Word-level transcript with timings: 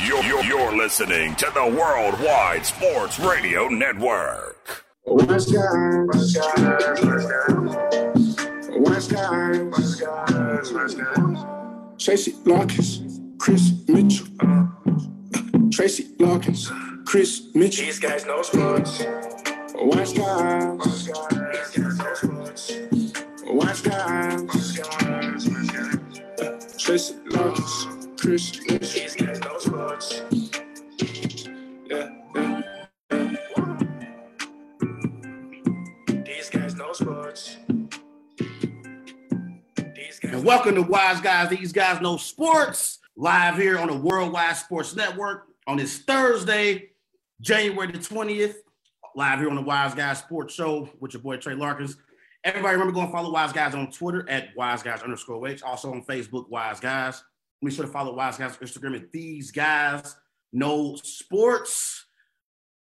You're, 0.00 0.22
you're, 0.24 0.42
you're 0.44 0.76
listening 0.76 1.34
to 1.36 1.50
the 1.54 1.64
Worldwide 1.64 2.64
Sports 2.64 3.20
Radio 3.20 3.68
Network. 3.68 4.84
West 5.06 5.52
guys, 5.52 6.06
West 6.12 6.34
guys, 6.34 7.00
West 8.80 9.10
guys, 9.10 9.58
West 9.70 10.00
guys, 10.00 10.72
West 10.72 10.98
guys. 10.98 11.44
Tracy 12.02 12.34
Larkins, 12.44 13.20
Chris 13.38 13.72
Mitchell. 13.86 14.26
Tracy 15.70 16.06
Larkins, 16.18 16.70
Chris 17.04 17.42
Mitchell. 17.54 17.84
These 17.84 17.98
guys 18.00 18.24
know 18.26 18.42
sports. 18.42 19.04
West 19.74 20.16
guys, 20.16 20.78
West 20.78 21.08
guys, 21.12 21.78
West 23.46 23.84
guys, 23.84 24.42
West 24.46 25.74
guys. 25.74 26.76
Tracy 26.78 27.14
Larkins, 27.30 28.01
Chris. 28.22 28.52
These 28.52 29.16
guys 29.16 29.40
And 40.22 40.44
welcome 40.44 40.76
to 40.76 40.82
Wise 40.82 41.20
Guys. 41.20 41.48
These 41.48 41.72
guys 41.72 42.00
know 42.00 42.16
sports 42.16 43.00
live 43.16 43.56
here 43.56 43.76
on 43.76 43.88
the 43.88 43.96
Worldwide 43.96 44.56
Sports 44.56 44.94
Network 44.94 45.48
on 45.66 45.78
this 45.78 45.98
Thursday, 45.98 46.90
January 47.40 47.90
the 47.90 47.98
20th. 47.98 48.54
Live 49.16 49.40
here 49.40 49.48
on 49.48 49.56
the 49.56 49.62
Wise 49.62 49.94
Guys 49.94 50.20
Sports 50.20 50.54
Show 50.54 50.88
with 51.00 51.12
your 51.12 51.22
boy 51.22 51.38
Trey 51.38 51.54
Larkins. 51.54 51.96
Everybody 52.44 52.76
remember 52.76 53.04
to 53.04 53.10
follow 53.10 53.32
Wise 53.32 53.52
Guys 53.52 53.74
on 53.74 53.90
Twitter 53.90 54.24
at 54.30 54.50
Wise 54.56 54.84
Guys 54.84 55.02
underscore 55.02 55.44
H. 55.48 55.64
Also 55.64 55.90
on 55.90 56.04
Facebook, 56.04 56.48
Wise 56.48 56.78
Guys. 56.78 57.24
Make 57.62 57.74
sure 57.74 57.86
to 57.86 57.90
follow 57.90 58.14
Wise 58.14 58.36
Guys 58.36 58.58
on 58.60 58.66
Instagram 58.66 58.96
at 58.96 59.12
These 59.12 59.52
Guys 59.52 60.16
Know 60.52 60.96
Sports. 60.96 62.06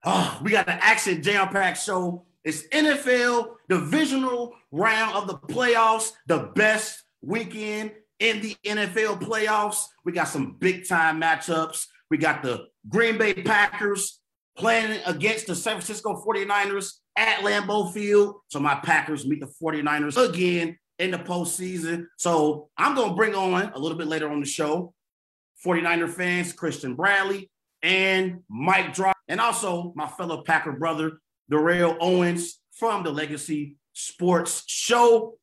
Oh, 0.03 0.39
we 0.44 0.52
got 0.52 0.66
the 0.66 0.84
action 0.84 1.22
jam 1.22 1.50
packed 1.50 1.80
show. 1.80 2.25
It's 2.44 2.67
NFL 2.69 3.58
divisional 3.69 4.56
round 4.72 5.16
of 5.16 5.28
the 5.28 5.36
playoffs, 5.36 6.14
the 6.25 6.52
best 6.56 7.03
weekend 7.22 7.91
in 8.19 8.41
the 8.41 8.56
NFL 8.66 9.22
playoffs. 9.22 9.86
We 10.03 10.11
got 10.14 10.28
some 10.28 10.58
big 10.59 10.88
time 10.88 11.22
matchups. 11.22 11.86
We 12.09 12.17
got 12.17 12.41
the 12.41 12.66
Green 12.89 13.19
Bay 13.19 13.36
Packers 13.36 14.19
playing 14.58 15.00
against 15.06 15.45
the 15.45 15.56
San 15.56 15.73
Francisco 15.73 16.23
49ers 16.25 16.94
at 17.16 17.41
Lambeau 17.41 17.94
Field. 17.94 18.38
So 18.47 18.59
my 18.59 18.75
Packers 18.75 19.28
meet 19.28 19.41
the 19.41 19.53
49ers 19.61 20.17
again 20.30 20.78
in 21.02 21.11
the 21.11 21.17
postseason. 21.17 22.05
So 22.17 22.69
I'm 22.77 22.95
going 22.95 23.09
to 23.09 23.16
bring 23.16 23.33
on 23.33 23.71
a 23.73 23.80
little 23.80 23.97
bit 23.97 24.07
later 24.07 24.30
on 24.30 24.39
the 24.39 24.45
show 24.45 24.94
49er 25.66 26.09
fans, 26.09 26.53
Christian 26.53 26.95
Bradley 26.95 27.49
and 27.83 28.41
Mike 28.49 28.94
Drop, 28.94 29.17
and 29.27 29.41
also 29.41 29.94
my 29.95 30.07
fellow 30.07 30.44
Packer 30.44 30.73
brother, 30.73 31.13
Darrell 31.49 31.97
Owens 31.99 32.59
from 32.72 33.03
the 33.03 33.11
Legacy 33.11 33.75
Sports 33.94 34.63
Show. 34.67 35.35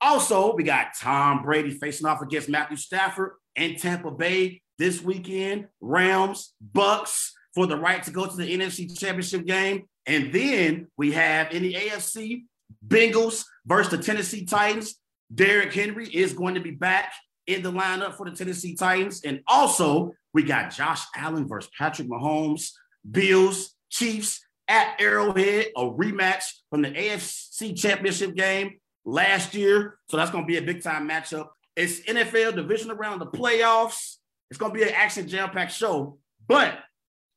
Also, 0.00 0.54
we 0.54 0.64
got 0.64 0.88
Tom 0.98 1.42
Brady 1.42 1.70
facing 1.70 2.06
off 2.06 2.22
against 2.22 2.48
Matthew 2.48 2.76
Stafford 2.76 3.32
in 3.54 3.76
Tampa 3.76 4.10
Bay 4.10 4.62
this 4.78 5.02
weekend. 5.02 5.68
Rams, 5.80 6.54
Bucks 6.60 7.34
for 7.54 7.66
the 7.66 7.76
right 7.76 8.02
to 8.02 8.10
go 8.10 8.26
to 8.26 8.36
the 8.36 8.56
NFC 8.58 8.98
Championship 8.98 9.46
game. 9.46 9.84
And 10.06 10.32
then 10.32 10.88
we 10.96 11.12
have 11.12 11.52
in 11.52 11.62
the 11.62 11.74
AFC, 11.74 12.44
Bengals 12.86 13.44
versus 13.66 13.90
the 13.90 13.98
Tennessee 13.98 14.44
Titans. 14.44 14.96
Derrick 15.34 15.72
Henry 15.72 16.08
is 16.08 16.32
going 16.32 16.54
to 16.54 16.60
be 16.60 16.70
back 16.70 17.12
in 17.46 17.62
the 17.62 17.72
lineup 17.72 18.14
for 18.14 18.28
the 18.28 18.36
Tennessee 18.36 18.74
Titans. 18.74 19.22
And 19.24 19.40
also, 19.46 20.12
we 20.32 20.42
got 20.42 20.70
Josh 20.70 21.02
Allen 21.16 21.48
versus 21.48 21.70
Patrick 21.76 22.08
Mahomes, 22.08 22.72
Bills, 23.08 23.74
Chiefs 23.90 24.44
at 24.68 25.00
Arrowhead, 25.00 25.66
a 25.76 25.82
rematch 25.82 26.44
from 26.70 26.82
the 26.82 26.90
AFC 26.90 27.76
Championship 27.76 28.34
game 28.34 28.78
last 29.04 29.54
year. 29.54 29.98
So 30.08 30.16
that's 30.16 30.30
going 30.30 30.44
to 30.44 30.48
be 30.48 30.58
a 30.58 30.62
big 30.62 30.82
time 30.82 31.08
matchup. 31.08 31.48
It's 31.76 32.00
NFL 32.00 32.54
division 32.54 32.90
around 32.90 33.18
the 33.18 33.26
playoffs. 33.26 34.16
It's 34.50 34.58
going 34.58 34.72
to 34.72 34.78
be 34.78 34.84
an 34.84 34.94
action 34.94 35.28
jam 35.28 35.50
packed 35.50 35.72
show, 35.72 36.18
but 36.46 36.78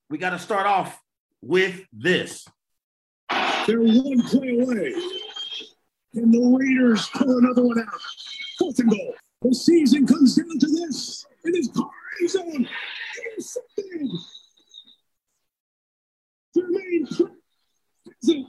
we 0.09 0.17
got 0.17 0.31
to 0.31 0.39
start 0.39 0.65
off 0.65 0.99
with 1.41 1.81
this. 1.93 2.45
They're 3.65 3.79
one 3.79 4.21
play 4.23 4.59
away. 4.59 4.93
And 6.15 6.33
the 6.33 6.57
Raiders 6.57 7.09
pull 7.09 7.37
another 7.37 7.63
one 7.63 7.79
out. 7.79 8.01
Fourth 8.57 8.79
and 8.79 8.89
goal. 8.89 9.15
The 9.41 9.53
season 9.53 10.07
comes 10.07 10.35
down 10.35 10.59
to 10.59 10.67
this. 10.67 11.25
It 11.43 11.55
is 11.55 11.69
Carr 11.75 11.89
end 12.21 12.29
zone. 12.29 12.69
Intercepted. 13.31 14.09
Jermaine 16.57 17.07
present. 18.05 18.47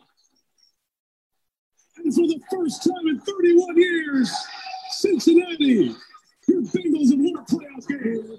And 1.97 2.15
for 2.15 2.27
the 2.29 2.41
first 2.51 2.85
time 2.85 3.09
in 3.09 3.19
31 3.21 3.77
years, 3.77 4.33
Cincinnati, 4.91 5.95
your 6.47 6.63
Bengals 6.63 7.11
have 7.11 7.19
won 7.19 7.37
a 7.37 7.45
playoff 7.45 7.89
game. 7.89 8.37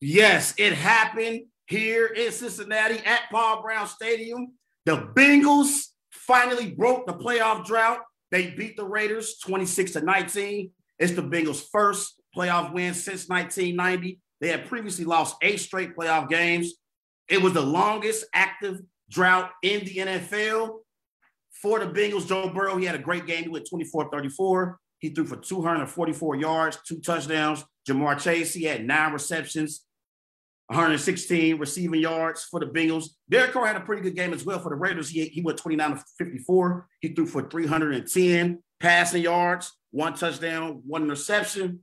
Yes, 0.00 0.54
it 0.58 0.74
happened 0.74 1.46
here 1.66 2.06
in 2.06 2.30
Cincinnati 2.30 2.98
at 3.04 3.22
Paul 3.30 3.62
Brown 3.62 3.86
Stadium. 3.86 4.52
The 4.88 4.96
Bengals 4.96 5.88
finally 6.10 6.70
broke 6.70 7.06
the 7.06 7.12
playoff 7.12 7.66
drought. 7.66 8.00
They 8.30 8.52
beat 8.52 8.78
the 8.78 8.86
Raiders 8.86 9.36
26 9.44 9.92
to 9.92 10.00
19. 10.00 10.70
It's 10.98 11.12
the 11.12 11.20
Bengals' 11.20 11.62
first 11.70 12.14
playoff 12.34 12.72
win 12.72 12.94
since 12.94 13.28
1990. 13.28 14.18
They 14.40 14.48
had 14.48 14.66
previously 14.66 15.04
lost 15.04 15.36
eight 15.42 15.60
straight 15.60 15.94
playoff 15.94 16.30
games. 16.30 16.72
It 17.28 17.42
was 17.42 17.52
the 17.52 17.60
longest 17.60 18.24
active 18.32 18.80
drought 19.10 19.50
in 19.62 19.84
the 19.84 19.96
NFL. 19.96 20.78
For 21.60 21.80
the 21.80 21.84
Bengals, 21.84 22.26
Joe 22.26 22.48
Burrow, 22.48 22.78
he 22.78 22.86
had 22.86 22.94
a 22.94 22.98
great 22.98 23.26
game. 23.26 23.42
He 23.42 23.50
went 23.50 23.68
24 23.68 24.08
34. 24.10 24.78
He 25.00 25.10
threw 25.10 25.26
for 25.26 25.36
244 25.36 26.36
yards, 26.36 26.78
two 26.88 27.00
touchdowns. 27.00 27.62
Ja'Marr 27.86 28.18
Chase, 28.18 28.54
he 28.54 28.64
had 28.64 28.86
nine 28.86 29.12
receptions, 29.12 29.84
116 30.68 31.58
receiving 31.58 32.00
yards 32.00 32.44
for 32.44 32.60
the 32.60 32.66
Bengals. 32.66 33.06
Derek 33.30 33.52
Carr 33.52 33.66
had 33.66 33.76
a 33.76 33.80
pretty 33.80 34.02
good 34.02 34.14
game 34.14 34.34
as 34.34 34.44
well 34.44 34.58
for 34.58 34.68
the 34.68 34.76
Raiders. 34.76 35.08
He, 35.08 35.24
he 35.24 35.40
went 35.40 35.58
29 35.58 35.96
to 35.96 36.04
54. 36.18 36.86
He 37.00 37.08
threw 37.08 37.26
for 37.26 37.48
310 37.48 38.62
passing 38.78 39.22
yards, 39.22 39.72
one 39.92 40.14
touchdown, 40.14 40.82
one 40.86 41.04
interception. 41.04 41.80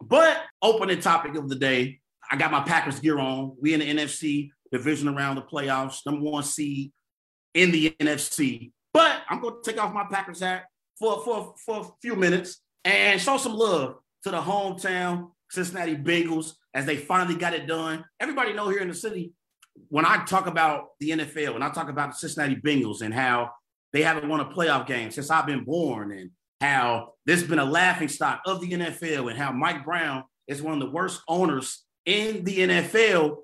But 0.00 0.40
opening 0.62 1.00
topic 1.00 1.34
of 1.34 1.48
the 1.48 1.56
day, 1.56 2.00
I 2.30 2.36
got 2.36 2.52
my 2.52 2.62
Packers 2.62 3.00
gear 3.00 3.18
on. 3.18 3.56
We 3.60 3.74
in 3.74 3.80
the 3.80 3.92
NFC 3.92 4.50
division 4.70 5.08
around 5.08 5.36
the 5.36 5.42
playoffs, 5.42 6.06
number 6.06 6.22
one 6.22 6.44
seed 6.44 6.92
in 7.54 7.72
the 7.72 7.90
NFC. 7.98 8.70
But 8.94 9.22
I'm 9.28 9.40
going 9.40 9.62
to 9.62 9.70
take 9.70 9.82
off 9.82 9.92
my 9.92 10.06
Packers 10.10 10.40
hat 10.40 10.64
for, 10.96 11.22
for, 11.24 11.54
for 11.64 11.80
a 11.80 11.88
few 12.00 12.14
minutes 12.14 12.60
and 12.84 13.20
show 13.20 13.36
some 13.36 13.54
love 13.54 13.96
to 14.22 14.30
the 14.30 14.40
hometown 14.40 15.30
Cincinnati 15.52 15.94
Bengals 15.94 16.52
as 16.72 16.86
they 16.86 16.96
finally 16.96 17.36
got 17.36 17.52
it 17.52 17.66
done. 17.66 18.04
Everybody 18.18 18.54
know 18.54 18.68
here 18.70 18.80
in 18.80 18.88
the 18.88 18.94
city, 18.94 19.32
when 19.88 20.06
I 20.06 20.24
talk 20.24 20.46
about 20.46 20.88
the 20.98 21.10
NFL, 21.10 21.52
when 21.52 21.62
I 21.62 21.70
talk 21.70 21.90
about 21.90 22.12
the 22.12 22.16
Cincinnati 22.16 22.56
Bengals 22.56 23.02
and 23.02 23.12
how 23.12 23.50
they 23.92 24.02
haven't 24.02 24.28
won 24.28 24.40
a 24.40 24.46
playoff 24.46 24.86
game 24.86 25.10
since 25.10 25.30
I've 25.30 25.46
been 25.46 25.64
born 25.64 26.12
and 26.12 26.30
how 26.60 27.14
this 27.26 27.40
has 27.40 27.48
been 27.48 27.58
a 27.58 27.64
laughing 27.64 28.08
stock 28.08 28.40
of 28.46 28.60
the 28.60 28.70
NFL 28.70 29.28
and 29.28 29.38
how 29.38 29.52
Mike 29.52 29.84
Brown 29.84 30.24
is 30.48 30.62
one 30.62 30.74
of 30.74 30.80
the 30.80 30.90
worst 30.90 31.20
owners 31.28 31.84
in 32.06 32.44
the 32.44 32.58
NFL, 32.58 33.36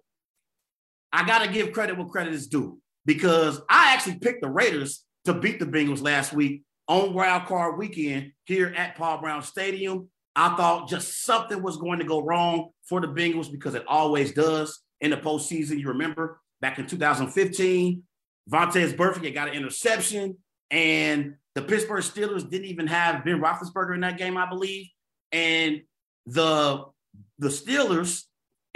I 1.12 1.26
got 1.26 1.44
to 1.44 1.52
give 1.52 1.72
credit 1.72 1.98
where 1.98 2.06
credit 2.06 2.32
is 2.32 2.46
due 2.46 2.80
because 3.04 3.60
I 3.68 3.92
actually 3.92 4.18
picked 4.18 4.40
the 4.40 4.48
Raiders 4.48 5.04
to 5.26 5.34
beat 5.34 5.58
the 5.58 5.66
Bengals 5.66 6.02
last 6.02 6.32
week 6.32 6.62
on 6.86 7.12
wild 7.12 7.44
card 7.46 7.78
weekend 7.78 8.32
here 8.46 8.72
at 8.74 8.96
Paul 8.96 9.20
Brown 9.20 9.42
Stadium. 9.42 10.08
I 10.38 10.54
thought 10.54 10.88
just 10.88 11.24
something 11.24 11.60
was 11.64 11.78
going 11.78 11.98
to 11.98 12.04
go 12.04 12.22
wrong 12.22 12.70
for 12.84 13.00
the 13.00 13.08
Bengals 13.08 13.50
because 13.50 13.74
it 13.74 13.84
always 13.88 14.30
does 14.30 14.84
in 15.00 15.10
the 15.10 15.16
postseason. 15.16 15.80
You 15.80 15.88
remember 15.88 16.40
back 16.60 16.78
in 16.78 16.86
2015, 16.86 18.04
Vontaze 18.48 18.96
Burfict 18.96 19.34
got 19.34 19.48
an 19.48 19.54
interception, 19.54 20.36
and 20.70 21.34
the 21.56 21.62
Pittsburgh 21.62 22.04
Steelers 22.04 22.48
didn't 22.48 22.68
even 22.68 22.86
have 22.86 23.24
Ben 23.24 23.40
Roethlisberger 23.40 23.96
in 23.96 24.00
that 24.02 24.16
game, 24.16 24.36
I 24.36 24.48
believe. 24.48 24.86
And 25.32 25.82
the 26.24 26.84
the 27.40 27.48
Steelers 27.48 28.22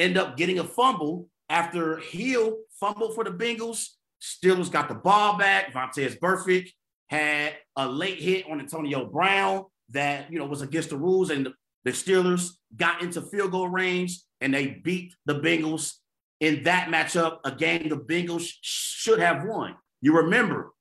end 0.01 0.19
up 0.19 0.37
getting 0.37 0.59
a 0.59 0.65
fumble 0.65 1.29
after 1.49 1.99
Hill 1.99 2.57
fumbled 2.81 3.15
for 3.15 3.23
the 3.23 3.31
Bengals. 3.31 3.87
Steelers 4.21 4.71
got 4.71 4.89
the 4.89 4.97
ball 4.97 5.39
back. 5.39 5.73
Vontaze 5.73 6.19
Burfict 6.19 6.71
had 7.09 7.55
a 7.77 7.87
late 7.87 8.19
hit 8.19 8.51
on 8.51 8.59
Antonio 8.59 9.05
Brown 9.05 9.67
that 9.93 10.33
you 10.33 10.39
know 10.39 10.47
was 10.47 10.63
against 10.63 10.91
the 10.91 10.97
rules, 10.97 11.31
and 11.31 11.49
the, 11.85 11.91
Steelers 11.91 12.51
got 12.77 13.03
into 13.03 13.23
field 13.23 13.53
goal 13.53 13.69
range 13.69 14.21
and 14.41 14.55
they 14.55 14.81
beat 14.85 15.15
the 15.27 15.41
Bengals 15.41 15.95
in 16.41 16.63
that 16.65 16.89
matchup. 16.89 17.39
A 17.45 17.53
game 17.53 17.89
the 17.89 17.97
Bengals 17.97 18.49
should 18.61 19.19
have 19.19 19.45
won. 19.45 19.77
You 20.01 20.17
remember 20.17 20.73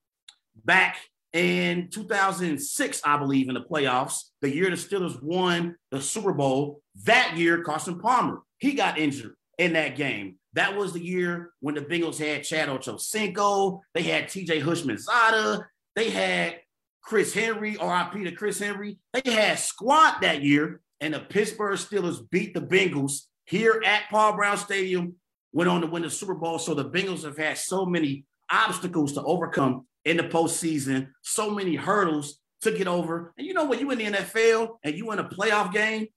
back 0.63 0.97
in 1.33 1.89
2006, 1.89 3.01
I 3.05 3.17
believe, 3.17 3.47
in 3.47 3.55
the 3.55 3.61
playoffs, 3.61 4.23
the 4.41 4.53
year 4.53 4.69
the 4.69 4.75
Steelers 4.75 5.21
won 5.21 5.75
the 5.91 6.01
Super 6.01 6.33
Bowl. 6.33 6.81
That 7.05 7.37
year, 7.37 7.63
Carson 7.63 7.99
Palmer, 7.99 8.41
he 8.57 8.73
got 8.73 8.97
injured 8.97 9.35
in 9.57 9.73
that 9.73 9.95
game. 9.95 10.35
That 10.53 10.75
was 10.75 10.93
the 10.93 11.03
year 11.03 11.51
when 11.61 11.75
the 11.75 11.81
Bengals 11.81 12.17
had 12.17 12.43
Chad 12.43 12.67
Ochocinco, 12.67 13.79
they 13.93 14.03
had 14.03 14.25
TJ 14.25 14.61
Houshmandzadeh, 14.61 15.63
they 15.95 16.09
had 16.09 16.59
Chris 17.01 17.33
Henry, 17.33 17.71
RIP 17.71 18.23
to 18.23 18.31
Chris 18.31 18.59
Henry. 18.59 18.97
They 19.13 19.31
had 19.31 19.59
squad 19.59 20.21
that 20.21 20.41
year, 20.41 20.81
and 20.99 21.13
the 21.13 21.19
Pittsburgh 21.19 21.77
Steelers 21.77 22.29
beat 22.29 22.53
the 22.53 22.61
Bengals 22.61 23.23
here 23.45 23.81
at 23.85 24.03
Paul 24.09 24.35
Brown 24.35 24.57
Stadium, 24.57 25.15
went 25.51 25.69
on 25.69 25.81
to 25.81 25.87
win 25.87 26.03
the 26.03 26.09
Super 26.09 26.35
Bowl. 26.35 26.59
So 26.59 26.73
the 26.73 26.89
Bengals 26.89 27.23
have 27.23 27.37
had 27.37 27.57
so 27.57 27.85
many 27.85 28.25
obstacles 28.51 29.13
to 29.13 29.23
overcome 29.23 29.85
in 30.05 30.17
the 30.17 30.23
postseason, 30.23 31.09
so 31.21 31.49
many 31.49 31.75
hurdles 31.75 32.39
to 32.61 32.71
get 32.71 32.87
over. 32.87 33.33
And 33.37 33.45
you 33.45 33.53
know, 33.53 33.65
when 33.65 33.79
you 33.79 33.91
in 33.91 33.97
the 33.97 34.05
NFL 34.05 34.77
and 34.83 34.95
you 34.95 35.11
in 35.11 35.19
a 35.19 35.23
playoff 35.23 35.73
game, 35.73 36.07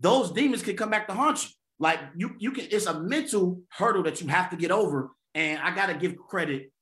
those 0.00 0.32
demons 0.32 0.62
can 0.62 0.76
come 0.76 0.90
back 0.90 1.06
to 1.08 1.14
haunt 1.14 1.44
you. 1.44 1.50
Like 1.78 2.00
you, 2.16 2.34
you 2.38 2.52
can. 2.52 2.66
It's 2.70 2.86
a 2.86 3.00
mental 3.00 3.60
hurdle 3.70 4.02
that 4.04 4.20
you 4.20 4.28
have 4.28 4.50
to 4.50 4.56
get 4.56 4.70
over. 4.70 5.10
And 5.34 5.60
I 5.60 5.74
got 5.74 5.86
to 5.86 5.94
give 5.94 6.16
credit 6.16 6.72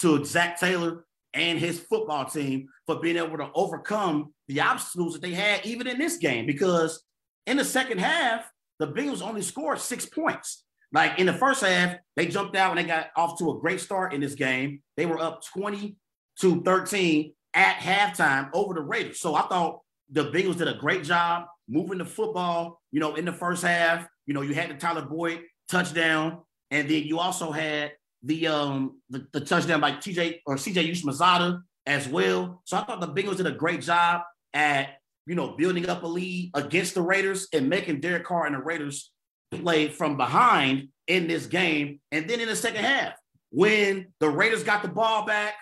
to 0.00 0.24
Zac 0.24 0.58
Taylor 0.58 1.05
and 1.36 1.58
his 1.58 1.78
football 1.78 2.24
team 2.24 2.68
for 2.86 2.98
being 2.98 3.16
able 3.16 3.36
to 3.36 3.50
overcome 3.54 4.32
the 4.48 4.60
obstacles 4.60 5.12
that 5.12 5.22
they 5.22 5.34
had 5.34 5.64
even 5.64 5.86
in 5.86 5.98
this 5.98 6.16
game. 6.16 6.46
Because 6.46 7.02
in 7.46 7.56
the 7.56 7.64
second 7.64 7.98
half, 7.98 8.50
the 8.78 8.88
Bengals 8.88 9.22
only 9.22 9.42
scored 9.42 9.78
six 9.78 10.06
points. 10.06 10.64
Like 10.92 11.18
in 11.18 11.26
the 11.26 11.32
first 11.32 11.62
half, 11.62 11.96
they 12.16 12.26
jumped 12.26 12.56
out 12.56 12.70
and 12.70 12.78
they 12.78 12.84
got 12.84 13.08
off 13.16 13.38
to 13.38 13.50
a 13.50 13.58
great 13.60 13.80
start 13.80 14.14
in 14.14 14.20
this 14.20 14.34
game. 14.34 14.82
They 14.96 15.06
were 15.06 15.20
up 15.20 15.42
20 15.44 15.96
to 16.40 16.62
13 16.62 17.34
at 17.54 17.76
halftime 17.76 18.50
over 18.52 18.74
the 18.74 18.80
Raiders. 18.80 19.20
So 19.20 19.34
I 19.34 19.42
thought 19.42 19.80
the 20.10 20.30
Bengals 20.30 20.56
did 20.56 20.68
a 20.68 20.74
great 20.74 21.04
job 21.04 21.46
moving 21.68 21.98
the 21.98 22.04
football, 22.04 22.80
you 22.92 23.00
know, 23.00 23.16
in 23.16 23.24
the 23.24 23.32
first 23.32 23.62
half. 23.62 24.06
You 24.26 24.34
know, 24.34 24.42
you 24.42 24.54
had 24.54 24.70
the 24.70 24.74
Tyler 24.74 25.02
Boyd 25.02 25.42
touchdown, 25.68 26.42
and 26.70 26.88
then 26.88 27.02
you 27.02 27.18
also 27.18 27.50
had 27.50 27.92
the 28.26 28.46
um 28.48 29.00
the, 29.10 29.26
the 29.32 29.40
touchdown 29.40 29.80
by 29.80 29.92
TJ 29.92 30.40
or 30.46 30.56
CJ 30.56 30.90
Houshmandzadeh 30.90 31.62
as 31.86 32.08
well. 32.08 32.60
So 32.64 32.76
I 32.76 32.84
thought 32.84 33.00
the 33.00 33.08
Bengals 33.08 33.36
did 33.36 33.46
a 33.46 33.52
great 33.52 33.80
job 33.80 34.22
at 34.52 34.98
you 35.26 35.34
know 35.34 35.56
building 35.56 35.88
up 35.88 36.02
a 36.02 36.06
lead 36.06 36.50
against 36.54 36.94
the 36.94 37.02
Raiders 37.02 37.48
and 37.52 37.68
making 37.68 38.00
Derek 38.00 38.24
Carr 38.24 38.46
and 38.46 38.54
the 38.54 38.60
Raiders 38.60 39.10
play 39.50 39.88
from 39.88 40.16
behind 40.16 40.88
in 41.06 41.28
this 41.28 41.46
game. 41.46 42.00
And 42.10 42.28
then 42.28 42.40
in 42.40 42.48
the 42.48 42.56
second 42.56 42.84
half, 42.84 43.14
when 43.50 44.08
the 44.20 44.28
Raiders 44.28 44.64
got 44.64 44.82
the 44.82 44.88
ball 44.88 45.24
back 45.24 45.54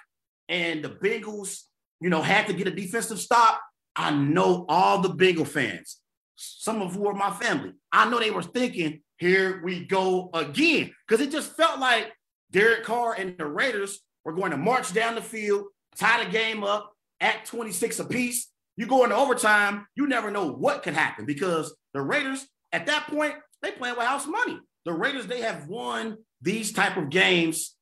and 0.49 0.83
the 0.83 0.89
Bengals, 0.89 1.65
you 2.01 2.11
know, 2.11 2.23
had 2.23 2.47
to 2.47 2.55
get 2.55 2.67
a 2.67 2.71
defensive 2.71 3.19
stop, 3.19 3.61
I 3.95 4.11
know 4.11 4.65
all 4.69 5.01
the 5.01 5.11
Bengal 5.11 5.45
fans, 5.45 5.99
some 6.37 6.83
of 6.83 6.95
who 6.95 7.07
are 7.07 7.15
my 7.15 7.31
family, 7.31 7.73
I 7.93 8.09
know 8.09 8.19
they 8.19 8.31
were 8.31 8.43
thinking, 8.43 9.03
here 9.19 9.63
we 9.63 9.85
go 9.85 10.31
again. 10.35 10.93
Because 11.07 11.25
it 11.25 11.31
just 11.31 11.57
felt 11.57 11.79
like 11.79 12.13
Derek 12.55 12.85
Carr 12.85 13.15
and 13.15 13.37
the 13.37 13.47
Raiders 13.47 14.01
were 14.25 14.33
going 14.33 14.53
to 14.53 14.57
march 14.57 14.95
down 14.95 15.17
the 15.17 15.21
field, 15.21 15.65
tie 15.97 16.25
the 16.25 16.31
game 16.31 16.63
up 16.63 16.93
at 17.21 17.45
26 17.47 17.99
apiece. 17.99 18.49
You 18.77 18.87
go 18.87 19.03
into 19.03 19.17
overtime, 19.17 19.87
you 19.97 20.07
never 20.07 20.31
know 20.31 20.53
what 20.53 20.85
could 20.85 20.95
happen 20.95 21.27
because 21.27 21.75
the 21.95 22.01
Raiders, 22.01 22.47
at 22.73 22.87
that 22.87 23.09
point, 23.09 23.35
they 23.61 23.73
playing 23.73 23.97
with 23.97 24.07
house 24.07 24.29
money. 24.29 24.61
The 24.85 24.93
Raiders, 24.93 25.27
they 25.27 25.41
have 25.41 25.67
won 25.67 26.19
these 26.43 26.73
type 26.73 26.97
of 26.97 27.11
games 27.11 27.75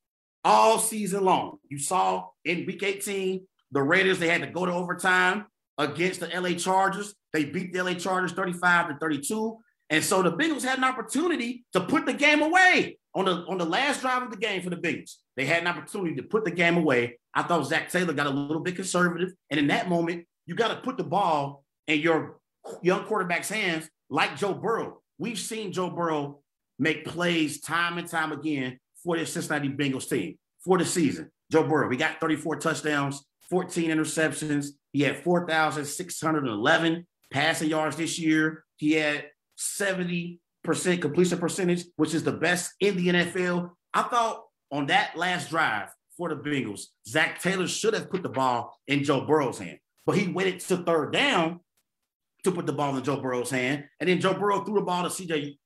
all 0.42 0.78
season 0.78 1.22
long. 1.24 1.58
You 1.68 1.78
saw 1.78 2.28
in 2.46 2.64
week 2.64 2.82
18, 2.82 3.46
the 3.72 3.82
Raiders, 3.82 4.18
they 4.18 4.28
had 4.28 4.40
to 4.40 4.46
go 4.46 4.64
to 4.64 4.72
overtime 4.72 5.46
against 5.76 6.20
the 6.20 6.28
LA 6.28 6.54
Chargers. 6.54 7.14
They 7.34 7.44
beat 7.44 7.74
the 7.74 7.82
LA 7.82 7.94
Chargers 7.94 8.32
35 8.32 8.88
to 8.88 8.96
32. 8.98 9.58
And 9.90 10.02
so 10.02 10.22
the 10.22 10.32
Bengals 10.32 10.62
had 10.62 10.78
an 10.78 10.84
opportunity 10.84 11.66
to 11.74 11.80
put 11.82 12.06
the 12.06 12.14
game 12.14 12.40
away 12.40 12.96
on 13.14 13.26
the 13.26 13.44
on 13.48 13.58
the 13.58 13.64
last 13.64 14.00
drive 14.00 14.22
of 14.22 14.30
the 14.30 14.36
game 14.36 14.62
for 14.62 14.70
the 14.70 14.76
Bengals. 14.76 15.16
They 15.36 15.44
had 15.44 15.62
an 15.62 15.68
opportunity 15.68 16.14
to 16.16 16.22
put 16.22 16.44
the 16.44 16.50
game 16.50 16.76
away. 16.76 17.18
I 17.34 17.42
thought 17.42 17.66
Zac 17.66 17.90
Taylor 17.90 18.12
got 18.12 18.26
a 18.26 18.30
little 18.30 18.62
bit 18.62 18.76
conservative. 18.76 19.32
And 19.50 19.58
in 19.58 19.68
that 19.68 19.88
moment, 19.88 20.26
you 20.46 20.54
got 20.54 20.68
to 20.68 20.76
put 20.76 20.96
the 20.96 21.04
ball 21.04 21.64
in 21.86 22.00
your 22.00 22.38
young 22.82 23.04
quarterback's 23.04 23.48
hands 23.48 23.88
like 24.10 24.36
Joe 24.36 24.54
Burrow. 24.54 25.00
We've 25.18 25.38
seen 25.38 25.72
Joe 25.72 25.90
Burrow 25.90 26.40
make 26.78 27.04
plays 27.04 27.60
time 27.60 27.98
and 27.98 28.08
time 28.08 28.32
again 28.32 28.78
for 29.02 29.16
the 29.16 29.26
Cincinnati 29.26 29.68
Bengals 29.68 30.08
team 30.08 30.38
for 30.64 30.78
the 30.78 30.84
season. 30.84 31.30
Joe 31.50 31.64
Burrow, 31.64 31.88
we 31.88 31.96
got 31.96 32.20
34 32.20 32.56
touchdowns, 32.56 33.24
14 33.50 33.90
interceptions. 33.90 34.68
He 34.92 35.02
had 35.02 35.22
4,611 35.22 37.06
passing 37.30 37.68
yards 37.68 37.96
this 37.96 38.18
year. 38.18 38.64
He 38.76 38.92
had 38.92 39.26
70% 39.58 40.38
completion 40.64 41.38
percentage, 41.38 41.84
which 41.96 42.14
is 42.14 42.24
the 42.24 42.32
best 42.32 42.72
in 42.80 42.96
the 42.96 43.08
NFL. 43.08 43.70
I 43.94 44.02
thought 44.02 44.44
on 44.70 44.86
that 44.86 45.16
last 45.16 45.50
drive 45.50 45.88
for 46.16 46.28
the 46.28 46.36
Bengals, 46.36 46.86
Zac 47.06 47.40
Taylor 47.40 47.66
should 47.66 47.94
have 47.94 48.10
put 48.10 48.22
the 48.22 48.28
ball 48.28 48.78
in 48.86 49.04
Joe 49.04 49.26
Burrow's 49.26 49.58
hand, 49.58 49.78
but 50.06 50.16
he 50.16 50.28
waited 50.28 50.60
to 50.60 50.78
third 50.78 51.12
down 51.12 51.60
to 52.44 52.52
put 52.52 52.66
the 52.66 52.72
ball 52.72 52.96
in 52.96 53.04
Joe 53.04 53.20
Burrow's 53.20 53.50
hand. 53.50 53.84
And 54.00 54.08
then 54.08 54.20
Joe 54.20 54.34
Burrow 54.34 54.64
threw 54.64 54.74
the 54.76 54.82
ball 54.82 55.02
to 55.04 55.08
CJ 55.08 55.56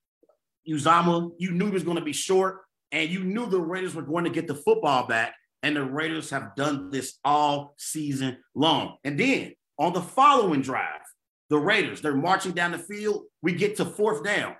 Uzomah. 0.69 1.31
You 1.39 1.53
knew 1.53 1.67
he 1.67 1.73
was 1.73 1.85
going 1.85 1.97
to 1.97 2.05
be 2.05 2.13
short, 2.13 2.63
and 2.93 3.09
you 3.09 3.25
knew 3.25 3.47
the 3.47 3.61
Raiders 3.61 3.95
were 3.95 4.03
going 4.03 4.25
to 4.25 4.31
get 4.31 4.47
the 4.47 4.55
football 4.55 5.07
back. 5.07 5.35
And 5.63 5.75
the 5.75 5.85
Raiders 5.85 6.31
have 6.31 6.55
done 6.55 6.91
this 6.91 7.19
all 7.25 7.75
season 7.79 8.39
long. 8.55 8.99
And 9.05 9.19
then 9.19 9.55
on 9.79 9.95
the 9.95 10.03
following 10.03 10.63
drive, 10.63 11.01
the 11.49 11.59
Raiders, 11.59 12.01
they're 12.01 12.15
marching 12.15 12.53
down 12.53 12.73
the 12.73 12.79
field. 12.79 13.25
We 13.43 13.53
get 13.53 13.77
to 13.77 13.85
fourth 13.85 14.23
down. 14.23 14.55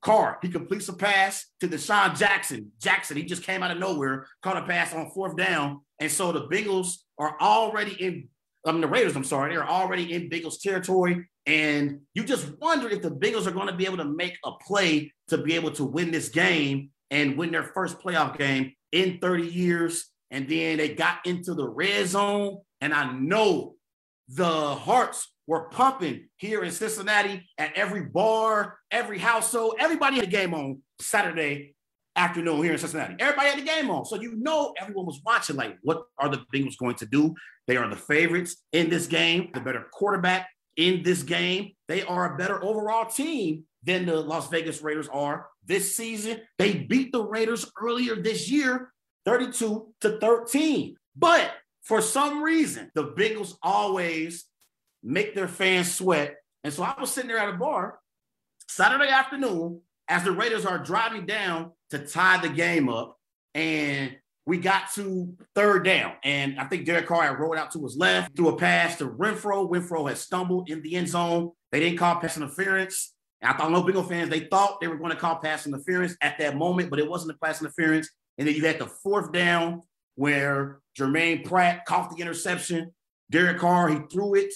Carr, 0.00 0.38
he 0.42 0.48
completes 0.48 0.88
a 0.88 0.94
pass 0.94 1.46
to 1.60 1.68
DeSean 1.68 2.16
Jackson. 2.16 2.72
Jackson, 2.80 3.16
he 3.16 3.24
just 3.24 3.42
came 3.42 3.62
out 3.62 3.70
of 3.70 3.78
nowhere, 3.78 4.26
caught 4.42 4.56
a 4.56 4.62
pass 4.62 4.94
on 4.94 5.10
fourth 5.10 5.36
down. 5.36 5.80
And 6.00 6.10
so 6.10 6.32
the 6.32 6.46
Bengals 6.48 6.96
are 7.18 7.36
already 7.40 7.92
in 8.02 8.28
I 8.66 8.72
mean, 8.72 8.80
the 8.80 8.88
Raiders, 8.88 9.14
I'm 9.14 9.22
sorry, 9.22 9.54
they're 9.54 9.68
already 9.68 10.12
in 10.12 10.28
Bengals 10.28 10.60
territory. 10.60 11.28
And 11.46 12.00
you 12.14 12.24
just 12.24 12.58
wonder 12.58 12.88
if 12.88 13.00
the 13.00 13.12
Bengals 13.12 13.46
are 13.46 13.52
going 13.52 13.68
to 13.68 13.76
be 13.76 13.86
able 13.86 13.98
to 13.98 14.04
make 14.04 14.36
a 14.44 14.50
play 14.66 15.12
to 15.28 15.38
be 15.38 15.54
able 15.54 15.70
to 15.72 15.84
win 15.84 16.10
this 16.10 16.28
game 16.28 16.90
and 17.12 17.38
win 17.38 17.52
their 17.52 17.62
first 17.62 18.00
playoff 18.00 18.36
game 18.36 18.72
in 18.90 19.18
30 19.20 19.44
years. 19.46 20.10
And 20.32 20.48
then 20.48 20.78
they 20.78 20.94
got 20.94 21.24
into 21.24 21.54
the 21.54 21.68
red 21.68 22.08
zone. 22.08 22.58
And 22.80 22.92
I 22.92 23.12
know 23.12 23.76
the 24.28 24.74
hearts 24.74 25.32
were 25.46 25.68
pumping 25.68 26.28
here 26.36 26.62
in 26.62 26.72
Cincinnati 26.72 27.48
at 27.58 27.72
every 27.74 28.04
bar, 28.04 28.78
every 28.90 29.18
household. 29.18 29.74
Everybody 29.78 30.16
had 30.16 30.24
a 30.24 30.30
game 30.30 30.54
on 30.54 30.82
Saturday 31.00 31.74
afternoon 32.16 32.62
here 32.62 32.72
in 32.72 32.78
Cincinnati. 32.78 33.14
Everybody 33.18 33.48
had 33.50 33.58
the 33.58 33.64
game 33.64 33.90
on. 33.90 34.04
So 34.04 34.20
you 34.20 34.36
know 34.36 34.74
everyone 34.80 35.06
was 35.06 35.20
watching, 35.24 35.56
like, 35.56 35.76
what 35.82 36.04
are 36.18 36.28
the 36.28 36.44
Bengals 36.52 36.78
going 36.78 36.96
to 36.96 37.06
do? 37.06 37.34
They 37.66 37.76
are 37.76 37.88
the 37.88 37.96
favorites 37.96 38.56
in 38.72 38.90
this 38.90 39.06
game, 39.06 39.50
the 39.54 39.60
better 39.60 39.86
quarterback 39.92 40.48
in 40.76 41.02
this 41.02 41.22
game. 41.22 41.72
They 41.88 42.02
are 42.02 42.34
a 42.34 42.36
better 42.36 42.62
overall 42.62 43.06
team 43.06 43.64
than 43.84 44.06
the 44.06 44.16
Las 44.16 44.48
Vegas 44.48 44.82
Raiders 44.82 45.08
are 45.08 45.46
this 45.64 45.96
season. 45.96 46.40
They 46.58 46.74
beat 46.74 47.12
the 47.12 47.22
Raiders 47.22 47.70
earlier 47.80 48.16
this 48.16 48.50
year, 48.50 48.92
32 49.24 49.92
to 50.00 50.18
13. 50.18 50.96
But 51.16 51.52
for 51.82 52.00
some 52.00 52.42
reason, 52.42 52.90
the 52.94 53.08
Bengals 53.08 53.54
always 53.62 54.46
make 55.06 55.34
their 55.34 55.48
fans 55.48 55.94
sweat. 55.94 56.36
And 56.64 56.72
so 56.72 56.82
I 56.82 56.94
was 57.00 57.12
sitting 57.12 57.28
there 57.28 57.38
at 57.38 57.48
a 57.48 57.56
bar 57.56 58.00
Saturday 58.68 59.08
afternoon 59.08 59.80
as 60.08 60.24
the 60.24 60.32
Raiders 60.32 60.66
are 60.66 60.78
driving 60.78 61.26
down 61.26 61.72
to 61.90 61.98
tie 61.98 62.40
the 62.40 62.48
game 62.48 62.88
up. 62.88 63.16
And 63.54 64.16
we 64.46 64.58
got 64.58 64.92
to 64.94 65.34
third 65.54 65.84
down, 65.84 66.12
and 66.22 66.60
I 66.60 66.64
think 66.66 66.86
Derek 66.86 67.06
Carr 67.06 67.22
had 67.22 67.38
rolled 67.40 67.56
out 67.56 67.72
to 67.72 67.82
his 67.82 67.96
left, 67.96 68.36
threw 68.36 68.48
a 68.48 68.56
pass 68.56 68.96
to 68.98 69.08
Renfrow. 69.08 69.68
Renfrow 69.68 70.08
had 70.08 70.18
stumbled 70.18 70.70
in 70.70 70.82
the 70.82 70.94
end 70.94 71.08
zone. 71.08 71.50
They 71.72 71.80
didn't 71.80 71.98
call 71.98 72.20
pass 72.20 72.36
interference. 72.36 73.14
And 73.40 73.50
I 73.50 73.56
thought 73.56 73.72
no 73.72 73.82
Bengal 73.82 74.04
fans, 74.04 74.30
they 74.30 74.40
thought 74.40 74.80
they 74.80 74.86
were 74.86 74.98
going 74.98 75.10
to 75.10 75.16
call 75.16 75.36
pass 75.36 75.66
interference 75.66 76.16
at 76.20 76.38
that 76.38 76.56
moment, 76.56 76.90
but 76.90 77.00
it 77.00 77.10
wasn't 77.10 77.32
a 77.32 77.44
pass 77.44 77.60
interference. 77.60 78.08
And 78.38 78.46
then 78.46 78.54
you 78.54 78.64
had 78.64 78.78
the 78.78 78.86
fourth 78.86 79.32
down 79.32 79.82
where 80.14 80.78
Jermaine 80.96 81.44
Pratt 81.44 81.84
caught 81.84 82.14
the 82.14 82.22
interception. 82.22 82.92
Derek 83.30 83.58
Carr, 83.58 83.88
he 83.88 83.98
threw 84.12 84.34
it 84.34 84.52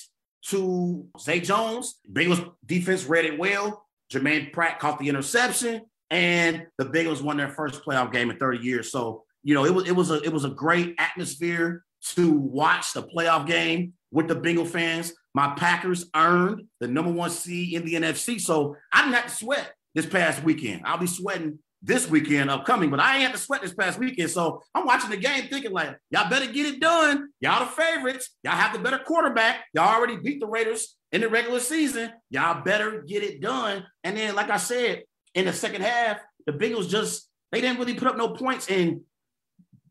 to 0.48 1.06
Zay 1.18 1.40
Jones. 1.40 1.98
Bengals 2.10 2.50
defense 2.64 3.04
read 3.04 3.24
it 3.24 3.38
well. 3.38 3.86
Jermaine 4.12 4.52
Pratt 4.52 4.78
caught 4.78 4.98
the 4.98 5.08
interception, 5.08 5.82
and 6.10 6.66
the 6.78 6.84
Bengals 6.84 7.22
won 7.22 7.36
their 7.36 7.50
first 7.50 7.84
playoff 7.84 8.12
game 8.12 8.30
in 8.30 8.38
30 8.38 8.58
years. 8.58 8.90
So 8.90 9.24
you 9.42 9.54
know, 9.54 9.64
it 9.64 9.74
was 9.74 9.88
it 9.88 9.96
was 9.96 10.10
a 10.10 10.22
it 10.22 10.32
was 10.32 10.44
a 10.44 10.50
great 10.50 10.94
atmosphere 10.98 11.84
to 12.14 12.32
watch 12.32 12.92
the 12.92 13.02
playoff 13.02 13.46
game 13.46 13.94
with 14.10 14.28
the 14.28 14.34
Bengal 14.34 14.64
fans. 14.64 15.12
My 15.34 15.54
Packers 15.54 16.06
earned 16.14 16.64
the 16.80 16.88
number 16.88 17.12
one 17.12 17.30
seed 17.30 17.74
in 17.74 17.84
the 17.84 17.94
NFC, 17.94 18.40
so 18.40 18.76
I 18.92 19.02
didn't 19.02 19.14
have 19.14 19.26
to 19.26 19.34
sweat 19.34 19.72
this 19.94 20.06
past 20.06 20.42
weekend. 20.42 20.82
I'll 20.84 20.98
be 20.98 21.06
sweating 21.06 21.58
this 21.82 22.08
weekend 22.08 22.50
upcoming, 22.50 22.90
but 22.90 23.00
I 23.00 23.14
ain't 23.14 23.22
had 23.22 23.32
to 23.32 23.38
sweat 23.38 23.62
this 23.62 23.72
past 23.72 23.98
weekend. 23.98 24.30
So 24.30 24.62
I'm 24.74 24.86
watching 24.86 25.10
the 25.10 25.16
game 25.16 25.48
thinking 25.48 25.72
like, 25.72 25.96
y'all 26.10 26.28
better 26.28 26.50
get 26.50 26.66
it 26.66 26.80
done. 26.80 27.30
Y'all 27.40 27.64
the 27.64 27.70
favorites. 27.70 28.30
Y'all 28.42 28.52
have 28.52 28.72
the 28.72 28.78
better 28.78 28.98
quarterback. 28.98 29.64
Y'all 29.72 29.94
already 29.94 30.16
beat 30.16 30.40
the 30.40 30.46
Raiders 30.46 30.96
in 31.12 31.22
the 31.22 31.28
regular 31.28 31.60
season. 31.60 32.12
Y'all 32.28 32.62
better 32.62 33.02
get 33.02 33.22
it 33.22 33.40
done. 33.40 33.86
And 34.04 34.16
then, 34.16 34.34
like 34.34 34.50
I 34.50 34.58
said, 34.58 35.04
in 35.34 35.46
the 35.46 35.52
second 35.52 35.82
half, 35.82 36.18
the 36.46 36.52
Bengals 36.52 36.88
just 36.88 37.28
they 37.52 37.60
didn't 37.60 37.78
really 37.78 37.94
put 37.94 38.08
up 38.08 38.16
no 38.16 38.28
points 38.28 38.68
and 38.70 39.00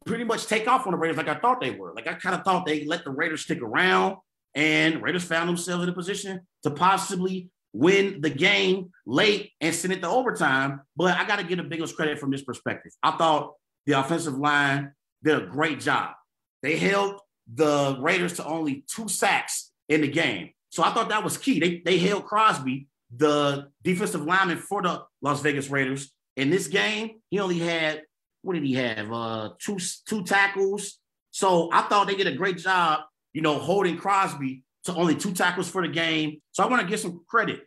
pretty 0.05 0.23
much 0.23 0.47
take 0.47 0.67
off 0.67 0.87
on 0.87 0.91
the 0.91 0.97
Raiders 0.97 1.17
like 1.17 1.27
I 1.27 1.35
thought 1.35 1.59
they 1.59 1.71
were. 1.71 1.93
Like 1.93 2.07
I 2.07 2.13
kind 2.13 2.35
of 2.35 2.43
thought 2.43 2.65
they 2.65 2.85
let 2.85 3.03
the 3.03 3.11
Raiders 3.11 3.41
stick 3.41 3.61
around, 3.61 4.17
and 4.55 5.01
Raiders 5.01 5.23
found 5.23 5.49
themselves 5.49 5.83
in 5.83 5.89
a 5.89 5.93
position 5.93 6.41
to 6.63 6.71
possibly 6.71 7.49
win 7.73 8.21
the 8.21 8.29
game 8.29 8.91
late 9.05 9.51
and 9.61 9.73
send 9.73 9.93
it 9.93 10.01
to 10.01 10.07
overtime. 10.09 10.81
But 10.95 11.17
I 11.17 11.25
got 11.25 11.37
to 11.37 11.43
give 11.43 11.57
the 11.57 11.63
Bengals 11.63 11.95
credit 11.95 12.19
from 12.19 12.31
this 12.31 12.43
perspective. 12.43 12.91
I 13.03 13.11
thought 13.11 13.53
the 13.85 13.93
offensive 13.93 14.37
line 14.37 14.93
did 15.23 15.41
a 15.41 15.45
great 15.45 15.79
job. 15.79 16.13
They 16.61 16.77
held 16.77 17.19
the 17.53 17.97
Raiders 17.99 18.33
to 18.33 18.45
only 18.45 18.83
two 18.87 19.07
sacks 19.07 19.71
in 19.87 20.01
the 20.01 20.07
game. 20.07 20.51
So 20.69 20.83
I 20.83 20.93
thought 20.93 21.09
that 21.09 21.23
was 21.23 21.37
key. 21.37 21.59
They, 21.59 21.81
they 21.83 21.97
held 21.97 22.25
Crosby, 22.25 22.87
the 23.15 23.69
defensive 23.83 24.21
lineman 24.21 24.57
for 24.57 24.81
the 24.81 25.03
Las 25.21 25.41
Vegas 25.41 25.69
Raiders. 25.69 26.11
In 26.37 26.49
this 26.49 26.67
game, 26.67 27.21
he 27.29 27.39
only 27.39 27.59
had, 27.59 28.03
what 28.43 28.53
did 28.53 28.63
he 28.63 28.73
have? 28.75 29.11
Uh, 29.11 29.49
two, 29.59 29.77
two 30.05 30.23
tackles. 30.23 30.99
So 31.31 31.69
I 31.71 31.81
thought 31.83 32.07
they 32.07 32.15
did 32.15 32.27
a 32.27 32.35
great 32.35 32.57
job, 32.57 33.01
you 33.33 33.41
know, 33.41 33.57
holding 33.57 33.97
Crosby 33.97 34.63
to 34.89 34.95
only 34.95 35.15
two 35.15 35.33
tackles 35.33 35.69
for 35.69 35.81
the 35.81 35.91
game. 35.91 36.41
So 36.51 36.63
I 36.63 36.67
want 36.67 36.81
to 36.81 36.87
give 36.87 36.99
some 36.99 37.21
credit 37.27 37.61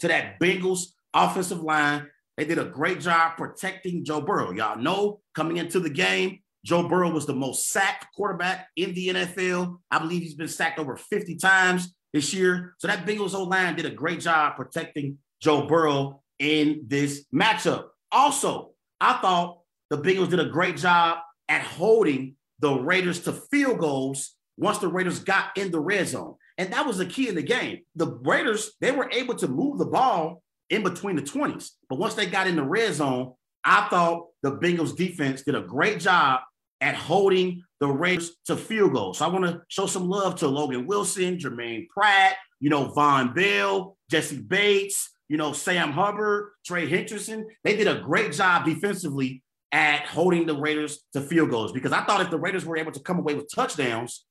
to 0.00 0.08
that 0.08 0.40
Bengals 0.40 0.86
offensive 1.14 1.60
line. 1.60 2.08
They 2.36 2.44
did 2.44 2.58
a 2.58 2.64
great 2.64 3.00
job 3.00 3.36
protecting 3.36 4.04
Joe 4.04 4.20
Burrow. 4.20 4.52
Y'all 4.52 4.78
know 4.78 5.20
coming 5.34 5.58
into 5.58 5.80
the 5.80 5.90
game, 5.90 6.40
Joe 6.64 6.88
Burrow 6.88 7.10
was 7.10 7.26
the 7.26 7.34
most 7.34 7.68
sacked 7.68 8.06
quarterback 8.14 8.68
in 8.76 8.94
the 8.94 9.08
NFL. 9.08 9.78
I 9.90 9.98
believe 9.98 10.22
he's 10.22 10.34
been 10.34 10.48
sacked 10.48 10.78
over 10.78 10.96
50 10.96 11.36
times 11.36 11.94
this 12.12 12.32
year. 12.32 12.74
So 12.78 12.88
that 12.88 13.06
Bengals 13.06 13.34
O 13.34 13.42
line 13.44 13.76
did 13.76 13.86
a 13.86 13.90
great 13.90 14.20
job 14.20 14.56
protecting 14.56 15.18
Joe 15.40 15.66
Burrow 15.66 16.22
in 16.38 16.84
this 16.86 17.24
matchup. 17.34 17.86
Also, 18.10 18.72
I 19.00 19.14
thought 19.14 19.60
the 19.90 19.98
Bengals 19.98 20.30
did 20.30 20.40
a 20.40 20.48
great 20.48 20.76
job 20.76 21.18
at 21.48 21.62
holding 21.62 22.36
the 22.60 22.72
Raiders 22.72 23.20
to 23.20 23.32
field 23.32 23.78
goals 23.78 24.36
once 24.56 24.78
the 24.78 24.88
Raiders 24.88 25.18
got 25.18 25.56
in 25.56 25.70
the 25.70 25.80
red 25.80 26.08
zone. 26.08 26.36
And 26.58 26.72
that 26.72 26.86
was 26.86 26.98
the 26.98 27.06
key 27.06 27.28
in 27.28 27.34
the 27.34 27.42
game. 27.42 27.80
The 27.94 28.06
Raiders, 28.06 28.72
they 28.80 28.92
were 28.92 29.10
able 29.12 29.34
to 29.36 29.48
move 29.48 29.78
the 29.78 29.86
ball 29.86 30.42
in 30.70 30.82
between 30.82 31.16
the 31.16 31.22
20s. 31.22 31.70
But 31.88 31.98
once 31.98 32.14
they 32.14 32.26
got 32.26 32.46
in 32.46 32.56
the 32.56 32.64
red 32.64 32.94
zone, 32.94 33.34
I 33.64 33.88
thought 33.88 34.28
the 34.42 34.56
Bengals 34.56 34.96
defense 34.96 35.42
did 35.42 35.54
a 35.54 35.62
great 35.62 36.00
job 36.00 36.40
at 36.80 36.96
holding 36.96 37.62
the 37.80 37.86
Raiders 37.86 38.36
to 38.46 38.56
field 38.56 38.92
goals. 38.92 39.18
So 39.18 39.24
I 39.24 39.28
want 39.28 39.44
to 39.44 39.62
show 39.68 39.86
some 39.86 40.08
love 40.08 40.36
to 40.36 40.48
Logan 40.48 40.86
Wilson, 40.86 41.38
Jermaine 41.38 41.88
Pratt, 41.88 42.36
you 42.58 42.70
know, 42.70 42.88
Vonn 42.88 43.34
Bell, 43.34 43.96
Jessie 44.10 44.40
Bates, 44.40 45.10
you 45.28 45.36
know, 45.36 45.52
Sam 45.52 45.92
Hubbard, 45.92 46.50
Trey 46.66 46.88
Hendrickson. 46.88 47.44
They 47.64 47.76
did 47.76 47.86
a 47.86 48.00
great 48.00 48.32
job 48.32 48.64
defensively 48.64 49.42
at 49.70 50.06
holding 50.06 50.46
the 50.46 50.56
Raiders 50.56 51.02
to 51.14 51.20
field 51.20 51.50
goals 51.50 51.72
because 51.72 51.92
I 51.92 52.04
thought 52.04 52.20
if 52.20 52.30
the 52.30 52.38
Raiders 52.38 52.66
were 52.66 52.76
able 52.76 52.92
to 52.92 53.00
come 53.00 53.18
away 53.18 53.34
with 53.34 53.52
touchdowns 53.52 54.24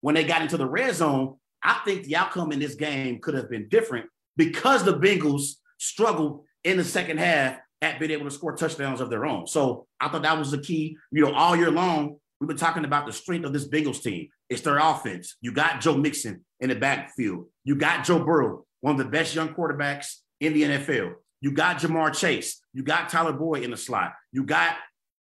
when 0.00 0.14
they 0.14 0.24
got 0.24 0.42
into 0.42 0.56
the 0.56 0.68
red 0.68 0.94
zone, 0.94 1.36
I 1.62 1.80
think 1.84 2.04
the 2.04 2.16
outcome 2.16 2.52
in 2.52 2.60
this 2.60 2.74
game 2.74 3.20
could 3.20 3.34
have 3.34 3.50
been 3.50 3.68
different 3.68 4.06
because 4.36 4.84
the 4.84 4.98
Bengals 4.98 5.54
struggled 5.78 6.44
in 6.64 6.76
the 6.76 6.84
second 6.84 7.18
half 7.18 7.58
at 7.82 7.98
being 7.98 8.10
able 8.10 8.24
to 8.24 8.30
score 8.30 8.56
touchdowns 8.56 9.00
of 9.00 9.10
their 9.10 9.26
own. 9.26 9.46
So 9.46 9.86
I 10.00 10.08
thought 10.08 10.22
that 10.22 10.38
was 10.38 10.50
the 10.50 10.58
key. 10.58 10.96
You 11.12 11.24
know, 11.24 11.32
all 11.32 11.56
year 11.56 11.70
long, 11.70 12.16
we've 12.40 12.48
been 12.48 12.56
talking 12.56 12.84
about 12.84 13.06
the 13.06 13.12
strength 13.12 13.44
of 13.44 13.52
this 13.52 13.68
Bengals 13.68 14.02
team. 14.02 14.28
It's 14.48 14.62
their 14.62 14.78
offense. 14.78 15.36
You 15.40 15.52
got 15.52 15.80
Joe 15.80 15.96
Mixon 15.96 16.44
in 16.60 16.70
the 16.70 16.76
backfield. 16.76 17.46
You 17.64 17.76
got 17.76 18.04
Joe 18.04 18.24
Burrow, 18.24 18.64
one 18.80 18.92
of 18.92 18.98
the 18.98 19.10
best 19.10 19.34
young 19.34 19.54
quarterbacks 19.54 20.16
in 20.40 20.54
the 20.54 20.62
NFL. 20.62 21.14
You 21.40 21.52
got 21.52 21.78
Ja'Marr 21.78 22.14
Chase. 22.14 22.60
You 22.72 22.82
got 22.82 23.08
Tyler 23.08 23.32
Boyd 23.32 23.62
in 23.62 23.70
the 23.70 23.76
slot. 23.76 24.12
You 24.32 24.44
got, 24.44 24.76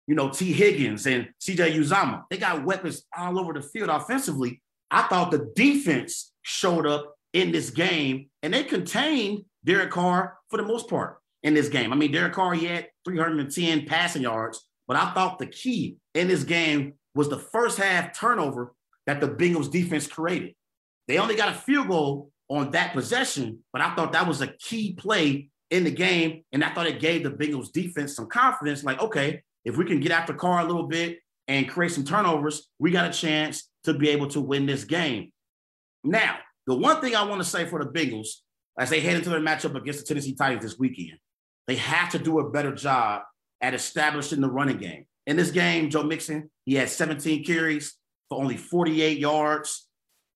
you 0.08 0.16
know, 0.16 0.30
Tee 0.30 0.54
Higgins 0.54 1.08
and 1.08 1.30
CJ 1.42 1.76
Uzomah. 1.76 2.24
They 2.30 2.38
got 2.38 2.64
weapons 2.64 3.04
all 3.18 3.40
over 3.40 3.54
the 3.54 3.62
field 3.62 3.90
offensively. 3.90 4.62
I 4.94 5.02
thought 5.04 5.32
the 5.32 5.52
defense 5.56 6.32
showed 6.44 6.86
up 6.86 7.16
in 7.34 7.52
this 7.52 7.72
game 7.72 8.30
and 8.44 8.54
they 8.54 8.64
contained 8.64 9.44
Derek 9.66 9.90
Carr 9.90 10.38
for 10.50 10.58
the 10.58 10.64
most 10.64 10.88
part 10.88 11.18
in 11.42 11.56
this 11.56 11.68
game. 11.68 11.92
I 11.92 11.96
mean, 11.96 12.12
Derek 12.12 12.34
Carr, 12.34 12.54
he 12.54 12.68
had 12.68 12.90
310 13.04 13.88
passing 13.88 14.22
yards, 14.22 14.68
but 14.88 14.96
I 14.96 15.12
thought 15.14 15.40
the 15.40 15.48
key 15.48 15.98
in 16.14 16.28
this 16.28 16.44
game 16.44 16.94
was 17.16 17.28
the 17.28 17.40
first 17.40 17.80
half 17.80 18.18
turnover 18.18 18.76
that 19.08 19.20
the 19.20 19.28
Bengals 19.28 19.72
defense 19.72 20.06
created. 20.06 20.54
They 21.08 21.18
only 21.18 21.36
got 21.36 21.50
a 21.50 21.58
field 21.58 21.88
goal 21.88 22.30
on 22.48 22.70
that 22.72 22.94
possession, 22.94 23.60
but 23.74 23.82
I 23.82 23.96
thought 23.96 24.12
that 24.12 24.28
was 24.28 24.42
a 24.42 24.54
key 24.60 24.94
play 24.94 25.50
in 25.72 25.84
the 25.84 25.92
game. 25.92 26.44
And 26.54 26.64
I 26.64 26.72
thought 26.72 26.86
it 26.86 27.00
gave 27.00 27.24
the 27.24 27.32
Bengals 27.32 27.72
defense 27.72 28.16
some 28.16 28.28
confidence 28.28 28.84
like, 28.84 29.02
okay, 29.02 29.42
if 29.66 29.76
we 29.76 29.86
can 29.86 30.00
get 30.00 30.12
after 30.12 30.36
Carr 30.36 30.60
a 30.62 30.66
little 30.66 30.88
bit 30.88 31.18
and 31.48 31.68
create 31.68 31.92
some 31.92 32.06
turnovers, 32.06 32.70
we 32.78 32.92
got 32.92 33.10
a 33.10 33.14
chance 33.14 33.70
to 33.84 33.94
be 33.94 34.10
able 34.10 34.28
to 34.30 34.42
win 34.42 34.66
this 34.66 34.84
game. 34.84 35.32
Now, 36.04 36.38
the 36.68 36.76
one 36.76 37.02
thing 37.02 37.16
I 37.16 37.24
want 37.24 37.42
to 37.42 37.48
say 37.48 37.66
for 37.66 37.84
the 37.84 37.90
Bengals 37.90 38.28
as 38.78 38.90
they 38.90 39.00
head 39.00 39.16
into 39.16 39.30
their 39.30 39.40
matchup 39.40 39.76
against 39.76 40.00
the 40.00 40.06
Tennessee 40.06 40.36
Titans 40.36 40.64
this 40.64 40.80
weekend, 40.80 41.20
they 41.68 41.76
have 41.76 42.10
to 42.12 42.20
do 42.20 42.40
a 42.40 42.50
better 42.50 42.74
job 42.74 43.24
at 43.62 43.74
establishing 43.74 44.42
the 44.42 44.50
running 44.50 44.78
game. 44.78 45.06
In 45.26 45.38
this 45.38 45.52
game, 45.52 45.90
Joe 45.90 46.04
Mixon, 46.04 46.50
he 46.66 46.76
had 46.76 46.90
17 46.90 47.46
carries 47.46 47.96
for 48.30 48.40
only 48.40 48.58
48 48.58 49.18
yards. 49.18 49.88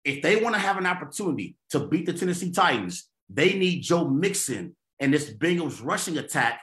If 0.05 0.21
they 0.21 0.41
want 0.41 0.55
to 0.55 0.61
have 0.61 0.77
an 0.77 0.85
opportunity 0.85 1.57
to 1.71 1.87
beat 1.87 2.05
the 2.05 2.13
Tennessee 2.13 2.51
Titans, 2.51 3.09
they 3.29 3.53
need 3.53 3.81
Joe 3.81 4.07
Mixon 4.07 4.75
and 4.99 5.13
this 5.13 5.29
Bengals 5.29 5.83
rushing 5.83 6.17
attack 6.17 6.61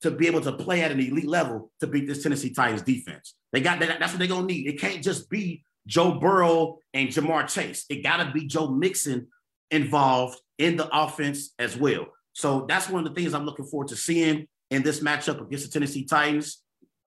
to 0.00 0.10
be 0.10 0.26
able 0.26 0.40
to 0.40 0.52
play 0.52 0.82
at 0.82 0.92
an 0.92 1.00
elite 1.00 1.26
level 1.26 1.70
to 1.80 1.86
beat 1.86 2.06
this 2.06 2.22
Tennessee 2.22 2.50
Titans 2.50 2.82
defense. 2.82 3.34
They 3.52 3.60
got 3.60 3.80
that. 3.80 3.98
That's 3.98 4.12
what 4.12 4.18
they're 4.18 4.28
gonna 4.28 4.46
need. 4.46 4.66
It 4.66 4.80
can't 4.80 5.02
just 5.02 5.28
be 5.28 5.64
Joe 5.88 6.20
Burrow 6.20 6.78
and 6.94 7.08
Ja'Marr 7.08 7.48
Chase. 7.52 7.84
It 7.88 8.02
got 8.02 8.18
to 8.18 8.30
be 8.30 8.46
Joe 8.46 8.68
Mixon 8.68 9.26
involved 9.70 10.38
in 10.58 10.76
the 10.76 10.88
offense 10.96 11.54
as 11.58 11.76
well. 11.76 12.06
So 12.34 12.66
that's 12.68 12.88
one 12.88 13.04
of 13.04 13.12
the 13.12 13.20
things 13.20 13.34
I'm 13.34 13.44
looking 13.44 13.64
forward 13.64 13.88
to 13.88 13.96
seeing 13.96 14.46
in 14.70 14.82
this 14.82 15.00
matchup 15.00 15.40
against 15.40 15.66
the 15.66 15.72
Tennessee 15.72 16.04
Titans 16.04 16.62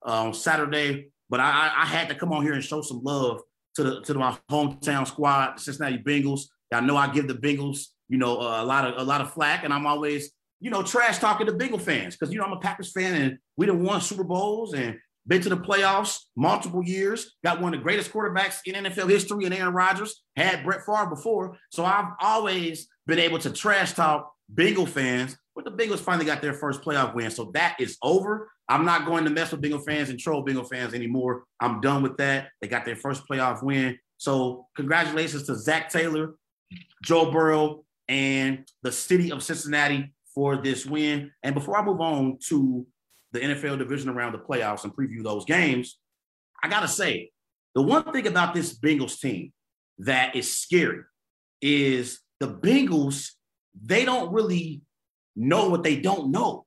uh, 0.06 0.24
on 0.24 0.34
Saturday. 0.34 1.08
But 1.30 1.40
I, 1.40 1.72
I, 1.74 1.86
had 1.86 2.08
to 2.08 2.14
come 2.14 2.32
on 2.32 2.42
here 2.42 2.52
and 2.52 2.62
show 2.62 2.82
some 2.82 3.02
love 3.02 3.40
to 3.76 3.82
the 3.82 4.00
to 4.02 4.14
my 4.14 4.36
hometown 4.50 5.06
squad, 5.06 5.56
the 5.56 5.60
Cincinnati 5.60 5.98
Bengals. 5.98 6.42
I 6.72 6.80
know 6.80 6.96
I 6.96 7.10
give 7.10 7.28
the 7.28 7.34
Bengals, 7.34 7.86
you 8.08 8.18
know, 8.18 8.34
a 8.34 8.64
lot 8.64 8.86
of 8.86 8.98
a 8.98 9.04
lot 9.04 9.22
of 9.22 9.32
flack, 9.32 9.64
and 9.64 9.72
I'm 9.72 9.86
always, 9.86 10.32
you 10.60 10.70
know, 10.70 10.82
trash 10.82 11.18
talking 11.18 11.46
to 11.46 11.52
Bengal 11.52 11.78
fans 11.78 12.16
because 12.16 12.32
you 12.32 12.38
know 12.38 12.44
I'm 12.44 12.52
a 12.52 12.60
Packers 12.60 12.92
fan 12.92 13.14
and 13.14 13.38
we 13.56 13.64
done 13.64 13.82
won 13.82 14.00
Super 14.02 14.24
Bowls 14.24 14.74
and 14.74 14.98
been 15.26 15.40
to 15.42 15.48
the 15.48 15.56
playoffs 15.56 16.18
multiple 16.36 16.82
years, 16.82 17.36
got 17.44 17.60
one 17.60 17.72
of 17.72 17.80
the 17.80 17.84
greatest 17.84 18.12
quarterbacks 18.12 18.58
in 18.66 18.84
NFL 18.84 19.08
history 19.08 19.44
and 19.44 19.54
Aaron 19.54 19.74
Rodgers, 19.74 20.22
had 20.36 20.64
Brett 20.64 20.84
Favre 20.84 21.06
before. 21.08 21.56
So 21.70 21.84
I've 21.84 22.12
always 22.20 22.88
been 23.06 23.18
able 23.18 23.38
to 23.40 23.50
trash 23.50 23.92
talk 23.92 24.32
Bengal 24.48 24.86
fans, 24.86 25.36
but 25.54 25.64
the 25.64 25.70
Bengals 25.70 26.00
finally 26.00 26.26
got 26.26 26.42
their 26.42 26.54
first 26.54 26.82
playoff 26.82 27.14
win. 27.14 27.30
So 27.30 27.50
that 27.54 27.76
is 27.78 27.96
over. 28.02 28.50
I'm 28.68 28.84
not 28.84 29.06
going 29.06 29.24
to 29.24 29.30
mess 29.30 29.52
with 29.52 29.60
Bengal 29.60 29.80
fans 29.80 30.10
and 30.10 30.18
troll 30.18 30.42
Bengal 30.42 30.64
fans 30.64 30.94
anymore. 30.94 31.44
I'm 31.60 31.80
done 31.80 32.02
with 32.02 32.16
that. 32.18 32.48
They 32.60 32.68
got 32.68 32.84
their 32.84 32.96
first 32.96 33.22
playoff 33.28 33.62
win. 33.62 33.98
So 34.18 34.66
congratulations 34.76 35.44
to 35.44 35.56
Zac 35.56 35.90
Taylor, 35.90 36.34
Joe 37.02 37.30
Burrow, 37.30 37.84
and 38.08 38.66
the 38.82 38.92
city 38.92 39.32
of 39.32 39.42
Cincinnati 39.42 40.12
for 40.34 40.56
this 40.56 40.86
win. 40.86 41.30
And 41.42 41.54
before 41.54 41.76
I 41.76 41.84
move 41.84 42.00
on 42.00 42.38
to 42.48 42.86
the 43.32 43.40
NFL 43.40 43.78
division 43.78 44.08
around 44.08 44.32
the 44.32 44.38
playoffs 44.38 44.84
and 44.84 44.94
preview 44.94 45.22
those 45.22 45.44
games, 45.44 45.98
I 46.62 46.68
got 46.68 46.80
to 46.80 46.88
say, 46.88 47.30
the 47.74 47.82
one 47.82 48.04
thing 48.12 48.26
about 48.26 48.54
this 48.54 48.78
Bengals 48.78 49.18
team 49.18 49.52
that 49.98 50.36
is 50.36 50.56
scary 50.56 51.02
is 51.60 52.20
the 52.40 52.48
Bengals, 52.48 53.30
they 53.82 54.04
don't 54.04 54.32
really 54.32 54.82
know 55.34 55.68
what 55.68 55.82
they 55.82 55.96
don't 55.96 56.30
know. 56.30 56.66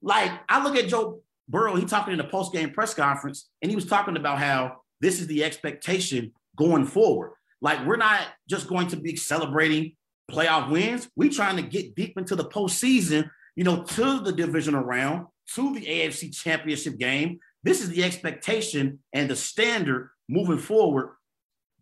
Like, 0.00 0.32
I 0.48 0.62
look 0.62 0.76
at 0.76 0.88
Joe 0.88 1.20
Burrow, 1.48 1.76
he 1.76 1.84
talking 1.84 2.14
in 2.14 2.20
a 2.20 2.28
post 2.28 2.52
game 2.52 2.70
press 2.70 2.94
conference, 2.94 3.48
and 3.62 3.70
he 3.70 3.74
was 3.74 3.86
talking 3.86 4.16
about 4.16 4.38
how 4.38 4.78
this 5.00 5.20
is 5.20 5.26
the 5.26 5.44
expectation 5.44 6.32
going 6.56 6.86
forward. 6.86 7.32
Like, 7.60 7.84
we're 7.86 7.96
not 7.96 8.20
just 8.48 8.68
going 8.68 8.88
to 8.88 8.96
be 8.96 9.16
celebrating 9.16 9.92
playoff 10.30 10.70
wins. 10.70 11.08
We're 11.16 11.30
trying 11.30 11.56
to 11.56 11.62
get 11.62 11.94
deep 11.94 12.16
into 12.16 12.36
the 12.36 12.44
postseason, 12.44 13.30
you 13.56 13.64
know, 13.64 13.82
to 13.82 14.20
the 14.20 14.32
divisional 14.32 14.82
round 14.82 15.26
to 15.54 15.74
the 15.74 15.84
AFC 15.84 16.34
championship 16.34 16.98
game. 16.98 17.38
This 17.62 17.82
is 17.82 17.90
the 17.90 18.04
expectation 18.04 19.00
and 19.12 19.28
the 19.28 19.36
standard 19.36 20.10
moving 20.28 20.58
forward 20.58 21.16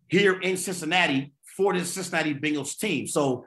here 0.07 0.39
in 0.39 0.57
Cincinnati 0.57 1.33
for 1.55 1.73
the 1.73 1.83
Cincinnati 1.83 2.33
Bengals 2.33 2.77
team. 2.77 3.07
So 3.07 3.45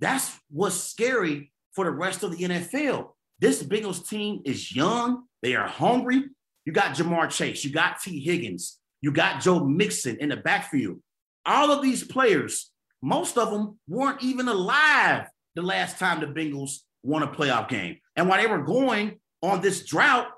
that's 0.00 0.36
what's 0.50 0.76
scary 0.76 1.52
for 1.74 1.84
the 1.84 1.90
rest 1.90 2.22
of 2.22 2.36
the 2.36 2.44
NFL. 2.44 3.10
This 3.40 3.62
Bengals 3.62 4.08
team 4.08 4.42
is 4.44 4.74
young. 4.74 5.24
They 5.42 5.54
are 5.54 5.66
hungry. 5.66 6.24
You 6.64 6.72
got 6.72 6.94
Ja'Marr 6.94 7.30
Chase. 7.30 7.64
You 7.64 7.72
got 7.72 8.00
Tee 8.00 8.20
Higgins. 8.20 8.78
You 9.00 9.12
got 9.12 9.40
Joe 9.40 9.64
Mixon 9.64 10.16
in 10.20 10.28
the 10.28 10.36
backfield. 10.36 11.00
All 11.44 11.72
of 11.72 11.82
these 11.82 12.04
players, 12.04 12.70
most 13.02 13.36
of 13.36 13.50
them 13.50 13.78
weren't 13.88 14.22
even 14.22 14.46
alive 14.46 15.26
the 15.56 15.62
last 15.62 15.98
time 15.98 16.20
the 16.20 16.26
Bengals 16.26 16.78
won 17.02 17.22
a 17.22 17.28
playoff 17.28 17.68
game. 17.68 17.98
And 18.14 18.28
while 18.28 18.40
they 18.40 18.46
were 18.46 18.62
going 18.62 19.18
on 19.42 19.60
this 19.60 19.84
drought 19.84 20.28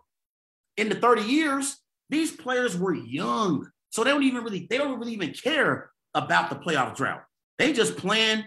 in 0.76 0.88
the 0.88 0.94
30 0.94 1.22
years, 1.22 1.78
these 2.10 2.32
players 2.32 2.76
were 2.76 2.94
young. 2.94 3.68
So 3.90 4.02
they 4.02 4.10
don't 4.10 4.22
even 4.22 4.42
really, 4.42 4.66
they 4.68 4.78
don't 4.78 4.98
really 4.98 5.12
even 5.12 5.32
care 5.32 5.90
about 6.14 6.50
the 6.50 6.56
playoff 6.56 6.96
drought. 6.96 7.22
They 7.58 7.72
just 7.72 7.96
playing 7.96 8.44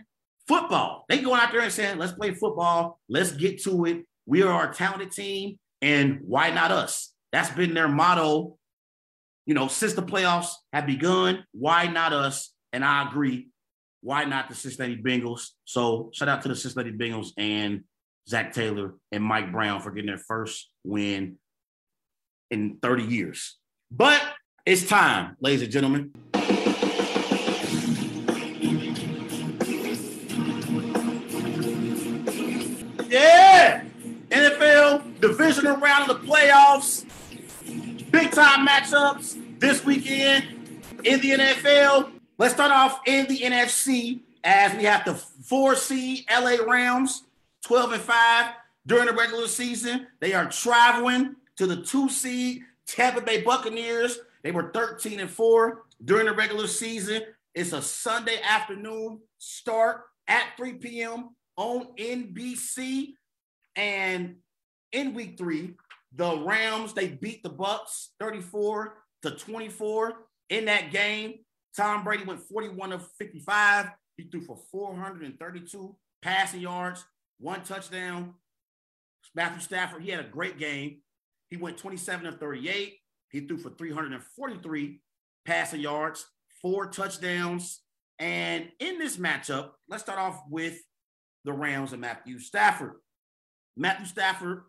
football. 0.48 1.06
They 1.08 1.20
going 1.20 1.40
out 1.40 1.52
there 1.52 1.62
and 1.62 1.72
saying, 1.72 1.98
let's 1.98 2.14
play 2.14 2.34
football. 2.34 3.00
Let's 3.08 3.32
get 3.32 3.62
to 3.64 3.86
it. 3.86 4.06
We 4.26 4.44
are 4.44 4.70
a 4.70 4.74
talented 4.74 5.12
team. 5.12 5.58
And 5.82 6.20
why 6.22 6.52
not 6.52 6.72
us? 6.72 7.14
That's 7.32 7.50
been 7.52 7.74
their 7.74 7.88
motto, 7.88 8.58
you 9.46 9.54
know, 9.54 9.68
since 9.68 9.94
the 9.94 10.02
playoffs 10.02 10.54
have 10.74 10.86
begun. 10.86 11.46
Why 11.52 11.88
not 11.88 12.14
us? 12.14 12.52
And 12.74 12.84
I 12.84 13.08
agree. 13.08 13.50
Why 14.02 14.26
not 14.26 14.50
the 14.50 14.56
Cincinnati 14.56 15.02
Bengals? 15.02 15.50
So 15.66 16.10
shout 16.14 16.30
out 16.30 16.42
to 16.44 16.48
the 16.48 16.56
Cincinnati 16.56 16.92
Bengals 16.92 17.32
and 17.38 17.84
Zac 18.30 18.54
Taylor 18.54 18.96
and 19.12 19.24
Mike 19.24 19.52
Brown 19.52 19.82
for 19.82 19.92
getting 19.92 20.08
their 20.08 20.18
first 20.18 20.70
win 20.84 21.38
in 22.52 22.78
30 22.82 23.04
years. 23.04 23.58
But 23.90 24.22
it's 24.66 24.86
time, 24.88 25.38
ladies 25.40 25.62
and 25.62 25.72
gentlemen. 25.72 26.12
Yeah, 33.10 33.84
NFL 34.30 35.22
divisional 35.22 35.78
round 35.78 36.12
of 36.12 36.22
the 36.22 36.28
playoffs, 36.28 37.06
big 38.12 38.32
time 38.32 38.68
matchups 38.68 39.60
this 39.60 39.86
weekend 39.86 40.44
in 41.06 41.22
the 41.22 41.32
NFL. 41.32 42.12
Let's 42.38 42.54
start 42.54 42.72
off 42.72 43.00
in 43.06 43.26
the 43.28 43.40
NFC 43.40 44.20
as 44.44 44.76
we 44.76 44.84
have 44.84 45.06
the 45.06 45.16
four 45.16 45.76
seed 45.76 46.26
LA 46.30 46.58
Rams, 46.66 47.24
12 47.68 47.94
and 47.94 48.02
5 48.02 48.54
during 48.86 49.08
the 49.08 49.14
regular 49.14 49.48
season. 49.48 50.08
They 50.20 50.34
are 50.34 50.50
traveling 50.50 51.36
to 51.58 51.68
the 51.68 51.82
two 51.82 52.10
seed 52.10 52.62
Tampa 52.88 53.22
Bay 53.22 53.42
Buccaneers. 53.42 54.20
They 54.44 54.52
were 54.52 54.72
13 54.74 55.20
and 55.20 55.30
4 55.30 55.84
during 56.04 56.28
the 56.28 56.34
regular 56.34 56.68
season. 56.68 57.24
It's 57.54 57.74
a 57.74 57.82
Sunday 57.82 58.40
afternoon 58.42 59.20
start 59.38 60.04
at 60.28 60.46
3 60.58 60.74
p.m 60.74 61.30
on 61.58 61.88
NBC. 61.98 63.16
And 63.76 64.38
in 64.94 65.14
week 65.14 65.38
three, 65.38 65.74
the 66.16 66.38
Rams, 66.38 66.94
they 66.94 67.10
beat 67.10 67.44
the 67.44 67.50
Bucks 67.50 68.12
34 68.20 68.94
to 69.24 69.32
24 69.32 70.14
in 70.50 70.66
that 70.66 70.92
game. 70.92 71.40
Tom 71.76 72.04
Brady 72.04 72.24
went 72.24 72.40
41 72.40 72.94
of 72.94 73.08
55. 73.20 73.90
He 74.16 74.24
threw 74.24 74.42
for 74.42 74.58
432 74.72 75.96
passing 76.24 76.62
yards, 76.62 77.04
one 77.40 77.62
touchdown. 77.64 78.34
Matthew 79.36 79.62
Stafford, 79.62 80.04
he 80.04 80.10
had 80.10 80.20
a 80.20 80.30
great 80.30 80.58
game. 80.58 81.02
He 81.50 81.58
went 81.58 81.78
27 81.78 82.26
of 82.26 82.40
38. 82.40 82.96
He 83.30 83.42
threw 83.42 83.58
for 83.58 83.70
343 83.70 85.02
passing 85.46 85.82
yards, 85.82 86.26
four 86.62 86.88
touchdowns. 86.88 87.82
And 88.20 88.70
in 88.80 88.98
this 89.00 89.18
matchup, 89.18 89.72
let's 89.88 90.04
start 90.04 90.20
off 90.20 90.42
with 90.50 90.80
the 91.46 91.54
Rams 91.54 91.94
and 91.94 92.02
Matthew 92.02 92.40
Stafford. 92.40 92.96
Matthew 93.76 94.08
Stafford, 94.08 94.64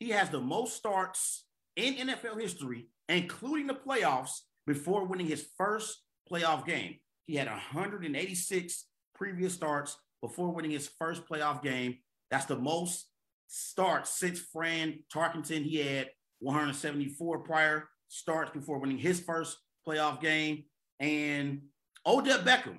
he 0.00 0.10
has 0.10 0.30
the 0.30 0.40
most 0.40 0.76
starts 0.76 1.46
in 1.76 1.94
NFL 1.94 2.40
history, 2.40 2.88
including 3.08 3.66
the 3.66 3.74
playoffs, 3.74 4.40
before 4.66 5.04
winning 5.04 5.26
his 5.26 5.46
first 5.56 6.02
playoff 6.30 6.66
game. 6.66 6.96
He 7.24 7.36
had 7.36 7.46
186 7.46 8.86
previous 9.14 9.54
starts 9.54 9.96
before 10.22 10.50
winning 10.50 10.70
his 10.70 10.90
first 10.98 11.26
playoff 11.26 11.62
game. 11.62 11.98
That's 12.30 12.46
the 12.46 12.56
most 12.56 13.06
starts 13.48 14.18
since 14.18 14.40
Fran 14.40 15.00
Tarkenton. 15.12 15.64
He 15.64 15.76
had 15.78 16.10
174 16.40 17.40
prior 17.40 17.88
starts 18.08 18.50
before 18.50 18.78
winning 18.78 18.98
his 18.98 19.20
first 19.20 19.58
playoff 19.86 20.20
game. 20.20 20.64
And 21.00 21.62
Odell 22.06 22.38
Beckham 22.38 22.78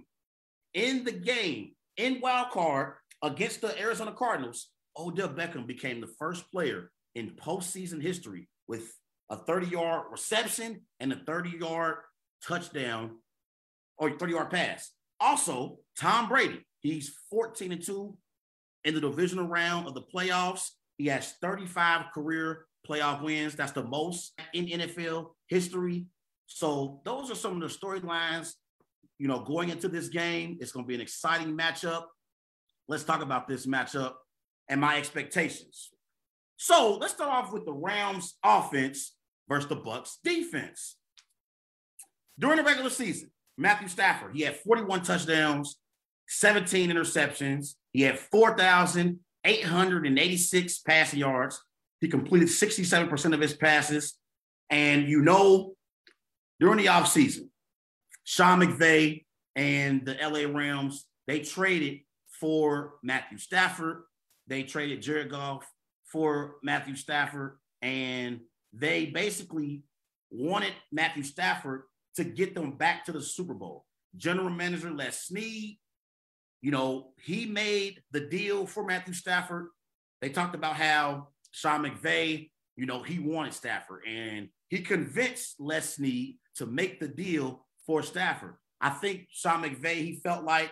in 0.73 1.03
the 1.03 1.11
game 1.11 1.71
in 1.97 2.21
wild 2.21 2.51
card 2.51 2.93
against 3.23 3.61
the 3.61 3.79
Arizona 3.79 4.11
Cardinals, 4.11 4.69
Odell 4.97 5.29
Beckham 5.29 5.65
became 5.67 6.01
the 6.01 6.13
first 6.19 6.49
player 6.51 6.91
in 7.15 7.31
postseason 7.31 8.01
history 8.01 8.47
with 8.67 8.93
a 9.29 9.35
30 9.35 9.67
yard 9.67 10.05
reception 10.11 10.81
and 10.99 11.11
a 11.11 11.17
30 11.25 11.57
yard 11.59 11.95
touchdown 12.45 13.17
or 13.97 14.11
30 14.11 14.33
yard 14.33 14.49
pass. 14.49 14.91
Also, 15.19 15.79
Tom 15.99 16.29
Brady, 16.29 16.65
he's 16.81 17.13
14 17.29 17.71
and 17.71 17.83
2 17.83 18.15
in 18.85 18.93
the 18.93 19.01
divisional 19.01 19.47
round 19.47 19.87
of 19.87 19.93
the 19.93 20.01
playoffs. 20.01 20.69
He 20.97 21.07
has 21.07 21.33
35 21.41 22.05
career 22.13 22.65
playoff 22.87 23.21
wins. 23.21 23.55
That's 23.55 23.71
the 23.71 23.83
most 23.83 24.33
in 24.53 24.65
NFL 24.65 25.31
history. 25.47 26.05
So, 26.47 27.01
those 27.03 27.29
are 27.29 27.35
some 27.35 27.61
of 27.61 27.69
the 27.69 27.75
storylines, 27.75 28.53
you 29.19 29.27
know, 29.27 29.41
going 29.41 29.69
into 29.69 29.89
this 29.89 30.07
game. 30.07 30.57
It's 30.61 30.71
going 30.71 30.85
to 30.85 30.87
be 30.87 30.95
an 30.95 31.01
exciting 31.01 31.57
matchup 31.57 32.05
let's 32.87 33.03
talk 33.03 33.21
about 33.21 33.47
this 33.47 33.65
matchup 33.65 34.13
and 34.69 34.81
my 34.81 34.97
expectations. 34.97 35.91
So 36.57 36.97
let's 36.97 37.13
start 37.13 37.29
off 37.29 37.53
with 37.53 37.65
the 37.65 37.73
Rams 37.73 38.37
offense 38.43 39.13
versus 39.47 39.69
the 39.69 39.75
Bucks 39.75 40.19
defense. 40.23 40.95
During 42.39 42.57
the 42.57 42.63
regular 42.63 42.89
season, 42.89 43.31
Matthew 43.57 43.87
Stafford, 43.87 44.35
he 44.35 44.43
had 44.43 44.57
41 44.57 45.03
touchdowns, 45.03 45.77
17 46.27 46.89
interceptions. 46.89 47.75
He 47.93 48.01
had 48.01 48.19
4,886 48.19 50.79
passing 50.79 51.19
yards. 51.19 51.63
He 51.99 52.07
completed 52.07 52.49
67% 52.49 53.33
of 53.33 53.39
his 53.39 53.53
passes. 53.53 54.17
And 54.69 55.07
you 55.07 55.21
know, 55.21 55.75
during 56.59 56.77
the 56.77 56.87
offseason, 56.87 57.49
Sean 58.23 58.59
McVay 58.59 59.25
and 59.55 60.05
the 60.05 60.17
LA 60.21 60.51
Rams, 60.51 61.07
they 61.27 61.39
traded 61.39 62.01
for 62.39 62.95
Matthew 63.01 63.37
Stafford. 63.37 64.03
They 64.47 64.63
traded 64.63 65.01
Jared 65.01 65.31
Goff 65.31 65.65
for 66.11 66.55
Matthew 66.63 66.95
Stafford, 66.95 67.57
and 67.81 68.41
they 68.73 69.07
basically 69.07 69.83
wanted 70.29 70.73
Matthew 70.91 71.23
Stafford 71.23 71.83
to 72.15 72.23
get 72.23 72.55
them 72.55 72.71
back 72.71 73.05
to 73.05 73.11
the 73.11 73.21
Super 73.21 73.53
Bowl. 73.53 73.85
General 74.15 74.49
Manager 74.49 74.91
Les 74.91 75.25
Snead, 75.25 75.77
you 76.61 76.71
know, 76.71 77.11
he 77.23 77.45
made 77.45 78.01
the 78.11 78.21
deal 78.21 78.65
for 78.65 78.85
Matthew 78.85 79.13
Stafford. 79.13 79.67
They 80.21 80.29
talked 80.29 80.55
about 80.55 80.75
how 80.75 81.27
Sean 81.51 81.83
McVay, 81.83 82.49
you 82.75 82.85
know, 82.85 83.03
he 83.03 83.19
wanted 83.19 83.53
Stafford, 83.53 84.03
and 84.07 84.49
he 84.69 84.81
convinced 84.81 85.55
Les 85.59 85.95
Snead 85.95 86.37
to 86.55 86.65
make 86.65 86.99
the 86.99 87.07
deal 87.07 87.65
for 87.85 88.03
Stafford. 88.03 88.55
I 88.81 88.89
think 88.89 89.27
Sean 89.31 89.63
McVay, 89.63 89.95
he 89.95 90.19
felt 90.23 90.43
like, 90.43 90.71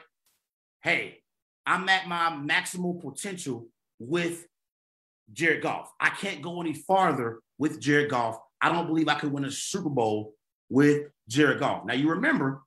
hey, 0.81 1.19
I'm 1.65 1.87
at 1.89 2.07
my 2.07 2.29
maximal 2.29 3.01
potential 3.01 3.67
with 3.99 4.45
Jared 5.33 5.63
Goff. 5.63 5.91
I 5.99 6.09
can't 6.09 6.41
go 6.41 6.61
any 6.61 6.73
farther 6.73 7.39
with 7.57 7.79
Jared 7.79 8.11
Goff. 8.11 8.37
I 8.61 8.71
don't 8.71 8.87
believe 8.87 9.07
I 9.07 9.15
could 9.15 9.31
win 9.31 9.45
a 9.45 9.51
Super 9.51 9.89
Bowl 9.89 10.33
with 10.69 11.07
Jared 11.27 11.59
Goff. 11.59 11.85
Now 11.85 11.93
you 11.93 12.09
remember, 12.09 12.61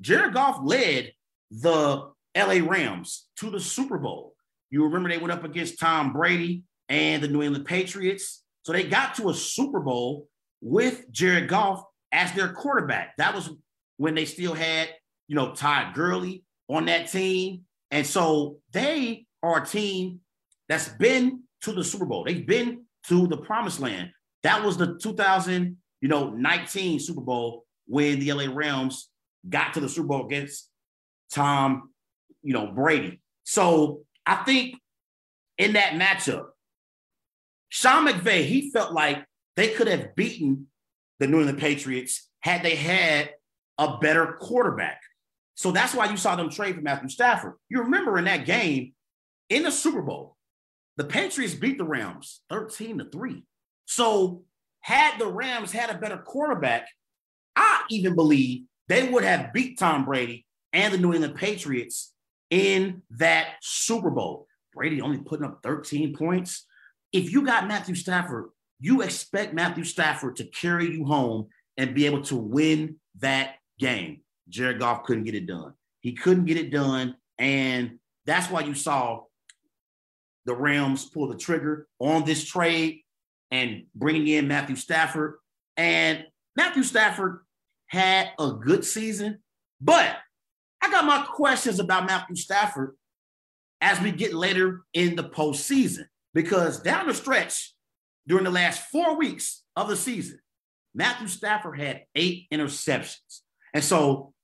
Jared 0.00 0.34
Goff 0.34 0.60
led 0.62 1.12
the 1.50 2.11
LA 2.36 2.66
Rams 2.66 3.28
to 3.36 3.50
the 3.50 3.60
Super 3.60 3.98
Bowl. 3.98 4.34
You 4.70 4.84
remember 4.84 5.08
they 5.08 5.18
went 5.18 5.32
up 5.32 5.44
against 5.44 5.78
Tom 5.78 6.12
Brady 6.12 6.62
and 6.88 7.22
the 7.22 7.28
New 7.28 7.42
England 7.42 7.66
Patriots. 7.66 8.42
So 8.62 8.72
they 8.72 8.84
got 8.84 9.14
to 9.16 9.28
a 9.28 9.34
Super 9.34 9.80
Bowl 9.80 10.28
with 10.60 11.10
Jared 11.10 11.48
Goff 11.48 11.84
as 12.12 12.32
their 12.32 12.52
quarterback. 12.52 13.16
That 13.18 13.34
was 13.34 13.50
when 13.96 14.14
they 14.14 14.24
still 14.24 14.54
had, 14.54 14.88
you 15.28 15.36
know, 15.36 15.52
Todd 15.52 15.94
Gurley 15.94 16.44
on 16.68 16.86
that 16.86 17.10
team. 17.10 17.62
And 17.90 18.06
so 18.06 18.58
they 18.72 19.26
are 19.42 19.62
a 19.62 19.66
team 19.66 20.20
that's 20.68 20.88
been 20.88 21.42
to 21.62 21.72
the 21.72 21.84
Super 21.84 22.06
Bowl. 22.06 22.24
They've 22.24 22.46
been 22.46 22.84
to 23.08 23.26
the 23.26 23.36
promised 23.36 23.80
land. 23.80 24.10
That 24.42 24.64
was 24.64 24.76
the 24.76 24.98
2000, 24.98 25.76
you 26.00 26.08
know, 26.08 26.30
19 26.30 27.00
Super 27.00 27.20
Bowl 27.20 27.64
when 27.86 28.20
the 28.20 28.32
LA 28.32 28.46
Rams 28.52 29.08
got 29.48 29.74
to 29.74 29.80
the 29.80 29.88
Super 29.88 30.08
Bowl 30.08 30.26
against 30.26 30.68
Tom, 31.30 31.90
you 32.42 32.52
know, 32.52 32.66
Brady. 32.66 33.20
So 33.44 34.02
I 34.26 34.36
think 34.36 34.76
in 35.58 35.74
that 35.74 35.94
matchup, 35.94 36.46
Sean 37.68 38.06
McVay, 38.06 38.44
he 38.44 38.70
felt 38.70 38.92
like 38.92 39.24
they 39.56 39.68
could 39.68 39.88
have 39.88 40.14
beaten 40.14 40.66
the 41.20 41.26
New 41.26 41.38
England 41.38 41.58
Patriots 41.58 42.28
had 42.40 42.62
they 42.62 42.76
had 42.76 43.30
a 43.78 43.98
better 43.98 44.36
quarterback. 44.40 45.00
So 45.54 45.70
that's 45.70 45.94
why 45.94 46.10
you 46.10 46.16
saw 46.16 46.36
them 46.36 46.50
trade 46.50 46.74
for 46.74 46.82
Matthew 46.82 47.08
Stafford. 47.08 47.54
You 47.68 47.82
remember 47.82 48.18
in 48.18 48.24
that 48.24 48.46
game 48.46 48.94
in 49.48 49.62
the 49.62 49.70
Super 49.70 50.02
Bowl, 50.02 50.36
the 50.96 51.04
Patriots 51.04 51.54
beat 51.54 51.78
the 51.78 51.84
Rams 51.84 52.42
13 52.50 52.98
to 52.98 53.04
3. 53.10 53.44
So, 53.86 54.42
had 54.80 55.18
the 55.18 55.28
Rams 55.28 55.70
had 55.70 55.90
a 55.90 55.98
better 55.98 56.18
quarterback, 56.18 56.88
I 57.54 57.82
even 57.88 58.16
believe 58.16 58.64
they 58.88 59.08
would 59.08 59.22
have 59.22 59.52
beat 59.52 59.78
Tom 59.78 60.04
Brady 60.04 60.44
and 60.72 60.92
the 60.92 60.98
New 60.98 61.12
England 61.12 61.36
Patriots 61.36 62.12
in 62.52 63.00
that 63.12 63.54
Super 63.62 64.10
Bowl. 64.10 64.46
Brady 64.74 65.00
only 65.00 65.18
putting 65.18 65.46
up 65.46 65.60
13 65.62 66.14
points. 66.14 66.66
If 67.10 67.32
you 67.32 67.46
got 67.46 67.66
Matthew 67.66 67.94
Stafford, 67.94 68.50
you 68.78 69.00
expect 69.00 69.54
Matthew 69.54 69.84
Stafford 69.84 70.36
to 70.36 70.44
carry 70.44 70.92
you 70.92 71.06
home 71.06 71.48
and 71.78 71.94
be 71.94 72.04
able 72.04 72.20
to 72.24 72.36
win 72.36 72.96
that 73.20 73.54
game. 73.78 74.20
Jared 74.50 74.80
Goff 74.80 75.04
couldn't 75.04 75.24
get 75.24 75.34
it 75.34 75.46
done. 75.46 75.72
He 76.00 76.12
couldn't 76.12 76.44
get 76.44 76.58
it 76.58 76.70
done. 76.70 77.16
And 77.38 77.98
that's 78.26 78.50
why 78.50 78.60
you 78.60 78.74
saw 78.74 79.22
the 80.44 80.54
Rams 80.54 81.06
pull 81.06 81.28
the 81.28 81.36
trigger 81.36 81.86
on 82.00 82.24
this 82.24 82.44
trade 82.44 83.00
and 83.50 83.84
bringing 83.94 84.28
in 84.28 84.46
Matthew 84.46 84.76
Stafford. 84.76 85.36
And 85.78 86.26
Matthew 86.54 86.82
Stafford 86.82 87.40
had 87.86 88.32
a 88.38 88.52
good 88.52 88.84
season, 88.84 89.38
but 89.80 90.18
I 90.82 90.90
got 90.90 91.04
my 91.04 91.22
questions 91.22 91.78
about 91.78 92.06
Matthew 92.06 92.36
Stafford 92.36 92.96
as 93.80 94.00
we 94.00 94.10
get 94.10 94.34
later 94.34 94.82
in 94.92 95.14
the 95.14 95.24
postseason 95.24 96.06
because 96.34 96.80
down 96.80 97.06
the 97.06 97.14
stretch 97.14 97.74
during 98.26 98.44
the 98.44 98.50
last 98.50 98.90
four 98.90 99.16
weeks 99.16 99.62
of 99.76 99.88
the 99.88 99.96
season, 99.96 100.40
Matthew 100.94 101.28
Stafford 101.28 101.80
had 101.80 102.02
eight 102.14 102.46
interceptions. 102.52 103.40
And 103.72 103.82
so 103.82 104.34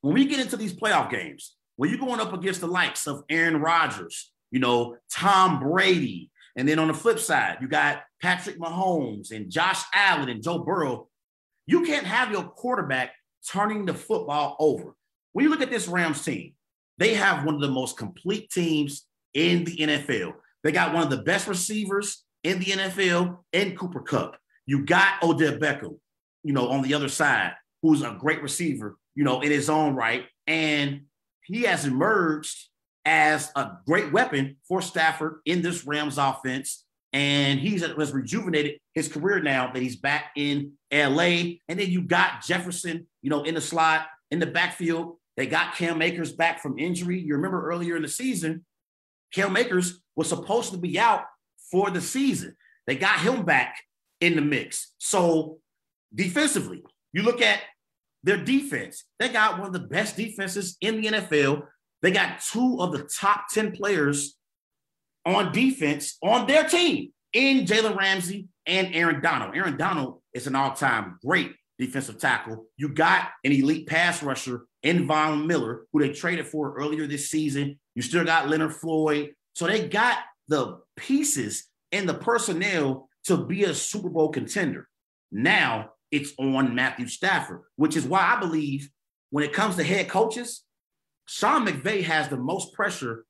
when 0.00 0.14
we 0.14 0.26
get 0.26 0.40
into 0.40 0.56
these 0.56 0.72
playoff 0.72 1.10
games, 1.10 1.56
when 1.76 1.90
you're 1.90 1.98
going 1.98 2.20
up 2.20 2.32
against 2.32 2.60
the 2.60 2.66
likes 2.68 3.06
of 3.06 3.24
Aaron 3.28 3.60
Rodgers, 3.60 4.32
you 4.50 4.60
know, 4.60 4.96
Tom 5.12 5.60
Brady, 5.60 6.30
and 6.56 6.68
then 6.68 6.78
on 6.78 6.88
the 6.88 6.94
flip 6.94 7.18
side, 7.18 7.58
you 7.60 7.68
got 7.68 8.02
Patrick 8.22 8.58
Mahomes 8.58 9.32
and 9.32 9.50
Josh 9.50 9.82
Allen 9.92 10.28
and 10.28 10.42
Joe 10.42 10.58
Burrow, 10.58 11.08
you 11.66 11.82
can't 11.82 12.06
have 12.06 12.32
your 12.32 12.44
quarterback 12.44 13.12
turning 13.48 13.84
the 13.84 13.94
football 13.94 14.56
over. 14.58 14.94
When 15.32 15.44
you 15.44 15.50
look 15.50 15.62
at 15.62 15.70
this 15.70 15.88
Rams 15.88 16.24
team, 16.24 16.54
they 16.98 17.14
have 17.14 17.44
one 17.44 17.54
of 17.54 17.60
the 17.60 17.70
most 17.70 17.96
complete 17.96 18.50
teams 18.50 19.06
in 19.34 19.64
the 19.64 19.76
NFL. 19.76 20.34
They 20.64 20.72
got 20.72 20.92
one 20.92 21.04
of 21.04 21.10
the 21.10 21.22
best 21.22 21.46
receivers 21.46 22.24
in 22.44 22.58
the 22.58 22.66
NFL 22.66 23.38
in 23.52 23.76
Cooper 23.76 24.00
Kupp. 24.00 24.36
You 24.66 24.84
got 24.84 25.22
Odell 25.22 25.58
Beckham, 25.58 25.98
you 26.42 26.52
know, 26.52 26.68
on 26.68 26.82
the 26.82 26.94
other 26.94 27.08
side, 27.08 27.52
who's 27.82 28.02
a 28.02 28.16
great 28.18 28.42
receiver, 28.42 28.98
you 29.14 29.24
know, 29.24 29.40
in 29.40 29.50
his 29.50 29.70
own 29.70 29.94
right. 29.94 30.26
And 30.46 31.02
he 31.44 31.62
has 31.62 31.84
emerged 31.84 32.68
as 33.04 33.50
a 33.56 33.70
great 33.86 34.12
weapon 34.12 34.56
for 34.66 34.82
Stafford 34.82 35.40
in 35.46 35.62
this 35.62 35.86
Rams 35.86 36.18
offense. 36.18 36.84
And 37.14 37.58
he's 37.58 37.80
has 37.80 38.12
rejuvenated 38.12 38.80
his 38.92 39.08
career 39.08 39.40
now 39.40 39.72
that 39.72 39.82
he's 39.82 39.96
back 39.96 40.32
in 40.36 40.72
LA. 40.92 41.56
And 41.68 41.78
then 41.78 41.90
you 41.90 42.02
got 42.02 42.42
Jefferson, 42.44 43.06
you 43.22 43.30
know, 43.30 43.44
in 43.44 43.54
the 43.54 43.62
slot, 43.62 44.06
in 44.30 44.38
the 44.38 44.46
backfield. 44.46 45.16
They 45.36 45.46
got 45.46 45.76
Cam 45.76 46.02
Akers 46.02 46.32
back 46.32 46.60
from 46.60 46.78
injury. 46.78 47.20
You 47.20 47.34
remember 47.34 47.68
earlier 47.68 47.96
in 47.96 48.02
the 48.02 48.08
season, 48.08 48.64
Cam 49.32 49.56
Akers 49.56 50.00
was 50.16 50.28
supposed 50.28 50.72
to 50.72 50.78
be 50.78 50.98
out 50.98 51.24
for 51.70 51.90
the 51.90 52.00
season. 52.00 52.56
They 52.86 52.96
got 52.96 53.20
him 53.20 53.44
back 53.44 53.76
in 54.20 54.34
the 54.34 54.42
mix. 54.42 54.94
So 54.98 55.58
defensively, 56.14 56.82
you 57.12 57.22
look 57.22 57.40
at 57.40 57.60
their 58.24 58.42
defense. 58.42 59.04
They 59.18 59.28
got 59.28 59.58
one 59.58 59.68
of 59.68 59.72
the 59.72 59.78
best 59.78 60.16
defenses 60.16 60.76
in 60.80 61.00
the 61.00 61.08
NFL. 61.08 61.62
They 62.02 62.10
got 62.10 62.40
two 62.40 62.78
of 62.80 62.92
the 62.92 63.08
top 63.20 63.44
10 63.52 63.72
players 63.72 64.36
on 65.24 65.52
defense 65.52 66.16
on 66.22 66.46
their 66.46 66.64
team 66.64 67.12
in 67.32 67.64
Jalen 67.64 67.96
Ramsey 67.96 68.48
and 68.66 68.94
Aaron 68.94 69.20
Donald. 69.20 69.54
Aaron 69.54 69.76
Donald 69.76 70.20
is 70.32 70.46
an 70.46 70.54
all-time 70.54 71.18
great 71.24 71.52
defensive 71.78 72.18
tackle. 72.18 72.66
You 72.76 72.88
got 72.88 73.28
an 73.44 73.52
elite 73.52 73.86
pass 73.86 74.22
rusher 74.22 74.62
in 74.82 75.06
Von 75.06 75.46
Miller, 75.46 75.86
who 75.92 76.00
they 76.00 76.10
traded 76.10 76.46
for 76.46 76.74
earlier 76.74 77.06
this 77.06 77.30
season. 77.30 77.78
You 77.94 78.02
still 78.02 78.24
got 78.24 78.48
Leonard 78.48 78.74
Floyd. 78.74 79.30
So 79.54 79.66
they 79.66 79.88
got 79.88 80.18
the 80.48 80.78
pieces 80.96 81.66
and 81.92 82.08
the 82.08 82.14
personnel 82.14 83.08
to 83.24 83.36
be 83.36 83.64
a 83.64 83.74
Super 83.74 84.08
Bowl 84.08 84.30
contender. 84.30 84.88
Now 85.30 85.90
it's 86.10 86.32
on 86.38 86.74
Matthew 86.74 87.06
Stafford, 87.06 87.62
which 87.76 87.96
is 87.96 88.04
why 88.04 88.34
I 88.36 88.40
believe 88.40 88.90
when 89.30 89.44
it 89.44 89.52
comes 89.52 89.76
to 89.76 89.84
head 89.84 90.08
coaches, 90.08 90.64
Sean 91.26 91.66
McVay 91.66 92.02
has 92.02 92.28
the 92.28 92.38
most 92.38 92.72
pressure 92.72 93.24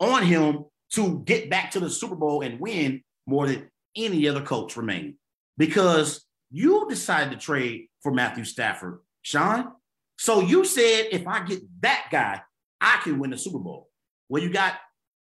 on 0.00 0.22
him 0.24 0.64
to 0.92 1.22
get 1.24 1.48
back 1.48 1.70
to 1.72 1.80
the 1.80 1.90
Super 1.90 2.16
Bowl 2.16 2.42
and 2.42 2.60
win 2.60 3.02
more 3.26 3.46
than 3.46 3.70
any 3.96 4.28
other 4.28 4.42
coach 4.42 4.76
remaining 4.76 5.16
because 5.56 6.25
you 6.50 6.86
decided 6.88 7.32
to 7.32 7.38
trade 7.38 7.88
for 8.02 8.12
Matthew 8.12 8.44
Stafford, 8.44 9.00
Sean. 9.22 9.72
So 10.18 10.40
you 10.40 10.64
said 10.64 11.08
if 11.12 11.26
I 11.26 11.44
get 11.44 11.60
that 11.80 12.08
guy, 12.10 12.42
I 12.80 13.00
can 13.02 13.18
win 13.18 13.30
the 13.30 13.38
Super 13.38 13.58
Bowl. 13.58 13.88
Well, 14.28 14.42
you 14.42 14.50
got 14.50 14.74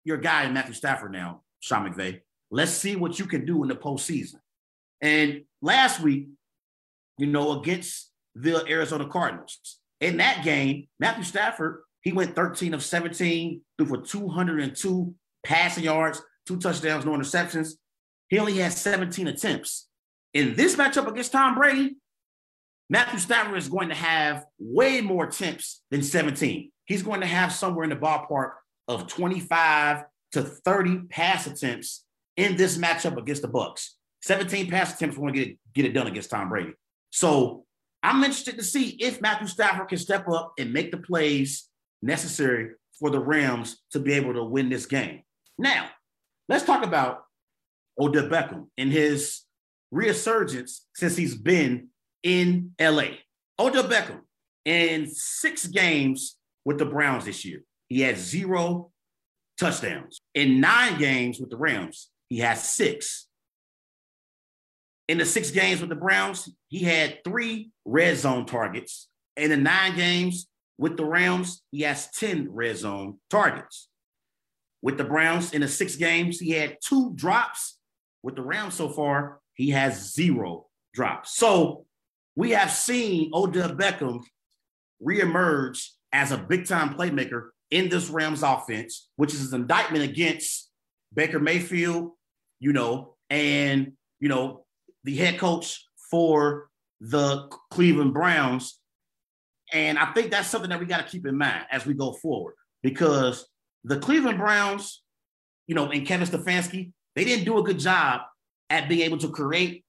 your 0.03 0.17
guy 0.17 0.45
in 0.45 0.53
Matthew 0.53 0.73
Stafford 0.73 1.11
now, 1.11 1.41
Sean 1.59 1.89
McVay. 1.89 2.21
Let's 2.51 2.71
see 2.71 2.95
what 2.95 3.17
you 3.19 3.25
can 3.25 3.45
do 3.45 3.63
in 3.63 3.69
the 3.69 3.75
postseason. 3.75 4.35
And 5.01 5.43
last 5.61 5.99
week, 6.01 6.27
you 7.17 7.27
know, 7.27 7.59
against 7.59 8.11
the 8.35 8.65
Arizona 8.67 9.07
Cardinals, 9.07 9.79
in 9.99 10.17
that 10.17 10.43
game, 10.43 10.87
Matthew 10.99 11.23
Stafford, 11.23 11.81
he 12.01 12.11
went 12.11 12.35
13 12.35 12.73
of 12.73 12.83
17, 12.83 13.61
threw 13.77 13.87
for 13.87 13.97
202 13.97 15.15
passing 15.43 15.83
yards, 15.85 16.21
two 16.45 16.57
touchdowns, 16.57 17.05
no 17.05 17.11
interceptions. 17.11 17.73
He 18.27 18.39
only 18.39 18.57
had 18.57 18.73
17 18.73 19.27
attempts. 19.27 19.87
In 20.33 20.55
this 20.55 20.75
matchup 20.75 21.07
against 21.07 21.31
Tom 21.31 21.55
Brady, 21.55 21.95
Matthew 22.89 23.19
Stafford 23.19 23.57
is 23.57 23.69
going 23.69 23.89
to 23.89 23.95
have 23.95 24.45
way 24.59 25.01
more 25.01 25.25
attempts 25.25 25.83
than 25.91 26.01
17. 26.01 26.71
He's 26.85 27.03
going 27.03 27.21
to 27.21 27.27
have 27.27 27.53
somewhere 27.53 27.83
in 27.83 27.89
the 27.89 27.95
ballpark 27.95 28.53
of 28.87 29.07
25 29.07 30.03
to 30.33 30.41
30 30.41 30.99
pass 31.09 31.47
attempts 31.47 32.05
in 32.35 32.57
this 32.57 32.77
matchup 32.77 33.17
against 33.17 33.43
the 33.43 33.47
Bucks. 33.47 33.95
17 34.23 34.69
pass 34.69 34.95
attempts 34.95 35.17
want 35.17 35.35
to 35.35 35.45
get, 35.45 35.57
get 35.73 35.85
it 35.85 35.93
done 35.93 36.07
against 36.07 36.29
Tom 36.29 36.49
Brady. 36.49 36.73
So 37.11 37.65
I'm 38.01 38.23
interested 38.23 38.57
to 38.57 38.63
see 38.63 38.89
if 38.99 39.21
Matthew 39.21 39.47
Stafford 39.47 39.87
can 39.87 39.97
step 39.97 40.27
up 40.27 40.53
and 40.57 40.73
make 40.73 40.91
the 40.91 40.97
plays 40.97 41.69
necessary 42.01 42.71
for 42.99 43.09
the 43.09 43.19
Rams 43.19 43.81
to 43.91 43.99
be 43.99 44.13
able 44.13 44.33
to 44.33 44.43
win 44.43 44.69
this 44.69 44.85
game. 44.85 45.21
Now, 45.57 45.89
let's 46.49 46.65
talk 46.65 46.83
about 46.83 47.23
Odell 47.99 48.27
Beckham 48.27 48.67
and 48.77 48.91
his 48.91 49.42
resurgence 49.93 50.87
since 50.95 51.15
he's 51.15 51.35
been 51.35 51.89
in 52.23 52.71
LA. 52.81 53.19
Odell 53.59 53.83
Beckham 53.83 54.21
in 54.65 55.07
six 55.07 55.67
games 55.67 56.37
with 56.65 56.79
the 56.79 56.85
Browns 56.85 57.25
this 57.25 57.45
year, 57.45 57.63
he 57.89 58.01
had 58.01 58.17
zero 58.17 58.91
touchdowns. 59.59 60.19
In 60.33 60.59
nine 60.59 60.97
games 60.97 61.39
with 61.39 61.51
the 61.51 61.57
Rams, 61.57 62.09
he 62.29 62.39
has 62.39 62.67
six. 62.67 63.27
In 65.07 65.19
the 65.19 65.25
six 65.25 65.51
games 65.51 65.79
with 65.79 65.89
the 65.89 65.95
Browns, 65.95 66.49
he 66.69 66.79
had 66.79 67.23
three 67.23 67.69
red 67.85 68.17
zone 68.17 68.45
targets. 68.45 69.09
In 69.37 69.51
the 69.51 69.57
nine 69.57 69.95
games 69.95 70.47
with 70.77 70.97
the 70.97 71.05
Rams, 71.05 71.61
he 71.71 71.81
has 71.81 72.09
10 72.11 72.47
red 72.51 72.77
zone 72.77 73.19
targets. 73.29 73.89
With 74.81 74.97
the 74.97 75.03
Browns 75.03 75.53
in 75.53 75.61
the 75.61 75.67
six 75.67 75.95
games, 75.95 76.39
he 76.39 76.51
had 76.51 76.77
two 76.83 77.11
drops. 77.15 77.77
With 78.23 78.35
the 78.35 78.41
Rams 78.41 78.75
so 78.75 78.89
far, 78.89 79.41
he 79.53 79.69
has 79.69 80.13
zero 80.13 80.67
drops. 80.93 81.35
So 81.35 81.85
we 82.35 82.51
have 82.51 82.71
seen 82.71 83.31
Odell 83.33 83.69
Beckham 83.69 84.21
reemerge 85.01 85.87
as 86.11 86.31
a 86.31 86.37
big 86.37 86.67
time 86.67 86.95
playmaker 86.95 87.49
in 87.71 87.89
this 87.89 88.09
Rams 88.09 88.43
offense, 88.43 89.09
which 89.15 89.33
is 89.33 89.51
an 89.51 89.61
indictment 89.61 90.03
against 90.03 90.69
Baker 91.13 91.39
Mayfield, 91.39 92.11
you 92.59 92.73
know, 92.73 93.15
and, 93.29 93.93
you 94.19 94.29
know, 94.29 94.65
the 95.03 95.15
head 95.15 95.39
coach 95.39 95.83
for 96.09 96.69
the 97.01 97.49
Cleveland 97.71 98.13
Browns. 98.13 98.79
And 99.73 99.97
I 99.97 100.13
think 100.13 100.31
that's 100.31 100.47
something 100.47 100.69
that 100.69 100.79
we 100.79 100.85
got 100.85 101.05
to 101.05 101.11
keep 101.11 101.25
in 101.25 101.37
mind 101.37 101.65
as 101.71 101.85
we 101.85 101.93
go 101.93 102.13
forward 102.13 102.53
because 102.83 103.47
the 103.83 103.99
Cleveland 103.99 104.37
Browns, 104.37 105.01
you 105.67 105.75
know, 105.75 105.89
and 105.89 106.05
Kevin 106.05 106.27
Stefanski, 106.27 106.91
they 107.15 107.25
didn't 107.25 107.45
do 107.45 107.57
a 107.57 107.63
good 107.63 107.79
job 107.79 108.21
at 108.73 108.89
being 108.89 109.01
able 109.01 109.19
to 109.19 109.29
create 109.29 109.85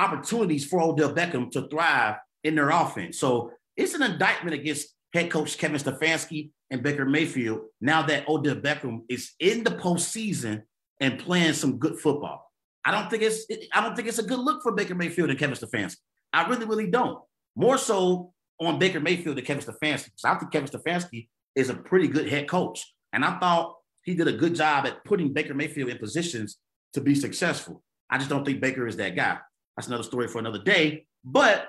opportunities 0.00 0.66
for 0.66 0.82
Odell 0.82 1.14
Beckham 1.14 1.48
to 1.52 1.68
thrive 1.68 2.16
in 2.42 2.56
their 2.56 2.70
offense. 2.70 3.20
So 3.20 3.52
it's 3.76 3.94
an 3.94 4.02
indictment 4.02 4.54
against 4.54 4.96
head 5.14 5.30
coach 5.30 5.56
Kevin 5.56 5.80
Stefanski 5.80 6.50
and 6.70 6.82
Baker 6.82 7.04
Mayfield 7.04 7.60
now 7.80 8.02
that 8.02 8.28
Odell 8.28 8.56
Beckham 8.56 9.02
is 9.08 9.30
in 9.38 9.62
the 9.62 9.70
postseason 9.70 10.62
and 10.98 11.20
playing 11.20 11.52
some 11.52 11.78
good 11.78 12.00
football. 12.00 12.50
I 12.84 12.90
don't 12.90 13.08
think 13.08 13.22
it's 13.22 13.46
I 13.72 13.80
don't 13.80 13.94
think 13.94 14.08
it's 14.08 14.18
a 14.18 14.24
good 14.24 14.40
look 14.40 14.62
for 14.64 14.72
Baker 14.72 14.96
Mayfield 14.96 15.30
and 15.30 15.38
Kevin 15.38 15.56
Stefanski. 15.56 15.98
I 16.32 16.48
really, 16.48 16.66
really 16.66 16.90
don't. 16.90 17.20
More 17.54 17.78
so 17.78 18.32
on 18.60 18.80
Baker 18.80 19.00
Mayfield 19.00 19.36
than 19.36 19.44
Kevin 19.44 19.62
Stefanski. 19.62 20.06
Because 20.06 20.24
I 20.24 20.34
think 20.34 20.50
Kevin 20.50 20.68
Stefanski 20.68 21.28
is 21.54 21.70
a 21.70 21.74
pretty 21.74 22.08
good 22.08 22.28
head 22.28 22.48
coach. 22.48 22.92
And 23.12 23.24
I 23.24 23.38
thought 23.38 23.76
he 24.02 24.14
did 24.14 24.26
a 24.26 24.32
good 24.32 24.56
job 24.56 24.86
at 24.86 25.04
putting 25.04 25.32
Baker 25.32 25.54
Mayfield 25.54 25.90
in 25.90 25.98
positions 25.98 26.56
to 26.94 27.00
be 27.00 27.14
successful. 27.14 27.82
I 28.10 28.18
just 28.18 28.30
don't 28.30 28.44
think 28.44 28.60
Baker 28.60 28.86
is 28.86 28.96
that 28.96 29.16
guy. 29.16 29.38
That's 29.76 29.88
another 29.88 30.02
story 30.02 30.28
for 30.28 30.38
another 30.38 30.62
day. 30.62 31.06
But 31.24 31.68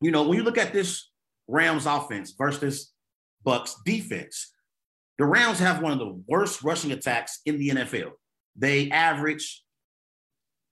you 0.00 0.10
know, 0.10 0.26
when 0.26 0.36
you 0.36 0.44
look 0.44 0.58
at 0.58 0.72
this 0.72 1.10
Rams 1.46 1.86
offense 1.86 2.32
versus 2.36 2.92
Bucks 3.44 3.76
defense, 3.84 4.52
the 5.18 5.26
Rams 5.26 5.58
have 5.58 5.82
one 5.82 5.92
of 5.92 5.98
the 5.98 6.22
worst 6.26 6.62
rushing 6.62 6.92
attacks 6.92 7.40
in 7.44 7.58
the 7.58 7.70
NFL. 7.70 8.12
They 8.56 8.90
average 8.90 9.62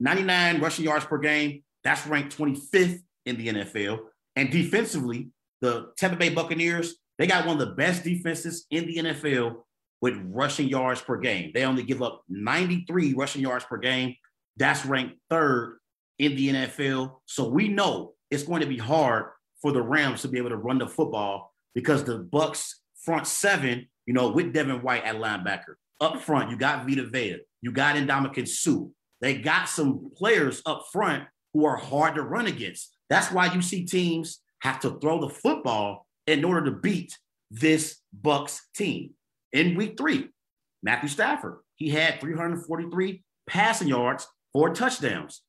99 0.00 0.60
rushing 0.60 0.84
yards 0.84 1.04
per 1.04 1.18
game. 1.18 1.62
That's 1.84 2.06
ranked 2.06 2.36
25th 2.36 3.00
in 3.26 3.36
the 3.36 3.48
NFL. 3.48 3.98
And 4.36 4.50
defensively, 4.50 5.28
the 5.60 5.92
Tampa 5.96 6.16
Bay 6.16 6.30
Buccaneers, 6.30 6.96
they 7.18 7.26
got 7.26 7.46
one 7.46 7.60
of 7.60 7.68
the 7.68 7.74
best 7.74 8.04
defenses 8.04 8.66
in 8.70 8.86
the 8.86 8.96
NFL 8.96 9.56
with 10.00 10.14
rushing 10.30 10.68
yards 10.68 11.00
per 11.00 11.16
game. 11.16 11.50
They 11.52 11.64
only 11.64 11.82
give 11.82 12.02
up 12.02 12.22
93 12.28 13.14
rushing 13.14 13.42
yards 13.42 13.64
per 13.64 13.76
game. 13.76 14.14
That's 14.58 14.84
ranked 14.84 15.16
third 15.30 15.78
in 16.18 16.36
the 16.36 16.48
NFL. 16.48 17.18
So 17.26 17.48
we 17.48 17.68
know 17.68 18.14
it's 18.30 18.42
going 18.42 18.60
to 18.60 18.66
be 18.66 18.76
hard 18.76 19.26
for 19.62 19.72
the 19.72 19.82
Rams 19.82 20.22
to 20.22 20.28
be 20.28 20.38
able 20.38 20.50
to 20.50 20.56
run 20.56 20.78
the 20.78 20.86
football 20.86 21.54
because 21.74 22.04
the 22.04 22.18
Bucks 22.18 22.80
front 23.04 23.26
seven, 23.26 23.88
you 24.06 24.14
know, 24.14 24.30
with 24.30 24.52
Devin 24.52 24.82
White 24.82 25.04
at 25.04 25.16
linebacker. 25.16 25.74
Up 26.00 26.20
front, 26.20 26.50
you 26.50 26.56
got 26.56 26.86
Vita 26.86 27.04
Vea, 27.06 27.38
you 27.60 27.72
got 27.72 27.96
Ndamukong 27.96 28.46
Suh. 28.46 28.86
They 29.20 29.38
got 29.38 29.68
some 29.68 30.10
players 30.16 30.62
up 30.64 30.86
front 30.92 31.24
who 31.52 31.64
are 31.64 31.76
hard 31.76 32.14
to 32.14 32.22
run 32.22 32.46
against. 32.46 32.96
That's 33.10 33.32
why 33.32 33.52
you 33.52 33.62
see 33.62 33.84
teams 33.84 34.40
have 34.60 34.80
to 34.80 34.98
throw 35.00 35.20
the 35.20 35.28
football 35.28 36.06
in 36.26 36.44
order 36.44 36.64
to 36.66 36.70
beat 36.72 37.18
this 37.50 37.98
Bucks 38.12 38.68
team. 38.76 39.14
In 39.52 39.76
week 39.76 39.96
three, 39.96 40.28
Matthew 40.82 41.08
Stafford, 41.08 41.58
he 41.76 41.88
had 41.88 42.20
343 42.20 43.24
passing 43.48 43.88
yards, 43.88 44.26
four 44.52 44.74
touchdowns. 44.74 45.42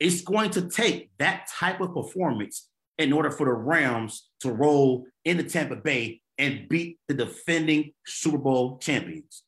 It's 0.00 0.22
going 0.22 0.50
to 0.50 0.68
take 0.68 1.10
that 1.18 1.48
type 1.48 1.80
of 1.80 1.94
performance 1.94 2.68
in 2.98 3.12
order 3.12 3.30
for 3.30 3.46
the 3.46 3.52
Rams 3.52 4.28
to 4.40 4.52
roll 4.52 5.06
into 5.24 5.44
Tampa 5.44 5.76
Bay 5.76 6.20
and 6.38 6.68
beat 6.68 6.98
the 7.08 7.14
defending 7.14 7.92
Super 8.06 8.38
Bowl 8.38 8.78
champions. 8.78 9.44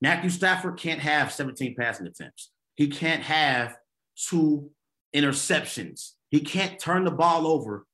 Matthew 0.00 0.30
Stafford 0.30 0.78
can't 0.78 1.00
have 1.00 1.32
17 1.32 1.74
passing 1.78 2.06
attempts. 2.06 2.50
He 2.74 2.88
can't 2.88 3.22
have 3.22 3.76
two 4.16 4.70
interceptions. 5.14 6.12
He 6.30 6.40
can't 6.40 6.78
turn 6.78 7.04
the 7.04 7.10
ball 7.10 7.46
over 7.46 7.86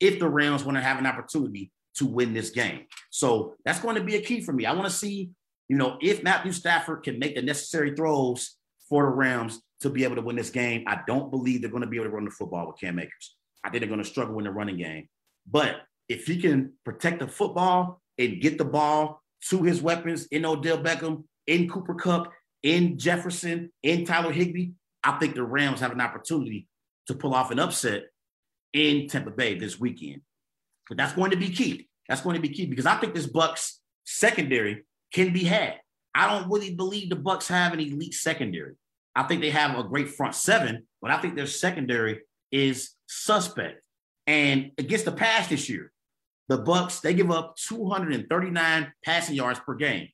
if 0.00 0.18
the 0.18 0.28
Rams 0.28 0.64
want 0.64 0.76
to 0.76 0.82
have 0.82 0.98
an 0.98 1.06
opportunity 1.06 1.70
to 1.96 2.06
win 2.06 2.34
this 2.34 2.50
game. 2.50 2.86
So 3.10 3.54
that's 3.64 3.80
going 3.80 3.96
to 3.96 4.04
be 4.04 4.16
a 4.16 4.20
key 4.20 4.40
for 4.40 4.52
me. 4.52 4.66
I 4.66 4.72
want 4.72 4.86
to 4.86 4.94
see, 4.94 5.30
you 5.68 5.76
know, 5.76 5.96
if 6.00 6.22
Matthew 6.22 6.52
Stafford 6.52 7.04
can 7.04 7.18
make 7.18 7.36
the 7.36 7.42
necessary 7.42 7.94
throws 7.94 8.56
for 8.88 9.04
the 9.04 9.10
Rams 9.10 9.60
to 9.80 9.90
be 9.90 10.04
able 10.04 10.16
to 10.16 10.22
win 10.22 10.36
this 10.36 10.50
game. 10.50 10.84
I 10.86 11.00
don't 11.06 11.30
believe 11.30 11.60
they're 11.60 11.70
going 11.70 11.82
to 11.82 11.88
be 11.88 11.96
able 11.96 12.06
to 12.06 12.12
run 12.12 12.24
the 12.24 12.30
football 12.30 12.66
with 12.66 12.80
Cam 12.80 12.98
Akers. 12.98 13.36
I 13.62 13.70
think 13.70 13.80
they're 13.80 13.88
going 13.88 14.02
to 14.02 14.08
struggle 14.08 14.38
in 14.38 14.44
the 14.44 14.50
running 14.50 14.76
game. 14.76 15.08
But 15.50 15.76
if 16.08 16.26
he 16.26 16.40
can 16.40 16.72
protect 16.84 17.20
the 17.20 17.28
football 17.28 18.00
and 18.18 18.40
get 18.40 18.58
the 18.58 18.64
ball 18.64 19.22
to 19.48 19.62
his 19.62 19.82
weapons 19.82 20.26
in 20.26 20.44
Odell 20.44 20.78
Beckham, 20.78 21.24
in 21.46 21.68
Cooper 21.68 21.94
Kupp, 21.94 22.32
in 22.62 22.98
Jefferson, 22.98 23.70
in 23.82 24.04
Tyler 24.04 24.32
Higbee, 24.32 24.70
I 25.02 25.18
think 25.18 25.34
the 25.34 25.44
Rams 25.44 25.80
have 25.80 25.92
an 25.92 26.00
opportunity 26.00 26.66
to 27.06 27.14
pull 27.14 27.34
off 27.34 27.50
an 27.50 27.58
upset 27.58 28.04
in 28.72 29.08
Tampa 29.08 29.30
Bay 29.30 29.58
this 29.58 29.78
weekend. 29.78 30.22
But 30.88 30.96
that's 30.96 31.12
going 31.12 31.30
to 31.30 31.36
be 31.36 31.50
key. 31.50 31.88
That's 32.08 32.22
going 32.22 32.36
to 32.36 32.42
be 32.42 32.48
key 32.48 32.66
because 32.66 32.86
I 32.86 32.96
think 32.96 33.14
this 33.14 33.26
Bucks 33.26 33.80
secondary 34.04 34.84
can 35.12 35.32
be 35.32 35.44
had. 35.44 35.74
I 36.14 36.28
don't 36.28 36.50
really 36.50 36.74
believe 36.74 37.10
the 37.10 37.16
Bucks 37.16 37.48
have 37.48 37.72
an 37.72 37.80
elite 37.80 38.14
secondary. 38.14 38.74
I 39.16 39.24
think 39.24 39.40
they 39.40 39.50
have 39.50 39.78
a 39.78 39.82
great 39.82 40.10
front 40.10 40.34
seven, 40.34 40.86
but 41.00 41.10
I 41.10 41.18
think 41.18 41.36
their 41.36 41.46
secondary 41.46 42.20
is 42.50 42.90
suspect. 43.06 43.84
And 44.26 44.72
against 44.78 45.04
the 45.04 45.12
pass 45.12 45.48
this 45.48 45.68
year, 45.68 45.92
the 46.48 46.58
Bucks 46.58 47.00
they 47.00 47.14
give 47.14 47.30
up 47.30 47.56
239 47.56 48.92
passing 49.04 49.34
yards 49.34 49.60
per 49.60 49.74
game. 49.74 50.08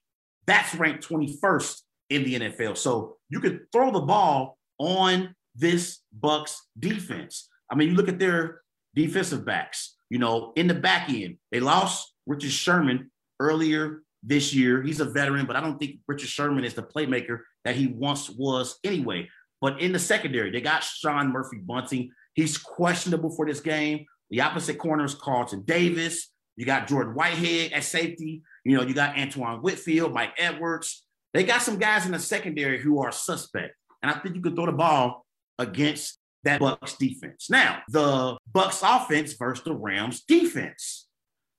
That's 0.46 0.74
ranked 0.74 1.08
21st 1.08 1.80
in 2.10 2.24
the 2.24 2.40
NFL. 2.40 2.76
So 2.76 3.16
you 3.28 3.40
could 3.40 3.60
throw 3.72 3.90
the 3.90 4.00
ball 4.00 4.58
on 4.78 5.34
this 5.54 6.00
Bucks 6.12 6.68
defense. 6.78 7.48
I 7.70 7.74
mean, 7.74 7.90
you 7.90 7.94
look 7.94 8.08
at 8.08 8.18
their 8.18 8.62
defensive 8.94 9.44
backs. 9.44 9.96
You 10.08 10.18
know, 10.18 10.52
in 10.56 10.66
the 10.66 10.74
back 10.74 11.08
end, 11.08 11.36
they 11.52 11.60
lost 11.60 12.12
Richard 12.26 12.50
Sherman 12.50 13.10
earlier 13.38 14.02
this 14.22 14.54
year. 14.54 14.82
He's 14.82 15.00
a 15.00 15.04
veteran, 15.04 15.46
but 15.46 15.56
I 15.56 15.60
don't 15.60 15.78
think 15.78 16.00
Richard 16.06 16.28
Sherman 16.28 16.64
is 16.64 16.74
the 16.74 16.82
playmaker 16.82 17.40
that 17.64 17.76
he 17.76 17.86
once 17.88 18.30
was 18.30 18.78
anyway. 18.84 19.28
But 19.60 19.80
in 19.80 19.92
the 19.92 19.98
secondary, 19.98 20.50
they 20.50 20.60
got 20.60 20.82
Sean 20.82 21.32
Murphy 21.32 21.58
Bunting. 21.58 22.10
He's 22.34 22.56
questionable 22.56 23.30
for 23.30 23.46
this 23.46 23.60
game. 23.60 24.06
The 24.30 24.40
opposite 24.40 24.78
corner 24.78 25.04
is 25.04 25.14
Carlton 25.14 25.62
Davis. 25.62 26.30
You 26.56 26.64
got 26.64 26.88
Jordan 26.88 27.14
Whitehead 27.14 27.72
at 27.72 27.84
safety. 27.84 28.42
You 28.64 28.76
know, 28.76 28.82
you 28.82 28.94
got 28.94 29.18
Antoine 29.18 29.62
Winfield, 29.62 30.12
Mike 30.12 30.34
Edwards. 30.38 31.04
They 31.32 31.44
got 31.44 31.62
some 31.62 31.78
guys 31.78 32.06
in 32.06 32.12
the 32.12 32.18
secondary 32.18 32.80
who 32.80 33.00
are 33.00 33.12
suspect. 33.12 33.74
And 34.02 34.10
I 34.10 34.18
think 34.18 34.34
you 34.34 34.42
could 34.42 34.54
throw 34.54 34.66
the 34.66 34.72
ball 34.72 35.24
against 35.58 36.18
that 36.44 36.60
Bucks 36.60 36.96
defense. 36.96 37.50
Now, 37.50 37.82
the 37.88 38.36
Bucks 38.52 38.82
offense 38.82 39.34
versus 39.34 39.64
the 39.64 39.74
Rams 39.74 40.22
defense. 40.22 41.06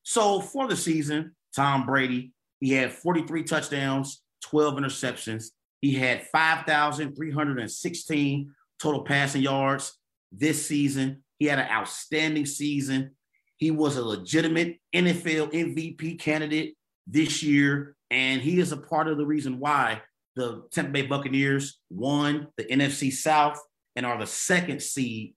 So 0.04 0.42
for 0.42 0.68
the 0.68 0.76
season, 0.76 1.36
Tom 1.56 1.86
Brady, 1.86 2.34
he 2.62 2.72
had 2.74 2.94
43 2.94 3.44
touchdowns, 3.44 4.22
12 4.44 4.76
interceptions. 4.76 5.48
He 5.82 5.96
had 5.96 6.26
5,316 6.28 8.56
total 8.80 9.04
passing 9.04 9.42
yards 9.42 9.98
this 10.32 10.66
season. 10.66 11.24
He 11.40 11.48
had 11.48 11.60
an 11.60 11.68
outstanding 11.70 12.46
season. 12.46 13.12
He 13.58 13.72
was 13.72 13.98
a 13.98 14.06
legitimate 14.06 14.80
NFL 14.94 15.52
MVP 15.52 16.18
candidate 16.20 16.78
this 17.08 17.44
year, 17.44 17.98
and 18.12 18.42
he 18.42 18.60
is 18.60 18.72
a 18.72 18.78
part 18.78 19.08
of 19.08 19.18
the 19.18 19.26
reason 19.26 19.58
why 19.60 20.04
the 20.36 20.64
Tampa 20.72 20.92
Bay 20.92 21.08
Buccaneers 21.08 21.80
won 21.90 22.50
the 22.58 22.66
NFC 22.66 23.12
South 23.12 23.60
and 23.96 24.06
are 24.06 24.20
the 24.20 24.28
second 24.28 24.84
seed 24.84 25.34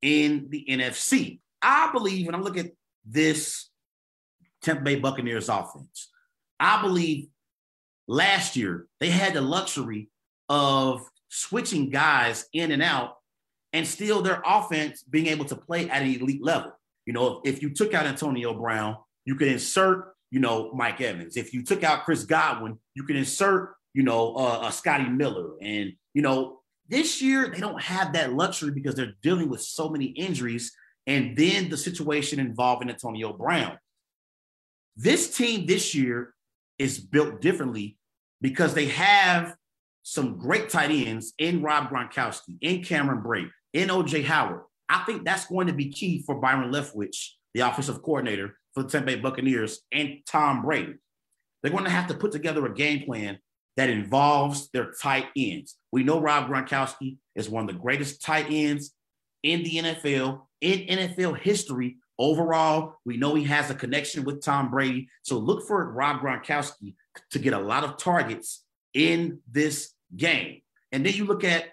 in 0.00 0.46
the 0.48 0.64
NFC. 0.68 1.40
I 1.60 1.90
believe 1.92 2.24
when 2.26 2.34
I 2.34 2.38
look 2.38 2.56
at 2.56 2.70
this 3.04 3.68
Tampa 4.62 4.82
Bay 4.82 4.96
Buccaneers 4.96 5.48
offense, 5.48 6.10
I 6.58 6.82
believe 6.82 7.28
last 8.08 8.56
year 8.56 8.86
they 9.00 9.10
had 9.10 9.34
the 9.34 9.40
luxury 9.40 10.08
of 10.48 11.08
switching 11.28 11.90
guys 11.90 12.46
in 12.52 12.70
and 12.70 12.82
out 12.82 13.16
and 13.72 13.86
still 13.86 14.22
their 14.22 14.42
offense 14.44 15.02
being 15.02 15.26
able 15.26 15.44
to 15.46 15.56
play 15.56 15.88
at 15.90 16.02
an 16.02 16.08
elite 16.08 16.42
level. 16.42 16.72
You 17.04 17.12
know, 17.12 17.40
if 17.44 17.62
you 17.62 17.70
took 17.70 17.94
out 17.94 18.06
Antonio 18.06 18.54
Brown, 18.54 18.96
you 19.24 19.34
could 19.34 19.48
insert, 19.48 20.14
you 20.30 20.40
know, 20.40 20.72
Mike 20.72 21.00
Evans. 21.00 21.36
If 21.36 21.52
you 21.52 21.62
took 21.62 21.84
out 21.84 22.04
Chris 22.04 22.24
Godwin, 22.24 22.78
you 22.94 23.04
could 23.04 23.16
insert, 23.16 23.74
you 23.92 24.02
know, 24.02 24.34
uh, 24.34 24.60
uh, 24.62 24.70
Scotty 24.70 25.08
Miller. 25.08 25.52
And, 25.60 25.92
you 26.14 26.22
know, 26.22 26.60
this 26.88 27.20
year 27.20 27.48
they 27.48 27.60
don't 27.60 27.80
have 27.82 28.12
that 28.14 28.32
luxury 28.32 28.70
because 28.70 28.94
they're 28.94 29.14
dealing 29.22 29.48
with 29.48 29.60
so 29.60 29.88
many 29.88 30.06
injuries. 30.06 30.72
And 31.06 31.36
then 31.36 31.68
the 31.68 31.76
situation 31.76 32.40
involving 32.40 32.88
Antonio 32.88 33.32
Brown. 33.32 33.78
This 34.96 35.36
team 35.36 35.66
this 35.66 35.94
year 35.94 36.34
is 36.78 36.98
built 36.98 37.40
differently 37.40 37.96
because 38.40 38.74
they 38.74 38.86
have 38.86 39.54
some 40.02 40.38
great 40.38 40.68
tight 40.68 40.90
ends 40.90 41.32
in 41.38 41.62
Rob 41.62 41.90
Gronkowski, 41.90 42.56
in 42.60 42.82
Cameron 42.82 43.22
Brate, 43.22 43.50
in 43.72 43.88
OJ 43.88 44.24
Howard. 44.24 44.62
I 44.88 45.02
think 45.04 45.24
that's 45.24 45.46
going 45.46 45.66
to 45.66 45.72
be 45.72 45.90
key 45.90 46.22
for 46.24 46.40
Byron 46.40 46.72
Leftwich, 46.72 47.30
the 47.54 47.60
offensive 47.60 48.02
coordinator 48.02 48.56
for 48.72 48.84
the 48.84 48.88
Tampa 48.88 49.06
Bay 49.06 49.16
Buccaneers, 49.16 49.80
and 49.90 50.18
Tom 50.26 50.62
Brady. 50.62 50.94
They're 51.62 51.72
going 51.72 51.84
to 51.84 51.90
have 51.90 52.06
to 52.08 52.14
put 52.14 52.30
together 52.30 52.64
a 52.66 52.74
game 52.74 53.04
plan 53.04 53.38
that 53.76 53.90
involves 53.90 54.70
their 54.70 54.92
tight 55.02 55.26
ends. 55.36 55.76
We 55.90 56.04
know 56.04 56.20
Rob 56.20 56.48
Gronkowski 56.48 57.16
is 57.34 57.48
one 57.48 57.68
of 57.68 57.74
the 57.74 57.80
greatest 57.80 58.22
tight 58.22 58.46
ends 58.48 58.92
in 59.42 59.62
the 59.62 59.76
NFL, 59.76 60.42
in 60.60 60.80
NFL 60.86 61.38
history 61.38 61.96
overall. 62.18 62.94
We 63.04 63.16
know 63.16 63.34
he 63.34 63.44
has 63.44 63.70
a 63.70 63.74
connection 63.74 64.24
with 64.24 64.42
Tom 64.42 64.70
Brady. 64.70 65.08
So 65.22 65.38
look 65.38 65.66
for 65.66 65.92
Rob 65.92 66.20
Gronkowski 66.20 66.94
to 67.30 67.38
get 67.38 67.52
a 67.52 67.58
lot 67.58 67.84
of 67.84 67.98
targets 67.98 68.64
in 68.94 69.40
this 69.50 69.92
game. 70.16 70.62
And 70.92 71.04
then 71.04 71.14
you 71.14 71.24
look 71.24 71.44
at 71.44 71.64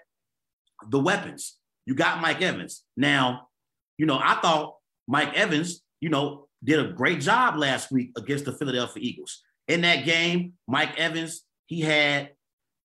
the 0.88 1.00
weapons. 1.00 1.56
You 1.86 1.94
got 1.94 2.20
Mike 2.20 2.42
Evans. 2.42 2.82
Now, 2.96 3.48
you 3.98 4.06
know, 4.06 4.18
I 4.18 4.38
thought 4.40 4.76
Mike 5.06 5.34
Evans, 5.34 5.82
you 6.00 6.08
know, 6.08 6.48
did 6.62 6.80
a 6.80 6.92
great 6.92 7.20
job 7.20 7.56
last 7.56 7.92
week 7.92 8.12
against 8.16 8.44
the 8.44 8.52
Philadelphia 8.52 9.02
Eagles. 9.02 9.42
In 9.68 9.82
that 9.82 10.04
game, 10.04 10.54
Mike 10.66 10.98
Evans, 10.98 11.42
he 11.66 11.80
had 11.80 12.30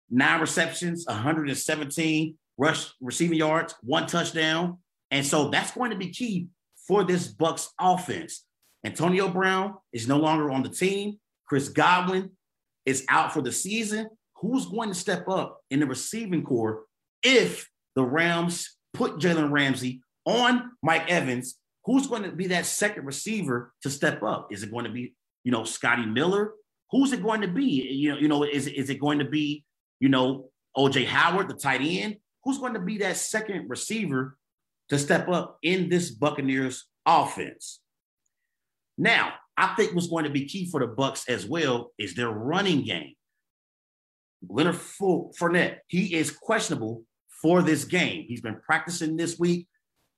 nine 0.10 0.42
receptions, 0.42 1.06
117 1.08 2.38
rush 2.58 2.92
receiving 3.02 3.38
yards, 3.38 3.76
one 3.82 4.08
touchdown. 4.08 4.78
And 5.12 5.26
so 5.26 5.50
that's 5.50 5.72
going 5.72 5.92
to 5.92 5.98
be 5.98 6.10
key 6.10 6.48
for 6.88 7.04
this 7.04 7.28
Bucks 7.28 7.70
offense. 7.80 8.46
Antonio 8.86 9.28
Brown 9.30 9.76
is 9.92 10.08
no 10.08 10.18
longer 10.18 10.52
on 10.52 10.64
the 10.64 10.70
team. 10.70 11.20
Chris 11.48 11.70
Godwin 11.70 12.32
is 12.86 13.06
out 13.10 13.34
for 13.34 13.42
the 13.42 13.52
season, 13.52 14.10
who's 14.36 14.66
going 14.68 14.90
to 14.90 14.96
step 14.96 15.28
up 15.28 15.62
in 15.72 15.80
the 15.80 15.86
receiving 15.86 16.44
corps 16.44 16.84
if 17.24 17.70
the 17.96 18.04
Rams 18.04 18.76
put 18.94 19.18
Jalen 19.18 19.52
Ramsey 19.52 20.02
on 20.26 20.72
Mike 20.84 21.10
Evans? 21.10 21.58
Who's 21.86 22.08
going 22.08 22.24
to 22.24 22.32
be 22.32 22.48
that 22.48 22.66
second 22.66 23.06
receiver 23.06 23.74
to 23.84 23.90
step 23.90 24.24
up? 24.24 24.52
Is 24.52 24.64
it 24.64 24.72
going 24.72 24.86
to 24.86 24.92
be, 24.92 25.14
you 25.44 25.52
know, 25.52 25.64
Scotty 25.64 26.06
Miller? 26.06 26.54
Who's 26.92 27.12
it 27.14 27.22
going 27.22 27.42
to 27.42 27.48
be? 27.48 27.64
You 27.64 28.12
know, 28.12 28.18
you 28.18 28.28
know, 28.28 28.44
is, 28.44 28.68
is 28.68 28.90
it 28.90 29.00
going 29.00 29.20
to 29.20 29.26
be, 29.26 29.64
you 30.00 30.10
know, 30.10 30.50
OJ 30.76 31.06
Howard, 31.06 31.48
the 31.48 31.54
tight 31.54 31.82
end? 31.82 32.18
Who's 32.44 32.58
going 32.58 32.74
to 32.74 32.80
be 32.80 33.00
that 33.00 33.18
second 33.18 33.70
receiver 33.70 34.38
to 34.90 35.00
step 35.00 35.28
up 35.30 35.58
in 35.62 35.90
this 35.90 36.12
Buccaneers 36.12 36.86
offense? 37.06 37.80
Now, 38.98 39.34
I 39.58 39.74
think 39.76 39.94
what's 39.94 40.08
going 40.08 40.26
to 40.26 40.30
be 40.30 40.46
key 40.46 40.70
for 40.70 40.80
the 40.80 40.88
Bucs 40.88 41.30
as 41.30 41.46
well 41.46 41.92
is 41.98 42.16
their 42.16 42.30
running 42.30 42.84
game. 42.84 43.14
Leonard 44.48 44.76
Fournette, 44.76 45.78
he 45.88 46.16
is 46.16 46.32
questionable 46.32 47.04
for 47.42 47.62
this 47.62 47.86
game. 47.86 48.26
He's 48.28 48.42
been 48.42 48.60
practicing 48.66 49.16
this 49.16 49.40
week. 49.40 49.68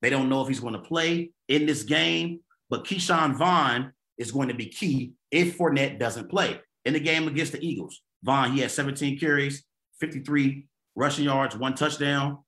They 0.01 0.09
don't 0.09 0.29
know 0.29 0.41
if 0.41 0.47
he's 0.47 0.59
going 0.59 0.73
to 0.73 0.79
play 0.79 1.31
in 1.47 1.65
this 1.65 1.83
game, 1.83 2.41
but 2.69 2.83
Ke'Shawn 2.83 3.35
Vaughn 3.35 3.93
is 4.17 4.31
going 4.31 4.47
to 4.49 4.53
be 4.53 4.67
key 4.67 5.13
if 5.31 5.57
Fournette 5.57 5.99
doesn't 5.99 6.29
play. 6.29 6.59
In 6.85 6.93
the 6.93 6.99
game 6.99 7.27
against 7.27 7.51
the 7.51 7.65
Eagles, 7.65 8.01
Vaughn, 8.23 8.53
he 8.53 8.61
had 8.61 8.71
17 8.71 9.19
carries, 9.19 9.63
53 9.99 10.67
rushing 10.95 11.25
yards, 11.25 11.55
one 11.55 11.75
touchdown. 11.75 12.39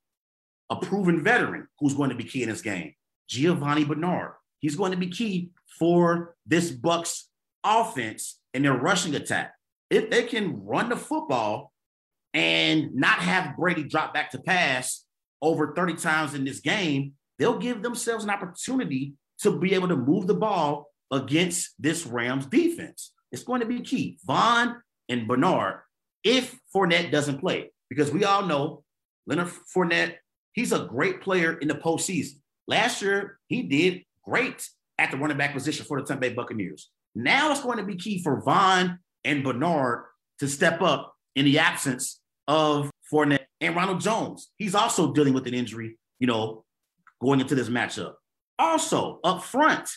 A 0.70 0.76
proven 0.76 1.24
veteran 1.24 1.68
who's 1.80 1.94
going 1.94 2.10
to 2.10 2.16
be 2.16 2.24
key 2.24 2.44
in 2.44 2.50
this 2.50 2.62
game, 2.62 2.94
Giovani 3.30 3.86
Bernard. 3.86 4.34
He's 4.60 4.76
going 4.76 4.92
to 4.92 4.98
be 4.98 5.08
key 5.08 5.50
for 5.80 6.36
this 6.46 6.72
Bucs 6.72 7.24
offense 7.64 8.40
and 8.54 8.66
their 8.66 8.74
rushing 8.74 9.16
attack. 9.16 9.54
If 9.90 10.10
they 10.10 10.24
can 10.24 10.64
run 10.66 10.90
the 10.90 10.98
football 10.98 11.72
and 12.34 12.94
not 12.96 13.20
have 13.20 13.58
Brady 13.58 13.84
drop 13.84 14.14
back 14.14 14.32
to 14.32 14.40
pass 14.40 15.06
over 15.42 15.74
30 15.74 15.96
times 15.96 16.34
in 16.34 16.44
this 16.46 16.60
game, 16.60 17.14
they'll 17.38 17.58
give 17.58 17.82
themselves 17.82 18.24
an 18.24 18.30
opportunity 18.30 19.14
to 19.42 19.58
be 19.58 19.74
able 19.74 19.88
to 19.88 19.96
move 19.96 20.28
the 20.28 20.34
ball 20.34 20.88
against 21.12 21.74
this 21.80 22.06
Rams 22.06 22.46
defense. 22.46 23.14
It's 23.32 23.44
going 23.44 23.62
to 23.62 23.66
be 23.66 23.82
key. 23.82 24.20
Vaughn 24.26 24.82
and 25.08 25.28
Bernard, 25.28 25.80
if 26.24 26.60
Fournette 26.76 27.12
doesn't 27.12 27.40
play, 27.40 27.72
because 27.90 28.12
we 28.12 28.26
all 28.26 28.46
know 28.46 28.84
Leonard 29.26 29.52
Fournette, 29.76 30.16
he's 30.54 30.72
a 30.72 30.86
great 30.86 31.22
player 31.22 31.54
in 31.54 31.68
the 31.68 31.76
postseason. 31.76 32.40
Last 32.68 33.02
year, 33.02 33.40
he 33.48 33.64
did 33.64 34.04
great 34.24 34.68
at 34.98 35.12
the 35.12 35.18
running 35.18 35.38
back 35.38 35.54
position 35.54 35.86
for 35.86 36.00
the 36.00 36.08
Tampa 36.08 36.22
Bay 36.22 36.34
Buccaneers. 36.34 36.92
Now 37.16 37.52
it's 37.52 37.62
going 37.62 37.78
to 37.78 37.84
be 37.84 37.96
key 37.96 38.22
for 38.22 38.42
Vaughn 38.42 39.00
and 39.24 39.44
Bernard 39.44 40.06
to 40.40 40.48
step 40.48 40.82
up 40.82 41.16
in 41.36 41.46
the 41.46 41.60
absence 41.60 42.22
of 42.48 42.92
Fournette 43.12 43.46
and 43.62 43.76
Ronald 43.76 44.02
Jones. 44.02 44.52
He's 44.58 44.76
also 44.76 45.14
dealing 45.14 45.34
with 45.34 45.48
an 45.48 45.54
injury, 45.54 45.98
you 46.20 46.28
know, 46.28 46.64
going 47.22 47.40
into 47.40 47.56
this 47.56 47.70
matchup. 47.70 48.14
Also, 48.58 49.20
up 49.24 49.44
front, 49.44 49.90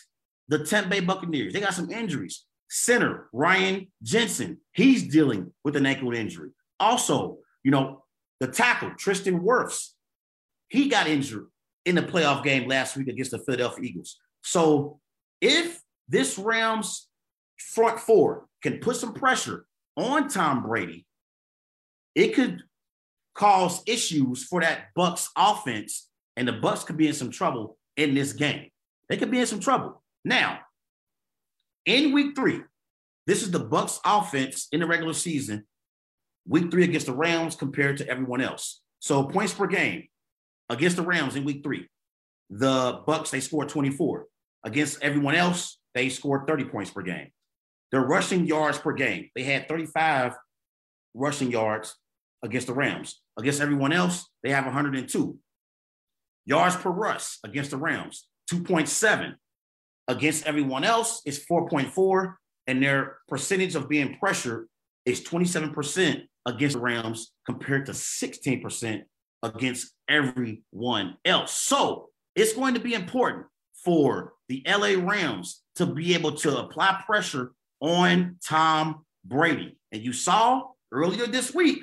the 0.47 0.65
Tampa 0.65 0.89
Bay 0.89 0.99
Buccaneers, 0.99 1.53
they 1.53 1.59
got 1.59 1.73
some 1.73 1.91
injuries. 1.91 2.45
Center 2.69 3.29
Ryan 3.33 3.87
Jensen, 4.01 4.57
he's 4.71 5.03
dealing 5.03 5.51
with 5.63 5.75
an 5.75 5.85
ankle 5.85 6.11
injury. 6.13 6.49
Also, 6.79 7.37
you 7.63 7.71
know, 7.71 8.03
the 8.39 8.47
tackle 8.47 8.91
Tristan 8.97 9.41
Wirfs, 9.41 9.92
he 10.73 10.89
got 10.89 11.07
injured 11.07 11.45
in 11.85 11.93
the 11.93 12.01
playoff 12.01 12.43
game 12.43 12.67
last 12.67 12.97
week 12.97 13.07
against 13.07 13.29
the 13.29 13.37
Philadelphia 13.37 13.85
Eagles. 13.85 14.19
So 14.41 14.99
if 15.39 15.79
this 16.09 16.39
Rams 16.39 17.07
front 17.59 17.99
four 17.99 18.47
can 18.63 18.79
put 18.79 18.95
some 18.95 19.13
pressure 19.13 19.67
on 19.95 20.29
Tom 20.29 20.63
Brady, 20.63 21.05
it 22.15 22.33
could 22.33 22.63
cause 23.35 23.83
issues 23.85 24.45
for 24.45 24.61
that 24.61 24.87
Bucs 24.97 25.27
offense, 25.37 26.09
and 26.37 26.47
the 26.47 26.53
Bucs 26.53 26.83
could 26.83 26.97
be 26.97 27.07
in 27.07 27.13
some 27.13 27.29
trouble 27.29 27.77
in 27.95 28.15
this 28.15 28.33
game. 28.33 28.71
They 29.09 29.17
could 29.17 29.29
be 29.29 29.39
in 29.39 29.45
some 29.45 29.59
trouble. 29.59 30.01
Now, 30.25 30.57
in 31.85 32.13
week 32.13 32.35
three, 32.35 32.61
this 33.27 33.43
is 33.43 33.51
the 33.51 33.63
Bucs 33.63 33.99
offense 34.03 34.69
in 34.71 34.79
the 34.79 34.87
regular 34.87 35.13
season, 35.13 35.65
week 36.47 36.71
three 36.71 36.83
against 36.83 37.05
the 37.05 37.13
Rams 37.13 37.55
compared 37.55 37.97
to 37.97 38.07
everyone 38.09 38.41
else. 38.41 38.81
So 38.97 39.25
points 39.25 39.53
per 39.53 39.67
game 39.67 40.07
against 40.73 40.97
the 40.97 41.03
Rams 41.03 41.35
in 41.35 41.45
week 41.45 41.63
three. 41.63 41.87
The 42.49 43.01
Bucs, 43.07 43.29
they 43.29 43.39
scored 43.39 43.69
24. 43.69 44.25
Against 44.65 45.01
everyone 45.01 45.35
else, 45.35 45.77
they 45.93 46.09
scored 46.09 46.47
30 46.47 46.65
points 46.65 46.91
per 46.91 47.01
game. 47.01 47.29
Their 47.91 48.01
rushing 48.01 48.47
yards 48.47 48.79
per 48.79 48.93
game, 48.93 49.29
they 49.35 49.43
had 49.43 49.67
35 49.67 50.33
rushing 51.13 51.51
yards 51.51 51.95
against 52.41 52.67
the 52.67 52.73
Rams. 52.73 53.21
Against 53.37 53.61
everyone 53.61 53.93
else, 53.93 54.27
they 54.41 54.49
have 54.49 54.65
102. 54.65 55.37
Yards 56.45 56.75
per 56.75 56.89
rush 56.89 57.37
against 57.45 57.71
the 57.71 57.77
Rams, 57.77 58.27
2.7. 58.51 59.35
Against 60.07 60.45
everyone 60.45 60.83
else, 60.83 61.21
it's 61.25 61.45
4.4. 61.45 62.33
And 62.65 62.81
their 62.81 63.17
percentage 63.27 63.75
of 63.75 63.89
being 63.89 64.17
pressured 64.17 64.67
is 65.05 65.21
27% 65.21 66.23
against 66.45 66.75
the 66.75 66.81
Rams 66.81 67.31
compared 67.45 67.85
to 67.85 67.91
16% 67.91 69.03
against 69.43 69.93
everyone 70.07 71.17
else. 71.25 71.51
So 71.51 72.09
it's 72.35 72.53
going 72.53 72.73
to 72.73 72.79
be 72.79 72.93
important 72.93 73.45
for 73.83 74.33
the 74.47 74.63
LA 74.65 74.95
Rams 74.97 75.61
to 75.75 75.85
be 75.85 76.13
able 76.15 76.31
to 76.31 76.57
apply 76.59 77.03
pressure 77.05 77.51
on 77.79 78.37
Tom 78.47 79.05
Brady. 79.25 79.77
And 79.91 80.01
you 80.01 80.13
saw 80.13 80.69
earlier 80.91 81.27
this 81.27 81.53
week, 81.53 81.79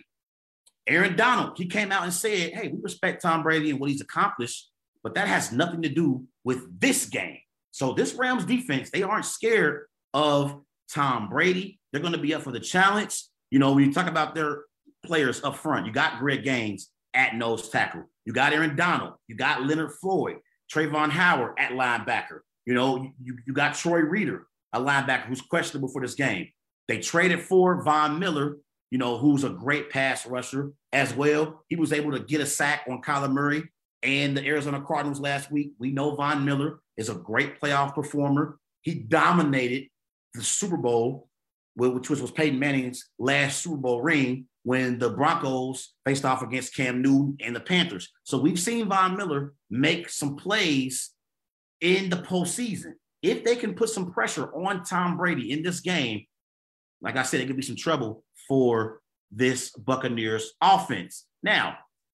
Aaron 0.86 1.14
Donald, 1.14 1.56
he 1.56 1.66
came 1.66 1.92
out 1.92 2.04
and 2.04 2.12
said, 2.12 2.52
Hey, 2.52 2.68
we 2.68 2.78
respect 2.82 3.22
Tom 3.22 3.42
Brady 3.42 3.70
and 3.70 3.78
what 3.78 3.90
he's 3.90 4.00
accomplished, 4.00 4.70
but 5.02 5.14
that 5.14 5.28
has 5.28 5.52
nothing 5.52 5.82
to 5.82 5.88
do 5.88 6.24
with 6.42 6.80
this 6.80 7.06
game. 7.06 7.38
So, 7.70 7.92
this 7.92 8.14
Rams 8.14 8.44
defense, 8.44 8.90
they 8.90 9.02
aren't 9.02 9.26
scared 9.26 9.86
of 10.12 10.60
Tom 10.92 11.28
Brady. 11.28 11.78
They're 11.92 12.00
going 12.00 12.14
to 12.14 12.18
be 12.18 12.34
up 12.34 12.42
for 12.42 12.50
the 12.50 12.58
challenge. 12.58 13.22
You 13.50 13.58
know, 13.58 13.72
when 13.72 13.84
you 13.84 13.92
talk 13.92 14.08
about 14.08 14.34
their 14.34 14.64
players 15.04 15.44
up 15.44 15.56
front, 15.56 15.86
you 15.86 15.92
got 15.92 16.18
Greg 16.18 16.42
Gaines 16.42 16.90
at 17.14 17.34
nose 17.34 17.68
tackle, 17.68 18.04
you 18.24 18.32
got 18.32 18.52
Aaron 18.52 18.76
Donald, 18.76 19.14
you 19.28 19.36
got 19.36 19.64
Leonard 19.66 19.92
Floyd, 20.00 20.36
Travin 20.72 21.10
Howard 21.10 21.54
at 21.58 21.72
linebacker. 21.72 22.40
You 22.66 22.74
know, 22.74 23.10
you, 23.20 23.38
you 23.46 23.52
got 23.52 23.74
Troy 23.74 24.00
Reeder, 24.00 24.46
a 24.72 24.80
linebacker 24.80 25.26
who's 25.26 25.40
questionable 25.40 25.88
for 25.88 26.00
this 26.00 26.14
game. 26.14 26.48
They 26.88 26.98
traded 26.98 27.40
for 27.40 27.82
Von 27.82 28.18
Miller, 28.18 28.56
you 28.90 28.98
know, 28.98 29.16
who's 29.16 29.44
a 29.44 29.50
great 29.50 29.90
pass 29.90 30.26
rusher 30.26 30.72
as 30.92 31.14
well. 31.14 31.64
He 31.68 31.76
was 31.76 31.92
able 31.92 32.12
to 32.12 32.20
get 32.20 32.40
a 32.40 32.46
sack 32.46 32.84
on 32.88 33.02
Kyler 33.02 33.32
Murray 33.32 33.62
and 34.02 34.36
the 34.36 34.46
Arizona 34.46 34.80
Cardinals 34.80 35.20
last 35.20 35.50
week. 35.50 35.72
We 35.78 35.92
know 35.92 36.14
Von 36.14 36.44
Miller 36.44 36.80
is 36.96 37.08
a 37.08 37.14
great 37.14 37.60
playoff 37.60 37.94
performer. 37.94 38.58
He 38.82 38.94
dominated 38.94 39.88
the 40.34 40.42
Super 40.42 40.76
Bowl, 40.76 41.28
which 41.76 42.10
was 42.10 42.30
Peyton 42.30 42.58
Manning's 42.58 43.08
last 43.18 43.62
Super 43.62 43.76
Bowl 43.76 44.02
ring 44.02 44.46
when 44.62 44.98
the 44.98 45.10
Broncos 45.10 45.94
faced 46.04 46.24
off 46.24 46.42
against 46.42 46.74
Cam 46.74 47.00
Newton 47.00 47.36
and 47.40 47.56
the 47.56 47.60
Panthers. 47.60 48.10
So 48.24 48.38
we've 48.38 48.60
seen 48.60 48.88
Von 48.88 49.16
Miller 49.16 49.54
make 49.70 50.08
some 50.08 50.36
plays 50.36 51.10
in 51.80 52.10
the 52.10 52.16
postseason. 52.16 52.92
If 53.22 53.44
they 53.44 53.56
can 53.56 53.74
put 53.74 53.90
some 53.90 54.12
pressure 54.12 54.52
on 54.54 54.84
Tom 54.84 55.16
Brady 55.16 55.52
in 55.52 55.62
this 55.62 55.80
game, 55.80 56.24
like 57.00 57.16
I 57.16 57.22
said, 57.22 57.40
it 57.40 57.46
could 57.46 57.56
be 57.56 57.62
some 57.62 57.76
trouble 57.76 58.24
for 58.48 59.00
this 59.30 59.70
Buccaneers 59.70 60.52
offense. 60.60 61.26
Now, 61.42 61.78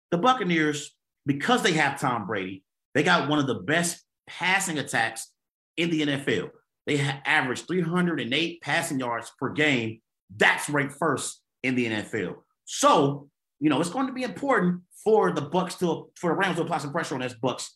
the 0.09 0.17
Buccaneers, 0.17 0.95
because 1.25 1.61
they 1.61 1.73
have 1.73 1.99
Tom 1.99 2.25
Brady, 2.25 2.63
they 2.93 3.03
got 3.03 3.29
one 3.29 3.39
of 3.39 3.47
the 3.47 3.55
best 3.55 4.03
passing 4.27 4.79
attacks 4.79 5.31
in 5.77 5.89
the 5.89 6.01
NFL. 6.01 6.49
They 6.87 6.99
average 6.99 7.65
308 7.67 8.61
passing 8.61 8.99
yards 8.99 9.31
per 9.39 9.49
game. 9.49 10.01
That's 10.35 10.69
ranked 10.69 10.95
first 10.97 11.40
in 11.63 11.75
the 11.75 11.87
NFL. 11.87 12.35
So, 12.65 13.29
you 13.59 13.69
know, 13.69 13.79
it's 13.79 13.89
going 13.89 14.07
to 14.07 14.13
be 14.13 14.23
important 14.23 14.81
for 15.03 15.31
the 15.31 15.41
Bucs 15.41 15.77
to 15.79 16.09
for 16.15 16.31
the 16.31 16.35
Rams 16.35 16.57
to 16.57 16.63
apply 16.63 16.79
some 16.79 16.91
pressure 16.91 17.15
on 17.15 17.21
this 17.21 17.33
Bucs 17.33 17.69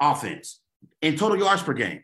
offense. 0.00 0.60
In 1.02 1.16
total 1.16 1.38
yards 1.38 1.62
per 1.62 1.72
game, 1.72 2.02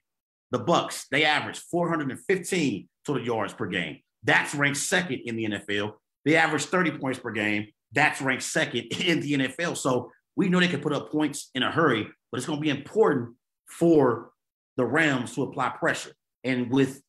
the 0.51 0.59
Bucs 0.59 1.05
they 1.11 1.25
average 1.25 1.59
415 1.59 2.89
total 3.07 3.25
yards 3.25 3.53
per 3.53 3.67
game. 3.67 3.99
That's 4.23 4.55
ranked 4.55 4.79
second 4.79 5.21
in 5.25 5.37
the 5.37 5.45
NFL. 5.45 5.95
They 6.25 6.37
average 6.37 6.65
30 6.65 6.93
points 6.93 7.19
per 7.19 7.31
game. 7.31 7.69
That's 7.93 8.21
ranked 8.23 8.43
second 8.43 8.85
in 9.01 9.21
the 9.21 9.33
NFL. 9.35 9.77
So 9.77 10.11
we 10.37 10.49
know 10.49 10.61
they 10.61 10.69
can 10.69 10.81
put 10.81 10.93
up 10.93 11.13
points 11.13 11.51
in 11.55 11.63
a 11.63 11.71
hurry, 11.71 12.09
but 12.31 12.39
it's 12.39 12.47
going 12.47 12.59
to 12.59 12.63
be 12.63 12.71
important 12.71 13.35
for 13.67 14.31
the 14.77 14.85
Rams 14.85 15.35
to 15.35 15.43
apply 15.43 15.71
pressure. 15.71 16.13
And 16.43 16.71
with 16.71 17.01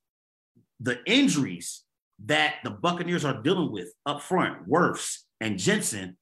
the 0.80 1.00
injuries 1.06 1.85
that 2.26 2.55
the 2.63 2.72
Buccaneers 2.72 3.26
are 3.26 3.41
dealing 3.41 3.72
with 3.72 3.89
up 4.05 4.22
front, 4.22 4.70
Wirfs 4.70 5.20
and 5.41 5.59
Jensen, 5.59 6.18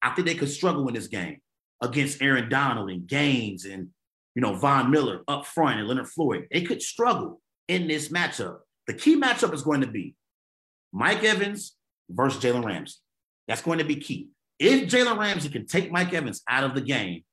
I 0.00 0.10
think 0.10 0.26
they 0.26 0.34
could 0.34 0.50
struggle 0.50 0.86
in 0.88 0.94
this 0.94 1.08
game 1.08 1.38
against 1.80 2.22
Aaron 2.22 2.48
Donald 2.48 2.90
and 2.90 3.06
Gaines 3.06 3.64
and 3.64 3.88
you 4.34 4.42
know 4.42 4.54
Von 4.54 4.90
Miller 4.90 5.22
up 5.28 5.46
front 5.46 5.78
and 5.78 5.88
Leonard 5.88 6.08
Floyd. 6.08 6.46
They 6.50 6.62
could 6.62 6.82
struggle 6.82 7.40
in 7.68 7.88
this 7.88 8.08
matchup. 8.08 8.58
The 8.86 8.94
key 8.94 9.16
matchup 9.16 9.52
is 9.52 9.62
going 9.62 9.80
to 9.82 9.86
be 9.86 10.14
Mike 10.92 11.24
Evans 11.24 11.76
versus 12.10 12.42
Jalen 12.42 12.64
Ramsey. 12.64 12.96
That's 13.48 13.62
going 13.62 13.78
to 13.78 13.84
be 13.84 13.96
key. 13.96 14.28
If 14.58 14.88
Jalen 14.88 15.18
Ramsey 15.18 15.48
can 15.48 15.66
take 15.66 15.90
Mike 15.90 16.12
Evans 16.12 16.42
out 16.48 16.64
of 16.64 16.74
the 16.74 16.80
game 16.80 17.24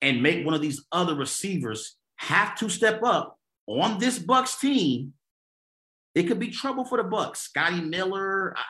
and 0.00 0.22
make 0.22 0.44
one 0.44 0.54
of 0.54 0.62
these 0.62 0.84
other 0.90 1.14
receivers 1.14 1.96
have 2.16 2.56
to 2.56 2.68
step 2.68 3.02
up 3.02 3.38
on 3.66 3.98
this 3.98 4.18
Bucs 4.18 4.58
team, 4.58 5.12
it 6.14 6.24
could 6.24 6.38
be 6.38 6.48
trouble 6.48 6.84
for 6.84 6.98
the 6.98 7.08
Bucs. 7.08 7.36
Scotty 7.36 7.80
Miller, 7.80 8.54
I, 8.56 8.62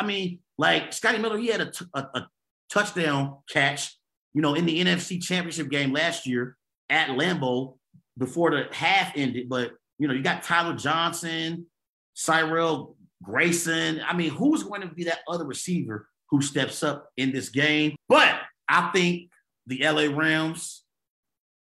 I, 0.00 0.06
mean, 0.06 0.40
like 0.56 0.92
Scotty 0.92 1.18
Miller, 1.18 1.38
he 1.38 1.48
had 1.48 1.60
a, 1.60 1.70
t- 1.70 1.86
a, 1.94 2.00
a 2.00 2.28
touchdown 2.70 3.38
catch, 3.50 3.96
you 4.34 4.42
know, 4.42 4.54
in 4.54 4.66
the 4.66 4.84
NFC 4.84 5.22
Championship 5.22 5.70
game 5.70 5.92
last 5.92 6.26
year 6.26 6.56
at 6.90 7.10
Lambeau 7.10 7.76
before 8.16 8.50
the 8.50 8.66
half 8.72 9.12
ended. 9.16 9.48
But 9.48 9.72
you 9.98 10.08
know, 10.08 10.14
you 10.14 10.22
got 10.22 10.42
Tyler 10.42 10.74
Johnson, 10.74 11.66
Cyril 12.14 12.96
Grayson. 13.22 14.00
I 14.06 14.14
mean, 14.14 14.30
who's 14.30 14.62
going 14.62 14.82
to 14.82 14.88
be 14.88 15.04
that 15.04 15.20
other 15.28 15.44
receiver 15.44 16.08
who 16.30 16.42
steps 16.42 16.82
up 16.82 17.08
in 17.16 17.32
this 17.32 17.48
game? 17.48 17.96
But 18.08 18.34
I 18.68 18.90
think 18.92 19.30
the 19.66 19.80
LA 19.82 20.14
Rams 20.14 20.84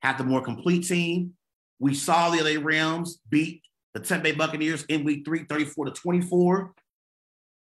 have 0.02 0.18
the 0.18 0.24
more 0.24 0.42
complete 0.42 0.86
team. 0.86 1.34
We 1.78 1.94
saw 1.94 2.30
the 2.30 2.42
LA 2.42 2.60
Rams 2.62 3.20
beat 3.28 3.62
the 3.94 4.00
Tampa 4.00 4.24
Bay 4.24 4.32
Buccaneers 4.32 4.84
in 4.84 5.04
week 5.04 5.24
three, 5.24 5.44
34 5.44 5.86
to 5.86 5.90
24. 5.92 6.72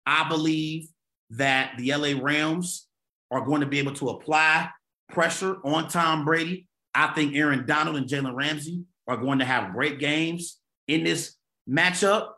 I 0.06 0.28
believe 0.28 0.88
that 1.30 1.74
the 1.78 1.94
LA 1.94 2.20
Rams 2.20 2.86
are 3.30 3.44
going 3.44 3.60
to 3.60 3.66
be 3.66 3.78
able 3.78 3.94
to 3.94 4.10
apply 4.10 4.70
pressure 5.10 5.56
on 5.64 5.88
Tom 5.88 6.24
Brady. 6.24 6.68
I 6.94 7.08
think 7.08 7.34
Aaron 7.34 7.66
Donald 7.66 7.96
and 7.96 8.08
Jalen 8.08 8.34
Ramsey 8.34 8.84
are 9.06 9.16
going 9.16 9.40
to 9.40 9.44
have 9.44 9.72
great 9.72 9.98
games 9.98 10.58
in 10.88 11.04
this 11.04 11.36
matchup. 11.68 12.28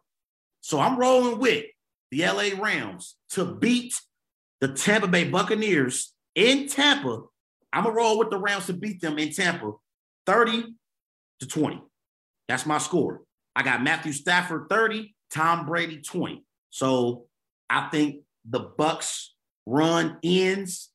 So 0.61 0.81
I'm 0.81 0.99
rolling 0.99 1.39
with 1.39 1.65
the 2.11 2.27
LA 2.27 2.61
Rams 2.61 3.17
to 3.31 3.45
beat 3.45 3.95
the 4.61 4.69
Tampa 4.69 5.07
Bay 5.07 5.25
Buccaneers 5.25 6.15
in 6.35 6.69
Tampa. 6.69 7.23
I'm 7.73 7.85
going 7.85 7.95
to 7.95 7.99
roll 7.99 8.19
with 8.19 8.31
the 8.31 8.39
Rams 8.39 8.67
to 8.67 8.73
beat 8.73 9.01
them 9.01 9.19
in 9.19 9.33
Tampa 9.33 9.73
30 10.27 10.75
to 11.41 11.47
20. 11.47 11.83
That's 12.49 12.67
my 12.67 12.79
score. 12.79 13.23
I 13.57 13.63
got 13.63 13.83
Matthew 13.83 14.13
Stafford 14.13 14.67
30, 14.69 15.15
Tom 15.33 15.65
Brady 15.65 16.03
20. 16.03 16.45
So 16.69 17.25
I 17.71 17.89
think 17.89 18.17
the 18.45 18.61
Bucs 18.79 19.29
run 19.65 20.19
ends 20.23 20.91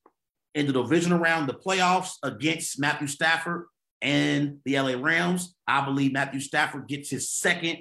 in 0.53 0.68
the 0.68 0.74
divisional 0.74 1.18
round 1.18 1.49
the 1.49 1.55
playoffs 1.55 2.14
against 2.22 2.80
Matthew 2.80 3.07
Stafford 3.07 3.66
and 4.01 4.59
the 4.64 4.80
LA 4.80 4.93
Rams. 4.93 5.55
I 5.68 5.84
believe 5.84 6.14
Matthew 6.14 6.39
Stafford 6.39 6.88
gets 6.88 7.09
his 7.09 7.32
second 7.32 7.80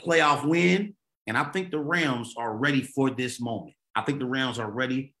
playoff 0.00 0.46
win. 0.46 0.94
And 1.26 1.36
I 1.36 1.44
think 1.44 1.70
the 1.70 1.78
Rams 1.78 2.34
are 2.38 2.56
ready 2.56 2.82
for 2.82 3.10
this 3.10 3.40
moment. 3.40 3.74
I 3.94 4.02
think 4.02 4.20
the 4.20 4.26
Rams 4.26 4.58
are 4.58 4.70
ready 4.70 5.14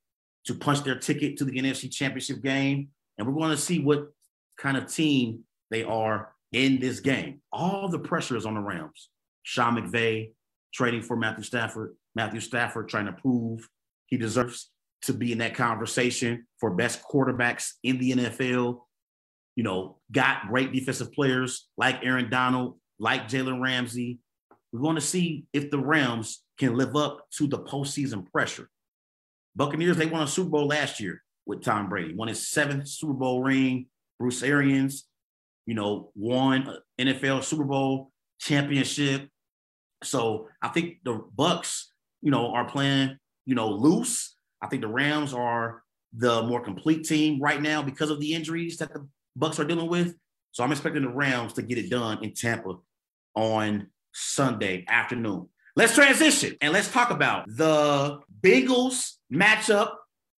to 0.46 0.54
punch 0.54 0.82
their 0.82 0.98
ticket 0.98 1.36
to 1.38 1.44
the 1.44 1.52
NFC 1.52 1.90
Championship 1.90 2.42
game. 2.42 2.88
And 3.18 3.26
we're 3.26 3.38
going 3.38 3.50
to 3.50 3.62
see 3.62 3.80
what 3.80 4.08
kind 4.56 4.78
of 4.78 4.90
team 4.90 5.44
they 5.70 5.84
are 5.84 6.32
in 6.54 6.78
this 6.78 7.00
game. 7.00 7.40
All 7.52 7.88
the 7.88 7.98
pressure 7.98 8.36
is 8.36 8.46
on 8.46 8.54
the 8.54 8.60
Rams. 8.60 9.10
Sean 9.42 9.76
McVay 9.76 10.32
trading 10.72 11.02
for 11.02 11.16
Matthew 11.16 11.44
Stafford. 11.44 11.94
Matthew 12.14 12.40
Stafford 12.40 12.88
trying 12.88 13.06
to 13.06 13.12
prove 13.12 13.68
he 14.06 14.16
deserves 14.16 14.70
to 15.02 15.12
be 15.12 15.32
in 15.32 15.38
that 15.38 15.54
conversation 15.54 16.46
for 16.58 16.70
best 16.70 17.02
quarterbacks 17.02 17.72
in 17.82 17.98
the 17.98 18.12
NFL. 18.12 18.80
You 19.56 19.64
know, 19.64 19.98
got 20.10 20.48
great 20.48 20.72
defensive 20.72 21.12
players 21.12 21.68
like 21.76 22.04
Aaron 22.04 22.30
Donald, 22.30 22.78
like 22.98 23.28
Jalen 23.28 23.60
Ramsey. 23.60 24.20
We're 24.72 24.80
going 24.80 24.94
to 24.96 25.00
see 25.00 25.44
if 25.52 25.70
the 25.70 25.78
Rams 25.78 26.42
can 26.58 26.76
live 26.76 26.96
up 26.96 27.26
to 27.38 27.46
the 27.46 27.58
postseason 27.58 28.30
pressure. 28.30 28.68
Buccaneers, 29.56 29.96
they 29.96 30.06
won 30.06 30.22
a 30.22 30.26
Super 30.26 30.50
Bowl 30.50 30.66
last 30.66 30.98
year 31.00 31.22
with 31.46 31.62
Tom 31.62 31.88
Brady, 31.88 32.14
won 32.14 32.28
his 32.28 32.48
seventh 32.48 32.88
Super 32.88 33.12
Bowl 33.12 33.42
ring. 33.42 33.86
Bruce 34.18 34.42
Arians, 34.42 35.06
you 35.66 35.74
know, 35.74 36.10
won 36.14 36.76
NFL 37.00 37.44
Super 37.44 37.64
Bowl 37.64 38.10
championship. 38.38 39.28
So 40.02 40.48
I 40.62 40.68
think 40.68 40.98
the 41.04 41.24
Bucs, 41.36 41.84
you 42.22 42.30
know, 42.30 42.52
are 42.52 42.64
playing, 42.64 43.18
you 43.46 43.54
know, 43.54 43.70
loose. 43.70 44.36
I 44.60 44.66
think 44.66 44.82
the 44.82 44.88
Rams 44.88 45.32
are 45.32 45.82
the 46.16 46.42
more 46.42 46.62
complete 46.62 47.04
team 47.04 47.40
right 47.40 47.60
now 47.60 47.82
because 47.82 48.10
of 48.10 48.20
the 48.20 48.34
injuries 48.34 48.78
that 48.78 48.92
the 48.92 49.06
Bucs 49.38 49.58
are 49.58 49.64
dealing 49.64 49.88
with. 49.88 50.14
So 50.52 50.62
I'm 50.62 50.70
expecting 50.70 51.02
the 51.02 51.08
Rams 51.08 51.54
to 51.54 51.62
get 51.62 51.78
it 51.78 51.90
done 51.90 52.22
in 52.22 52.32
Tampa 52.32 52.76
on 53.34 53.88
Sunday 54.12 54.84
afternoon. 54.88 55.48
Let's 55.76 55.94
transition 55.96 56.56
and 56.60 56.72
let's 56.72 56.90
talk 56.90 57.10
about 57.10 57.46
the 57.48 58.20
Bengals 58.40 59.14
matchup 59.32 59.94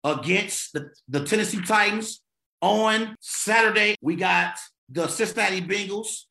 against 0.05 0.72
the, 0.75 0.91
the 1.09 1.25
Tennessee 1.25 1.61
Titans 1.62 2.22
on 2.61 3.16
Saturday. 3.18 3.97
We 4.01 4.14
got 4.14 4.57
the 4.89 5.09
Cincinnati 5.09 5.61
Bengals, 5.61 6.24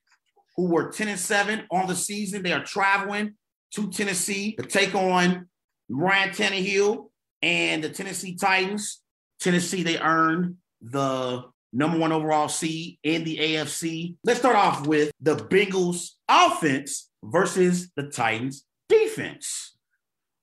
who 0.56 0.68
were 0.68 0.92
10 0.92 1.08
and 1.08 1.20
7 1.20 1.66
on 1.72 1.88
the 1.88 1.96
season. 1.96 2.44
They 2.44 2.54
are 2.54 2.64
traveling 2.64 3.36
to 3.76 3.90
Tennessee 3.90 4.56
to 4.56 4.64
take 4.64 4.94
on 4.94 5.48
Ryan 5.90 6.30
Tannehill 6.30 7.10
and 7.42 7.84
the 7.84 7.90
Tennessee 7.90 8.36
Titans. 8.36 9.02
Tennessee, 9.40 9.84
they 9.84 10.00
earned 10.00 10.56
the 10.82 11.44
number 11.72 11.98
one 11.98 12.12
overall 12.12 12.48
seed 12.48 13.00
in 13.04 13.24
the 13.24 13.38
AFC. 13.38 14.16
Let's 14.24 14.40
start 14.40 14.56
off 14.56 14.86
with 14.86 15.12
the 15.20 15.36
Bengals 15.36 16.12
offense 16.30 17.10
versus 17.24 17.92
the 17.96 18.04
Titans 18.04 18.66
defense. 18.88 19.76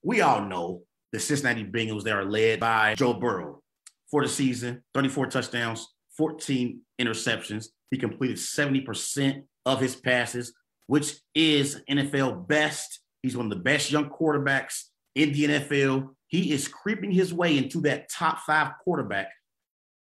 We 0.02 0.20
all 0.22 0.42
know 0.42 0.82
the 1.12 1.20
Cincinnati 1.20 1.64
Bengals, 1.64 2.02
they 2.02 2.10
are 2.10 2.24
led 2.24 2.60
by 2.60 2.94
Joe 2.94 3.14
Burrow 3.14 3.62
for 4.10 4.22
the 4.22 4.28
season 4.28 4.82
34 4.94 5.26
touchdowns, 5.26 5.88
14 6.16 6.80
interceptions. 7.00 7.66
He 7.90 7.98
completed 7.98 8.36
70% 8.36 9.44
of 9.66 9.80
his 9.80 9.96
passes, 9.96 10.52
which 10.86 11.14
is 11.34 11.82
NFL 11.88 12.46
best. 12.46 13.00
He's 13.22 13.36
one 13.36 13.46
of 13.46 13.50
the 13.50 13.62
best 13.62 13.90
young 13.90 14.08
quarterbacks 14.08 14.84
in 15.14 15.32
the 15.32 15.44
NFL. 15.44 16.10
He 16.28 16.52
is 16.52 16.68
creeping 16.68 17.10
his 17.10 17.34
way 17.34 17.58
into 17.58 17.80
that 17.82 18.08
top 18.10 18.40
five 18.40 18.72
quarterback 18.84 19.28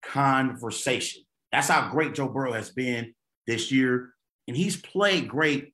conversation. 0.03 1.23
That's 1.51 1.67
how 1.67 1.89
great 1.89 2.15
Joe 2.15 2.27
Burrow 2.27 2.53
has 2.53 2.71
been 2.71 3.13
this 3.47 3.71
year. 3.71 4.13
And 4.47 4.57
he's 4.57 4.75
played 4.75 5.27
great 5.27 5.73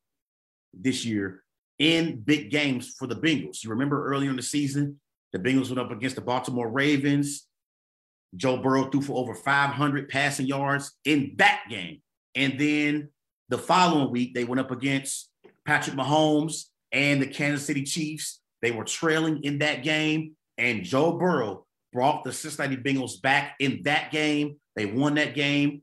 this 0.74 1.05
year 1.05 1.43
in 1.80 2.22
big 2.22 2.51
games 2.51 2.93
for 2.97 3.07
the 3.07 3.16
Bengals. 3.16 3.64
You 3.64 3.72
remember 3.72 4.05
earlier 4.05 4.30
in 4.30 4.36
the 4.36 4.41
season, 4.41 4.99
the 5.34 5.39
Bengals 5.39 5.70
went 5.70 5.80
up 5.80 5.91
against 5.91 6.16
the 6.16 6.22
Baltimore 6.22 6.70
Ravens. 6.70 7.47
Joe 8.36 8.57
Burrow 8.57 8.86
threw 8.86 9.01
for 9.01 9.17
over 9.17 9.36
500 9.36 10.09
passing 10.09 10.45
yards 10.45 10.97
in 11.05 11.34
that 11.38 11.63
game. 11.69 12.01
And 12.36 12.59
then 12.59 13.09
the 13.49 13.57
following 13.57 14.11
week, 14.11 14.34
they 14.34 14.45
went 14.45 14.61
up 14.61 14.71
against 14.71 15.29
Patrick 15.65 15.95
Mahomes 15.95 16.65
and 16.91 17.21
the 17.21 17.27
Kansas 17.27 17.65
City 17.65 17.84
Chiefs. 17.84 18.39
They 18.61 18.71
were 18.71 18.84
trailing 18.84 19.43
in 19.43 19.59
that 19.59 19.84
game, 19.84 20.36
and 20.57 20.84
Joe 20.84 21.17
Burrow 21.17 21.65
brought 21.91 22.23
the 22.23 22.32
Cincinnati 22.32 22.77
Bengals 22.77 23.21
back 23.21 23.55
in 23.59 23.82
that 23.84 24.11
game. 24.11 24.57
They 24.75 24.86
won 24.86 25.15
that 25.15 25.36
game, 25.36 25.82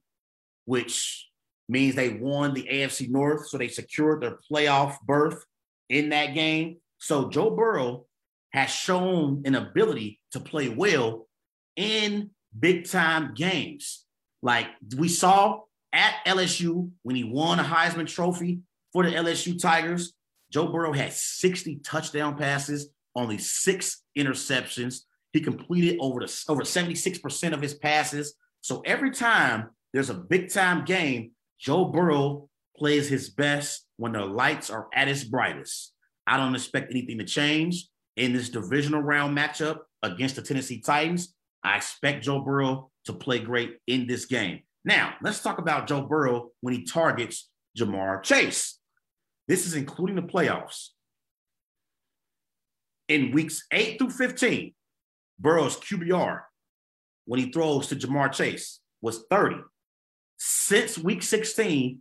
which 0.65 1.29
means 1.69 1.95
they 1.95 2.11
won 2.11 2.55
the 2.55 2.67
AFC 2.71 3.11
North. 3.11 3.49
So 3.49 3.59
they 3.59 3.69
secured 3.69 4.23
their 4.23 4.39
playoff 4.51 4.97
berth 5.05 5.45
in 5.89 6.11
that 6.11 6.35
game. 6.35 6.79
So 6.99 7.29
Joe 7.29 7.51
Burrow 7.51 8.07
has 8.53 8.71
shown 8.71 9.43
an 9.45 9.55
ability 9.55 10.21
to 10.33 10.41
play 10.41 10.69
well 10.69 11.27
in 11.77 12.31
big 12.59 12.89
time 12.89 13.35
games. 13.35 14.05
Like 14.43 14.67
we 14.97 15.09
saw 15.09 15.61
at 15.93 16.15
LSU 16.27 16.91
when 17.03 17.17
he 17.17 17.25
won 17.25 17.59
a 17.59 17.65
Heisman 17.65 18.07
Trophy 18.07 18.61
for 18.93 19.05
the 19.05 19.15
LSU 19.15 19.61
Tigers. 19.61 20.13
Joe 20.51 20.69
Burrow 20.69 20.93
had 20.93 21.13
60 21.13 21.81
touchdown 21.85 22.37
passes, 22.37 22.91
only 23.15 23.39
six 23.39 24.03
interceptions. 24.17 25.01
He 25.33 25.41
completed 25.41 25.99
over 26.01 26.21
the 26.21 26.45
over 26.49 26.63
76% 26.63 27.53
of 27.53 27.61
his 27.61 27.75
passes. 27.75 28.35
So 28.61 28.81
every 28.87 29.11
time 29.11 29.71
there's 29.93 30.11
a 30.11 30.15
big 30.15 30.51
time 30.51 30.85
game, 30.85 31.33
Joe 31.59 31.87
Burrow 31.87 32.49
plays 32.77 33.09
his 33.09 33.29
best 33.29 33.87
when 33.97 34.13
the 34.13 34.25
lights 34.25 34.71
are 34.71 34.89
at 34.95 35.09
its 35.09 35.25
brightest. 35.25 35.93
I 36.27 36.37
don't 36.37 36.55
expect 36.55 36.91
anything 36.91 37.19
to 37.19 37.25
change 37.25 37.89
in 38.17 38.33
this 38.33 38.49
divisional 38.49 39.03
round 39.03 39.37
matchup 39.37 39.79
against 40.03 40.37
the 40.37 40.43
Tennessee 40.43 40.81
Titans. 40.81 41.35
I 41.65 41.77
expect 41.77 42.25
Joe 42.25 42.41
Burrow 42.41 42.91
to 43.07 43.13
play 43.13 43.39
great 43.39 43.79
in 43.87 44.07
this 44.07 44.27
game. 44.27 44.61
Now, 44.85 45.15
let's 45.23 45.43
talk 45.43 45.59
about 45.59 45.87
Joe 45.87 46.03
Burrow 46.03 46.51
when 46.61 46.75
he 46.75 46.85
targets 46.85 47.51
Ja'Marr 47.79 48.23
Chase. 48.23 48.79
This 49.47 49.67
is 49.67 49.75
including 49.75 50.17
the 50.17 50.23
playoffs. 50.23 50.89
In 53.09 53.33
weeks 53.33 53.65
8 53.73 53.99
through 53.99 54.11
15, 54.11 54.75
Burrow's 55.39 55.77
QBR 55.77 56.43
when 57.25 57.41
he 57.41 57.51
throws 57.51 57.89
to 57.89 57.97
Ja'Marr 57.97 58.33
Chase 58.33 58.81
was 59.01 59.25
30. 59.31 59.57
Since 60.39 60.99
week 60.99 61.23
16, 61.23 62.01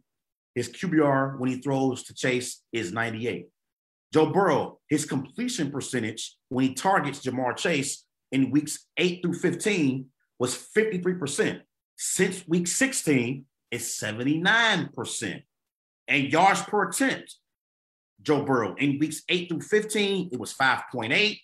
his 0.55 0.69
QBR 0.69 1.39
when 1.39 1.49
he 1.49 1.57
throws 1.57 2.03
to 2.03 2.13
Chase 2.13 2.63
is 2.71 2.91
98. 2.91 3.47
Joe 4.13 4.27
Burrow, 4.27 4.79
his 4.89 5.05
completion 5.05 5.71
percentage 5.71 6.35
when 6.49 6.65
he 6.65 6.73
targets 6.73 7.19
Ja'Marr 7.25 7.55
Chase 7.55 8.05
in 8.31 8.51
weeks 8.51 8.85
8 8.97 9.21
through 9.21 9.33
15 9.33 10.07
was 10.39 10.55
53%. 10.55 11.61
Since 11.97 12.47
week 12.47 12.67
16, 12.67 13.45
it's 13.71 13.99
79%. 13.99 15.43
And 16.07 16.31
yards 16.31 16.61
per 16.61 16.89
attempt, 16.89 17.35
Joe 18.21 18.43
Burrow, 18.43 18.75
in 18.75 18.99
weeks 18.99 19.23
8 19.27 19.49
through 19.49 19.61
15, 19.61 20.29
it 20.31 20.39
was 20.39 20.53
5.8. 20.53 21.39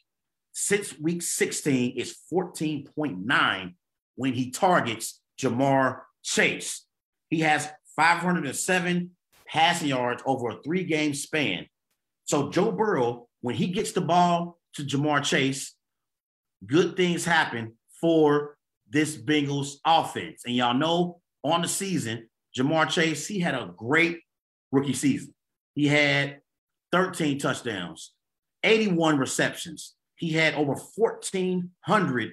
Since 0.53 0.99
week 0.99 1.21
16, 1.21 1.93
it's 1.97 2.15
14.9 2.31 3.73
when 4.15 4.33
he 4.33 4.51
targets 4.51 5.21
Ja'Marr 5.39 6.01
Chase. 6.21 6.85
He 7.29 7.39
has 7.39 7.69
507 7.95 9.11
passing 9.47 9.87
yards 9.87 10.23
over 10.25 10.49
a 10.49 10.61
three 10.61 10.83
game 10.83 11.13
span. 11.13 11.67
So 12.25 12.49
Joe 12.49 12.71
Burrow, 12.71 13.27
when 13.41 13.55
he 13.55 13.67
gets 13.67 13.91
the 13.91 14.01
ball 14.01 14.59
to 14.75 14.83
Ja'Marr 14.83 15.23
Chase, 15.23 15.75
good 16.65 16.95
things 16.95 17.25
happen 17.25 17.73
for 17.99 18.57
this 18.89 19.17
Bengals 19.17 19.75
offense. 19.85 20.43
And 20.45 20.55
y'all 20.55 20.73
know 20.73 21.19
on 21.43 21.61
the 21.61 21.67
season, 21.67 22.27
Ja'Marr 22.57 22.89
Chase, 22.89 23.27
he 23.27 23.39
had 23.39 23.55
a 23.55 23.73
great 23.75 24.19
rookie 24.71 24.93
season. 24.93 25.33
He 25.73 25.87
had 25.87 26.39
13 26.91 27.39
touchdowns, 27.39 28.13
81 28.63 29.17
receptions. 29.17 29.95
He 30.15 30.31
had 30.31 30.53
over 30.53 30.73
1,400 30.73 32.31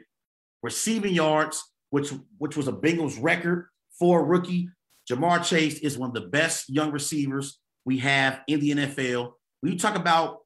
receiving 0.62 1.14
yards, 1.14 1.62
which, 1.88 2.12
which 2.38 2.56
was 2.56 2.68
a 2.68 2.72
Bengals 2.72 3.18
record 3.20 3.68
for 3.98 4.20
a 4.20 4.24
rookie. 4.24 4.68
Ja'Marr 5.10 5.44
Chase 5.44 5.78
is 5.80 5.96
one 5.98 6.10
of 6.10 6.14
the 6.14 6.28
best 6.28 6.68
young 6.68 6.92
receivers 6.92 7.58
we 7.84 7.98
have 7.98 8.40
in 8.46 8.60
the 8.60 8.70
NFL. 8.72 9.32
When 9.60 9.72
you 9.72 9.78
talk 9.78 9.96
about 9.96 10.40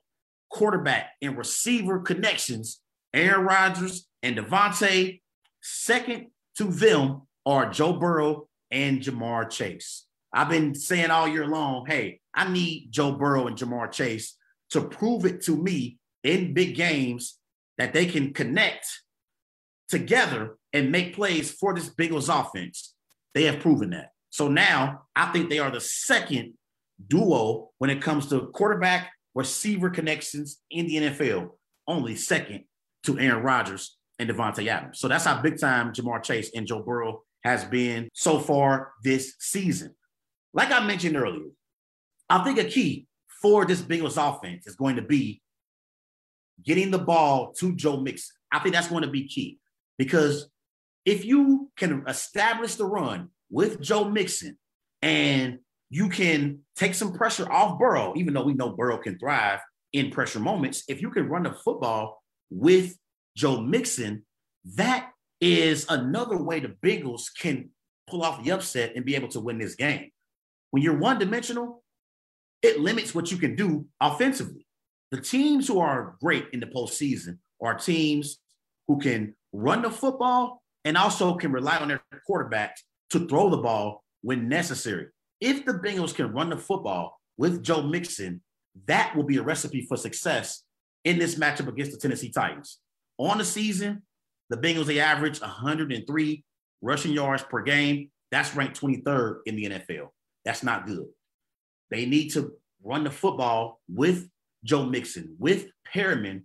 quarterback 0.51 1.11
and 1.21 1.37
receiver 1.37 1.99
connections, 1.99 2.81
Aaron 3.15 3.47
Rodgers 3.47 4.09
and 4.23 4.37
Davante, 4.37 5.21
second 5.63 6.27
to 6.57 6.65
them 6.65 7.23
are 7.47 7.71
Joe 7.71 7.93
Burrow 7.93 8.49
and 8.71 9.01
Ja'Marr 9.01 9.49
Chase. 9.49 10.07
I've 10.33 10.49
been 10.49 10.75
saying 10.75 11.11
all 11.11 11.29
year 11.29 11.47
long, 11.47 11.87
hey, 11.87 12.21
I 12.35 12.51
need 12.51 12.89
Joe 12.91 13.13
Burrow 13.13 13.47
and 13.47 13.57
Ja'Marr 13.57 13.93
Chase 13.93 14.37
to 14.71 14.81
prove 14.81 15.25
it 15.25 15.43
to 15.43 15.57
me 15.57 15.99
in 16.25 16.55
big 16.55 16.75
games 16.75 17.39
that 17.79 17.93
they 17.93 18.07
can 18.07 18.35
connect 18.35 18.87
together 19.89 20.57
and 20.73 20.91
make 20.91 21.15
plays 21.15 21.53
for 21.53 21.73
this 21.73 21.89
Bengals 21.89 22.29
offense. 22.29 22.95
They 23.33 23.45
have 23.45 23.61
proven 23.61 23.91
that. 23.91 24.11
So 24.31 24.49
now 24.49 25.03
I 25.15 25.27
think 25.27 25.51
they 25.51 25.61
are 25.61 25.71
the 25.71 25.81
second 25.81 26.55
duo 27.07 27.71
when 27.79 27.91
it 27.91 28.03
comes 28.03 28.27
to 28.29 28.49
quarterback 28.49 29.13
receiver 29.37 29.91
connections 29.91 30.61
in 30.71 30.87
the 30.89 30.97
NFL, 30.97 31.51
only 31.87 32.17
second 32.17 32.65
to 33.05 33.19
Aaron 33.19 33.43
Rodgers 33.43 33.97
and 34.19 34.29
Davante 34.29 34.67
Adams. 34.67 35.01
So 35.01 35.09
that's 35.09 35.25
how 35.25 35.41
big 35.41 35.59
time 35.59 35.93
Ja'Marr 35.93 36.23
Chase 36.23 36.51
and 36.55 36.67
Joe 36.67 36.83
Burrow 36.83 37.23
has 37.43 37.65
been 37.65 38.09
so 38.15 38.39
far 38.39 38.93
this 39.03 39.35
season. 39.39 39.95
Like 40.53 40.71
I 40.71 40.85
mentioned 40.85 41.17
earlier, 41.17 41.51
I 42.29 42.43
think 42.43 42.59
a 42.59 42.65
key 42.65 43.07
for 43.43 43.65
this 43.67 43.83
Bengals 43.83 44.17
offense 44.17 44.67
is 44.67 44.77
going 44.77 44.97
to 44.97 45.03
be 45.03 45.43
getting 46.65 46.91
the 46.91 46.99
ball 46.99 47.53
to 47.59 47.75
Joe 47.75 47.99
Mixon. 47.99 48.35
I 48.53 48.61
think 48.61 48.75
that's 48.75 48.89
going 48.89 49.03
to 49.03 49.11
be 49.11 49.27
key 49.27 49.59
because 49.99 50.49
if 51.05 51.25
you 51.25 51.71
can 51.77 52.05
establish 52.09 52.77
the 52.77 52.87
run 52.87 53.29
with 53.51 53.81
Joe 53.81 54.09
Mixon 54.09 54.57
and 55.03 55.59
you 55.91 56.09
can 56.09 56.61
take 56.77 56.95
some 56.95 57.13
pressure 57.13 57.51
off 57.51 57.79
Burrow, 57.79 58.15
even 58.17 58.33
though 58.33 58.45
we 58.45 58.55
know 58.55 58.71
Burrow 58.71 58.99
can 58.99 59.19
thrive 59.19 59.61
in 59.93 60.11
pressure 60.11 60.41
moments, 60.41 60.85
if 60.89 61.03
you 61.03 61.11
can 61.11 61.29
run 61.29 61.43
the 61.43 61.53
football 61.53 62.23
with 62.51 62.97
Joe 63.37 63.61
Mixon, 63.61 64.25
that 64.77 65.11
is 65.41 65.87
another 65.89 66.43
way 66.43 66.61
the 66.61 66.75
Bengals 66.83 67.27
can 67.39 67.71
pull 68.07 68.23
off 68.23 68.43
the 68.43 68.53
upset 68.53 68.93
and 68.95 69.05
be 69.05 69.15
able 69.15 69.29
to 69.29 69.41
win 69.41 69.59
this 69.59 69.75
game. 69.75 70.11
When 70.71 70.83
you're 70.83 70.99
one 70.99 71.19
dimensional, 71.19 71.83
it 72.63 72.81
limits 72.81 73.15
what 73.15 73.31
you 73.31 73.37
can 73.37 73.57
do 73.57 73.87
offensively. 74.01 74.67
The 75.11 75.21
teams 75.21 75.69
who 75.69 75.81
are 75.81 76.17
great 76.21 76.47
in 76.53 76.61
the 76.61 76.67
postseason 76.67 77.39
are 77.63 77.75
teams 77.75 78.39
who 78.89 78.99
can 78.99 79.35
run 79.53 79.83
the 79.83 79.91
football 79.91 80.63
and 80.85 80.97
also 80.97 81.35
can 81.37 81.53
rely 81.53 81.77
on 81.79 81.89
their 81.89 82.03
quarterback 82.27 82.77
to 83.11 83.27
throw 83.27 83.51
the 83.51 83.59
ball 83.59 84.03
when 84.23 84.49
necessary. 84.49 85.07
If 85.41 85.65
the 85.65 85.75
Bengals 85.75 86.15
can 86.15 86.33
run 86.33 86.51
the 86.51 86.57
football 86.57 87.19
with 87.37 87.63
Joe 87.63 87.83
Mixon, 87.83 88.43
that 88.87 89.15
will 89.15 89.23
be 89.23 89.37
a 89.37 89.43
recipe 89.43 89.87
for 89.87 89.97
success 89.97 90.63
in 91.05 91.19
this 91.19 91.37
matchup 91.37 91.69
against 91.69 91.93
the 91.93 91.99
Tennessee 91.99 92.31
Titans. 92.31 92.79
On 93.19 93.39
the 93.39 93.45
season, 93.45 94.03
the 94.51 94.57
Bengals, 94.57 94.87
they 94.87 95.01
average 95.01 95.41
103 95.41 96.45
rushing 96.83 97.13
yards 97.13 97.43
per 97.43 97.63
game. 97.63 98.11
That's 98.31 98.55
ranked 98.55 98.81
23rd 98.81 99.41
in 99.47 99.57
the 99.57 99.65
NFL. 99.67 100.09
That's 100.45 100.63
not 100.63 100.87
good. 100.87 101.07
They 101.91 102.07
need 102.07 102.31
to 102.31 102.53
run 102.83 103.05
the 103.05 103.11
football 103.11 103.81
with 103.89 104.29
Joe 104.65 104.85
Mixon, 104.85 105.37
with 105.39 105.69
Perriman, 105.95 106.43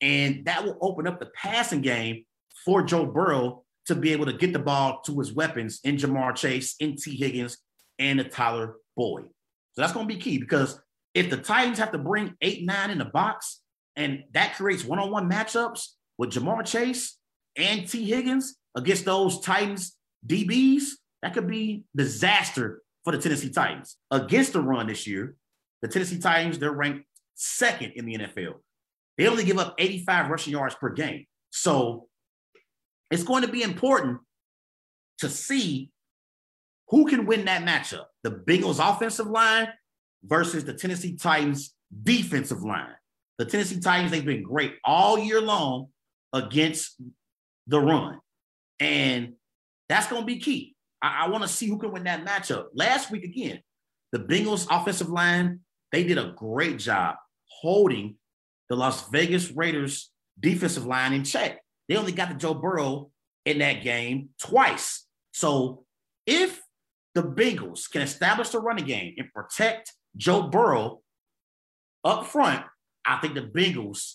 and 0.00 0.44
that 0.44 0.64
will 0.64 0.76
open 0.80 1.06
up 1.06 1.20
the 1.20 1.30
passing 1.34 1.80
game 1.80 2.24
for 2.64 2.82
Joe 2.82 3.06
Burrow 3.06 3.64
to 3.86 3.94
be 3.94 4.12
able 4.12 4.26
to 4.26 4.32
get 4.32 4.52
the 4.52 4.58
ball 4.58 5.00
to 5.06 5.18
his 5.18 5.32
weapons 5.32 5.80
in 5.84 5.96
Ja'Marr 5.96 6.36
Chase, 6.36 6.76
in 6.78 6.96
Tee 6.96 7.16
Higgins, 7.16 7.58
and 7.98 8.18
the 8.18 8.24
Tyler 8.24 8.76
Boyd. 8.96 9.26
So 9.72 9.80
that's 9.80 9.92
going 9.92 10.06
to 10.06 10.14
be 10.14 10.20
key 10.20 10.38
because 10.38 10.80
if 11.14 11.30
the 11.30 11.36
Titans 11.36 11.78
have 11.78 11.92
to 11.92 11.98
bring 11.98 12.34
eight, 12.40 12.64
nine 12.64 12.90
in 12.90 12.98
the 12.98 13.06
box, 13.06 13.61
and 13.96 14.24
that 14.32 14.54
creates 14.54 14.84
one-on-one 14.84 15.30
matchups 15.30 15.88
with 16.18 16.30
Ja'Marr 16.30 16.64
Chase 16.66 17.18
and 17.56 17.88
Tee 17.88 18.04
Higgins 18.04 18.56
against 18.74 19.04
those 19.04 19.40
Titans 19.40 19.96
DBs, 20.26 20.84
that 21.22 21.34
could 21.34 21.46
be 21.46 21.84
disaster 21.94 22.82
for 23.04 23.12
the 23.12 23.18
Tennessee 23.18 23.50
Titans. 23.50 23.96
Against 24.10 24.52
the 24.52 24.60
run 24.60 24.86
this 24.86 25.06
year, 25.06 25.36
the 25.82 25.88
Tennessee 25.88 26.18
Titans, 26.18 26.58
they're 26.58 26.72
ranked 26.72 27.04
second 27.34 27.92
in 27.96 28.06
the 28.06 28.18
NFL. 28.18 28.54
They 29.18 29.26
only 29.26 29.44
give 29.44 29.58
up 29.58 29.74
85 29.78 30.30
rushing 30.30 30.52
yards 30.52 30.74
per 30.74 30.90
game. 30.90 31.26
So 31.50 32.08
it's 33.10 33.24
going 33.24 33.42
to 33.42 33.48
be 33.48 33.62
important 33.62 34.20
to 35.18 35.28
see 35.28 35.90
who 36.88 37.06
can 37.06 37.26
win 37.26 37.44
that 37.44 37.62
matchup 37.62 38.04
the 38.22 38.30
Bengals 38.30 38.78
offensive 38.78 39.26
line 39.26 39.68
versus 40.24 40.64
the 40.64 40.74
Tennessee 40.74 41.16
Titans 41.16 41.74
defensive 42.02 42.62
line. 42.62 42.94
The 43.38 43.46
Tennessee 43.46 43.80
Titans, 43.80 44.10
they've 44.10 44.24
been 44.24 44.42
great 44.42 44.74
all 44.84 45.18
year 45.18 45.40
long 45.40 45.88
against 46.32 47.00
the 47.66 47.80
run. 47.80 48.18
And 48.80 49.34
that's 49.88 50.06
going 50.06 50.22
to 50.22 50.26
be 50.26 50.38
key. 50.38 50.74
I, 51.00 51.24
I 51.24 51.28
want 51.28 51.42
to 51.42 51.48
see 51.48 51.66
who 51.66 51.78
can 51.78 51.92
win 51.92 52.04
that 52.04 52.24
matchup. 52.24 52.66
Last 52.74 53.10
week, 53.10 53.24
again, 53.24 53.60
the 54.12 54.18
Bengals 54.18 54.66
offensive 54.70 55.08
line, 55.08 55.60
they 55.90 56.04
did 56.04 56.18
a 56.18 56.32
great 56.36 56.78
job 56.78 57.16
holding 57.60 58.16
the 58.68 58.76
Las 58.76 59.08
Vegas 59.10 59.50
Raiders 59.50 60.10
defensive 60.38 60.86
line 60.86 61.12
in 61.12 61.24
check. 61.24 61.60
They 61.88 61.96
only 61.96 62.12
got 62.12 62.30
to 62.30 62.34
Joe 62.34 62.54
Burrow 62.54 63.10
in 63.44 63.58
that 63.58 63.82
game 63.82 64.30
twice. 64.40 65.06
So 65.32 65.84
if 66.26 66.60
the 67.14 67.22
Bengals 67.22 67.90
can 67.90 68.02
establish 68.02 68.50
the 68.50 68.60
running 68.60 68.86
game 68.86 69.14
and 69.18 69.32
protect 69.32 69.92
Joe 70.16 70.42
Burrow 70.42 71.00
up 72.04 72.26
front, 72.26 72.64
I 73.04 73.16
think 73.16 73.34
the 73.34 73.42
Bengals 73.42 74.14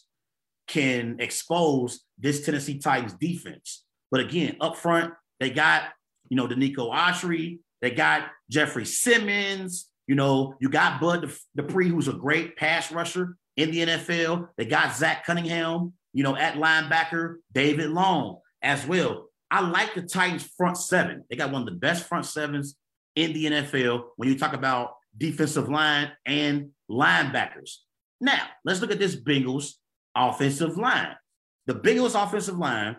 can 0.68 1.18
expose 1.20 2.02
this 2.18 2.46
Tennessee 2.46 2.80
Titans 2.80 3.14
defense. 3.14 3.84
But 4.12 4.22
again, 4.22 4.58
up 4.62 4.78
front, 4.78 5.14
they 5.40 5.50
got, 5.50 5.84
you 6.30 6.38
know, 6.38 6.48
Denico 6.48 6.94
Autry, 6.94 7.60
they 7.82 7.92
got 7.92 8.30
Jeffrey 8.50 8.86
Simmons, 8.86 9.90
you 10.08 10.16
know, 10.16 10.56
you 10.60 10.70
got 10.70 11.02
Bud 11.02 11.32
Dupree, 11.56 11.90
who's 11.90 12.08
a 12.08 12.14
great 12.14 12.56
pass 12.56 12.92
rusher 12.92 13.38
in 13.56 13.72
the 13.72 13.80
NFL. 13.80 14.50
They 14.58 14.66
got 14.66 14.96
Zach 14.96 15.26
Cunningham, 15.26 15.94
you 16.14 16.24
know, 16.24 16.36
at 16.36 16.56
linebacker, 16.56 17.38
David 17.54 17.90
Long 17.90 18.40
as 18.62 18.86
well. 18.86 19.30
I 19.52 19.62
like 19.62 19.94
the 19.94 20.02
Titans 20.02 20.44
front 20.58 20.78
seven. 20.78 21.24
They 21.30 21.36
got 21.36 21.52
one 21.52 21.62
of 21.62 21.68
the 21.68 21.80
best 21.80 22.08
front 22.08 22.26
sevens 22.26 22.76
in 23.16 23.34
the 23.34 23.46
NFL 23.46 24.04
when 24.16 24.30
you 24.30 24.38
talk 24.38 24.54
about 24.54 24.96
defensive 25.18 25.70
line 25.70 26.12
and 26.26 26.72
linebackers. 26.90 27.78
Now, 28.20 28.42
let's 28.66 28.82
look 28.82 28.92
at 28.92 29.00
this 29.00 29.16
Bengals 29.16 29.74
offensive 30.16 30.78
line. 30.78 31.16
The 31.68 31.76
Bengals 31.76 32.22
offensive 32.22 32.58
line, 32.58 32.98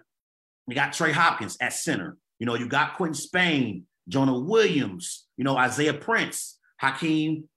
we 0.66 0.74
got 0.74 0.92
Trey 0.92 1.12
Hopkins 1.12 1.56
at 1.60 1.72
center. 1.72 2.16
You 2.38 2.46
know, 2.46 2.54
you 2.54 2.68
got 2.68 2.96
Quinton 2.96 3.14
Spain, 3.14 3.86
Jonah 4.08 4.38
Williams, 4.38 5.26
you 5.36 5.44
know, 5.44 5.56
Isaiah 5.56 5.94
Prince, 5.94 6.58
Hakeem 6.78 7.48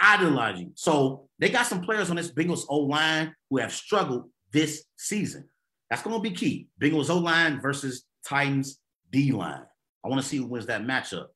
Adeniji. 0.00 0.70
So 0.74 1.28
they 1.38 1.50
got 1.50 1.66
some 1.66 1.82
players 1.82 2.10
on 2.10 2.16
this 2.16 2.32
Bengals 2.32 2.64
O 2.68 2.78
line 2.78 3.34
who 3.50 3.58
have 3.58 3.72
struggled 3.72 4.30
this 4.52 4.84
season. 4.96 5.48
That's 5.90 6.02
going 6.02 6.16
to 6.16 6.22
be 6.22 6.34
key. 6.34 6.68
Bengals 6.80 7.10
O 7.10 7.18
line 7.18 7.60
versus 7.60 8.04
Titans 8.26 8.78
D 9.10 9.32
line. 9.32 9.62
I 10.04 10.08
want 10.08 10.22
to 10.22 10.26
see 10.26 10.38
who 10.38 10.46
wins 10.46 10.66
that 10.66 10.82
matchup. 10.82 11.26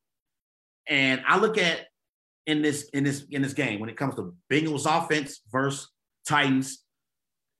And 0.87 1.21
I 1.27 1.37
look 1.37 1.57
at 1.57 1.87
in 2.45 2.61
this 2.61 2.89
in 2.89 3.03
this 3.03 3.25
in 3.31 3.41
this 3.41 3.53
game 3.53 3.79
when 3.79 3.89
it 3.89 3.97
comes 3.97 4.15
to 4.15 4.35
Bengals 4.51 4.85
offense 4.85 5.41
versus 5.51 5.89
Titans 6.27 6.83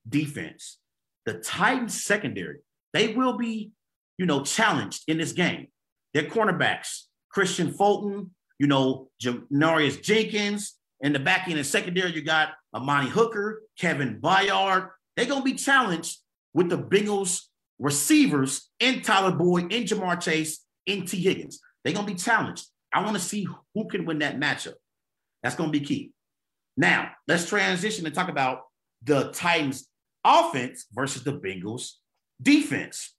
defense. 0.08 0.78
The 1.26 1.36
Titans 1.36 2.04
secondary, 2.04 2.60
they 2.94 3.14
will 3.14 3.38
be, 3.38 3.72
you 4.18 4.26
know, 4.26 4.44
challenged 4.44 5.04
in 5.08 5.18
this 5.18 5.32
game. 5.32 5.68
Their 6.14 6.24
cornerbacks, 6.24 7.04
Kristian 7.36 7.76
Fulton, 7.76 8.32
you 8.60 8.68
know, 8.68 9.10
Janoris 9.22 10.02
Jenkins. 10.02 10.76
In 11.02 11.12
the 11.12 11.20
back 11.20 11.48
end 11.50 11.58
and 11.58 11.66
secondary, 11.66 12.14
you 12.14 12.22
got 12.22 12.54
Amani 12.74 13.10
Hooker, 13.10 13.64
Kevin 13.78 14.22
Byard. 14.22 14.90
They're 15.16 15.26
to 15.26 15.42
be 15.42 15.54
challenged 15.54 16.20
with 16.54 16.70
the 16.70 16.78
Bengals 16.78 17.42
receivers 17.80 18.70
in 18.80 19.02
Tyler 19.02 19.36
Boyd, 19.36 19.74
in 19.74 19.84
Ja'Marr 19.84 20.22
Chase, 20.22 20.64
in 20.86 21.06
Tee 21.06 21.22
Higgins. 21.22 21.60
They're 21.84 21.94
to 22.08 22.14
be 22.14 22.18
challenged. 22.18 22.66
I 22.96 23.04
want 23.04 23.18
to 23.18 23.22
see 23.22 23.46
who 23.74 23.88
can 23.88 24.06
win 24.06 24.20
that 24.20 24.39
matchup. 24.39 24.76
That's 25.43 25.56
going 25.56 25.72
to 25.72 25.78
be 25.78 25.86
key. 25.86 26.14
Now, 26.78 27.12
let's 27.28 27.48
transition 27.48 28.06
and 28.06 28.16
talk 28.16 28.30
about 28.30 28.62
the 29.04 29.32
Titans 29.32 29.88
offense 30.24 30.86
versus 30.93 31.24
the 31.24 31.34
Bengals 31.34 31.91
defense. 32.41 33.14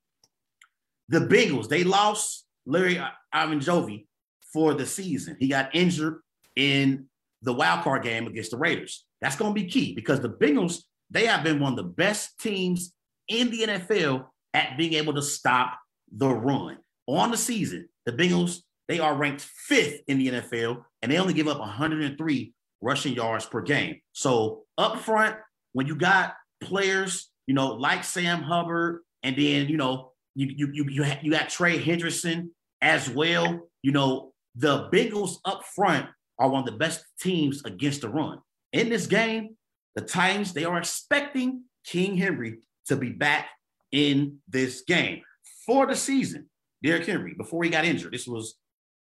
The 1.10 1.20
Bengals, 1.20 1.68
they 1.68 1.84
lost 1.84 2.46
Larry 2.64 2.98
uh, 2.98 3.08
Ogunjobi 3.34 4.06
for 4.50 4.72
the 4.72 4.86
season. 4.86 5.36
He 5.38 5.46
got 5.46 5.74
injured 5.74 6.20
in 6.56 7.06
the 7.42 7.52
wild 7.52 7.84
card 7.84 8.02
game 8.02 8.26
against 8.26 8.52
the 8.52 8.56
Raiders. 8.56 9.04
That's 9.20 9.36
going 9.36 9.54
to 9.54 9.60
be 9.60 9.68
key 9.68 9.94
because 9.94 10.20
the 10.20 10.30
Bengals, 10.30 10.82
they 11.10 11.26
have 11.26 11.44
been 11.44 11.60
one 11.60 11.74
of 11.74 11.76
the 11.76 11.84
best 11.84 12.40
teams 12.40 12.94
in 13.28 13.50
the 13.50 13.60
NFL 13.62 14.24
at 14.54 14.78
being 14.78 14.94
able 14.94 15.14
to 15.14 15.22
stop 15.22 15.78
the 16.10 16.30
run. 16.30 16.78
On 17.06 17.30
the 17.30 17.36
season, 17.36 17.88
the 18.06 18.12
Bengals, 18.12 18.62
they 18.88 19.00
are 19.00 19.14
ranked 19.14 19.42
fifth 19.42 20.02
in 20.06 20.18
the 20.18 20.28
NFL 20.28 20.84
and 21.02 21.10
they 21.10 21.18
only 21.18 21.34
give 21.34 21.48
up 21.48 21.58
103 21.58 22.52
rushing 22.80 23.14
yards 23.14 23.46
per 23.46 23.62
game. 23.62 24.00
So 24.12 24.64
up 24.78 25.00
front, 25.00 25.36
when 25.72 25.86
you 25.86 25.96
got 25.96 26.34
players, 26.60 27.30
you 27.46 27.54
know, 27.54 27.74
like 27.74 28.04
Sam 28.04 28.42
Hubbard, 28.42 29.02
and 29.22 29.36
then 29.36 29.68
you 29.68 29.76
know, 29.76 30.12
you 30.34 30.48
you 30.54 30.70
you 30.72 30.86
you, 30.88 31.04
you 31.22 31.30
got 31.30 31.48
Trey 31.48 31.82
Hendrickson 31.82 32.50
as 32.80 33.08
well. 33.10 33.68
You 33.82 33.92
know, 33.92 34.32
the 34.54 34.88
Bengals 34.92 35.36
up 35.44 35.64
front 35.74 36.06
are 36.38 36.48
one 36.48 36.60
of 36.60 36.66
the 36.66 36.78
best 36.78 37.04
teams 37.20 37.64
against 37.64 38.02
the 38.02 38.08
run. 38.08 38.38
In 38.72 38.88
this 38.88 39.06
game, 39.06 39.56
the 39.94 40.02
Titans, 40.02 40.52
they 40.52 40.64
are 40.64 40.78
expecting 40.78 41.64
King 41.84 42.16
Henry 42.16 42.58
to 42.86 42.96
be 42.96 43.10
back 43.10 43.48
in 43.92 44.38
this 44.48 44.82
game 44.82 45.22
for 45.64 45.86
the 45.86 45.96
season. 45.96 46.48
Derrick 46.82 47.06
Henry, 47.06 47.34
before 47.34 47.64
he 47.64 47.70
got 47.70 47.84
injured, 47.84 48.12
this 48.12 48.26
was 48.26 48.56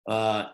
uh, 0.06 0.46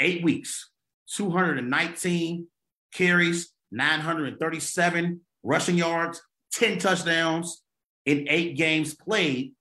eight 0.00 0.22
weeks, 0.22 0.70
219 1.14 2.46
carries, 2.92 3.52
937 3.70 5.20
rushing 5.42 5.76
yards, 5.76 6.22
10 6.52 6.78
touchdowns 6.78 7.62
in 8.06 8.26
eight 8.28 8.56
games 8.56 8.94
played. 8.94 9.54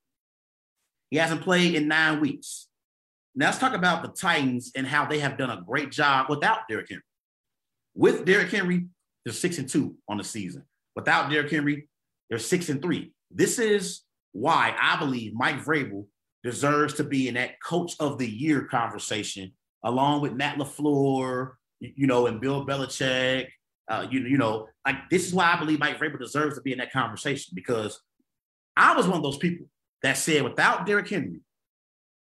He 1.10 1.18
hasn't 1.18 1.42
played 1.42 1.76
in 1.76 1.88
nine 1.88 2.22
weeks. 2.22 2.68
Now 3.36 3.48
let's 3.48 3.60
talk 3.60 3.74
about 3.74 4.04
the 4.04 4.10
Titans 4.10 4.72
and 4.76 4.86
how 4.86 5.06
they 5.06 5.20
have 5.20 5.38
done 5.38 5.50
a 5.50 5.62
great 5.62 5.92
job 5.92 6.28
without 6.30 6.68
Derrick 6.68 6.90
Henry. 6.90 7.04
With 7.96 8.26
Derrick 8.26 8.50
Henry, 8.50 8.88
they're 9.24 9.34
six 9.34 9.58
and 9.58 9.70
two 9.70 9.96
on 10.08 10.18
the 10.18 10.24
season. 10.24 10.64
Without 10.96 11.30
Derrick 11.30 11.52
Henry, 11.52 11.88
they're 12.30 12.40
six 12.40 12.70
and 12.70 12.82
three. 12.82 13.14
This 13.30 13.60
is 13.60 14.02
why 14.34 14.76
I 14.80 14.98
believe 14.98 15.34
Mike 15.34 15.64
Vrabel 15.64 16.06
deserves 16.44 16.96
to 16.96 17.04
be 17.04 17.28
in 17.28 17.36
that 17.36 17.62
coach 17.62 17.94
of 18.00 18.18
the 18.18 18.30
year 18.30 18.66
conversation, 18.66 19.52
along 19.84 20.22
with 20.22 20.34
Matt 20.34 20.58
LaFleur, 20.58 21.52
you 21.80 22.08
know, 22.08 22.28
and 22.28 22.42
Bill 22.42 22.66
Belichick. 22.66 23.48
Uh, 23.90 24.08
you, 24.10 24.22
you 24.22 24.38
know, 24.38 24.68
like 24.86 25.10
this 25.10 25.28
is 25.28 25.34
why 25.34 25.52
I 25.52 25.60
believe 25.60 25.80
Mike 25.80 26.00
Vrabel 26.00 26.20
deserves 26.20 26.56
to 26.56 26.62
be 26.62 26.72
in 26.72 26.78
that 26.78 26.94
conversation 26.94 27.52
because 27.56 28.00
I 28.78 28.96
was 28.96 29.08
one 29.08 29.18
of 29.18 29.24
those 29.24 29.38
people 29.38 29.68
that 30.02 30.18
said 30.18 30.44
without 30.44 30.86
Derrick 30.86 31.10
Henry, 31.10 31.42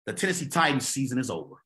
the 0.07 0.12
Tennessee 0.12 0.49
Titans 0.49 0.89
season 0.89 1.18
is 1.18 1.31
over. 1.31 1.57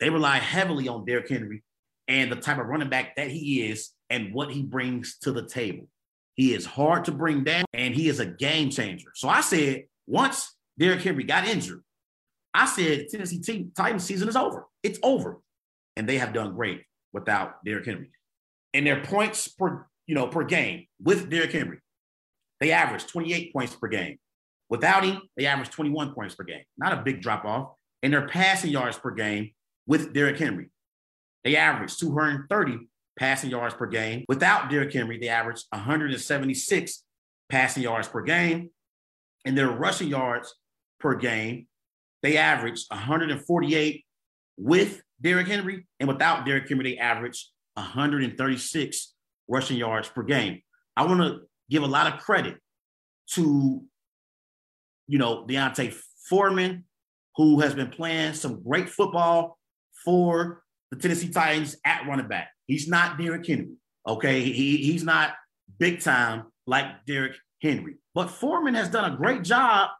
They 0.00 0.10
rely 0.10 0.38
heavily 0.38 0.88
on 0.88 1.04
Derrick 1.04 1.28
Henry 1.28 1.62
and 2.08 2.32
the 2.32 2.36
type 2.36 2.58
of 2.58 2.66
running 2.66 2.88
back 2.88 3.16
that 3.16 3.30
he 3.30 3.62
is 3.62 3.90
and 4.10 4.34
what 4.34 4.50
he 4.50 4.62
brings 4.62 5.18
to 5.20 5.32
the 5.32 5.46
table. 5.46 5.88
He 6.34 6.52
is 6.52 6.66
hard 6.66 7.04
to 7.04 7.12
bring 7.12 7.44
down 7.44 7.64
and 7.72 7.94
he 7.94 8.08
is 8.08 8.20
a 8.20 8.26
game 8.26 8.70
changer. 8.70 9.10
So 9.14 9.28
I 9.28 9.40
said, 9.40 9.84
once 10.06 10.56
Derrick 10.78 11.02
Henry 11.02 11.24
got 11.24 11.46
injured, 11.46 11.82
I 12.54 12.66
said 12.66 13.08
Tennessee 13.10 13.40
team, 13.40 13.72
Titans 13.76 14.04
season 14.04 14.28
is 14.28 14.36
over. 14.36 14.66
It's 14.82 14.98
over. 15.02 15.40
And 15.96 16.08
they 16.08 16.18
have 16.18 16.32
done 16.32 16.54
great 16.54 16.82
without 17.12 17.64
Derrick 17.64 17.86
Henry. 17.86 18.10
And 18.72 18.86
their 18.86 19.02
points 19.02 19.48
per, 19.48 19.86
you 20.06 20.14
know, 20.14 20.28
per 20.28 20.44
game 20.44 20.86
with 21.02 21.28
Derrick 21.28 21.52
Henry, 21.52 21.78
they 22.60 22.70
average 22.70 23.06
28 23.06 23.52
points 23.52 23.74
per 23.74 23.88
game. 23.88 24.18
Without 24.70 25.04
him, 25.04 25.20
they 25.36 25.46
average 25.46 25.70
21 25.70 26.14
points 26.14 26.34
per 26.34 26.44
game. 26.44 26.64
Not 26.78 26.92
a 26.92 27.02
big 27.02 27.20
drop 27.20 27.44
off. 27.44 27.72
And 28.02 28.12
their 28.12 28.26
passing 28.26 28.70
yards 28.70 28.98
per 28.98 29.10
game 29.10 29.50
with 29.86 30.12
Derrick 30.12 30.38
Henry, 30.38 30.70
they 31.42 31.56
average 31.56 31.96
230 31.98 32.88
passing 33.18 33.50
yards 33.50 33.74
per 33.74 33.86
game. 33.86 34.24
Without 34.28 34.70
Derrick 34.70 34.92
Henry, 34.92 35.18
they 35.18 35.28
average 35.28 35.62
176 35.70 37.04
passing 37.48 37.82
yards 37.82 38.08
per 38.08 38.22
game. 38.22 38.70
And 39.44 39.56
their 39.56 39.70
rushing 39.70 40.08
yards 40.08 40.54
per 41.00 41.14
game, 41.14 41.66
they 42.24 42.38
average 42.38 42.86
148 42.88 44.04
with 44.56 45.02
Derrick 45.20 45.46
Henry. 45.46 45.86
And 46.00 46.08
without 46.08 46.46
Derrick 46.46 46.66
Henry, 46.66 46.92
they 46.92 46.98
average 46.98 47.50
136 47.74 49.14
rushing 49.46 49.76
yards 49.76 50.08
per 50.08 50.22
game. 50.22 50.62
I 50.96 51.04
want 51.04 51.20
to 51.20 51.40
give 51.68 51.82
a 51.82 51.86
lot 51.86 52.12
of 52.12 52.20
credit 52.20 52.56
to, 53.32 53.82
you 55.06 55.18
know, 55.18 55.46
D'Onta 55.46 55.94
Foreman, 56.26 56.84
who 57.36 57.60
has 57.60 57.74
been 57.74 57.90
playing 57.90 58.32
some 58.32 58.62
great 58.62 58.88
football 58.88 59.58
for 60.02 60.62
the 60.90 60.96
Tennessee 60.96 61.28
Titans 61.28 61.76
at 61.84 62.06
running 62.08 62.26
back. 62.28 62.48
He's 62.66 62.88
not 62.88 63.18
Derrick 63.18 63.46
Henry. 63.46 63.74
Okay. 64.08 64.40
He, 64.40 64.78
he's 64.78 65.04
not 65.04 65.34
big 65.78 66.00
time 66.00 66.44
like 66.66 67.04
Derrick 67.06 67.34
Henry. 67.60 67.96
But 68.14 68.30
Foreman 68.30 68.76
has 68.76 68.88
done 68.88 69.12
a 69.12 69.14
great 69.14 69.42
job, 69.42 69.90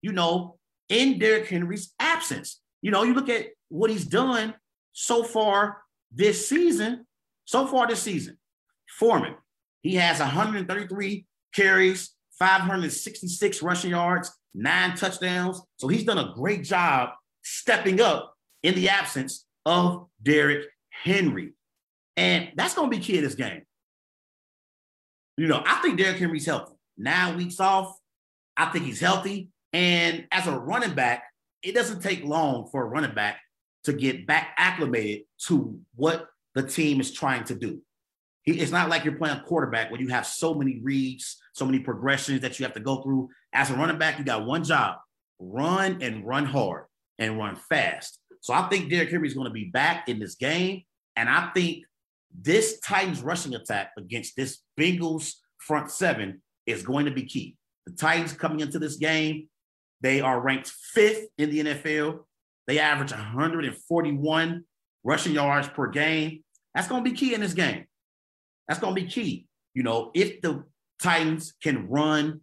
you 0.00 0.12
know, 0.12 0.58
in 0.92 1.18
Derrick 1.18 1.48
Henry's 1.48 1.94
absence. 1.98 2.60
You 2.82 2.90
know, 2.90 3.02
you 3.02 3.14
look 3.14 3.30
at 3.30 3.46
what 3.70 3.90
he's 3.90 4.04
done 4.04 4.54
so 4.92 5.24
far 5.24 5.78
this 6.12 6.48
season. 6.48 7.06
So 7.44 7.66
far 7.66 7.88
this 7.88 8.00
season, 8.00 8.38
Foreman, 8.98 9.34
he 9.82 9.96
has 9.96 10.20
133 10.20 11.26
carries, 11.52 12.14
566 12.38 13.62
rushing 13.62 13.90
yards, 13.90 14.30
nine 14.54 14.96
touchdowns. 14.96 15.60
So 15.76 15.88
he's 15.88 16.04
done 16.04 16.18
a 16.18 16.32
great 16.34 16.62
job 16.62 17.10
stepping 17.42 18.00
up 18.00 18.34
in 18.62 18.74
the 18.74 18.88
absence 18.88 19.44
of 19.66 20.06
Derrick 20.22 20.66
Henry. 20.90 21.52
And 22.16 22.50
that's 22.54 22.74
going 22.74 22.90
to 22.90 22.96
be 22.96 23.02
key 23.02 23.18
in 23.18 23.24
this 23.24 23.34
game. 23.34 23.62
You 25.36 25.48
know, 25.48 25.62
I 25.66 25.80
think 25.82 25.98
Derrick 25.98 26.18
Henry's 26.18 26.46
healthy. 26.46 26.74
Nine 26.96 27.36
weeks 27.36 27.58
off, 27.58 27.96
I 28.56 28.66
think 28.66 28.84
he's 28.84 29.00
healthy. 29.00 29.50
And 29.72 30.26
as 30.30 30.46
a 30.46 30.58
running 30.58 30.94
back, 30.94 31.24
it 31.62 31.74
doesn't 31.74 32.02
take 32.02 32.24
long 32.24 32.68
for 32.70 32.82
a 32.82 32.86
running 32.86 33.14
back 33.14 33.38
to 33.84 33.92
get 33.92 34.26
back 34.26 34.54
acclimated 34.58 35.22
to 35.46 35.78
what 35.94 36.28
the 36.54 36.62
team 36.62 37.00
is 37.00 37.12
trying 37.12 37.44
to 37.44 37.54
do. 37.54 37.80
It's 38.44 38.72
not 38.72 38.88
like 38.88 39.04
you're 39.04 39.16
playing 39.16 39.40
quarterback 39.40 39.90
where 39.90 40.00
you 40.00 40.08
have 40.08 40.26
so 40.26 40.54
many 40.54 40.80
reads, 40.82 41.38
so 41.54 41.64
many 41.64 41.78
progressions 41.78 42.40
that 42.40 42.58
you 42.58 42.64
have 42.64 42.74
to 42.74 42.80
go 42.80 43.02
through. 43.02 43.28
As 43.52 43.70
a 43.70 43.74
running 43.74 43.98
back, 43.98 44.18
you 44.18 44.24
got 44.24 44.44
one 44.44 44.64
job 44.64 44.96
run 45.38 45.98
and 46.02 46.24
run 46.24 46.44
hard 46.44 46.84
and 47.18 47.38
run 47.38 47.56
fast. 47.56 48.20
So 48.40 48.54
I 48.54 48.68
think 48.68 48.90
Derrick 48.90 49.10
Henry 49.10 49.28
is 49.28 49.34
going 49.34 49.46
to 49.46 49.52
be 49.52 49.64
back 49.66 50.08
in 50.08 50.18
this 50.18 50.34
game. 50.34 50.82
And 51.16 51.28
I 51.28 51.50
think 51.54 51.84
this 52.36 52.80
Titans 52.80 53.20
rushing 53.20 53.54
attack 53.54 53.90
against 53.98 54.36
this 54.36 54.60
Bengals 54.78 55.34
front 55.58 55.90
seven 55.90 56.42
is 56.66 56.82
going 56.82 57.06
to 57.06 57.10
be 57.10 57.24
key. 57.24 57.56
The 57.86 57.92
Titans 57.92 58.32
coming 58.32 58.60
into 58.60 58.78
this 58.78 58.96
game, 58.96 59.48
they 60.02 60.20
are 60.20 60.40
ranked 60.40 60.68
fifth 60.68 61.28
in 61.38 61.50
the 61.50 61.64
NFL. 61.64 62.20
They 62.66 62.78
average 62.78 63.12
141 63.12 64.64
rushing 65.04 65.32
yards 65.32 65.68
per 65.68 65.88
game. 65.88 66.42
That's 66.74 66.88
going 66.88 67.04
to 67.04 67.10
be 67.10 67.16
key 67.16 67.34
in 67.34 67.40
this 67.40 67.54
game. 67.54 67.86
That's 68.68 68.80
going 68.80 68.94
to 68.94 69.00
be 69.00 69.08
key. 69.08 69.46
You 69.74 69.82
know, 69.82 70.10
if 70.14 70.40
the 70.42 70.64
Titans 71.00 71.54
can 71.62 71.88
run, 71.88 72.40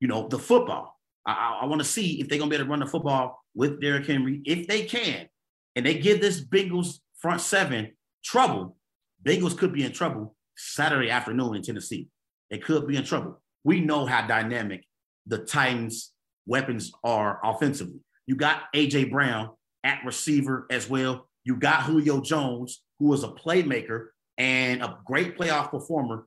you 0.00 0.08
know, 0.08 0.28
the 0.28 0.38
football. 0.38 0.98
I, 1.26 1.60
I 1.62 1.66
want 1.66 1.80
to 1.80 1.86
see 1.86 2.20
if 2.20 2.28
they're 2.28 2.38
going 2.38 2.50
to 2.50 2.56
be 2.56 2.60
able 2.60 2.66
to 2.66 2.70
run 2.70 2.80
the 2.80 2.86
football 2.86 3.42
with 3.54 3.80
Derrick 3.80 4.06
Henry. 4.06 4.40
If 4.44 4.66
they 4.66 4.84
can, 4.84 5.28
and 5.76 5.86
they 5.86 5.94
give 5.94 6.20
this 6.20 6.44
Bengals 6.44 6.98
front 7.18 7.40
seven 7.40 7.92
trouble, 8.24 8.76
Bengals 9.24 9.56
could 9.56 9.72
be 9.72 9.84
in 9.84 9.92
trouble 9.92 10.34
Saturday 10.56 11.10
afternoon 11.10 11.56
in 11.56 11.62
Tennessee. 11.62 12.08
They 12.50 12.58
could 12.58 12.86
be 12.86 12.96
in 12.96 13.04
trouble. 13.04 13.40
We 13.64 13.80
know 13.80 14.06
how 14.06 14.26
dynamic 14.26 14.84
the 15.26 15.38
Titans' 15.38 16.12
weapons 16.50 16.92
are 17.04 17.40
offensively. 17.44 18.00
You 18.26 18.34
got 18.34 18.64
AJ 18.74 19.10
Brown 19.10 19.50
at 19.84 20.04
receiver 20.04 20.66
as 20.70 20.90
well. 20.90 21.28
You 21.44 21.56
got 21.56 21.84
Julio 21.84 22.20
Jones, 22.20 22.82
who 22.98 23.14
is 23.14 23.22
a 23.22 23.28
playmaker 23.28 24.08
and 24.36 24.82
a 24.82 24.98
great 25.06 25.38
playoff 25.38 25.70
performer 25.70 26.26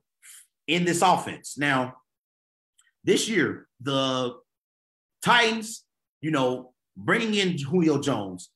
in 0.66 0.84
this 0.84 1.02
offense. 1.02 1.58
Now, 1.58 1.96
this 3.04 3.28
year, 3.28 3.68
the 3.80 4.34
Titans, 5.22 5.84
you 6.22 6.30
know, 6.30 6.72
bringing 6.96 7.34
in 7.34 7.58
Julio 7.58 8.00
Jones, 8.00 8.50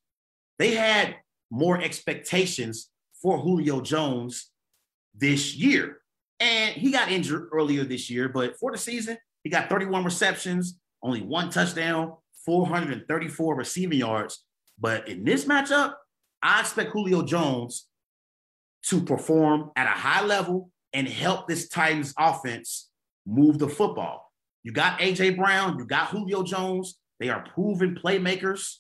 they 0.59 0.75
had 0.75 1.16
more 1.51 1.81
expectations 1.81 2.89
for 3.21 3.39
Julio 3.39 3.81
Jones 3.83 4.51
this 5.14 5.55
year. 5.55 5.99
And 6.41 6.75
he 6.75 6.93
got 6.93 7.11
injured 7.11 7.49
earlier 7.53 7.85
this 7.85 8.09
year, 8.09 8.29
but 8.29 8.59
for 8.59 8.73
the 8.73 8.79
season, 8.79 9.19
he 9.45 9.51
got 9.51 9.69
31 9.69 10.05
receptions, 10.05 10.79
only 11.03 11.22
one 11.22 11.51
touchdown, 11.51 12.14
434 12.44 13.55
receiving 13.57 13.99
yards. 13.99 14.44
But 14.78 15.09
in 15.09 15.24
this 15.24 15.44
matchup, 15.44 15.94
I 16.42 16.61
expect 16.61 16.92
Julio 16.92 17.22
Jones 17.22 17.86
to 18.84 19.01
perform 19.03 19.70
at 19.76 19.86
a 19.86 19.99
high 19.99 20.24
level 20.24 20.70
and 20.92 21.09
help 21.09 21.49
this 21.49 21.68
Titans 21.68 22.14
offense 22.18 22.90
move 23.26 23.59
the 23.59 23.68
football. 23.68 24.32
You 24.62 24.72
got 24.72 24.99
AJ 25.01 25.36
Brown, 25.36 25.78
you 25.78 25.84
got 25.84 26.09
Julio 26.09 26.42
Jones. 26.42 26.99
They 27.20 27.28
are 27.28 27.44
proven 27.55 27.99
playmakers 28.03 28.76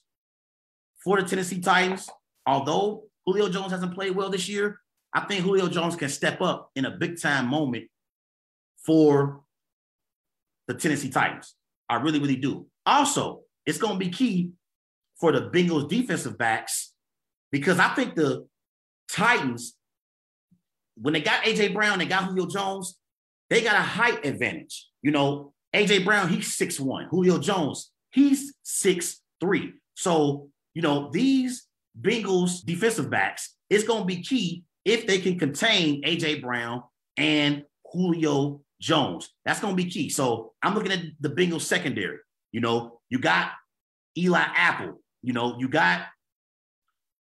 for 1.02 1.20
the 1.20 1.28
Tennessee 1.28 1.60
Titans. 1.60 2.08
Although 2.46 3.04
Julio 3.26 3.48
Jones 3.48 3.72
hasn't 3.72 3.94
played 3.94 4.14
well 4.14 4.30
this 4.30 4.48
year, 4.48 4.80
I 5.12 5.20
think 5.20 5.44
Julio 5.44 5.68
Jones 5.68 5.96
can 5.96 6.08
step 6.08 6.40
up 6.40 6.70
in 6.74 6.84
a 6.84 6.90
big 6.90 7.20
time 7.20 7.46
moment 7.46 7.88
for 8.84 9.40
the 10.66 10.74
Tennessee 10.74 11.10
Titans. 11.10 11.54
I 11.88 11.96
really, 11.96 12.18
really 12.18 12.36
do. 12.36 12.66
Also, 12.86 13.42
it's 13.66 13.78
going 13.78 13.94
to 13.94 13.98
be 13.98 14.10
key 14.10 14.52
for 15.20 15.32
the 15.32 15.50
Bengals 15.50 15.88
defensive 15.88 16.38
backs 16.38 16.92
because 17.50 17.78
I 17.78 17.88
think 17.88 18.14
the 18.14 18.46
Titans, 19.10 19.74
when 20.96 21.14
they 21.14 21.20
got 21.20 21.44
AJ 21.44 21.74
Brown, 21.74 21.98
they 21.98 22.06
got 22.06 22.24
Julio 22.24 22.46
Jones, 22.46 22.98
they 23.50 23.62
got 23.62 23.76
a 23.76 23.82
height 23.82 24.24
advantage. 24.24 24.88
You 25.02 25.10
know, 25.10 25.52
AJ 25.74 26.04
Brown, 26.04 26.28
he's 26.28 26.54
six 26.54 26.78
one. 26.78 27.06
Julio 27.10 27.38
Jones, 27.38 27.90
he's 28.10 28.54
six 28.62 29.20
three. 29.40 29.72
So, 29.94 30.48
you 30.74 30.82
know, 30.82 31.10
these 31.12 31.66
Bengals 32.00 32.64
defensive 32.64 33.10
backs, 33.10 33.56
it's 33.70 33.84
going 33.84 34.00
to 34.00 34.06
be 34.06 34.22
key 34.22 34.64
if 34.84 35.06
they 35.06 35.18
can 35.18 35.38
contain 35.38 36.02
AJ 36.02 36.42
Brown 36.42 36.82
and 37.16 37.64
Julio 37.92 38.60
Jones. 38.80 39.30
That's 39.44 39.60
going 39.60 39.76
to 39.76 39.82
be 39.82 39.90
key. 39.90 40.08
So 40.08 40.52
I'm 40.62 40.74
looking 40.74 40.92
at 40.92 41.00
the 41.20 41.30
Bengals 41.30 41.62
secondary. 41.62 42.18
You 42.52 42.60
know, 42.60 43.00
you 43.10 43.18
got 43.18 43.50
Eli 44.16 44.40
Apple. 44.40 45.00
You 45.22 45.32
know, 45.32 45.56
you 45.58 45.68
got 45.68 46.02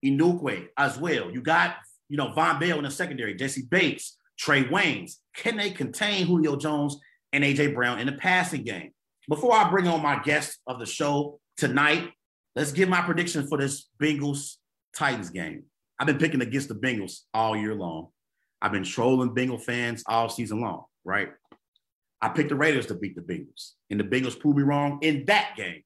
Inukwe 0.04 0.68
as 0.76 0.98
well. 0.98 1.30
You 1.30 1.40
got, 1.40 1.76
you 2.08 2.16
know, 2.16 2.28
Vonn 2.28 2.60
Bell 2.60 2.78
in 2.78 2.84
the 2.84 2.90
secondary, 2.90 3.34
Jessie 3.34 3.66
Bates, 3.68 4.16
Trae 4.40 4.68
Waynes. 4.70 5.14
Can 5.34 5.56
they 5.56 5.70
contain 5.70 6.26
Julio 6.26 6.56
Jones 6.56 6.98
and 7.32 7.42
AJ 7.44 7.74
Brown 7.74 7.98
in 7.98 8.06
the 8.06 8.12
passing 8.12 8.62
game? 8.62 8.92
Before 9.28 9.52
I 9.52 9.68
bring 9.68 9.88
on 9.88 10.02
my 10.02 10.20
guest 10.22 10.58
of 10.66 10.78
the 10.78 10.86
show 10.86 11.40
tonight, 11.56 12.10
let's 12.56 12.72
give 12.72 12.88
my 12.88 13.02
prediction 13.02 13.46
for 13.46 13.58
this 13.58 13.88
Bengals 14.00 14.54
Titans 14.94 15.30
game. 15.30 15.64
I've 15.98 16.06
been 16.06 16.18
picking 16.18 16.40
against 16.40 16.68
the 16.68 16.74
Bengals 16.74 17.20
all 17.34 17.56
year 17.56 17.74
long. 17.74 18.08
I've 18.62 18.72
been 18.72 18.84
trolling 18.84 19.34
Bengal 19.34 19.58
fans 19.58 20.02
all 20.06 20.28
season 20.28 20.60
long, 20.60 20.84
right? 21.04 21.30
I 22.20 22.28
picked 22.28 22.48
the 22.48 22.56
Raiders 22.56 22.86
to 22.86 22.94
beat 22.94 23.14
the 23.14 23.22
Bengals, 23.22 23.72
and 23.90 24.00
the 24.00 24.04
Bengals 24.04 24.38
proved 24.38 24.58
me 24.58 24.64
wrong 24.64 24.98
in 25.02 25.24
that 25.26 25.54
game. 25.56 25.82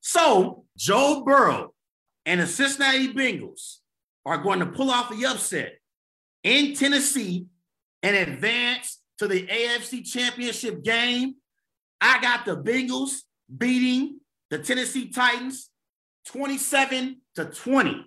So 0.00 0.64
Joe 0.76 1.22
Burrow 1.24 1.74
and 2.24 2.40
the 2.40 2.46
Cincinnati 2.46 3.12
Bengals 3.12 3.76
are 4.24 4.38
going 4.38 4.60
to 4.60 4.66
pull 4.66 4.90
off 4.90 5.10
the 5.10 5.26
upset 5.26 5.78
in 6.42 6.74
Tennessee 6.74 7.46
and 8.02 8.16
advance 8.16 9.00
to 9.18 9.26
the 9.26 9.46
AFC 9.46 10.04
Championship 10.10 10.82
game. 10.82 11.34
I 12.00 12.20
got 12.20 12.44
the 12.44 12.56
Bengals 12.56 13.22
beating 13.56 14.20
the 14.50 14.58
Tennessee 14.58 15.10
Titans 15.10 15.70
27 16.26 17.20
to 17.34 17.44
20. 17.46 18.06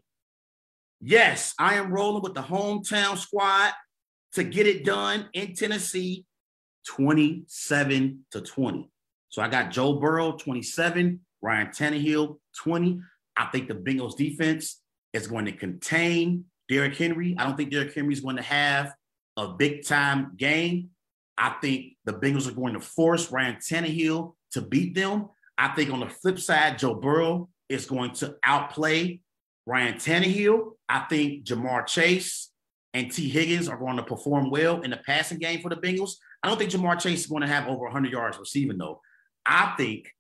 Yes, 1.01 1.53
I 1.59 1.75
am 1.75 1.91
rolling 1.91 2.23
with 2.23 2.35
the 2.35 2.41
hometown 2.41 3.17
squad 3.17 3.73
to 4.33 4.43
get 4.43 4.67
it 4.67 4.85
done 4.85 5.27
in 5.33 5.55
Tennessee 5.55 6.25
27 6.87 8.25
to 8.31 8.41
20. 8.41 8.89
So 9.29 9.41
I 9.41 9.47
got 9.47 9.71
Joe 9.71 9.93
Burrow 9.93 10.33
27, 10.33 11.19
Ryan 11.41 11.67
Tannehill 11.67 12.37
20. 12.57 12.99
I 13.37 13.45
think 13.45 13.67
the 13.67 13.75
Bengals 13.75 14.17
defense 14.17 14.81
is 15.13 15.27
going 15.27 15.45
to 15.45 15.51
contain 15.51 16.45
Derrick 16.69 16.95
Henry. 16.95 17.35
I 17.37 17.45
don't 17.45 17.57
think 17.57 17.71
Derrick 17.71 17.93
Henry 17.93 18.13
is 18.13 18.19
going 18.19 18.35
to 18.35 18.41
have 18.41 18.93
a 19.37 19.49
big 19.49 19.85
time 19.85 20.33
game. 20.37 20.89
I 21.37 21.55
think 21.61 21.97
the 22.05 22.13
Bengals 22.13 22.47
are 22.47 22.53
going 22.53 22.73
to 22.73 22.79
force 22.79 23.31
Ryan 23.31 23.55
Tannehill 23.55 24.35
to 24.51 24.61
beat 24.61 24.95
them. 24.95 25.29
I 25.57 25.69
think 25.69 25.91
on 25.91 26.01
the 26.01 26.09
flip 26.09 26.39
side, 26.39 26.77
Joe 26.77 26.95
Burrow 26.95 27.49
is 27.69 27.85
going 27.85 28.11
to 28.15 28.35
outplay 28.43 29.21
Ryan 29.65 29.95
Tannehill. 29.95 30.71
I 30.89 30.99
think 31.09 31.45
Ja'Marr 31.45 31.87
Chase 31.87 32.51
and 32.93 33.11
Tee 33.11 33.29
Higgins 33.29 33.69
are 33.69 33.77
going 33.77 33.97
to 33.97 34.03
perform 34.03 34.49
well 34.49 34.81
in 34.81 34.91
the 34.91 34.97
passing 34.97 35.39
game 35.39 35.61
for 35.61 35.69
the 35.69 35.77
Bengals. 35.77 36.15
I 36.43 36.47
don't 36.47 36.57
think 36.57 36.71
Ja'Marr 36.71 36.99
Chase 36.99 37.21
is 37.21 37.27
going 37.27 37.41
to 37.41 37.47
have 37.47 37.67
over 37.67 37.83
100 37.83 38.11
yards 38.11 38.37
receiving, 38.37 38.77
though. 38.77 39.01
I 39.45 39.73
think 39.77 40.11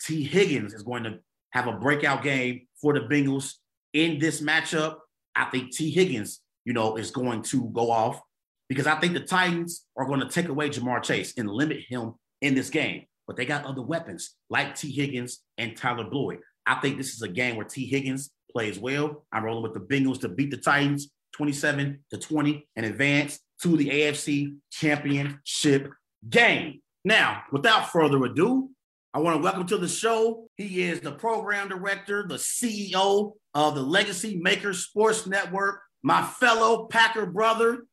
Tee 0.00 0.24
Higgins 0.24 0.74
is 0.74 0.82
going 0.82 1.04
to 1.04 1.18
have 1.50 1.66
a 1.66 1.72
breakout 1.72 2.22
game 2.22 2.66
for 2.80 2.92
the 2.92 3.00
Bengals 3.00 3.54
in 3.92 4.18
this 4.18 4.40
matchup. 4.40 4.96
I 5.34 5.46
think 5.46 5.74
Tee 5.74 5.90
Higgins, 5.90 6.40
you 6.64 6.72
know, 6.72 6.96
is 6.96 7.10
going 7.10 7.42
to 7.42 7.68
go 7.70 7.90
off 7.90 8.20
because 8.68 8.86
I 8.86 8.98
think 8.98 9.14
the 9.14 9.20
Titans 9.20 9.86
are 9.96 10.06
going 10.06 10.20
to 10.20 10.28
take 10.28 10.48
away 10.48 10.70
Ja'Marr 10.70 11.02
Chase 11.02 11.34
and 11.36 11.48
limit 11.48 11.80
him 11.88 12.14
in 12.40 12.54
this 12.54 12.70
game. 12.70 13.04
But 13.26 13.36
they 13.36 13.44
got 13.44 13.64
other 13.64 13.82
weapons 13.82 14.34
like 14.48 14.76
Tee 14.76 14.92
Higgins 14.92 15.40
and 15.58 15.76
Tyler 15.76 16.08
Boyd. 16.08 16.38
I 16.64 16.76
think 16.76 16.96
this 16.96 17.14
is 17.14 17.22
a 17.22 17.28
game 17.28 17.56
where 17.56 17.66
Tee 17.66 17.86
Higgins 17.86 18.30
plays 18.50 18.78
well. 18.78 19.26
I'm 19.32 19.44
rolling 19.44 19.62
with 19.62 19.74
the 19.74 19.80
Bengals 19.80 20.20
to 20.20 20.28
beat 20.28 20.50
the 20.50 20.56
Titans 20.56 21.10
27 21.34 22.04
to 22.10 22.18
20 22.18 22.68
and 22.76 22.86
advance 22.86 23.40
to 23.62 23.76
the 23.76 23.88
AFC 23.88 24.56
Championship 24.70 25.90
game. 26.28 26.80
Now, 27.04 27.42
without 27.52 27.90
further 27.90 28.24
ado, 28.24 28.70
I 29.14 29.20
want 29.20 29.36
to 29.36 29.42
welcome 29.42 29.66
to 29.68 29.78
the 29.78 29.88
show. 29.88 30.48
He 30.56 30.82
is 30.82 31.00
the 31.00 31.12
program 31.12 31.68
director, 31.68 32.26
the 32.28 32.34
CEO 32.34 33.32
of 33.54 33.74
the 33.74 33.82
Legacy 33.82 34.36
Makers 34.36 34.80
Sports 34.80 35.26
Network, 35.26 35.80
my 36.02 36.22
fellow 36.22 36.86
Packer 36.86 37.24
brother, 37.24 37.86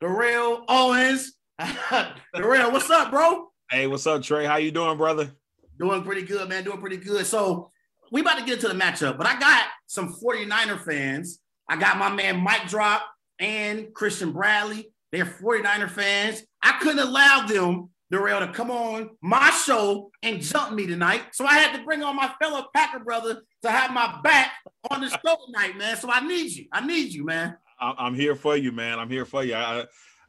Darrell 0.00 0.64
Owens. 0.68 1.32
Darrell, 2.32 2.70
what's 2.70 2.90
up, 2.90 3.10
bro? 3.10 3.48
Hey, 3.70 3.86
what's 3.86 4.06
up, 4.06 4.22
Trey? 4.22 4.46
How 4.46 4.56
you 4.56 4.70
doing, 4.70 4.96
brother? 4.96 5.32
Doing 5.78 6.02
pretty 6.02 6.22
good, 6.22 6.48
man. 6.48 6.64
Doing 6.64 6.80
pretty 6.80 6.96
good. 6.96 7.26
So 7.26 7.70
we 8.12 8.20
about 8.20 8.38
to 8.38 8.44
get 8.44 8.54
into 8.54 8.68
the 8.68 8.74
matchup, 8.74 9.18
but 9.18 9.26
I 9.26 9.38
got 9.38 9.64
some 9.86 10.14
49er 10.14 10.84
fans. 10.84 11.40
I 11.68 11.76
got 11.76 11.98
my 11.98 12.10
man 12.10 12.38
Mike 12.40 12.68
Drop 12.68 13.02
and 13.38 13.92
Christian 13.92 14.32
Bradley. 14.32 14.92
They're 15.12 15.24
49er 15.24 15.90
fans. 15.90 16.42
I 16.62 16.78
couldn't 16.80 16.98
allow 16.98 17.46
them, 17.46 17.90
Darrell, 18.10 18.40
to 18.40 18.52
come 18.52 18.70
on 18.70 19.10
my 19.22 19.50
show 19.50 20.10
and 20.22 20.42
jump 20.42 20.74
me 20.74 20.86
tonight. 20.86 21.22
So 21.32 21.46
I 21.46 21.54
had 21.54 21.76
to 21.76 21.84
bring 21.84 22.02
on 22.02 22.16
my 22.16 22.32
fellow 22.40 22.66
Packer 22.74 23.00
brother 23.00 23.42
to 23.62 23.70
have 23.70 23.92
my 23.92 24.20
back 24.22 24.52
on 24.90 25.00
the 25.00 25.08
show 25.08 25.36
tonight, 25.46 25.76
man. 25.76 25.96
So 25.96 26.10
I 26.10 26.26
need 26.26 26.52
you. 26.52 26.66
I 26.72 26.84
need 26.84 27.12
you, 27.12 27.24
man. 27.24 27.56
I'm 27.80 28.14
here 28.14 28.34
for 28.34 28.56
you, 28.56 28.72
man. 28.72 28.98
I'm 28.98 29.08
here 29.08 29.24
for 29.24 29.44
you. 29.44 29.54
I, 29.54 29.84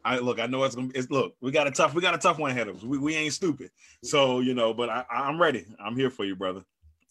I 0.05 0.19
look. 0.19 0.39
I 0.39 0.45
know 0.45 0.63
it's 0.63 0.75
gonna. 0.75 0.89
It's 0.95 1.09
look. 1.09 1.33
We 1.41 1.51
got 1.51 1.67
a 1.67 1.71
tough. 1.71 1.93
We 1.93 2.01
got 2.01 2.13
a 2.13 2.19
tough 2.19 2.37
one 2.37 2.51
ahead 2.51 2.67
of 2.67 2.77
us. 2.77 2.83
We, 2.83 2.97
we 2.97 3.15
ain't 3.15 3.33
stupid. 3.33 3.71
So 4.03 4.39
you 4.39 4.53
know. 4.53 4.73
But 4.73 4.89
I, 4.89 5.03
I'm 5.09 5.41
ready. 5.41 5.65
I'm 5.83 5.95
here 5.95 6.09
for 6.09 6.25
you, 6.25 6.35
brother. 6.35 6.63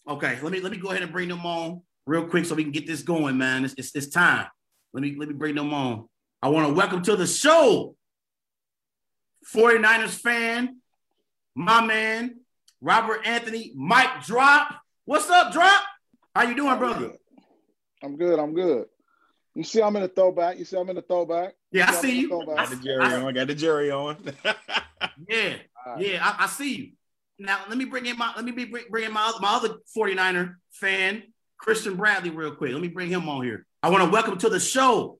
Okay. 0.07 0.39
Let 0.41 0.51
me 0.51 0.59
let 0.61 0.71
me 0.71 0.77
go 0.77 0.89
ahead 0.89 1.03
and 1.03 1.11
bring 1.11 1.27
them 1.27 1.45
on 1.45 1.81
real 2.05 2.25
quick 2.25 2.45
so 2.45 2.55
we 2.55 2.63
can 2.63 2.71
get 2.71 2.87
this 2.87 3.03
going, 3.03 3.37
man. 3.37 3.65
It's, 3.65 3.75
it's, 3.77 3.95
it's 3.95 4.07
time. 4.07 4.47
Let 4.93 5.03
me 5.03 5.15
let 5.17 5.27
me 5.27 5.35
bring 5.35 5.55
them 5.55 5.73
on. 5.73 6.07
I 6.41 6.47
want 6.47 6.67
to 6.67 6.73
welcome 6.73 7.01
to 7.03 7.17
the 7.17 7.27
show 7.27 7.97
49ers 9.53 10.17
fan, 10.17 10.77
my 11.53 11.85
man, 11.85 12.39
Robert 12.79 13.27
Anthony, 13.27 13.73
Mike 13.75 14.23
Drop. 14.23 14.73
What's 15.03 15.29
up, 15.29 15.51
Drop? 15.51 15.83
How 16.33 16.43
you 16.43 16.55
doing, 16.55 16.77
brother? 16.77 17.11
I'm 18.01 18.15
good. 18.15 18.39
I'm 18.39 18.53
good. 18.53 18.85
You 19.53 19.65
see, 19.65 19.81
I'm 19.81 19.93
in 19.97 20.03
a 20.03 20.07
throwback. 20.07 20.57
You 20.57 20.63
see, 20.63 20.77
I'm 20.77 20.89
in 20.89 20.97
a 20.97 21.01
throwback. 21.01 21.55
Yeah, 21.73 21.89
I 21.89 21.91
see 21.91 22.21
you. 22.21 22.41
I 22.41 22.55
got 22.55 22.69
the 22.69 22.75
Jerry 22.77 23.03
on. 23.03 23.25
I 23.25 23.31
got 23.33 23.47
the 23.47 23.55
Jerry 23.55 23.91
on. 23.91 24.17
yeah, 25.27 25.55
right. 25.85 25.99
yeah, 25.99 26.25
I, 26.25 26.45
I, 26.45 26.47
see 26.47 26.75
you. 26.75 26.91
Now 27.37 27.59
let 27.67 27.77
me 27.77 27.83
bring 27.83 28.05
in 28.05 28.17
my 28.17 28.31
let 28.37 28.45
me 28.45 28.53
be 28.53 28.63
bring 28.63 29.03
in 29.03 29.11
my 29.11 29.33
my 29.41 29.55
other 29.55 29.75
49er 29.97 30.55
fan, 30.71 31.23
Christian 31.57 31.97
Bradley, 31.97 32.29
real 32.29 32.55
quick. 32.55 32.71
Let 32.71 32.81
me 32.81 32.87
bring 32.87 33.09
him 33.09 33.27
on 33.27 33.43
here. 33.43 33.65
I 33.83 33.89
want 33.89 34.05
to 34.05 34.09
welcome 34.09 34.37
to 34.37 34.49
the 34.49 34.59
show 34.59 35.18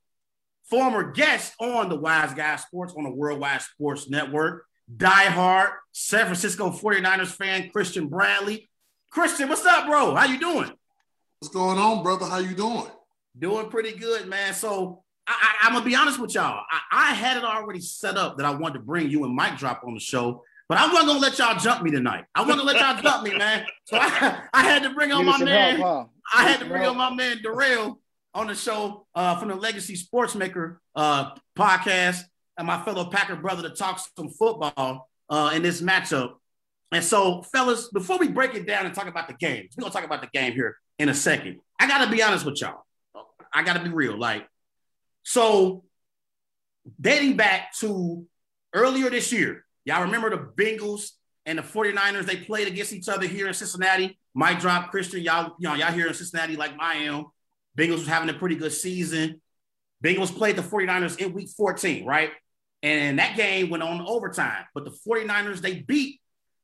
former 0.69 1.11
guest 1.11 1.53
on 1.59 1.89
the 1.89 1.95
Wise 1.95 2.33
Guy 2.33 2.55
Sports 2.57 2.93
on 2.95 3.03
the 3.03 3.09
Worldwide 3.09 3.61
Sports 3.61 4.09
Network, 4.09 4.65
diehard 4.95 5.71
San 5.91 6.25
Francisco 6.25 6.69
49ers 6.69 7.27
fan, 7.27 7.69
Christian 7.71 8.07
Bradley. 8.07 8.69
Christian, 9.11 9.49
what's 9.49 9.65
up, 9.65 9.87
bro? 9.87 10.13
How 10.13 10.25
you 10.25 10.39
doing? 10.39 10.71
What's 11.39 11.53
going 11.53 11.79
on, 11.79 12.03
brother? 12.03 12.25
How 12.25 12.37
you 12.37 12.53
doing? 12.53 12.87
Doing 13.37 13.69
pretty 13.69 13.97
good, 13.97 14.27
man. 14.27 14.53
So 14.53 15.03
I, 15.25 15.55
I, 15.63 15.67
am 15.67 15.73
gonna 15.73 15.85
be 15.85 15.95
honest 15.95 16.19
with 16.19 16.35
y'all. 16.35 16.63
I, 16.69 17.11
I, 17.11 17.13
had 17.13 17.37
it 17.37 17.43
already 17.43 17.79
set 17.79 18.17
up 18.17 18.37
that 18.37 18.45
I 18.45 18.51
wanted 18.51 18.73
to 18.75 18.79
bring 18.79 19.09
you 19.09 19.23
and 19.23 19.35
Mike 19.35 19.57
drop 19.57 19.83
on 19.85 19.93
the 19.93 19.99
show, 19.99 20.43
but 20.67 20.77
I 20.77 20.87
wasn't 20.87 21.07
gonna 21.07 21.19
let 21.19 21.37
y'all 21.39 21.57
jump 21.57 21.83
me 21.83 21.91
tonight. 21.91 22.25
I 22.35 22.41
wasn't 22.41 22.59
gonna 22.59 22.71
let 22.73 22.81
y'all 22.81 23.01
jump 23.01 23.23
me, 23.23 23.37
man. 23.37 23.65
So 23.85 23.97
I, 23.99 24.41
I 24.53 24.63
had 24.63 24.83
to 24.83 24.89
bring 24.89 25.11
on 25.11 25.25
my 25.25 25.41
man. 25.43 25.77
Help, 25.77 26.09
huh? 26.09 26.39
I 26.39 26.49
had 26.49 26.59
to 26.59 26.65
bring 26.65 26.85
on 26.85 26.97
my 26.97 27.13
man 27.13 27.41
Darrell 27.41 27.99
on 28.33 28.47
the 28.47 28.55
show 28.55 29.07
uh, 29.15 29.37
from 29.39 29.49
the 29.49 29.55
Legacy 29.55 29.95
Sportsmaker 29.95 30.77
uh, 30.95 31.31
podcast 31.57 32.21
and 32.57 32.67
my 32.67 32.81
fellow 32.83 33.05
Packer 33.05 33.35
brother 33.35 33.67
to 33.69 33.75
talk 33.75 34.01
some 34.17 34.29
football 34.29 35.09
uh, 35.29 35.51
in 35.53 35.61
this 35.61 35.81
matchup. 35.81 36.33
And 36.91 37.03
so, 37.03 37.43
fellas, 37.43 37.89
before 37.89 38.17
we 38.17 38.27
break 38.27 38.55
it 38.55 38.65
down 38.65 38.85
and 38.85 38.95
talk 38.95 39.07
about 39.07 39.27
the 39.27 39.33
game, 39.35 39.67
we're 39.77 39.81
gonna 39.81 39.93
talk 39.93 40.03
about 40.03 40.21
the 40.21 40.29
game 40.33 40.53
here 40.53 40.77
in 40.97 41.09
a 41.09 41.13
second. 41.13 41.59
I 41.79 41.87
gotta 41.87 42.09
be 42.11 42.21
honest 42.23 42.45
with 42.45 42.59
y'all. 42.61 42.83
I 43.53 43.63
gotta 43.63 43.83
be 43.83 43.89
real. 43.89 44.17
Like, 44.17 44.47
so 45.23 45.83
dating 46.99 47.37
back 47.37 47.73
to 47.77 48.25
earlier 48.73 49.09
this 49.09 49.31
year, 49.31 49.65
y'all 49.85 50.03
remember 50.03 50.29
the 50.31 50.37
Bengals 50.37 51.11
and 51.45 51.57
the 51.57 51.63
49ers, 51.63 52.25
they 52.25 52.37
played 52.37 52.67
against 52.67 52.93
each 52.93 53.07
other 53.07 53.27
here 53.27 53.47
in 53.47 53.53
Cincinnati. 53.53 54.19
Mike 54.33 54.59
drop 54.59 54.91
Christian, 54.91 55.21
y'all, 55.21 55.55
you 55.59 55.67
know, 55.67 55.75
y'all 55.75 55.91
here 55.91 56.07
in 56.07 56.13
Cincinnati 56.13 56.55
like 56.55 56.71
I 56.79 56.95
am. 56.97 57.25
Bengals 57.77 57.99
was 57.99 58.07
having 58.07 58.29
a 58.29 58.33
pretty 58.33 58.55
good 58.55 58.73
season. 58.73 59.41
Bengals 60.03 60.35
played 60.35 60.55
the 60.55 60.61
49ers 60.61 61.17
in 61.19 61.33
week 61.33 61.49
14, 61.49 62.05
right? 62.05 62.31
And 62.81 63.19
that 63.19 63.35
game 63.35 63.69
went 63.69 63.83
on 63.83 64.05
overtime. 64.07 64.65
But 64.73 64.85
the 64.85 64.91
49ers, 64.91 65.61
they 65.61 65.81
beat 65.81 66.21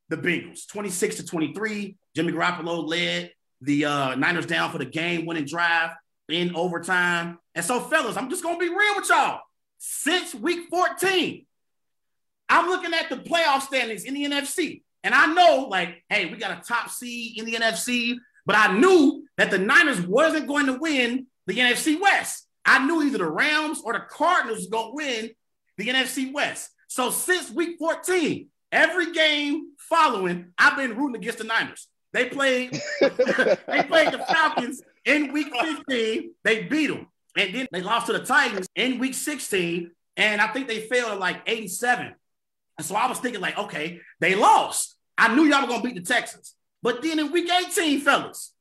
the 0.09 0.17
Bengals 0.17 0.67
26 0.67 1.17
to 1.17 1.25
23. 1.25 1.97
Jimmy 2.15 2.31
Garoppolo 2.31 2.87
led 2.87 3.31
the 3.61 3.85
uh, 3.85 4.15
Niners 4.15 4.45
down 4.45 4.71
for 4.71 4.77
the 4.77 4.85
game 4.85 5.25
winning 5.25 5.45
drive 5.45 5.91
in 6.29 6.55
overtime. 6.55 7.37
And 7.53 7.65
so, 7.65 7.79
fellas, 7.81 8.17
I'm 8.17 8.29
just 8.29 8.43
going 8.43 8.59
to 8.59 8.59
be 8.59 8.73
real 8.73 8.95
with 8.95 9.09
y'all. 9.09 9.41
Since 9.77 10.33
week 10.33 10.67
14, 10.69 11.45
I'm 12.49 12.67
looking 12.67 12.93
at 12.93 13.09
the 13.09 13.17
playoff 13.17 13.61
standings 13.61 14.05
in 14.05 14.13
the 14.13 14.25
NFC. 14.25 14.83
And 15.03 15.13
I 15.13 15.27
know, 15.27 15.67
like, 15.69 16.03
hey, 16.09 16.25
we 16.25 16.37
got 16.37 16.57
a 16.57 16.61
top 16.61 16.89
seed 16.89 17.37
in 17.37 17.45
the 17.45 17.53
NFC, 17.53 18.15
but 18.45 18.55
I 18.55 18.77
knew 18.77 19.24
that 19.37 19.51
the 19.51 19.57
Niners 19.57 20.01
wasn't 20.01 20.47
going 20.47 20.67
to 20.67 20.73
win 20.73 21.27
the 21.47 21.57
NFC 21.57 21.99
West. 21.99 22.47
I 22.65 22.85
knew 22.85 23.03
either 23.03 23.19
the 23.19 23.29
Rams 23.29 23.81
or 23.83 23.93
the 23.93 23.99
Cardinals 23.99 24.59
was 24.59 24.67
going 24.67 24.89
to 24.89 24.95
win 24.95 25.29
the 25.77 25.87
NFC 25.87 26.33
West. 26.33 26.71
So 26.87 27.11
since 27.11 27.51
week 27.51 27.77
14, 27.77 28.47
every 28.71 29.11
game 29.11 29.71
following, 29.77 30.53
I've 30.57 30.77
been 30.77 30.97
rooting 30.97 31.21
against 31.21 31.39
the 31.39 31.43
Niners. 31.43 31.87
They 32.13 32.25
played, 32.29 32.71
they 33.01 33.83
played 33.83 34.13
the 34.13 34.25
Falcons 34.27 34.81
in 35.03 35.33
week 35.33 35.53
15. 35.53 36.31
They 36.43 36.63
beat 36.63 36.87
them. 36.87 37.07
And 37.37 37.53
then 37.53 37.67
they 37.71 37.81
lost 37.81 38.07
to 38.07 38.13
the 38.13 38.23
Titans 38.23 38.67
in 38.75 38.99
week 38.99 39.13
16. 39.13 39.91
And 40.17 40.41
I 40.41 40.47
think 40.47 40.67
they 40.67 40.81
failed 40.81 41.11
at 41.11 41.19
like 41.19 41.41
87. 41.45 42.15
And 42.77 42.85
so 42.85 42.95
I 42.95 43.07
was 43.07 43.19
thinking, 43.19 43.41
like, 43.41 43.57
okay, 43.57 43.99
they 44.19 44.35
lost. 44.35 44.95
I 45.17 45.33
knew 45.33 45.43
y'all 45.43 45.61
were 45.61 45.67
gonna 45.67 45.83
beat 45.83 45.95
the 45.95 46.01
Texans. 46.01 46.55
But 46.81 47.01
then 47.01 47.19
in 47.19 47.31
week 47.31 47.49
18, 47.49 48.01
fellas, 48.01 48.53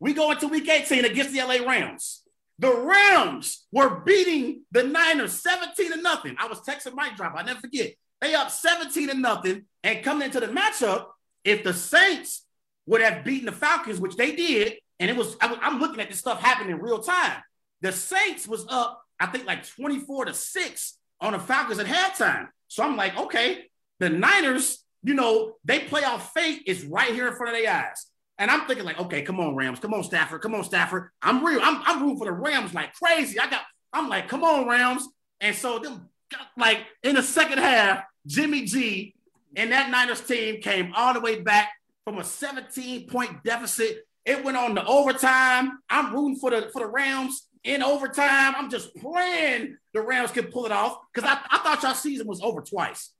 we 0.00 0.14
go 0.14 0.30
into 0.30 0.48
week 0.48 0.68
18 0.68 1.04
against 1.04 1.32
the 1.32 1.40
LA 1.40 1.64
Rams. 1.66 2.22
The 2.58 2.74
Rams 2.74 3.66
were 3.70 4.00
beating 4.00 4.62
the 4.72 4.82
Niners 4.82 5.32
17 5.34 5.92
to 5.92 6.02
nothing. 6.02 6.36
I 6.38 6.48
was 6.48 6.60
texting 6.60 6.94
Mike 6.94 7.16
Drop. 7.16 7.34
I 7.36 7.42
never 7.42 7.60
forget. 7.60 7.92
They 8.20 8.34
up 8.34 8.50
17 8.50 9.08
to 9.08 9.14
nothing. 9.14 9.64
And 9.82 10.04
coming 10.04 10.26
into 10.26 10.40
the 10.40 10.48
matchup, 10.48 11.06
if 11.44 11.62
the 11.64 11.72
Saints 11.72 12.44
would 12.86 13.00
have 13.00 13.24
beaten 13.24 13.46
the 13.46 13.52
Falcons, 13.52 14.00
which 14.00 14.16
they 14.16 14.34
did, 14.34 14.74
and 14.98 15.10
it 15.10 15.16
was, 15.16 15.36
I 15.40 15.56
am 15.62 15.80
looking 15.80 16.00
at 16.00 16.08
this 16.10 16.18
stuff 16.18 16.40
happening 16.40 16.72
in 16.72 16.82
real 16.82 16.98
time. 16.98 17.40
The 17.80 17.92
Saints 17.92 18.46
was 18.46 18.66
up, 18.68 19.02
I 19.18 19.26
think, 19.26 19.46
like 19.46 19.66
24 19.66 20.26
to 20.26 20.34
6 20.34 20.98
on 21.20 21.32
the 21.32 21.38
Falcons 21.38 21.78
at 21.78 21.86
halftime. 21.86 22.48
So 22.68 22.82
I'm 22.82 22.96
like, 22.96 23.16
okay, 23.16 23.64
the 24.00 24.10
Niners, 24.10 24.84
you 25.02 25.14
know, 25.14 25.54
they 25.64 25.80
playoff 25.80 26.20
fate 26.32 26.62
is 26.66 26.84
right 26.84 27.12
here 27.14 27.28
in 27.28 27.34
front 27.34 27.56
of 27.56 27.62
their 27.62 27.72
eyes. 27.72 28.06
And 28.40 28.50
I'm 28.50 28.66
thinking, 28.66 28.86
like, 28.86 28.98
okay, 28.98 29.22
come 29.22 29.38
on, 29.38 29.54
Rams, 29.54 29.78
come 29.78 29.94
on, 29.94 30.02
Stafford, 30.02 30.40
come 30.40 30.54
on, 30.54 30.64
Stafford. 30.64 31.10
I'm 31.22 31.44
real. 31.44 31.60
I'm, 31.62 31.82
I'm 31.84 32.02
rooting 32.02 32.18
for 32.18 32.24
the 32.24 32.32
Rams 32.32 32.74
like 32.74 32.94
crazy. 32.94 33.38
I 33.38 33.48
got, 33.48 33.60
I'm 33.92 34.08
like, 34.08 34.28
come 34.28 34.42
on, 34.42 34.66
Rams. 34.66 35.06
And 35.40 35.54
so 35.54 35.78
them, 35.78 36.08
like 36.56 36.78
in 37.02 37.16
the 37.16 37.22
second 37.22 37.58
half, 37.58 38.02
Jimmy 38.26 38.64
G 38.64 39.14
and 39.56 39.72
that 39.72 39.90
Niners 39.90 40.20
team 40.20 40.60
came 40.60 40.92
all 40.94 41.12
the 41.12 41.20
way 41.20 41.40
back 41.40 41.70
from 42.04 42.18
a 42.18 42.24
17 42.24 43.08
point 43.08 43.42
deficit. 43.44 44.06
It 44.24 44.44
went 44.44 44.56
on 44.56 44.74
to 44.74 44.84
overtime. 44.86 45.78
I'm 45.88 46.14
rooting 46.14 46.36
for 46.36 46.50
the 46.50 46.70
for 46.72 46.80
the 46.80 46.86
Rams 46.86 47.48
in 47.64 47.82
overtime. 47.82 48.54
I'm 48.56 48.70
just 48.70 48.94
praying 48.96 49.76
the 49.92 50.02
Rams 50.02 50.30
can 50.30 50.46
pull 50.46 50.66
it 50.66 50.72
off 50.72 50.98
because 51.12 51.28
I, 51.28 51.38
I 51.50 51.58
thought 51.58 51.82
y'all 51.82 51.94
season 51.94 52.26
was 52.26 52.40
over 52.40 52.60
twice. 52.60 53.10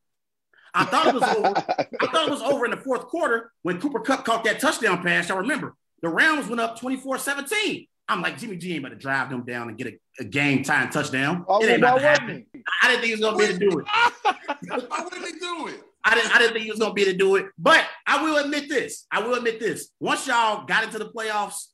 I 0.75 0.85
thought 0.85 1.09
it 1.09 1.15
was 1.15 1.23
over. 1.23 1.55
I 2.01 2.07
thought 2.07 2.29
it 2.29 2.31
was 2.31 2.43
over 2.43 2.65
in 2.65 2.71
the 2.71 2.77
fourth 2.77 3.07
quarter 3.07 3.53
when 3.63 3.81
Cooper 3.81 4.01
Kupp 4.01 4.25
caught 4.25 4.45
that 4.45 4.61
touchdown 4.61 5.03
pass. 5.03 5.29
Y'all 5.29 5.39
remember 5.39 5.75
the 6.03 6.09
Rams 6.09 6.49
went 6.49 6.61
up 6.61 6.79
24-17. 6.79 7.89
I'm 8.09 8.23
like, 8.23 8.39
Jimmy 8.39 8.57
G 8.57 8.73
ain't 8.75 8.85
about 8.85 8.91
to 8.91 8.97
drive 8.97 9.31
them 9.31 9.45
down 9.45 9.69
and 9.69 9.79
get 9.79 9.87
a, 9.87 9.99
a 10.19 10.25
game 10.25 10.65
time 10.65 10.91
touchdown. 10.91 11.45
Oh, 11.49 11.63
it 11.63 11.69
ain't 11.71 11.79
about 11.79 11.99
to 11.99 12.03
happen. 12.03 12.47
I 12.83 12.89
didn't 12.89 13.03
think 13.03 13.07
he 13.07 13.13
was 13.13 13.21
gonna 13.21 13.37
be 13.37 13.45
able 13.45 13.59
to 13.59 13.71
do 13.71 13.79
it. 13.79 13.87
Why 14.89 15.05
wouldn't 15.05 15.27
he 15.27 15.39
do 15.39 15.69
it? 15.69 15.83
I 16.03 16.15
didn't, 16.15 16.35
I 16.35 16.39
didn't 16.39 16.53
think 16.55 16.65
he 16.65 16.71
was 16.71 16.81
gonna 16.81 16.95
be 16.95 17.03
able 17.03 17.13
to 17.13 17.19
do 17.19 17.37
it. 17.37 17.47
But 17.57 17.87
I 18.07 18.23
will 18.23 18.39
admit 18.39 18.69
this. 18.69 19.07
I 19.13 19.21
will 19.23 19.35
admit 19.35 19.61
this. 19.61 19.91
Once 20.01 20.27
y'all 20.27 20.65
got 20.65 20.83
into 20.83 20.99
the 20.99 21.11
playoffs, 21.11 21.67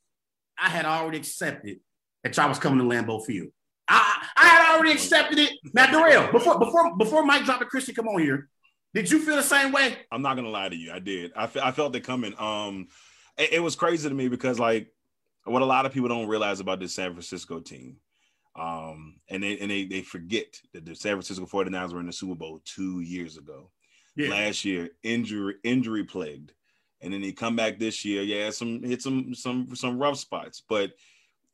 I 0.59 0.69
had 0.69 0.85
already 0.85 1.17
accepted 1.17 1.79
that 2.23 2.37
y'all 2.37 2.49
was 2.49 2.59
coming 2.59 2.79
to 2.79 2.95
Lambeau 2.95 3.25
Field. 3.25 3.49
I, 3.87 4.27
I 4.35 4.47
had 4.47 4.75
already 4.75 4.91
accepted 4.91 5.39
it. 5.39 5.53
Now, 5.73 5.87
Darrell, 5.87 6.31
before 6.31 6.59
before 6.59 6.95
before 6.97 7.25
Mike 7.25 7.45
dropped 7.45 7.61
the 7.61 7.65
Christian, 7.65 7.95
come 7.95 8.07
on 8.07 8.21
here. 8.21 8.49
Did 8.93 9.11
you 9.11 9.19
feel 9.19 9.35
the 9.35 9.43
same 9.43 9.71
way? 9.71 9.95
I'm 10.11 10.21
not 10.21 10.35
gonna 10.35 10.49
lie 10.49 10.69
to 10.69 10.75
you. 10.75 10.91
I 10.91 10.99
did. 10.99 11.31
I, 11.35 11.49
I 11.61 11.71
felt 11.71 11.95
it 11.95 12.03
coming. 12.03 12.33
Um, 12.39 12.87
it, 13.37 13.53
it, 13.53 13.59
was 13.59 13.75
crazy 13.75 14.07
to 14.09 14.15
me 14.15 14.27
because 14.27 14.59
like 14.59 14.87
what 15.43 15.61
a 15.61 15.65
lot 15.65 15.85
of 15.85 15.93
people 15.93 16.09
don't 16.09 16.27
realize 16.27 16.59
about 16.59 16.79
this 16.79 16.95
San 16.95 17.11
Francisco 17.11 17.59
team, 17.59 17.97
um, 18.55 19.19
and 19.29 19.43
they 19.43 19.59
and 19.59 19.69
they 19.69 19.85
they 19.85 20.01
forget 20.01 20.59
that 20.73 20.85
the 20.85 20.95
San 20.95 21.13
Francisco 21.13 21.45
49ers 21.45 21.93
were 21.93 21.99
in 21.99 22.07
the 22.07 22.13
Super 22.13 22.35
Bowl 22.35 22.59
two 22.65 23.01
years 23.01 23.37
ago. 23.37 23.71
Yeah. 24.15 24.29
Last 24.29 24.65
year, 24.65 24.89
injury 25.03 25.55
injury 25.63 26.03
plagued, 26.03 26.53
and 27.01 27.13
then 27.13 27.21
he 27.21 27.33
come 27.33 27.55
back 27.55 27.77
this 27.77 28.03
year. 28.03 28.23
Yeah, 28.23 28.49
some 28.49 28.81
hit 28.81 29.01
some 29.01 29.35
some 29.35 29.75
some 29.75 29.99
rough 29.99 30.17
spots, 30.17 30.63
but 30.67 30.91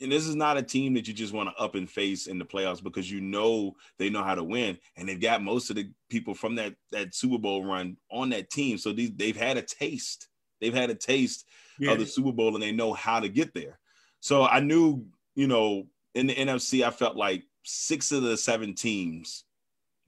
and 0.02 0.12
this 0.12 0.28
is 0.28 0.36
not 0.36 0.58
a 0.58 0.64
team 0.64 0.94
that 0.94 1.08
you 1.08 1.14
just 1.14 1.34
want 1.34 1.50
to 1.50 1.64
up 1.64 1.76
and 1.76 1.89
face 1.89 2.28
in 2.28 2.39
the 2.39 2.46
playoffs 2.46 2.84
because 2.84 3.10
you 3.10 3.22
know 3.22 3.76
they 3.98 4.10
know 4.10 4.24
how 4.24 4.36
to 4.36 4.44
win 4.44 4.78
and 4.98 5.08
they've 5.08 5.22
got 5.22 5.41
most 5.41 5.70
of 5.70 5.76
the 5.76 5.89
people 6.10 6.34
from 6.34 6.56
that 6.56 6.74
that 6.91 7.16
Super 7.16 7.38
Bowl 7.38 7.64
run 7.64 7.98
on 8.12 8.30
that 8.30 8.50
team. 8.50 8.78
So 8.78 8.91
these 8.91 9.12
they've 9.16 9.38
had 9.38 9.58
a 9.58 9.62
taste. 9.62 10.28
They've 10.60 10.74
had 10.74 10.89
a 10.89 10.96
taste 10.96 11.46
yeah. 11.80 11.91
of 11.91 12.00
the 12.00 12.06
Super 12.06 12.32
Bowl 12.32 12.54
and 12.54 12.64
they 12.64 12.72
know 12.72 12.94
how 12.94 13.20
to 13.20 13.30
get 13.30 13.54
there. 13.54 13.80
So 14.20 14.44
I 14.44 14.60
knew 14.60 15.06
you 15.36 15.48
know 15.48 15.88
in 16.16 16.28
the 16.28 16.36
NFC 16.36 16.86
I 16.86 16.91
felt 16.91 17.16
like 17.16 17.44
six 17.64 18.12
of 18.12 18.24
the 18.24 18.38
seven 18.38 18.76
teams 18.76 19.46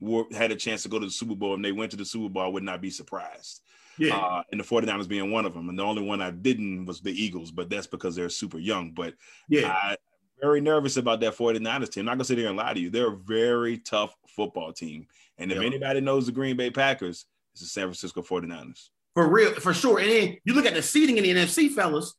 were 0.00 0.24
had 0.32 0.52
a 0.52 0.56
chance 0.56 0.82
to 0.82 0.88
go 0.88 0.98
to 0.98 1.06
the 1.06 1.12
Super 1.12 1.34
Bowl. 1.34 1.54
And 1.54 1.64
they 1.64 1.72
went 1.72 1.92
to 1.92 1.96
the 1.96 2.04
Super 2.04 2.28
Bowl 2.28 2.42
I 2.42 2.48
would 2.48 2.62
not 2.62 2.80
be 2.80 2.90
surprised 2.90 3.62
yeah. 3.98 4.16
Uh, 4.16 4.42
and 4.50 4.60
the 4.60 4.64
49ers 4.64 5.08
being 5.08 5.30
one 5.30 5.46
of 5.46 5.54
them. 5.54 5.68
And 5.68 5.78
the 5.78 5.82
only 5.82 6.02
one 6.02 6.20
I 6.20 6.30
didn't 6.30 6.86
was 6.86 7.00
the 7.00 7.10
Eagles, 7.10 7.50
but 7.50 7.70
that's 7.70 7.86
because 7.86 8.14
they're 8.14 8.28
super 8.28 8.58
young. 8.58 8.92
But 8.92 9.14
yeah, 9.48 9.76
I'm 9.82 9.96
very 10.40 10.60
nervous 10.60 10.96
about 10.96 11.20
that 11.20 11.36
49ers 11.36 11.90
team. 11.90 12.02
I'm 12.02 12.06
not 12.06 12.12
gonna 12.14 12.24
sit 12.24 12.38
here 12.38 12.48
and 12.48 12.56
lie 12.56 12.74
to 12.74 12.80
you. 12.80 12.90
They're 12.90 13.12
a 13.12 13.16
very 13.16 13.78
tough 13.78 14.14
football 14.28 14.72
team. 14.72 15.06
And 15.38 15.50
if 15.50 15.56
yep. 15.56 15.66
anybody 15.66 16.00
knows 16.00 16.26
the 16.26 16.32
Green 16.32 16.56
Bay 16.56 16.70
Packers, 16.70 17.26
it's 17.52 17.62
the 17.62 17.68
San 17.68 17.84
Francisco 17.84 18.22
49ers. 18.22 18.90
For 19.14 19.28
real, 19.28 19.52
for 19.54 19.72
sure. 19.72 19.98
And 19.98 20.10
then 20.10 20.36
you 20.44 20.54
look 20.54 20.66
at 20.66 20.74
the 20.74 20.82
seating 20.82 21.16
in 21.16 21.24
the 21.24 21.30
NFC, 21.30 21.70
fellas. 21.70 22.14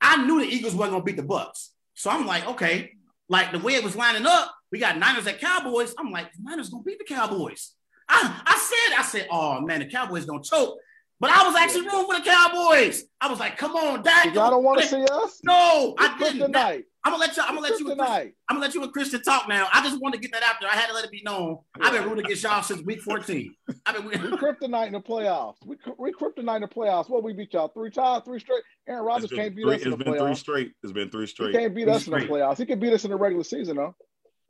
I 0.00 0.24
knew 0.24 0.40
the 0.40 0.46
Eagles 0.46 0.74
wasn't 0.74 0.94
gonna 0.94 1.04
beat 1.04 1.16
the 1.16 1.22
Bucs. 1.22 1.68
So 1.94 2.10
I'm 2.10 2.26
like, 2.26 2.46
okay, 2.48 2.92
like 3.28 3.52
the 3.52 3.58
way 3.60 3.74
it 3.74 3.84
was 3.84 3.94
lining 3.94 4.26
up, 4.26 4.52
we 4.72 4.78
got 4.78 4.98
Niners 4.98 5.26
at 5.26 5.40
Cowboys. 5.40 5.94
I'm 5.98 6.10
like, 6.10 6.30
Niners 6.42 6.70
gonna 6.70 6.82
beat 6.82 6.98
the 6.98 7.04
Cowboys. 7.04 7.72
I, 8.08 8.42
I 8.44 8.58
said, 8.58 8.98
I 8.98 9.02
said, 9.02 9.28
oh 9.30 9.60
man, 9.60 9.80
the 9.80 9.86
Cowboys 9.86 10.26
don't 10.26 10.44
choke. 10.44 10.78
But 11.22 11.30
I 11.30 11.46
was 11.46 11.54
actually 11.54 11.82
rooting 11.82 12.06
for 12.06 12.16
the 12.16 12.24
Cowboys. 12.28 13.04
I 13.20 13.30
was 13.30 13.38
like, 13.38 13.56
come 13.56 13.76
on, 13.76 14.02
Dak. 14.02 14.34
Y'all 14.34 14.50
don't 14.50 14.64
want 14.64 14.80
to 14.80 14.88
see 14.88 15.04
us? 15.04 15.38
No, 15.44 15.94
I 15.96 16.18
didn't. 16.18 16.40
Tonight. 16.40 16.82
I'm 17.04 17.12
gonna 17.12 17.20
let 17.20 17.36
you. 17.36 17.44
I'm 17.44 17.54
gonna 17.54 17.60
let 17.60 17.78
you. 17.78 17.88
Tonight. 17.88 18.34
I'm 18.48 18.56
gonna 18.56 18.66
let 18.66 18.74
you 18.74 18.82
and 18.82 18.92
Christian 18.92 19.22
talk 19.22 19.48
now. 19.48 19.68
I 19.72 19.84
just 19.84 20.00
want 20.00 20.16
to 20.16 20.20
get 20.20 20.32
that 20.32 20.42
out 20.42 20.56
there. 20.60 20.68
I 20.68 20.74
had 20.74 20.88
to 20.88 20.94
let 20.94 21.04
it 21.04 21.12
be 21.12 21.22
known. 21.24 21.58
I've 21.80 21.92
been 21.92 22.08
rooting 22.08 22.24
against 22.24 22.42
y'all 22.42 22.60
since 22.64 22.82
week 22.82 23.02
14. 23.02 23.54
I've 23.86 23.94
been. 23.94 24.06
we 24.06 24.36
kryptonite 24.36 24.88
in 24.88 24.94
the 24.94 25.00
playoffs. 25.00 25.54
We 25.64 25.76
we 25.96 26.12
kryptonite 26.12 26.56
in 26.56 26.62
the 26.62 26.68
playoffs. 26.68 27.08
What 27.08 27.22
we 27.22 27.32
beat 27.32 27.52
y'all 27.52 27.68
three 27.68 27.92
times, 27.92 28.24
three 28.24 28.40
straight. 28.40 28.64
Aaron 28.88 29.04
Rodgers 29.04 29.30
can't 29.30 29.54
beat 29.54 29.62
three, 29.62 29.76
us 29.76 29.82
in 29.82 29.90
the 29.90 29.98
playoffs. 29.98 30.08
It's 30.08 30.12
been 30.12 30.26
three 30.26 30.34
straight. 30.34 30.72
It's 30.82 30.92
been 30.92 31.10
three 31.10 31.26
straight. 31.28 31.52
He 31.54 31.58
can't 31.60 31.74
beat 31.74 31.88
us 31.88 32.06
in 32.08 32.14
the 32.14 32.18
playoffs. 32.18 32.58
He 32.58 32.66
can 32.66 32.80
beat 32.80 32.92
us 32.94 33.04
in 33.04 33.10
the 33.12 33.16
regular 33.16 33.44
season 33.44 33.76
though. 33.76 33.94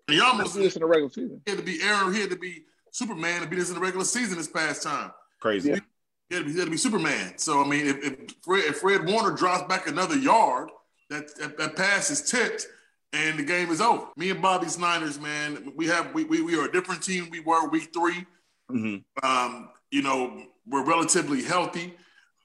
And 0.08 0.16
y'all 0.16 0.28
almost 0.28 0.56
beat 0.56 0.66
us 0.66 0.76
in 0.76 0.80
the 0.80 0.86
regular 0.86 1.10
season. 1.10 1.42
He 1.44 1.50
had 1.50 1.58
to 1.58 1.66
be 1.66 1.82
Aaron. 1.82 2.14
He 2.14 2.20
had 2.22 2.30
to 2.30 2.38
be 2.38 2.64
Superman 2.92 3.42
to 3.42 3.46
beat 3.46 3.58
us 3.58 3.68
in 3.68 3.74
the 3.74 3.80
regular 3.80 4.06
season 4.06 4.38
this 4.38 4.48
past 4.48 4.82
time. 4.82 5.10
Crazy. 5.38 5.70
Yeah. 5.70 5.78
He 6.32 6.36
had, 6.38 6.44
to 6.44 6.46
be, 6.46 6.52
he 6.52 6.58
had 6.60 6.64
to 6.64 6.70
be 6.70 6.78
Superman. 6.78 7.34
So 7.36 7.62
I 7.62 7.66
mean, 7.68 7.86
if, 7.86 8.02
if, 8.02 8.14
Fred, 8.42 8.64
if 8.64 8.78
Fred 8.78 9.06
Warner 9.06 9.36
drops 9.36 9.68
back 9.68 9.86
another 9.86 10.16
yard, 10.16 10.70
that, 11.10 11.36
that, 11.36 11.58
that 11.58 11.76
pass 11.76 12.10
is 12.10 12.22
tipped, 12.22 12.66
and 13.12 13.38
the 13.38 13.42
game 13.42 13.68
is 13.70 13.82
over. 13.82 14.06
Me 14.16 14.30
and 14.30 14.40
Bobby's 14.40 14.78
Niners, 14.78 15.20
man, 15.20 15.74
we 15.76 15.86
have 15.88 16.14
we, 16.14 16.24
we, 16.24 16.40
we 16.40 16.58
are 16.58 16.64
a 16.64 16.72
different 16.72 17.02
team 17.02 17.28
we 17.30 17.40
were 17.40 17.68
week 17.68 17.90
3 17.92 18.24
Mhm. 18.70 19.04
Um, 19.22 19.68
you 19.90 20.00
know, 20.00 20.44
we're 20.66 20.84
relatively 20.86 21.42
healthy. 21.42 21.92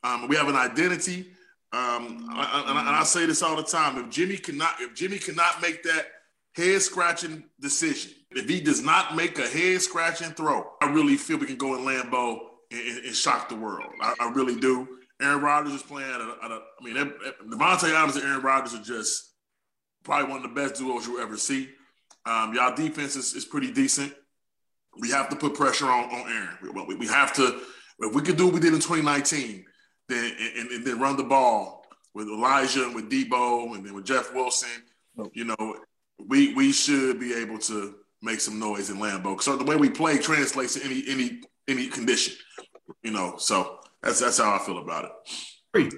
Um, 0.03 0.27
we 0.27 0.35
have 0.35 0.49
an 0.49 0.57
identity. 0.57 1.27
Um, 1.71 2.27
I- 2.29 2.65
and, 2.67 2.77
I, 2.77 2.81
and 2.88 2.89
I 2.89 3.03
say 3.05 3.25
this 3.25 3.41
all 3.41 3.55
the 3.55 3.63
time: 3.63 3.97
if 3.97 4.09
Jimmy 4.09 4.35
cannot, 4.35 4.81
if 4.81 4.93
Jimmy 4.95 5.17
cannot 5.19 5.61
make 5.61 5.83
that 5.83 6.07
head 6.55 6.81
scratching 6.81 7.45
decision, 7.61 8.11
if 8.31 8.49
he 8.49 8.59
does 8.59 8.81
not 8.83 9.15
make 9.15 9.39
a 9.39 9.47
head 9.47 9.81
scratching 9.81 10.31
throw, 10.31 10.71
I 10.81 10.91
really 10.91 11.15
feel 11.15 11.38
we 11.38 11.45
can 11.45 11.55
go 11.55 11.75
in 11.75 11.85
Lambeau 11.85 12.47
and, 12.72 13.05
and, 13.05 13.15
shock 13.15 13.49
the 13.49 13.55
world. 13.55 13.89
I, 14.01 14.13
I 14.20 14.32
really 14.32 14.59
do. 14.59 14.88
Aaron 15.22 15.41
Rodgers 15.41 15.74
is 15.74 15.84
playing 15.84 16.09
at 16.09 16.22
a, 16.22 16.36
at 16.43 16.51
a 16.51 16.61
I 16.80 16.84
mean, 16.84 16.95
Davante 17.49 17.93
Adams 17.93 18.15
and 18.15 18.26
Aaron 18.26 18.41
Rodgers 18.41 18.74
are 18.76 18.84
just 18.84 19.34
probably 20.03 20.30
one 20.30 20.43
of 20.43 20.53
the 20.53 20.61
best 20.61 20.76
duos 20.76 21.07
you'll 21.07 21.20
ever 21.20 21.38
see. 21.38 21.70
Um, 22.26 22.53
y'all 22.53 22.76
defense 22.76 23.15
is, 23.15 23.34
is 23.34 23.45
pretty 23.45 23.72
decent. 23.72 24.13
We 24.99 25.11
have 25.11 25.30
to 25.30 25.36
put 25.36 25.53
pressure 25.53 25.86
on, 25.86 26.05
on 26.05 26.32
Aaron. 26.32 26.88
We, 26.88 26.95
we 26.95 27.07
have 27.07 27.34
to, 27.34 27.61
if 27.99 28.13
we 28.13 28.22
could 28.22 28.38
do 28.38 28.45
what 28.45 28.55
we 28.55 28.59
did 28.59 28.74
in 28.74 28.80
2019, 28.80 29.65
then 30.09 30.36
and, 30.57 30.72
and 30.72 30.86
then 30.86 30.99
run 30.99 31.18
the 31.18 31.24
ball 31.24 31.86
with 32.13 32.28
Elijah 32.28 32.86
and 32.86 32.95
with 32.95 33.11
Deebo 33.11 33.76
and 33.76 33.86
then 33.86 33.93
with 33.93 34.05
Jeff 34.05 34.34
Wilson, 34.34 34.70
you 35.34 35.45
know, 35.45 35.78
we 36.28 36.53
we 36.53 36.72
should 36.72 37.20
be 37.20 37.34
able 37.34 37.59
to 37.59 37.95
make 38.22 38.39
some 38.39 38.59
noise 38.59 38.89
in 38.89 38.97
Lambeau. 38.97 39.41
So 39.41 39.55
the 39.55 39.63
way 39.63 39.76
we 39.76 39.89
play 39.89 40.18
translates 40.18 40.74
to 40.76 40.84
any 40.84 41.03
any 41.07 41.41
any 41.68 41.88
condition, 41.88 42.36
you 43.03 43.11
know. 43.11 43.36
So 43.38 43.80
that's 44.01 44.20
that's 44.20 44.38
how 44.38 44.55
I 44.55 44.59
feel 44.59 44.80
about 44.80 45.05
it. 45.05 45.11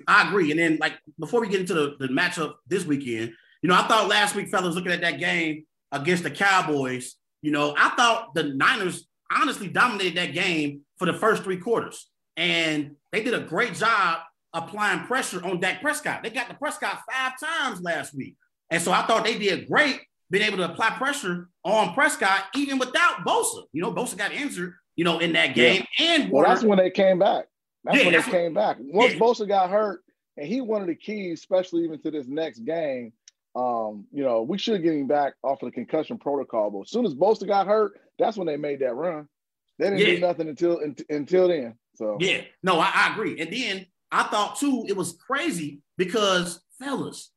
I 0.07 0.27
agree. 0.27 0.51
And 0.51 0.59
then, 0.59 0.77
like, 0.81 0.93
before 1.17 1.39
we 1.39 1.47
get 1.47 1.61
into 1.61 1.73
the, 1.73 1.95
the 1.99 2.07
matchup 2.07 2.55
this 2.67 2.85
weekend, 2.85 3.31
you 3.61 3.69
know, 3.69 3.75
I 3.75 3.87
thought 3.87 4.09
last 4.09 4.35
week, 4.35 4.49
fellas, 4.49 4.75
looking 4.75 4.91
at 4.91 5.01
that 5.01 5.19
game 5.19 5.65
against 5.91 6.23
the 6.23 6.31
Cowboys, 6.31 7.15
you 7.41 7.51
know, 7.51 7.73
I 7.77 7.89
thought 7.89 8.33
the 8.33 8.43
Niners 8.43 9.07
honestly 9.31 9.67
dominated 9.67 10.17
that 10.17 10.33
game 10.33 10.81
for 10.97 11.05
the 11.05 11.13
first 11.13 11.43
three 11.43 11.57
quarters. 11.57 12.09
And 12.35 12.95
they 13.11 13.23
did 13.23 13.33
a 13.33 13.41
great 13.41 13.73
job 13.73 14.19
applying 14.53 15.05
pressure 15.05 15.43
on 15.45 15.59
Dak 15.59 15.81
Prescott. 15.81 16.23
They 16.23 16.29
got 16.29 16.47
the 16.49 16.55
Prescott 16.55 17.01
five 17.09 17.33
times 17.39 17.81
last 17.81 18.13
week. 18.15 18.35
And 18.69 18.81
so 18.81 18.91
I 18.91 19.03
thought 19.03 19.23
they 19.23 19.37
did 19.37 19.69
great 19.69 20.01
being 20.31 20.43
able 20.43 20.57
to 20.57 20.71
apply 20.71 20.91
pressure 20.91 21.49
on 21.63 21.93
Prescott, 21.93 22.45
even 22.55 22.77
without 22.79 23.25
Bosa. 23.25 23.63
You 23.71 23.81
know, 23.81 23.91
Bosa 23.91 24.17
got 24.17 24.31
injured, 24.31 24.73
you 24.99 25.05
know, 25.05 25.19
in 25.19 25.31
that 25.31 25.55
game. 25.55 25.85
And 25.97 26.23
Well, 26.23 26.31
Warner- 26.43 26.49
that's 26.49 26.63
when 26.65 26.77
they 26.77 26.89
came 26.91 27.19
back. 27.19 27.45
That's 27.85 27.99
Yeah, 27.99 28.03
when 28.03 28.11
they 28.11 28.19
what- 28.19 28.31
came 28.31 28.53
back. 28.53 28.75
Once 28.81 29.13
Yeah. 29.13 29.19
Bosa 29.19 29.47
got 29.47 29.69
hurt, 29.69 30.03
and 30.35 30.45
he 30.45 30.59
of 30.59 30.87
the 30.87 30.93
keys, 30.95 31.39
especially 31.39 31.85
even 31.85 32.01
to 32.01 32.11
this 32.11 32.27
next 32.27 32.59
game. 32.65 33.13
Um, 33.55 34.05
you 34.11 34.23
know, 34.23 34.41
we 34.41 34.57
should 34.57 34.83
get 34.83 34.93
him 34.93 35.07
back 35.07 35.35
off 35.41 35.63
of 35.63 35.67
the 35.67 35.71
concussion 35.71 36.17
protocol. 36.17 36.69
But 36.69 36.81
as 36.81 36.89
soon 36.91 37.05
as 37.05 37.15
Bosa 37.15 37.47
got 37.47 37.65
hurt, 37.65 37.93
that's 38.17 38.35
when 38.35 38.45
they 38.45 38.57
made 38.57 38.79
that 38.81 38.93
run. 38.93 39.29
They 39.77 39.89
didn't 39.89 40.05
do 40.15 40.19
nothing 40.19 40.49
until 40.49 40.81
un- 40.83 40.95
until 41.09 41.47
then. 41.47 41.75
So 41.95 42.17
Yeah, 42.19 42.41
no, 42.61 42.77
I, 42.77 42.91
I 42.93 43.13
agree. 43.13 43.39
And 43.39 43.51
then 43.53 43.85
I 44.11 44.23
thought 44.23 44.59
too, 44.59 44.85
it 44.89 44.97
was 44.97 45.13
crazy 45.13 45.79
because 45.97 46.61
fellas, 46.77 47.31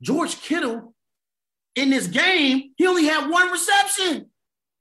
George 0.00 0.40
Kittle 0.40 0.94
in 1.76 1.90
this 1.90 2.06
game, 2.06 2.72
he 2.76 2.86
only 2.86 3.04
had 3.04 3.28
one 3.28 3.50
reception. 3.52 4.30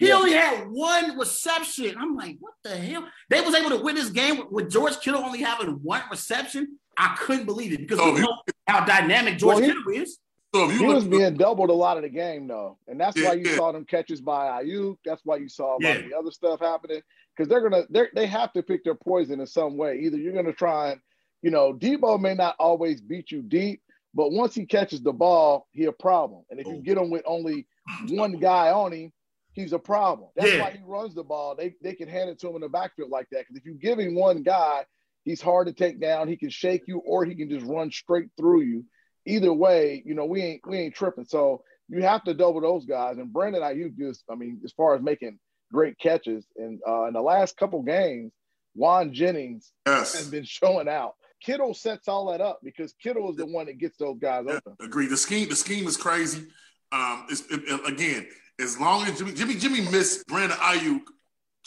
He 0.02 0.08
Yeah. 0.08 0.16
only 0.16 0.34
had 0.34 0.68
one 0.72 1.16
reception. 1.16 1.96
I'm 1.96 2.16
like, 2.16 2.38
what 2.40 2.54
the 2.64 2.76
hell? 2.76 3.08
They 3.30 3.40
was 3.42 3.54
able 3.54 3.70
to 3.70 3.78
win 3.84 3.94
this 3.94 4.10
game 4.10 4.38
with, 4.40 4.48
with 4.52 4.72
George 4.72 5.00
Kittle 5.00 5.24
only 5.24 5.42
having 5.44 5.70
one 5.84 6.02
reception. 6.10 6.80
I 6.98 7.16
couldn't 7.20 7.46
believe 7.46 7.72
it 7.72 7.82
because 7.82 8.00
Oh, 8.02 8.16
he- 8.16 8.26
how 8.68 8.84
dynamic 8.84 9.38
George 9.38 9.58
Well, 9.60 9.64
he- 9.64 9.68
Kittle 9.68 9.92
is. 9.94 10.18
So 10.56 10.66
if 10.66 10.72
you 10.74 10.80
he 10.80 10.88
look, 10.88 10.96
was 10.96 11.06
being 11.08 11.36
doubled 11.36 11.70
a 11.70 11.74
lot 11.74 11.98
of 11.98 12.04
the 12.04 12.10
game 12.10 12.48
though, 12.48 12.80
and 12.88 13.00
that's 13.00 13.16
Yeah, 13.16 13.28
why 13.30 13.34
you 13.36 13.44
yeah. 13.46 13.56
saw 13.58 13.72
them 13.72 13.86
catches 13.86 14.22
by 14.22 14.64
Aiyuk. 14.64 14.98
That's 15.06 15.22
why 15.24 15.36
you 15.38 15.48
saw 15.48 15.78
a 15.78 15.80
lot 15.80 15.96
of 15.98 16.02
Yeah. 16.02 16.08
the 16.10 16.18
other 16.18 16.32
stuff 16.32 16.60
happening 16.60 17.02
because 17.38 17.48
they're 17.48 17.62
gonna 17.62 17.84
they 17.92 18.08
they 18.16 18.26
have 18.26 18.52
to 18.54 18.64
pick 18.64 18.84
their 18.84 18.96
poison 18.96 19.40
in 19.40 19.46
some 19.46 19.78
way. 19.78 20.00
Either 20.00 20.18
you're 20.18 20.34
gonna 20.34 20.52
try 20.52 20.92
and 20.94 21.02
you 21.44 21.52
know 21.52 21.74
Deebo 21.74 22.20
may 22.20 22.34
not 22.34 22.56
always 22.60 23.00
beat 23.02 23.30
you 23.32 23.44
deep, 23.44 23.82
but 24.16 24.32
once 24.32 24.54
he 24.56 24.66
catches 24.66 25.02
the 25.04 25.14
ball, 25.14 25.68
he 25.72 25.86
a 25.86 25.92
problem. 25.94 26.44
And 26.50 26.60
if 26.60 26.66
you 26.66 26.78
Oh. 26.78 26.82
get 26.82 26.98
him 26.98 27.12
with 27.12 27.24
only 27.28 27.68
one 28.10 28.34
guy 28.34 28.72
on 28.72 28.92
him, 28.92 29.14
he's 29.54 29.74
a 29.74 29.80
problem. 29.80 30.30
That's 30.36 30.52
Yeah. 30.54 30.62
why 30.62 30.72
he 30.72 30.80
runs 30.86 31.14
the 31.16 31.24
ball. 31.24 31.56
They 31.56 31.76
they 31.82 31.94
can 31.94 32.08
hand 32.08 32.30
it 32.30 32.40
to 32.40 32.50
him 32.50 32.56
in 32.56 32.62
the 32.62 32.70
backfield 32.70 33.10
like 33.10 33.28
that 33.32 33.40
because 33.48 33.58
if 33.58 33.66
you 33.66 33.74
give 33.74 34.00
him 34.00 34.16
one 34.16 34.44
guy, 34.44 34.86
he's 35.24 35.42
hard 35.42 35.68
to 35.68 35.74
take 35.74 36.00
down. 36.00 36.28
He 36.28 36.38
can 36.38 36.50
shake 36.50 36.84
you 36.88 37.00
or 37.00 37.26
he 37.26 37.36
can 37.36 37.50
just 37.50 37.66
run 37.66 37.92
straight 37.92 38.30
through 38.38 38.62
you 38.62 38.86
either 39.28 39.54
way, 39.54 40.02
you 40.06 40.16
know, 40.16 40.26
we 40.26 40.42
ain't 40.42 40.62
we 40.68 40.78
ain't 40.78 40.96
tripping. 40.96 41.26
So 41.26 41.64
you 41.90 42.02
have 42.04 42.24
to 42.24 42.34
double 42.34 42.62
those 42.62 42.86
guys. 42.86 43.18
And 43.18 43.32
Brandon 43.32 43.62
Aiyuk 43.62 43.98
just, 43.98 44.24
I 44.32 44.36
mean, 44.36 44.60
as 44.64 44.72
far 44.72 44.96
as 44.96 45.02
making 45.02 45.38
great 45.72 46.00
catches, 46.00 46.46
and 46.58 46.80
uh, 46.88 47.04
in 47.06 47.14
the 47.14 47.22
last 47.22 47.56
couple 47.58 47.82
games, 47.84 48.32
Jauan 48.78 49.12
Jennings 49.12 49.72
has 49.86 50.28
been 50.30 50.44
showing 50.46 50.88
out. 50.88 51.14
Kittle 51.44 51.74
sets 51.74 52.08
all 52.08 52.32
that 52.32 52.40
up 52.42 52.60
because 52.64 52.94
Kittle 53.02 53.30
is 53.32 53.36
the 53.38 53.46
one 53.46 53.66
that 53.66 53.78
gets 53.78 53.98
those 53.98 54.18
guys 54.20 54.46
yeah, 54.48 54.56
open. 54.56 54.76
agree. 54.80 55.08
The 55.08 55.18
scheme, 55.18 55.50
the 55.50 55.56
scheme 55.56 55.86
is 55.88 55.98
crazy. 55.98 56.48
Um, 56.92 57.26
it's, 57.30 57.42
it, 57.52 57.62
it- 57.68 57.88
again, 57.88 58.28
as 58.62 58.80
long 58.80 59.06
as 59.08 59.18
Jimmy, 59.18 59.34
Jimmy, 59.34 59.56
Jimmy 59.56 59.82
missed 59.92 60.28
Brandon 60.28 60.58
Aiyuk, 60.58 61.02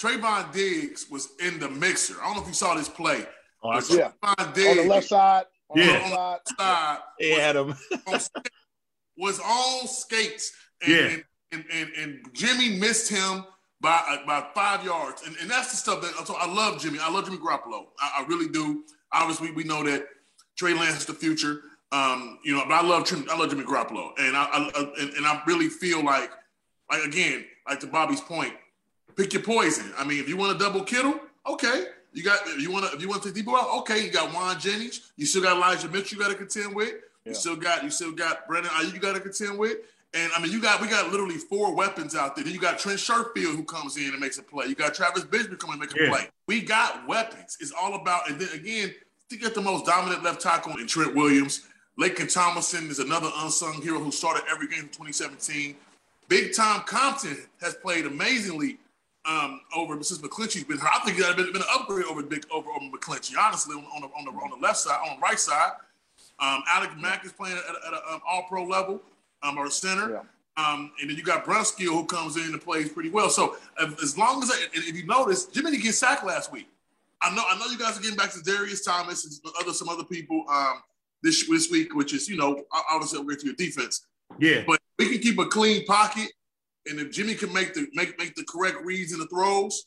Trevon 0.00 0.52
Diggs 0.52 1.06
was 1.10 1.28
in 1.44 1.58
the 1.58 1.68
mixer. 1.68 2.14
I 2.20 2.26
don't 2.26 2.36
know 2.36 2.42
if 2.42 2.48
you 2.48 2.54
saw 2.54 2.74
this 2.74 2.88
play. 2.88 3.24
Oh, 3.62 3.70
I 3.70 3.76
Yeah. 3.90 4.12
Trevon 4.22 4.70
On 4.70 4.76
the 4.76 4.84
left 4.88 5.08
side, 5.08 5.44
on 5.70 5.78
Yeah. 5.78 6.08
the 6.08 6.14
left 6.14 6.48
side, 6.48 6.56
side 6.58 6.98
They 7.20 7.30
had 7.32 7.56
him. 7.56 7.74
was 9.16 9.40
on 9.40 9.86
skates, 9.86 10.52
and, 10.82 10.90
Yeah. 10.92 10.98
and, 11.06 11.24
and, 11.52 11.64
and, 11.72 11.90
and 11.94 12.34
Jimmy 12.34 12.70
missed 12.78 13.08
him 13.10 13.44
by 13.80 14.22
by 14.26 14.46
five 14.54 14.84
yards, 14.84 15.22
and, 15.26 15.36
and 15.40 15.50
that's 15.50 15.70
the 15.70 15.76
stuff 15.76 16.00
that 16.02 16.26
so 16.26 16.34
I 16.34 16.46
love 16.46 16.80
Jimmy. 16.80 16.98
I 17.00 17.10
love 17.10 17.26
Jimmy 17.26 17.36
Garoppolo. 17.38 17.86
I, 18.00 18.20
I 18.22 18.24
really 18.26 18.48
do. 18.48 18.84
Obviously, 19.12 19.50
we 19.52 19.62
know 19.64 19.82
that 19.84 20.06
Trey 20.56 20.74
Lance 20.74 20.98
is 20.98 21.06
the 21.06 21.14
future. 21.14 21.60
Um, 21.92 22.38
you 22.44 22.56
know, 22.56 22.64
but 22.66 22.72
I 22.74 22.82
love 22.82 23.04
Trim, 23.04 23.24
I 23.30 23.36
love 23.38 23.50
Jimmy 23.50 23.62
Garoppolo, 23.62 24.10
and 24.18 24.36
I, 24.36 24.44
I 24.44 24.92
and, 24.98 25.12
and 25.14 25.26
I 25.26 25.40
really 25.46 25.68
feel 25.68 26.02
like, 26.02 26.30
like 26.98 27.08
again, 27.08 27.44
like 27.68 27.80
to 27.80 27.86
Bobby's 27.86 28.20
point, 28.20 28.52
pick 29.16 29.32
your 29.32 29.42
poison. 29.42 29.92
I 29.98 30.04
mean, 30.04 30.20
if 30.20 30.28
you 30.28 30.36
want 30.36 30.56
to 30.58 30.64
double 30.64 30.82
Kittle, 30.82 31.20
okay. 31.46 31.86
You 32.12 32.22
got 32.22 32.38
if 32.46 32.60
you 32.60 32.70
want 32.70 32.86
to 32.86 32.94
if 32.96 33.02
you 33.02 33.08
want 33.08 33.22
to 33.24 33.32
take 33.32 33.48
out, 33.48 33.78
okay. 33.78 34.04
You 34.04 34.10
got 34.10 34.30
Jauan 34.30 34.60
Jennings. 34.60 35.12
You 35.16 35.26
still 35.26 35.42
got 35.42 35.56
Elijah 35.56 35.88
Mitchell. 35.88 36.16
You 36.18 36.24
got 36.24 36.30
to 36.30 36.36
contend 36.36 36.74
with. 36.74 36.94
You 37.24 37.34
still 37.34 37.56
got 37.56 37.82
you 37.82 37.90
still 37.90 38.12
got 38.12 38.48
Aiyuk. 38.48 38.94
You 38.94 39.00
got 39.00 39.14
to 39.14 39.20
contend 39.20 39.58
with. 39.58 39.78
And 40.12 40.30
I 40.36 40.40
mean, 40.40 40.52
you 40.52 40.62
got 40.62 40.80
we 40.80 40.86
got 40.86 41.10
literally 41.10 41.38
four 41.38 41.74
weapons 41.74 42.14
out 42.14 42.36
there. 42.36 42.44
Then 42.44 42.54
you 42.54 42.60
got 42.60 42.78
Trent 42.78 43.00
Sherfield 43.00 43.56
who 43.56 43.64
comes 43.64 43.96
in 43.96 44.10
and 44.10 44.20
makes 44.20 44.38
a 44.38 44.42
play. 44.44 44.66
You 44.66 44.76
got 44.76 44.94
Travis 44.94 45.24
Benjamin 45.24 45.58
coming 45.58 45.80
and 45.80 45.80
make 45.80 45.98
a 45.98 46.04
Yeah. 46.04 46.10
play. 46.10 46.28
We 46.46 46.60
got 46.60 47.08
weapons. 47.08 47.56
It's 47.58 47.72
all 47.72 47.94
about. 47.94 48.30
And 48.30 48.40
then 48.40 48.48
again, 48.54 48.94
to 49.30 49.36
get 49.36 49.54
the 49.54 49.60
most 49.60 49.86
dominant 49.86 50.22
left 50.22 50.40
tackle 50.40 50.76
in 50.76 50.86
Trent 50.86 51.14
Williams. 51.16 51.62
Laken 51.98 52.32
Tomlinson 52.32 52.90
is 52.90 52.98
another 52.98 53.30
unsung 53.38 53.80
hero 53.80 54.00
who 54.00 54.10
started 54.10 54.42
every 54.50 54.66
game 54.66 54.80
in 54.80 54.88
2017. 54.88 55.76
Big 56.28 56.54
Tom 56.54 56.82
Compton 56.82 57.36
has 57.60 57.74
played 57.74 58.06
amazingly 58.06 58.78
um, 59.26 59.60
over 59.74 60.00
since 60.02 60.20
McGlinchey's 60.20 60.64
been 60.64 60.78
here. 60.78 60.88
I 60.92 61.00
think 61.04 61.18
that 61.18 61.36
been, 61.36 61.52
been 61.52 61.62
an 61.62 61.68
upgrade 61.72 62.04
over 62.06 62.22
big 62.22 62.44
over, 62.52 62.70
over 62.70 62.84
McGlinchey. 62.84 63.34
Honestly, 63.38 63.74
on, 63.74 63.84
on 63.84 64.02
the 64.02 64.08
on 64.08 64.24
the 64.24 64.30
on 64.30 64.50
the 64.50 64.66
left 64.66 64.78
side, 64.78 64.98
on 65.08 65.16
the 65.16 65.22
right 65.22 65.38
side, 65.38 65.72
um, 66.38 66.62
Alex 66.68 66.92
Mack 66.98 67.24
is 67.24 67.32
playing 67.32 67.56
at, 67.56 67.64
at 67.64 67.92
an 67.92 68.20
All 68.28 68.46
Pro 68.48 68.64
level, 68.64 69.00
um, 69.42 69.58
or 69.58 69.70
center. 69.70 70.10
Yeah. 70.10 70.20
Um, 70.56 70.92
and 71.00 71.10
then 71.10 71.16
you 71.16 71.24
got 71.24 71.44
Brunskill 71.44 71.88
who 71.88 72.06
comes 72.06 72.36
in 72.36 72.44
and 72.44 72.60
plays 72.60 72.88
pretty 72.88 73.10
well. 73.10 73.28
So 73.28 73.56
if, 73.80 74.00
as 74.00 74.16
long 74.16 74.40
as 74.40 74.52
I, 74.52 74.54
and 74.74 74.84
if 74.84 74.94
you 74.94 75.04
notice, 75.04 75.46
Jimmy 75.46 75.72
didn't 75.72 75.82
get 75.82 75.94
sacked 75.94 76.24
last 76.24 76.52
week. 76.52 76.68
I 77.20 77.34
know 77.34 77.42
I 77.48 77.58
know 77.58 77.66
you 77.66 77.78
guys 77.78 77.98
are 77.98 78.00
getting 78.00 78.16
back 78.16 78.30
to 78.32 78.40
Darius 78.42 78.84
Thomas 78.84 79.24
and 79.24 79.32
some 79.32 79.52
other 79.60 79.72
some 79.72 79.88
other 79.88 80.04
people 80.04 80.44
um, 80.48 80.82
this 81.22 81.48
this 81.48 81.70
week, 81.70 81.94
which 81.94 82.12
is 82.12 82.28
you 82.28 82.36
know 82.36 82.62
obviously 82.90 83.20
we're 83.20 83.36
to 83.36 83.46
your 83.46 83.54
defense. 83.54 84.06
Yeah, 84.38 84.64
But 84.66 84.80
we 84.98 85.08
can 85.08 85.18
keep 85.18 85.38
a 85.38 85.46
clean 85.46 85.84
pocket, 85.86 86.28
and 86.86 87.00
if 87.00 87.10
Jimmy 87.10 87.34
can 87.34 87.52
make 87.52 87.74
the 87.74 87.86
make 87.94 88.18
make 88.18 88.34
the 88.34 88.44
correct 88.48 88.78
reads 88.84 89.12
in 89.12 89.18
the 89.18 89.26
throws, 89.26 89.86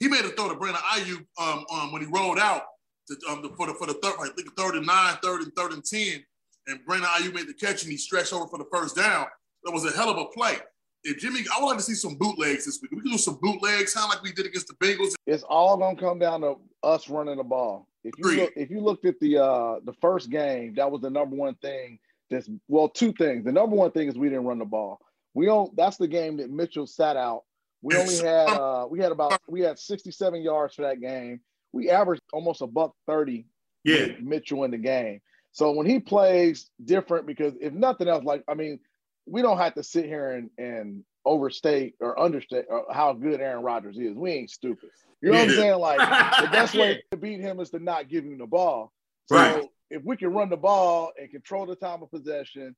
he 0.00 0.08
made 0.08 0.24
a 0.24 0.30
throw 0.30 0.48
to 0.48 0.54
Brandon 0.54 0.82
Aiyuk 0.82 1.24
um, 1.38 1.64
um, 1.72 1.92
when 1.92 2.02
he 2.02 2.08
rolled 2.08 2.38
out 2.38 2.62
to, 3.08 3.16
um, 3.28 3.42
the, 3.42 3.50
for 3.56 3.66
the 3.66 3.74
for 3.74 3.86
the 3.86 3.94
third, 3.94 4.14
I 4.20 4.28
think 4.36 4.54
third 4.56 4.74
and 4.76 4.86
nine, 4.86 5.16
third 5.22 5.42
and 5.42 5.52
third 5.54 5.72
and 5.72 5.84
ten, 5.84 6.24
and 6.66 6.84
Brandon 6.86 7.08
Aiyuk 7.10 7.34
made 7.34 7.48
the 7.48 7.54
catch 7.54 7.82
and 7.82 7.92
he 7.92 7.98
stretched 7.98 8.32
over 8.32 8.46
for 8.46 8.58
the 8.58 8.66
first 8.72 8.96
down. 8.96 9.26
That 9.64 9.72
was 9.72 9.84
a 9.84 9.96
hell 9.96 10.10
of 10.10 10.18
a 10.18 10.26
play. 10.26 10.56
If 11.04 11.18
Jimmy, 11.18 11.40
I 11.54 11.60
would 11.60 11.68
like 11.68 11.78
to 11.78 11.82
see 11.82 11.94
some 11.94 12.16
bootlegs 12.16 12.66
this 12.66 12.80
week. 12.82 12.90
We 12.90 13.00
can 13.00 13.12
do 13.12 13.18
some 13.18 13.38
bootlegs, 13.40 13.92
sound 13.92 14.10
like 14.10 14.22
we 14.22 14.32
did 14.32 14.46
against 14.46 14.68
the 14.68 14.74
Bengals. 14.74 15.14
it's 15.26 15.42
all 15.44 15.76
gonna 15.76 15.96
come 15.96 16.18
down 16.18 16.40
to 16.42 16.56
us 16.82 17.08
running 17.08 17.36
the 17.36 17.44
ball. 17.44 17.88
If 18.04 18.14
you 18.18 18.36
look, 18.36 18.52
if 18.56 18.70
you 18.70 18.80
looked 18.80 19.04
at 19.04 19.18
the 19.20 19.38
uh 19.38 19.80
the 19.84 19.92
first 20.00 20.30
game, 20.30 20.74
that 20.76 20.90
was 20.90 21.00
the 21.00 21.10
number 21.10 21.36
one 21.36 21.54
thing. 21.56 21.98
That's 22.30 22.48
well, 22.68 22.88
two 22.88 23.12
things. 23.12 23.44
The 23.44 23.52
number 23.52 23.76
one 23.76 23.90
thing 23.90 24.08
is 24.08 24.18
we 24.18 24.28
didn't 24.28 24.44
run 24.44 24.58
the 24.58 24.64
ball. 24.64 25.00
We 25.34 25.46
don't. 25.46 25.74
That's 25.76 25.96
the 25.96 26.08
game 26.08 26.38
that 26.38 26.50
Mitchell 26.50 26.86
sat 26.86 27.16
out. 27.16 27.44
We 27.82 27.96
only 27.96 28.16
had 28.16 28.48
uh 28.48 28.86
we 28.90 29.00
had 29.00 29.12
about 29.12 29.40
we 29.48 29.60
had 29.60 29.78
67 29.78 30.42
yards 30.42 30.74
for 30.74 30.82
that 30.82 31.00
game. 31.00 31.40
We 31.72 31.90
averaged 31.90 32.22
almost 32.32 32.62
a 32.62 32.66
buck 32.66 32.94
30 33.06 33.46
yeah, 33.84 34.06
Mitchell 34.20 34.64
in 34.64 34.70
the 34.70 34.78
game. 34.78 35.20
So 35.52 35.72
when 35.72 35.86
he 35.86 35.98
plays 35.98 36.70
different, 36.84 37.26
because 37.26 37.54
if 37.60 37.72
nothing 37.72 38.08
else, 38.08 38.24
like 38.24 38.42
I 38.48 38.54
mean, 38.54 38.80
we 39.26 39.42
don't 39.42 39.58
have 39.58 39.74
to 39.74 39.82
sit 39.82 40.06
here 40.06 40.32
and, 40.32 40.50
and 40.58 41.04
overstate 41.24 41.94
or 42.00 42.18
understate 42.18 42.64
how 42.92 43.12
good 43.12 43.40
Aaron 43.40 43.62
Rodgers 43.62 43.98
is. 43.98 44.16
We 44.16 44.32
ain't 44.32 44.50
stupid. 44.50 44.90
You 45.20 45.32
know 45.32 45.38
what 45.38 45.48
I'm 45.48 45.54
saying? 45.54 45.78
Like 45.78 45.98
the 46.42 46.48
best 46.50 46.74
way 46.74 47.02
to 47.10 47.16
beat 47.16 47.40
him 47.40 47.60
is 47.60 47.70
to 47.70 47.78
not 47.78 48.08
give 48.08 48.24
him 48.24 48.38
the 48.38 48.46
ball. 48.46 48.92
So 49.26 49.36
Right. 49.36 49.68
If 49.90 50.02
we 50.04 50.16
can 50.16 50.32
run 50.32 50.50
the 50.50 50.56
ball 50.56 51.12
and 51.18 51.30
control 51.30 51.66
the 51.66 51.76
time 51.76 52.02
of 52.02 52.10
possession, 52.10 52.74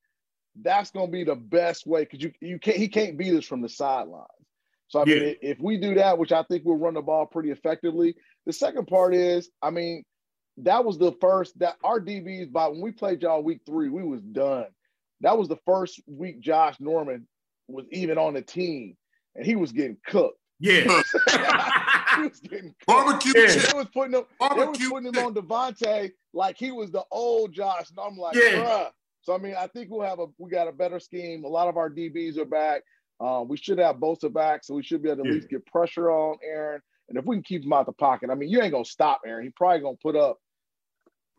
that's 0.60 0.90
going 0.90 1.06
to 1.06 1.12
be 1.12 1.24
the 1.24 1.36
best 1.36 1.86
way 1.86 2.02
because 2.04 2.22
you 2.22 2.32
you 2.40 2.58
can't 2.58 2.76
he 2.76 2.88
can't 2.88 3.16
beat 3.16 3.34
us 3.36 3.44
from 3.44 3.62
the 3.62 3.68
sidelines. 3.68 4.26
So 4.88 5.00
I 5.00 5.04
mean, 5.04 5.22
Yeah. 5.22 5.32
if 5.42 5.60
we 5.60 5.76
do 5.78 5.94
that, 5.94 6.18
which 6.18 6.32
I 6.32 6.42
think 6.44 6.64
we'll 6.64 6.76
run 6.76 6.94
the 6.94 7.02
ball 7.02 7.26
pretty 7.26 7.50
effectively. 7.50 8.16
The 8.46 8.52
second 8.52 8.86
part 8.86 9.14
is, 9.14 9.48
I 9.62 9.70
mean, 9.70 10.04
that 10.58 10.84
was 10.84 10.98
the 10.98 11.12
first 11.20 11.58
that 11.60 11.76
our 11.84 12.00
DBs 12.00 12.50
by 12.50 12.66
when 12.68 12.80
we 12.80 12.90
played 12.90 13.22
y'all 13.22 13.42
week 13.42 13.60
three, 13.66 13.88
we 13.88 14.02
was 14.02 14.20
done. 14.22 14.66
That 15.20 15.38
was 15.38 15.48
the 15.48 15.58
first 15.66 16.00
week 16.06 16.40
Josh 16.40 16.76
Norman 16.80 17.28
was 17.68 17.86
even 17.92 18.18
on 18.18 18.34
the 18.34 18.42
team, 18.42 18.96
and 19.36 19.46
he 19.46 19.54
was 19.54 19.70
getting 19.72 19.96
cooked. 20.04 20.38
Yeah. 20.58 21.02
he 22.16 22.22
was 22.28 22.40
getting. 22.40 22.74
Barbecue 22.86 23.32
Yeah. 23.36 23.46
They 23.46 23.76
was 23.78 23.86
putting 23.92 24.14
him, 24.14 24.24
they 24.40 24.64
was 24.66 24.78
putting 24.78 25.12
him 25.14 25.24
on 25.24 25.34
Davante 25.34 26.10
like 26.32 26.56
he 26.56 26.70
was 26.72 26.90
the 26.90 27.04
old 27.10 27.52
Josh, 27.52 27.90
and 27.90 27.98
I'm 27.98 28.16
like, 28.16 28.34
Yeah. 28.36 28.64
bruh. 28.64 28.90
So 29.22 29.34
I 29.34 29.38
mean, 29.38 29.54
I 29.58 29.66
think 29.66 29.90
we'll 29.90 30.06
have 30.08 30.18
a 30.18 30.26
we 30.38 30.50
got 30.50 30.68
a 30.68 30.72
better 30.72 30.98
scheme. 31.00 31.44
A 31.44 31.48
lot 31.48 31.68
of 31.68 31.76
our 31.76 31.90
DBs 31.90 32.38
are 32.38 32.44
back. 32.44 32.82
Uh, 33.20 33.44
we 33.46 33.56
should 33.58 33.78
have 33.78 33.96
Bosa 33.96 34.32
back, 34.32 34.64
so 34.64 34.74
we 34.74 34.82
should 34.82 35.02
be 35.02 35.10
able 35.10 35.24
to 35.24 35.28
Yeah. 35.28 35.34
at 35.34 35.40
least 35.40 35.50
get 35.50 35.66
pressure 35.66 36.10
on 36.10 36.38
Aaron. 36.42 36.80
And 37.08 37.18
if 37.18 37.24
we 37.26 37.36
can 37.36 37.42
keep 37.42 37.64
him 37.64 37.72
out 37.72 37.86
the 37.86 37.92
pocket, 37.92 38.30
I 38.30 38.34
mean, 38.34 38.48
you 38.48 38.62
ain't 38.62 38.72
gonna 38.72 38.84
stop 38.84 39.20
Aaron. 39.26 39.44
He 39.44 39.50
probably 39.50 39.80
gonna 39.80 39.96
put 40.02 40.16
up 40.16 40.38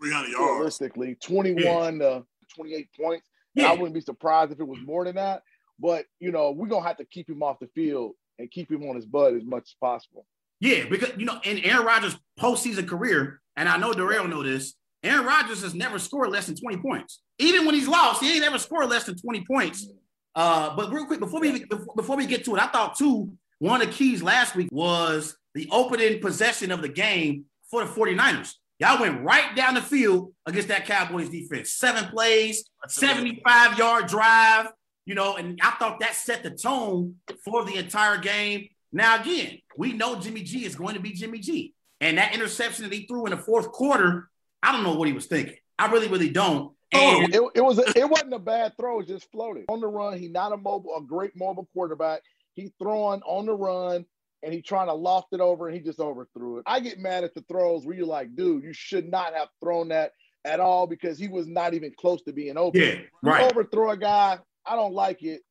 300 0.01 0.29
yards. 0.29 0.51
realistically 0.57 1.15
21 1.15 1.99
to 1.99 2.25
28 2.55 2.89
points. 2.99 3.27
And 3.55 3.65
I 3.65 3.73
wouldn't 3.73 3.93
be 3.93 4.01
surprised 4.01 4.51
if 4.51 4.59
it 4.59 4.67
was 4.67 4.79
more 4.85 5.03
than 5.05 5.15
that. 5.15 5.43
But 5.79 6.05
you 6.19 6.31
know, 6.31 6.51
we're 6.51 6.67
gonna 6.67 6.85
have 6.87 6.97
to 6.97 7.05
keep 7.05 7.29
him 7.29 7.41
off 7.41 7.59
the 7.59 7.67
field 7.67 8.13
and 8.39 8.49
keep 8.51 8.71
him 8.71 8.83
on 8.87 8.95
his 8.95 9.05
butt 9.05 9.33
as 9.33 9.43
much 9.43 9.63
as 9.63 9.75
possible. 9.81 10.25
Yeah, 10.61 10.85
because 10.89 11.11
you 11.17 11.25
know, 11.25 11.39
in 11.43 11.59
Aaron 11.59 11.85
Rodgers' 11.85 12.17
postseason 12.39 12.87
career, 12.87 13.41
and 13.57 13.67
I 13.67 13.77
know 13.77 13.93
Darrell 13.93 14.27
know 14.27 14.43
this, 14.43 14.75
Aaron 15.03 15.25
Rodgers 15.25 15.63
has 15.63 15.73
never 15.73 15.97
scored 15.97 16.29
less 16.29 16.45
than 16.45 16.55
20 16.55 16.77
points. 16.77 17.21
Even 17.39 17.65
when 17.65 17.73
he's 17.73 17.87
lost, 17.87 18.21
he 18.21 18.35
ain't 18.35 18.45
ever 18.45 18.59
scored 18.59 18.87
less 18.87 19.05
than 19.05 19.17
20 19.17 19.43
points. 19.45 19.87
Uh, 20.35 20.75
but 20.75 20.93
real 20.93 21.05
quick, 21.07 21.19
before 21.19 21.41
we 21.41 21.65
before, 21.65 21.95
before 21.95 22.15
we 22.15 22.27
get 22.27 22.45
to 22.45 22.55
it, 22.55 22.61
I 22.61 22.67
thought 22.67 22.95
too, 22.95 23.33
one 23.57 23.81
of 23.81 23.87
the 23.87 23.93
keys 23.93 24.21
last 24.21 24.55
week 24.55 24.69
was 24.71 25.35
the 25.55 25.67
opening 25.71 26.21
possession 26.21 26.71
of 26.71 26.81
the 26.81 26.89
game 26.89 27.45
for 27.69 27.83
the 27.83 27.91
49ers. 27.91 28.53
Y'all 28.79 29.01
went 29.01 29.21
right 29.21 29.55
down 29.55 29.73
the 29.73 29.81
field 29.81 30.33
against 30.45 30.67
that 30.69 30.85
Cowboys 30.85 31.29
defense. 31.29 31.73
Seven 31.73 32.05
plays, 32.09 32.63
75 32.87 33.77
yard 33.77 34.07
drive, 34.07 34.67
you 35.05 35.15
know, 35.15 35.35
and 35.35 35.59
I 35.61 35.71
thought 35.71 35.99
that 35.99 36.15
set 36.15 36.43
the 36.43 36.51
tone 36.51 37.15
for 37.43 37.65
the 37.65 37.75
entire 37.75 38.17
game. 38.17 38.69
Now, 38.91 39.21
again, 39.21 39.59
we 39.77 39.93
know 39.93 40.19
Jimmy 40.19 40.41
G 40.43 40.65
is 40.65 40.75
going 40.75 40.95
to 40.95 41.01
be 41.01 41.11
Jimmy 41.13 41.39
G. 41.39 41.73
And 41.99 42.17
that 42.17 42.33
interception 42.33 42.83
that 42.83 42.93
he 42.93 43.05
threw 43.05 43.25
in 43.25 43.31
the 43.31 43.37
fourth 43.37 43.71
quarter, 43.71 44.29
I 44.63 44.71
don't 44.71 44.83
know 44.83 44.95
what 44.95 45.07
he 45.07 45.13
was 45.13 45.27
thinking. 45.27 45.55
I 45.77 45.91
really, 45.91 46.07
really 46.07 46.29
don't. 46.29 46.73
Oh, 46.93 47.23
And 47.23 47.33
it, 47.33 47.41
it 47.55 47.61
was 47.61 47.77
a, 47.77 47.97
it 47.97 48.09
wasn't 48.09 48.33
a 48.33 48.39
bad 48.39 48.73
throw, 48.77 48.99
it 48.99 49.07
just 49.07 49.31
floated. 49.31 49.65
On 49.69 49.79
the 49.79 49.87
run, 49.87 50.17
he 50.17 50.27
not 50.27 50.51
a 50.51 50.57
mobile, 50.57 50.95
a 50.97 51.01
great 51.01 51.35
mobile 51.35 51.69
quarterback. 51.73 52.21
He 52.53 52.73
throwing 52.81 53.21
on 53.21 53.45
the 53.45 53.53
run 53.53 54.05
and 54.43 54.53
he 54.53 54.61
trying 54.61 54.87
to 54.87 54.93
loft 54.93 55.27
it 55.31 55.39
over 55.39 55.67
and 55.67 55.77
he 55.77 55.81
just 55.81 55.99
overthrew 55.99 56.57
it. 56.57 56.63
I 56.65 56.79
get 56.79 56.99
mad 56.99 57.23
at 57.23 57.33
the 57.33 57.41
throws 57.41 57.85
where 57.85 57.95
you're 57.95 58.05
like, 58.05 58.35
dude, 58.35 58.63
you 58.63 58.73
should 58.73 59.09
not 59.09 59.33
have 59.33 59.47
thrown 59.63 59.89
that 59.89 60.11
at 60.43 60.59
all 60.59 60.87
because 60.87 61.17
he 61.17 61.27
was 61.27 61.47
not 61.47 61.73
even 61.73 61.93
close 61.97 62.21
to 62.23 62.33
being 62.33 62.57
open. 62.57 62.81
yeah, 62.81 62.95
You 63.23 63.45
overthrow 63.45 63.91
a 63.91 63.97
guy, 63.97 64.39
I 64.65 64.75
don't 64.75 64.93
like 64.93 65.23
it. 65.23 65.41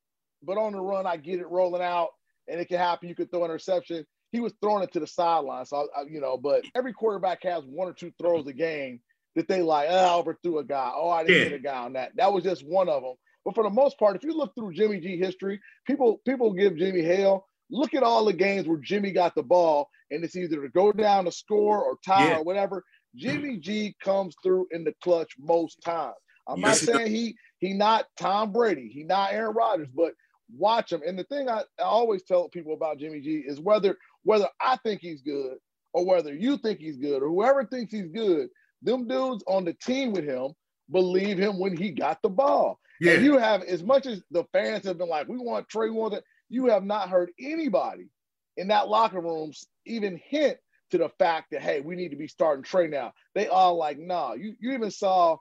But 0.43 0.57
on 0.57 0.73
the 0.73 0.81
run, 0.81 1.05
I 1.05 1.17
get 1.17 1.39
it 1.39 1.47
rolling 1.47 1.81
out, 1.81 2.09
and 2.47 2.59
it 2.59 2.67
can 2.67 2.77
happen. 2.77 3.09
You 3.09 3.15
could 3.15 3.31
throw 3.31 3.41
an 3.45 3.51
interception. 3.51 4.05
He 4.31 4.39
was 4.39 4.53
throwing 4.61 4.83
it 4.83 4.93
to 4.93 4.99
the 4.99 5.07
sideline, 5.07 5.65
so 5.65 5.87
I, 5.95 6.01
I- 6.01 6.05
you 6.09 6.21
know. 6.21 6.37
But 6.37 6.63
every 6.75 6.93
quarterback 6.93 7.43
has 7.43 7.63
one 7.65 7.87
or 7.89 7.93
two 7.93 8.11
throws 8.21 8.47
a 8.47 8.53
game 8.53 8.99
that 9.35 9.47
they 9.47 9.61
like. 9.61 9.87
Oh, 9.89 9.95
I 9.95 10.13
overthrew 10.15 10.59
a 10.59 10.63
guy. 10.63 10.91
Oh, 10.95 11.09
I 11.09 11.23
didn't 11.23 11.37
Yeah. 11.37 11.43
hit 11.43 11.53
a 11.53 11.59
guy 11.59 11.77
on 11.77 11.93
that. 11.93 12.11
That 12.15 12.33
was 12.33 12.43
just 12.43 12.65
one 12.65 12.89
of 12.89 13.03
them. 13.03 13.15
But 13.45 13.55
for 13.55 13.63
the 13.63 13.69
most 13.69 13.97
part, 13.99 14.15
if 14.15 14.23
you 14.23 14.33
look 14.37 14.53
through 14.55 14.73
Jimmy 14.73 14.99
G 14.99 15.17
history, 15.17 15.59
people 15.87 16.21
people 16.27 16.53
give 16.53 16.77
Jimmy 16.77 17.01
hell. 17.03 17.45
Look 17.69 17.93
at 17.93 18.03
all 18.03 18.25
the 18.25 18.33
games 18.33 18.67
where 18.67 18.77
Jimmy 18.79 19.11
got 19.11 19.33
the 19.35 19.43
ball, 19.43 19.89
and 20.11 20.23
it's 20.23 20.35
either 20.35 20.61
to 20.61 20.69
go 20.69 20.91
down 20.91 21.25
to 21.25 21.31
score 21.31 21.83
or 21.83 21.97
tie 22.05 22.29
Yeah. 22.29 22.37
or 22.37 22.43
whatever. 22.43 22.83
Jimmy 23.15 23.57
G 23.59 23.95
comes 24.03 24.35
through 24.43 24.67
in 24.71 24.83
the 24.83 24.93
clutch 25.03 25.31
most 25.39 25.81
times. 25.83 26.15
I'm 26.47 26.59
Yes, 26.59 26.87
not 26.87 26.95
saying 26.95 27.11
he 27.11 27.35
he 27.59 27.73
not 27.73 28.05
Tom 28.19 28.51
Brady, 28.51 28.89
he 28.93 29.03
not 29.03 29.33
Aaron 29.33 29.55
Rodgers, 29.55 29.87
but 29.95 30.13
watch 30.57 30.91
him. 30.91 31.01
And 31.05 31.17
the 31.17 31.23
thing 31.25 31.49
I, 31.49 31.61
I 31.79 31.83
always 31.83 32.23
tell 32.23 32.49
people 32.49 32.73
about 32.73 32.99
Jimmy 32.99 33.21
G 33.21 33.43
is 33.45 33.59
whether 33.59 33.97
whether 34.23 34.47
I 34.59 34.77
think 34.77 35.01
he's 35.01 35.21
good 35.21 35.57
or 35.93 36.05
whether 36.05 36.33
you 36.33 36.57
think 36.57 36.79
he's 36.79 36.97
good 36.97 37.23
or 37.23 37.29
whoever 37.29 37.65
thinks 37.65 37.91
he's 37.91 38.07
good, 38.07 38.49
them 38.81 39.07
dudes 39.07 39.43
on 39.47 39.65
the 39.65 39.73
team 39.73 40.11
with 40.13 40.25
him 40.25 40.51
believe 40.91 41.37
him 41.37 41.59
when 41.59 41.75
he 41.75 41.91
got 41.91 42.21
the 42.21 42.29
ball. 42.29 42.79
Yeah, 42.99 43.13
And 43.13 43.25
you 43.25 43.37
have 43.37 43.63
as 43.63 43.83
much 43.83 44.05
as 44.05 44.21
the 44.31 44.43
fans 44.53 44.85
have 44.85 44.97
been 44.97 45.09
like, 45.09 45.27
we 45.27 45.37
want 45.37 45.67
Trey, 45.69 45.89
we 45.89 45.95
want 45.95 46.13
that. 46.13 46.23
You 46.49 46.67
have 46.67 46.83
not 46.83 47.09
heard 47.09 47.31
anybody 47.39 48.09
in 48.57 48.67
that 48.67 48.89
locker 48.89 49.21
room 49.21 49.51
even 49.85 50.21
hint 50.23 50.57
to 50.91 50.97
the 50.97 51.09
fact 51.17 51.47
that 51.51 51.61
hey, 51.61 51.81
we 51.81 51.95
need 51.95 52.09
to 52.09 52.17
be 52.17 52.27
starting 52.27 52.63
Trey 52.63 52.87
now. 52.87 53.13
They 53.33 53.47
all 53.47 53.77
like, 53.77 53.97
nah. 53.97 54.33
You 54.33 54.53
you 54.59 54.73
even 54.73 54.91
saw 54.91 55.37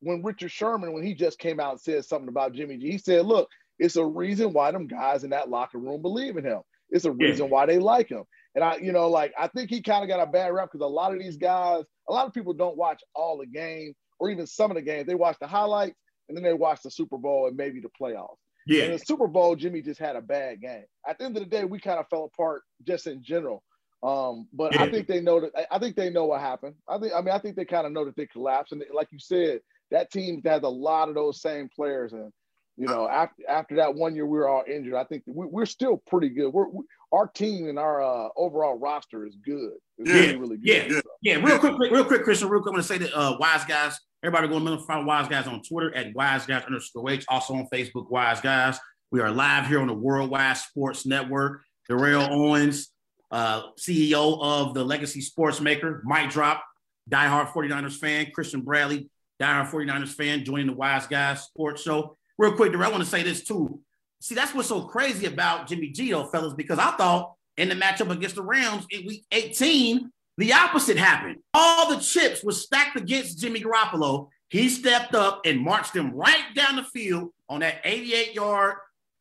when 0.00 0.22
Richard 0.22 0.50
Sherman, 0.50 0.92
when 0.92 1.04
he 1.04 1.14
just 1.14 1.38
came 1.38 1.60
out 1.60 1.72
and 1.72 1.80
said 1.80 2.04
something 2.04 2.28
about 2.28 2.52
Jimmy 2.52 2.76
G, 2.78 2.90
he 2.90 2.98
said, 2.98 3.26
look, 3.26 3.48
it's 3.80 3.96
a 3.96 4.04
reason 4.04 4.52
why 4.52 4.70
them 4.70 4.86
guys 4.86 5.24
in 5.24 5.30
that 5.30 5.50
locker 5.50 5.78
room 5.78 6.02
believe 6.02 6.36
in 6.36 6.44
him. 6.44 6.60
It's 6.90 7.04
a 7.04 7.14
Yeah. 7.18 7.26
reason 7.28 7.50
why 7.50 7.66
they 7.66 7.78
like 7.78 8.08
him. 8.08 8.24
And 8.54 8.62
I, 8.64 8.76
you 8.76 8.92
know, 8.92 9.08
like 9.08 9.32
I 9.38 9.48
think 9.48 9.70
he 9.70 9.80
kind 9.82 10.02
of 10.04 10.08
got 10.08 10.22
a 10.22 10.30
bad 10.30 10.52
rap 10.52 10.68
because 10.70 10.84
a 10.84 10.88
lot 10.88 11.12
of 11.12 11.18
these 11.18 11.36
guys, 11.36 11.84
a 12.08 12.12
lot 12.12 12.26
of 12.26 12.32
people 12.32 12.52
don't 12.52 12.76
watch 12.76 13.02
all 13.14 13.38
the 13.38 13.46
game 13.46 13.94
or 14.18 14.30
even 14.30 14.46
some 14.46 14.70
of 14.70 14.76
the 14.76 14.82
games. 14.82 15.06
They 15.06 15.14
watch 15.14 15.36
the 15.40 15.46
highlights 15.46 15.96
and 16.28 16.36
then 16.36 16.44
they 16.44 16.52
watch 16.52 16.82
the 16.82 16.90
Super 16.90 17.16
Bowl 17.16 17.46
and 17.48 17.56
maybe 17.56 17.80
the 17.80 17.90
playoffs. 18.00 18.36
In 18.68 18.76
yeah, 18.76 18.86
the 18.88 18.98
Super 18.98 19.26
Bowl, 19.26 19.56
Jimmy 19.56 19.82
just 19.82 19.98
had 19.98 20.16
a 20.16 20.20
bad 20.20 20.60
game. 20.60 20.84
At 21.08 21.18
the 21.18 21.24
end 21.24 21.36
of 21.36 21.42
the 21.42 21.48
day, 21.48 21.64
we 21.64 21.80
kind 21.80 21.98
of 21.98 22.06
fell 22.08 22.24
apart 22.24 22.62
just 22.86 23.06
in 23.06 23.22
general. 23.22 23.62
Um, 24.02 24.48
but 24.52 24.78
I 24.78 24.90
think 24.90 25.06
they 25.06 25.20
know 25.20 25.40
that. 25.40 25.52
I- 25.56 25.76
I 25.76 25.78
think 25.78 25.96
they 25.96 26.10
know 26.10 26.26
what 26.26 26.40
happened. 26.40 26.74
I 26.88 26.98
think. 26.98 27.12
I 27.14 27.20
mean, 27.20 27.34
I 27.34 27.38
think 27.38 27.56
they 27.56 27.64
kind 27.64 27.86
of 27.86 27.92
know 27.92 28.04
that 28.04 28.16
they 28.16 28.26
collapsed. 28.26 28.72
And 28.72 28.82
like 28.92 29.08
you 29.12 29.18
said, 29.18 29.60
that 29.90 30.10
team 30.10 30.40
has 30.44 30.62
a 30.62 30.68
lot 30.68 31.08
of 31.08 31.14
those 31.14 31.40
same 31.40 31.68
players. 31.74 32.12
And 32.12 32.32
you 32.80 32.86
know, 32.86 33.06
after 33.08 33.42
after 33.46 33.76
that 33.76 33.94
one 33.94 34.14
year 34.14 34.24
we 34.26 34.38
were 34.38 34.48
all 34.48 34.64
injured, 34.66 34.94
I 34.94 35.04
think 35.04 35.22
we, 35.26 35.44
we're 35.46 35.66
still 35.66 35.98
pretty 36.06 36.30
good. 36.30 36.48
We're 36.48 36.68
we, 36.68 36.84
our 37.12 37.26
team 37.26 37.68
and 37.68 37.78
our 37.78 38.02
uh, 38.02 38.28
overall 38.36 38.78
roster 38.78 39.26
is 39.26 39.36
good. 39.44 39.72
It's 39.98 40.08
Yeah. 40.08 40.14
really, 40.14 40.36
really 40.36 40.58
yeah, 40.62 40.88
good. 40.88 41.02
yeah. 41.20 41.34
Real 41.36 41.58
quick, 41.58 41.74
real 41.92 42.04
quick, 42.06 42.24
Christian. 42.24 42.48
Real 42.48 42.62
quick, 42.62 42.70
I'm 42.70 42.76
gonna 42.76 42.82
say 42.82 42.98
that 42.98 43.14
uh, 43.14 43.36
Wise 43.38 43.64
Guys. 43.66 43.98
Everybody 44.22 44.48
go 44.48 44.56
and 44.56 44.86
follow 44.86 45.04
Wise 45.04 45.28
Guys 45.28 45.46
on 45.46 45.62
Twitter 45.62 45.94
at 45.94 46.14
Wise 46.14 46.46
Guys 46.46 46.64
underscore 46.64 47.10
H. 47.10 47.24
Also 47.28 47.52
on 47.54 47.66
Facebook, 47.72 48.10
Wise 48.10 48.40
Guys. 48.40 48.78
We 49.10 49.20
are 49.20 49.30
live 49.30 49.66
here 49.66 49.80
on 49.80 49.86
the 49.88 49.94
Worldwide 49.94 50.56
Sports 50.56 51.04
Network. 51.04 51.60
Darrell 51.88 52.28
Owens, 52.32 52.92
uh, 53.30 53.62
CEO 53.78 54.38
of 54.40 54.72
the 54.72 54.84
Legacy 54.84 55.20
Sports 55.20 55.60
Maker, 55.60 56.00
Mike 56.04 56.30
Drop, 56.30 56.64
diehard 57.10 57.48
49ers 57.48 57.96
fan, 57.98 58.30
Christian 58.32 58.60
Bradley, 58.62 59.10
diehard 59.42 59.68
49ers 59.70 60.14
fan, 60.14 60.44
joining 60.44 60.68
the 60.68 60.72
Wise 60.74 61.06
Guys 61.06 61.42
Sports 61.42 61.82
Show. 61.82 62.16
Real 62.40 62.52
quick, 62.52 62.72
Darrell, 62.72 62.88
I 62.88 62.92
want 62.92 63.04
to 63.04 63.10
say 63.10 63.22
this 63.22 63.44
too. 63.44 63.80
See, 64.18 64.34
that's 64.34 64.54
what's 64.54 64.70
so 64.70 64.84
crazy 64.84 65.26
about 65.26 65.66
Jimmy 65.66 65.90
G, 65.90 66.10
though, 66.10 66.24
fellas, 66.24 66.54
because 66.54 66.78
I 66.78 66.92
thought 66.92 67.34
in 67.58 67.68
the 67.68 67.74
matchup 67.74 68.08
against 68.08 68.36
the 68.36 68.42
Rams 68.42 68.86
in 68.88 69.04
week 69.06 69.26
18, 69.30 70.10
the 70.38 70.54
opposite 70.54 70.96
happened. 70.96 71.36
All 71.52 71.90
the 71.94 72.00
chips 72.00 72.42
were 72.42 72.52
stacked 72.52 72.96
against 72.96 73.40
Jimmy 73.40 73.60
Garoppolo. 73.60 74.28
He 74.48 74.70
stepped 74.70 75.14
up 75.14 75.42
and 75.44 75.60
marched 75.60 75.92
them 75.92 76.14
right 76.14 76.54
down 76.54 76.76
the 76.76 76.82
field 76.82 77.28
on 77.50 77.60
that 77.60 77.82
88 77.84 78.32
yard 78.34 78.76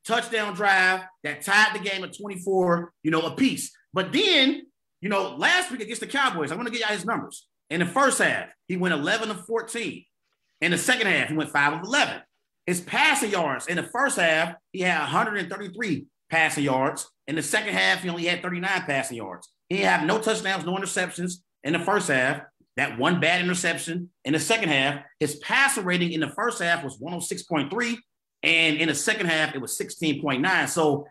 touchdown 0.06 0.54
drive 0.54 1.02
that 1.26 1.42
tied 1.42 1.76
the 1.76 1.80
game 1.80 2.06
at 2.06 2.18
24, 2.18 2.94
you 3.04 3.12
know, 3.12 3.24
apiece. 3.24 3.76
But 3.94 4.14
then, 4.14 4.66
you 5.02 5.10
know, 5.10 5.36
last 5.36 5.72
week 5.72 5.82
against 5.82 6.00
the 6.00 6.08
Cowboys, 6.08 6.52
I'm 6.52 6.58
going 6.58 6.72
to 6.72 6.72
get 6.72 6.88
y'all 6.88 6.96
his 6.96 7.06
numbers. 7.06 7.48
In 7.70 7.82
the 7.82 7.86
first 7.86 8.20
half, 8.20 8.48
he 8.70 8.78
went 8.78 8.94
11 8.94 9.30
of 9.30 9.46
14. 9.46 10.06
In 10.62 10.72
the 10.72 10.78
second 10.78 11.08
half, 11.08 11.28
he 11.28 11.36
went 11.36 11.50
5 11.50 11.74
of 11.74 11.84
11. 11.84 12.22
His 12.70 12.82
passing 12.82 13.32
yards 13.32 13.66
in 13.66 13.78
the 13.78 13.84
first 13.84 14.20
half, 14.20 14.54
he 14.74 14.82
had 14.82 15.00
133 15.00 16.06
passing 16.30 16.64
yards. 16.64 17.10
In 17.26 17.36
the 17.36 17.42
second 17.42 17.74
half, 17.74 18.04
he 18.04 18.10
only 18.10 18.26
had 18.26 18.44
39 18.44 18.84
passing 18.84 19.18
yards. 19.18 19.52
He 19.70 19.78
had 19.78 20.06
no 20.06 20.20
touchdowns, 20.20 20.68
no 20.68 20.76
interceptions 20.76 21.38
in 21.64 21.74
the 21.74 21.80
first 21.80 22.10
half. 22.10 22.44
That 22.78 23.00
one 23.00 23.20
bad 23.20 23.42
interception 23.42 24.12
in 24.24 24.34
the 24.34 24.40
second 24.40 24.70
half. 24.70 25.02
His 25.20 25.38
passer 25.38 25.82
rating 25.82 26.12
in 26.12 26.20
the 26.20 26.30
first 26.30 26.62
half 26.62 26.84
was 26.84 27.00
106.3, 27.00 27.98
and 28.44 28.78
in 28.78 28.88
the 28.88 28.94
second 28.94 29.26
half, 29.26 29.56
it 29.56 29.62
was 29.62 29.76
16.9. 29.76 30.70
So 30.70 31.08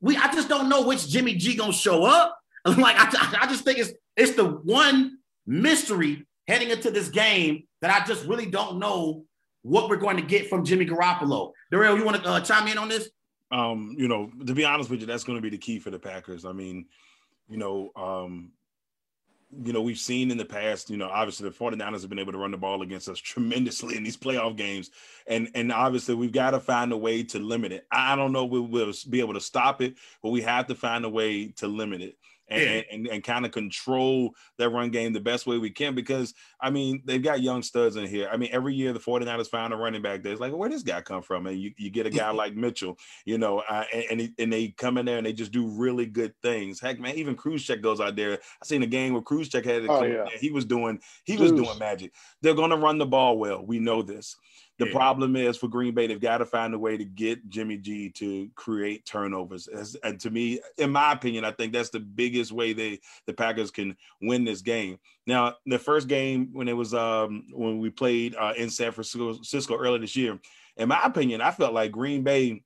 we, 0.00 0.16
I 0.16 0.32
just 0.32 0.48
don't 0.48 0.68
know 0.68 0.82
which 0.82 1.08
Jimmy 1.08 1.36
G 1.36 1.54
gonna 1.54 1.72
show 1.72 2.04
up. 2.04 2.36
Like 2.66 2.96
I, 2.98 3.42
I 3.42 3.46
just 3.46 3.64
think 3.64 3.78
it's 3.78 3.92
it's 4.16 4.32
the 4.32 4.46
one 4.46 5.18
mystery 5.46 6.26
heading 6.48 6.70
into 6.70 6.90
this 6.90 7.08
game 7.08 7.68
that 7.82 8.02
I 8.02 8.04
just 8.04 8.26
really 8.26 8.46
don't 8.46 8.80
know 8.80 9.24
what 9.68 9.88
we're 9.90 9.96
going 9.96 10.16
to 10.16 10.22
get 10.22 10.48
from 10.48 10.64
Jimmy 10.64 10.86
Garoppolo. 10.86 11.52
Darrell, 11.70 11.96
you 11.96 12.04
want 12.04 12.22
to 12.22 12.28
uh, 12.28 12.40
chime 12.40 12.68
in 12.68 12.78
on 12.78 12.88
this? 12.88 13.10
Um, 13.50 13.94
you 13.96 14.08
know, 14.08 14.30
to 14.46 14.54
be 14.54 14.64
honest 14.64 14.90
with 14.90 15.00
you, 15.00 15.06
that's 15.06 15.24
going 15.24 15.38
to 15.38 15.42
be 15.42 15.50
the 15.50 15.58
key 15.58 15.78
for 15.78 15.90
the 15.90 15.98
Packers. 15.98 16.44
I 16.44 16.52
mean, 16.52 16.86
you 17.48 17.56
know, 17.56 17.90
um, 17.96 18.52
you 19.64 19.72
know, 19.72 19.80
we've 19.80 19.98
seen 19.98 20.30
in 20.30 20.36
the 20.36 20.44
past, 20.44 20.90
you 20.90 20.98
know, 20.98 21.08
obviously 21.08 21.48
the 21.48 21.54
49ers 21.54 22.02
have 22.02 22.10
been 22.10 22.18
able 22.18 22.32
to 22.32 22.38
run 22.38 22.50
the 22.50 22.58
ball 22.58 22.82
against 22.82 23.08
us 23.08 23.18
tremendously 23.18 23.96
in 23.96 24.02
these 24.02 24.16
playoff 24.16 24.56
games. 24.56 24.90
And 25.26 25.48
and 25.54 25.72
obviously 25.72 26.14
we've 26.14 26.32
got 26.32 26.50
to 26.50 26.60
find 26.60 26.92
a 26.92 26.96
way 26.96 27.22
to 27.24 27.38
limit 27.38 27.72
it. 27.72 27.86
I 27.90 28.16
don't 28.16 28.32
know 28.32 28.44
we 28.44 28.60
will 28.60 28.92
be 29.08 29.20
able 29.20 29.34
to 29.34 29.40
stop 29.40 29.80
it, 29.80 29.96
but 30.22 30.30
we 30.30 30.42
have 30.42 30.66
to 30.66 30.74
find 30.74 31.04
a 31.04 31.08
way 31.08 31.48
to 31.56 31.66
limit 31.66 32.02
it 32.02 32.16
and, 32.48 32.62
yeah. 32.62 32.68
and, 32.68 32.84
and, 32.90 33.06
and 33.08 33.24
kind 33.24 33.44
of 33.44 33.52
control 33.52 34.34
that 34.58 34.70
run 34.70 34.90
game 34.90 35.12
the 35.12 35.20
best 35.20 35.46
way 35.46 35.58
we 35.58 35.70
can 35.70 35.94
because 35.94 36.34
I 36.60 36.70
mean 36.70 37.02
they've 37.04 37.22
got 37.22 37.42
young 37.42 37.62
studs 37.62 37.96
in 37.96 38.06
here. 38.06 38.28
I 38.32 38.36
mean 38.36 38.50
every 38.52 38.74
year 38.74 38.92
the 38.92 39.00
49ers 39.00 39.48
find 39.48 39.72
a 39.72 39.76
running 39.76 40.02
back 40.02 40.22
that's 40.22 40.40
like 40.40 40.52
where 40.52 40.68
this 40.68 40.82
guy 40.82 41.00
come 41.00 41.22
from 41.22 41.46
and 41.46 41.58
you, 41.58 41.72
you 41.76 41.90
get 41.90 42.06
a 42.06 42.10
guy 42.10 42.30
like 42.30 42.54
Mitchell 42.54 42.98
you 43.24 43.38
know 43.38 43.62
uh, 43.68 43.84
and 43.92 44.04
and, 44.10 44.20
he, 44.20 44.34
and, 44.38 44.52
they 44.52 44.68
come 44.68 44.98
in 44.98 45.06
there 45.06 45.18
and 45.18 45.26
they 45.26 45.32
just 45.32 45.52
do 45.52 45.66
really 45.66 46.06
good 46.06 46.34
things. 46.42 46.80
Heck 46.80 46.98
man 46.98 47.14
even 47.16 47.36
Check 47.58 47.80
goes 47.80 48.00
out 48.00 48.16
there. 48.16 48.34
I 48.34 48.66
seen 48.66 48.82
a 48.82 48.86
game 48.86 49.14
where 49.14 49.44
Check 49.44 49.64
had 49.64 49.84
it. 49.84 49.90
Oh, 49.90 50.02
yeah. 50.02 50.26
he 50.38 50.50
was 50.50 50.64
doing 50.64 51.00
he 51.24 51.36
was 51.36 51.52
doing 51.52 51.78
magic. 51.78 52.12
They're 52.42 52.54
going 52.54 52.70
to 52.70 52.76
run 52.76 52.98
the 52.98 53.06
ball 53.06 53.38
well. 53.38 53.64
We 53.64 53.78
know 53.78 54.02
this. 54.02 54.36
The 54.78 54.86
yeah. 54.86 54.92
problem 54.92 55.34
is 55.34 55.56
for 55.56 55.66
Green 55.66 55.92
Bay, 55.92 56.06
they've 56.06 56.20
got 56.20 56.38
to 56.38 56.46
find 56.46 56.72
a 56.72 56.78
way 56.78 56.96
to 56.96 57.04
get 57.04 57.48
Jimmy 57.48 57.78
G 57.78 58.10
to 58.10 58.48
create 58.54 59.04
turnovers. 59.04 59.66
As, 59.66 59.96
and 60.04 60.20
to 60.20 60.30
me, 60.30 60.60
in 60.76 60.92
my 60.92 61.12
opinion, 61.12 61.44
I 61.44 61.50
think 61.50 61.72
that's 61.72 61.90
the 61.90 62.00
biggest 62.00 62.52
way 62.52 62.72
they 62.72 63.00
the 63.26 63.32
Packers 63.32 63.72
can 63.72 63.96
win 64.22 64.44
this 64.44 64.62
game. 64.62 64.98
Now, 65.26 65.56
the 65.66 65.80
first 65.80 66.06
game 66.06 66.50
when 66.52 66.68
it 66.68 66.76
was 66.76 66.94
um, 66.94 67.44
when 67.52 67.80
we 67.80 67.90
played 67.90 68.36
uh, 68.36 68.54
in 68.56 68.70
San 68.70 68.92
Francisco 68.92 69.76
earlier 69.76 69.98
this 69.98 70.16
year, 70.16 70.38
in 70.76 70.88
my 70.88 71.00
opinion, 71.02 71.40
I 71.40 71.50
felt 71.50 71.74
like 71.74 71.90
Green 71.90 72.22
Bay 72.22 72.62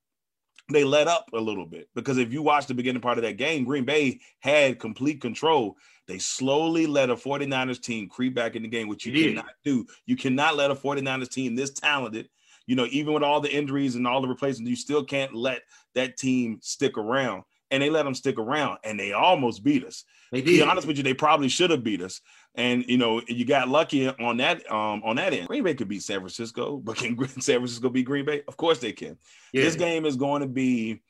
they 0.71 0.85
let 0.85 1.09
up 1.09 1.29
a 1.35 1.41
little 1.41 1.67
bit 1.67 1.89
because 1.95 2.19
if 2.19 2.33
you 2.33 2.43
watch 2.43 2.67
the 2.67 2.75
beginning 2.75 3.03
part 3.03 3.19
of 3.19 3.25
that 3.25 3.37
game, 3.37 3.65
Green 3.65 3.85
Bay 3.85 4.21
had 4.41 4.79
complete 4.79 5.21
control. 5.21 5.77
They 6.09 6.19
slowly 6.19 6.87
let 6.87 7.11
a 7.11 7.17
49ers 7.17 7.81
team 7.81 8.09
creep 8.09 8.35
back 8.35 8.57
in 8.57 8.63
the 8.63 8.69
game, 8.69 8.89
which 8.89 9.07
you 9.07 9.13
yeah. 9.13 9.29
cannot 9.29 9.53
do. 9.65 9.87
You 10.07 10.17
cannot 10.17 10.57
let 10.57 10.71
a 10.71 10.75
49ers 10.75 11.31
team 11.31 11.55
this 11.55 11.71
talented, 11.71 12.29
you 12.67 12.77
know, 12.77 12.87
even 12.91 13.15
with 13.15 13.23
all 13.23 13.41
the 13.41 13.53
injuries 13.53 13.95
and 13.97 14.07
all 14.07 14.21
the 14.21 14.29
replacements, 14.29 14.71
you 14.71 14.77
still 14.77 15.05
can't 15.05 15.35
let 15.35 15.63
that 15.95 16.17
team 16.17 16.59
stick 16.61 16.99
around. 16.99 17.45
And 17.71 17.83
they 17.83 17.89
let 17.89 18.05
them 18.05 18.15
stick 18.15 18.39
around 18.39 18.79
and 18.85 19.01
they 19.01 19.13
almost 19.13 19.65
beat 19.65 19.85
us. 19.85 20.05
They 20.31 20.41
did. 20.43 20.59
To 20.59 20.65
be 20.65 20.71
honest 20.71 20.87
with 20.87 20.97
you, 20.97 21.03
they 21.03 21.15
probably 21.15 21.49
should 21.49 21.71
have 21.71 21.85
beat 21.85 22.03
us. 22.03 22.21
And 22.55 22.85
you 22.87 22.99
know, 22.99 23.23
you 23.29 23.45
got 23.47 23.69
lucky 23.69 24.09
on 24.09 24.39
that 24.39 24.71
um 24.71 25.03
on 25.05 25.17
that 25.17 25.33
end. 25.33 25.47
Green 25.47 25.63
Bay 25.63 25.75
could 25.75 25.89
beat 25.89 26.03
San 26.03 26.19
Francisco, 26.19 26.77
but 26.85 26.97
can 26.97 27.17
San 27.41 27.57
Francisco 27.57 27.89
beat 27.89 28.07
Green 28.07 28.25
Bay? 28.25 28.43
Of 28.49 28.57
course 28.57 28.79
they 28.79 28.93
can. 28.93 29.17
Yeah. 29.53 29.65
This 29.65 29.77
game 29.77 30.05
is 30.05 30.17
going 30.17 30.43
to 30.43 30.49
be, 30.49 31.01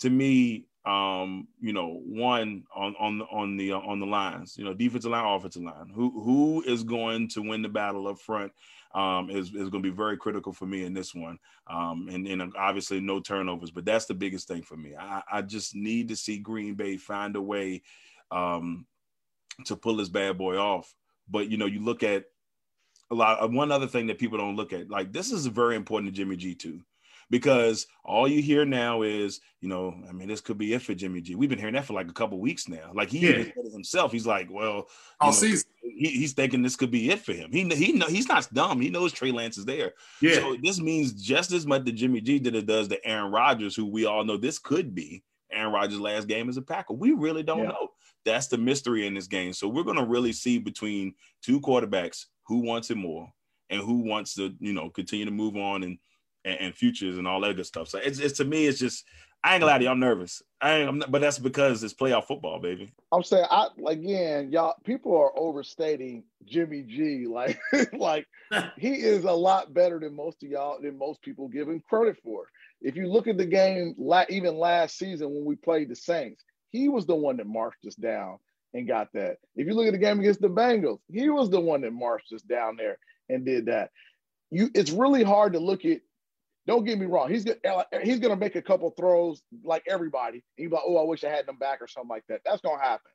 to 0.00 0.10
me, 0.10 0.65
um, 0.86 1.48
you 1.60 1.72
know, 1.72 2.00
one 2.06 2.62
on 2.74 2.94
on 2.98 3.22
on 3.32 3.56
the 3.56 3.72
uh, 3.72 3.78
on 3.80 3.98
the 3.98 4.06
lines, 4.06 4.56
you 4.56 4.64
know, 4.64 4.72
defensive 4.72 5.10
line, 5.10 5.24
offensive 5.24 5.62
line. 5.62 5.90
Who 5.92 6.10
who 6.22 6.62
is 6.64 6.84
going 6.84 7.28
to 7.30 7.42
win 7.42 7.62
the 7.62 7.68
battle 7.68 8.06
up 8.06 8.20
front 8.20 8.52
um, 8.94 9.28
is 9.28 9.48
is 9.48 9.68
going 9.68 9.82
to 9.82 9.90
be 9.90 9.90
very 9.90 10.16
critical 10.16 10.52
for 10.52 10.66
me 10.66 10.84
in 10.84 10.94
this 10.94 11.12
one. 11.12 11.38
Um, 11.66 12.08
and 12.10 12.26
and 12.28 12.52
obviously 12.56 13.00
no 13.00 13.18
turnovers, 13.18 13.72
but 13.72 13.84
that's 13.84 14.06
the 14.06 14.14
biggest 14.14 14.46
thing 14.46 14.62
for 14.62 14.76
me. 14.76 14.94
I, 14.98 15.22
I 15.30 15.42
just 15.42 15.74
need 15.74 16.08
to 16.08 16.16
see 16.16 16.38
Green 16.38 16.74
Bay 16.74 16.96
find 16.96 17.34
a 17.34 17.42
way 17.42 17.82
um, 18.30 18.86
to 19.64 19.74
pull 19.74 19.96
this 19.96 20.08
bad 20.08 20.38
boy 20.38 20.56
off. 20.56 20.94
But 21.28 21.50
you 21.50 21.56
know, 21.56 21.66
you 21.66 21.80
look 21.80 22.04
at 22.04 22.26
a 23.10 23.14
lot. 23.16 23.40
Of, 23.40 23.52
one 23.52 23.72
other 23.72 23.88
thing 23.88 24.06
that 24.06 24.20
people 24.20 24.38
don't 24.38 24.56
look 24.56 24.72
at, 24.72 24.88
like 24.88 25.12
this 25.12 25.32
is 25.32 25.46
very 25.46 25.74
important 25.74 26.12
to 26.12 26.16
Jimmy 26.16 26.36
G 26.36 26.54
too 26.54 26.80
because 27.30 27.86
all 28.04 28.28
you 28.28 28.40
hear 28.40 28.64
now 28.64 29.02
is, 29.02 29.40
you 29.60 29.68
know, 29.68 29.94
I 30.08 30.12
mean, 30.12 30.28
this 30.28 30.40
could 30.40 30.58
be 30.58 30.74
it 30.74 30.82
for 30.82 30.94
Jimmy 30.94 31.20
G. 31.20 31.34
We've 31.34 31.48
been 31.48 31.58
hearing 31.58 31.74
that 31.74 31.84
for 31.84 31.94
like 31.94 32.08
a 32.08 32.14
couple 32.14 32.38
weeks 32.38 32.68
now. 32.68 32.92
Like 32.94 33.08
he 33.08 33.18
yeah. 33.18 33.44
himself, 33.72 34.12
he's 34.12 34.26
like, 34.26 34.48
well, 34.50 34.88
all 35.20 35.32
season. 35.32 35.68
He, 35.82 36.08
he's 36.08 36.34
thinking 36.34 36.62
this 36.62 36.76
could 36.76 36.90
be 36.90 37.10
it 37.10 37.20
for 37.20 37.32
him. 37.32 37.50
He 37.52 37.68
he 37.74 37.92
know 37.92 38.06
he's 38.06 38.28
not 38.28 38.48
dumb. 38.52 38.80
He 38.80 38.90
knows 38.90 39.12
Trey 39.12 39.32
Lance 39.32 39.58
is 39.58 39.64
there. 39.64 39.92
Yeah. 40.20 40.34
So 40.34 40.56
this 40.62 40.80
means 40.80 41.12
just 41.12 41.52
as 41.52 41.66
much 41.66 41.84
to 41.84 41.92
Jimmy 41.92 42.20
G 42.20 42.38
that 42.40 42.54
it 42.54 42.66
does 42.66 42.88
to 42.88 43.06
Aaron 43.06 43.32
Rodgers, 43.32 43.74
who 43.74 43.86
we 43.86 44.04
all 44.04 44.24
know 44.24 44.36
this 44.36 44.58
could 44.58 44.94
be 44.94 45.22
Aaron 45.50 45.72
Rodgers' 45.72 46.00
last 46.00 46.28
game 46.28 46.48
as 46.48 46.56
a 46.56 46.62
Packer. 46.62 46.94
We 46.94 47.12
really 47.12 47.42
don't 47.42 47.60
yeah. 47.60 47.68
know. 47.68 47.88
That's 48.24 48.48
the 48.48 48.58
mystery 48.58 49.06
in 49.06 49.14
this 49.14 49.28
game. 49.28 49.52
So 49.52 49.68
we're 49.68 49.84
going 49.84 49.98
to 49.98 50.04
really 50.04 50.32
see 50.32 50.58
between 50.58 51.14
two 51.42 51.60
quarterbacks 51.60 52.24
who 52.46 52.58
wants 52.58 52.90
it 52.90 52.96
more 52.96 53.32
and 53.70 53.80
who 53.80 53.98
wants 53.98 54.34
to, 54.34 54.54
you 54.58 54.72
know, 54.72 54.90
continue 54.90 55.24
to 55.24 55.30
move 55.30 55.56
on 55.56 55.82
and 55.84 55.98
and, 56.46 56.60
and, 56.60 56.74
futures 56.74 57.18
and 57.18 57.26
all 57.26 57.40
that 57.40 57.56
good 57.56 57.66
stuff. 57.66 57.88
So 57.88 57.98
it's, 57.98 58.18
it's 58.18 58.38
to 58.38 58.44
me, 58.44 58.66
it's 58.66 58.78
just 58.78 59.04
I 59.44 59.54
ain't 59.54 59.60
gonna 59.60 59.72
lie 59.72 59.78
to 59.78 59.84
you, 59.84 59.90
I'm 59.90 60.00
nervous. 60.00 60.42
I 60.60 60.78
ain't, 60.78 60.88
I'm 60.88 60.98
not, 60.98 61.10
but 61.10 61.20
that's 61.20 61.38
because 61.38 61.82
it's 61.84 61.94
playoff 61.94 62.24
football, 62.24 62.58
baby. 62.58 62.92
I'm 63.12 63.22
saying, 63.22 63.46
I 63.50 63.68
again, 63.86 64.50
y'all, 64.50 64.74
people 64.84 65.16
are 65.16 65.38
overstating 65.38 66.24
Jimmy 66.44 66.82
G. 66.82 67.26
Like, 67.30 67.60
like 67.92 68.26
he 68.78 68.94
is 68.94 69.24
a 69.24 69.32
lot 69.32 69.74
better 69.74 70.00
than 70.00 70.16
most 70.16 70.42
of 70.42 70.48
y'all, 70.48 70.80
than 70.80 70.98
most 70.98 71.22
people 71.22 71.48
give 71.48 71.68
him 71.68 71.82
credit 71.88 72.16
for. 72.24 72.46
If 72.80 72.96
you 72.96 73.08
look 73.08 73.26
at 73.26 73.38
the 73.38 73.46
game, 73.46 73.94
even 74.28 74.56
last 74.56 74.98
season 74.98 75.30
when 75.30 75.44
we 75.44 75.56
played 75.56 75.90
the 75.90 75.96
Saints, 75.96 76.42
he 76.70 76.88
was 76.88 77.06
the 77.06 77.14
one 77.14 77.36
that 77.36 77.46
marched 77.46 77.86
us 77.86 77.94
down 77.94 78.38
and 78.74 78.88
got 78.88 79.12
that. 79.14 79.36
If 79.54 79.66
you 79.66 79.74
look 79.74 79.86
at 79.86 79.92
the 79.92 79.98
game 79.98 80.20
against 80.20 80.40
the 80.40 80.48
Bengals, 80.48 80.98
he 81.10 81.30
was 81.30 81.50
the 81.50 81.60
one 81.60 81.82
that 81.82 81.92
marched 81.92 82.32
us 82.32 82.42
down 82.42 82.76
there 82.76 82.98
and 83.28 83.44
did 83.44 83.66
that. 83.66 83.90
You, 84.50 84.70
it's 84.74 84.90
really 84.90 85.22
hard 85.22 85.52
to 85.54 85.58
look 85.58 85.84
at 85.84 86.00
don't 86.66 86.84
get 86.84 86.98
me 86.98 87.06
wrong. 87.06 87.30
He's 87.30 87.44
gonna 87.44 87.86
he's 88.02 88.18
gonna 88.18 88.36
make 88.36 88.56
a 88.56 88.62
couple 88.62 88.90
throws 88.90 89.42
like 89.64 89.84
everybody. 89.88 90.42
He's 90.56 90.70
like, 90.70 90.82
oh, 90.86 90.96
I 90.96 91.04
wish 91.04 91.22
I 91.24 91.30
had 91.30 91.46
them 91.46 91.58
back 91.58 91.80
or 91.80 91.86
something 91.86 92.08
like 92.08 92.24
that. 92.28 92.40
That's 92.44 92.60
gonna 92.60 92.82
happen. 92.82 93.10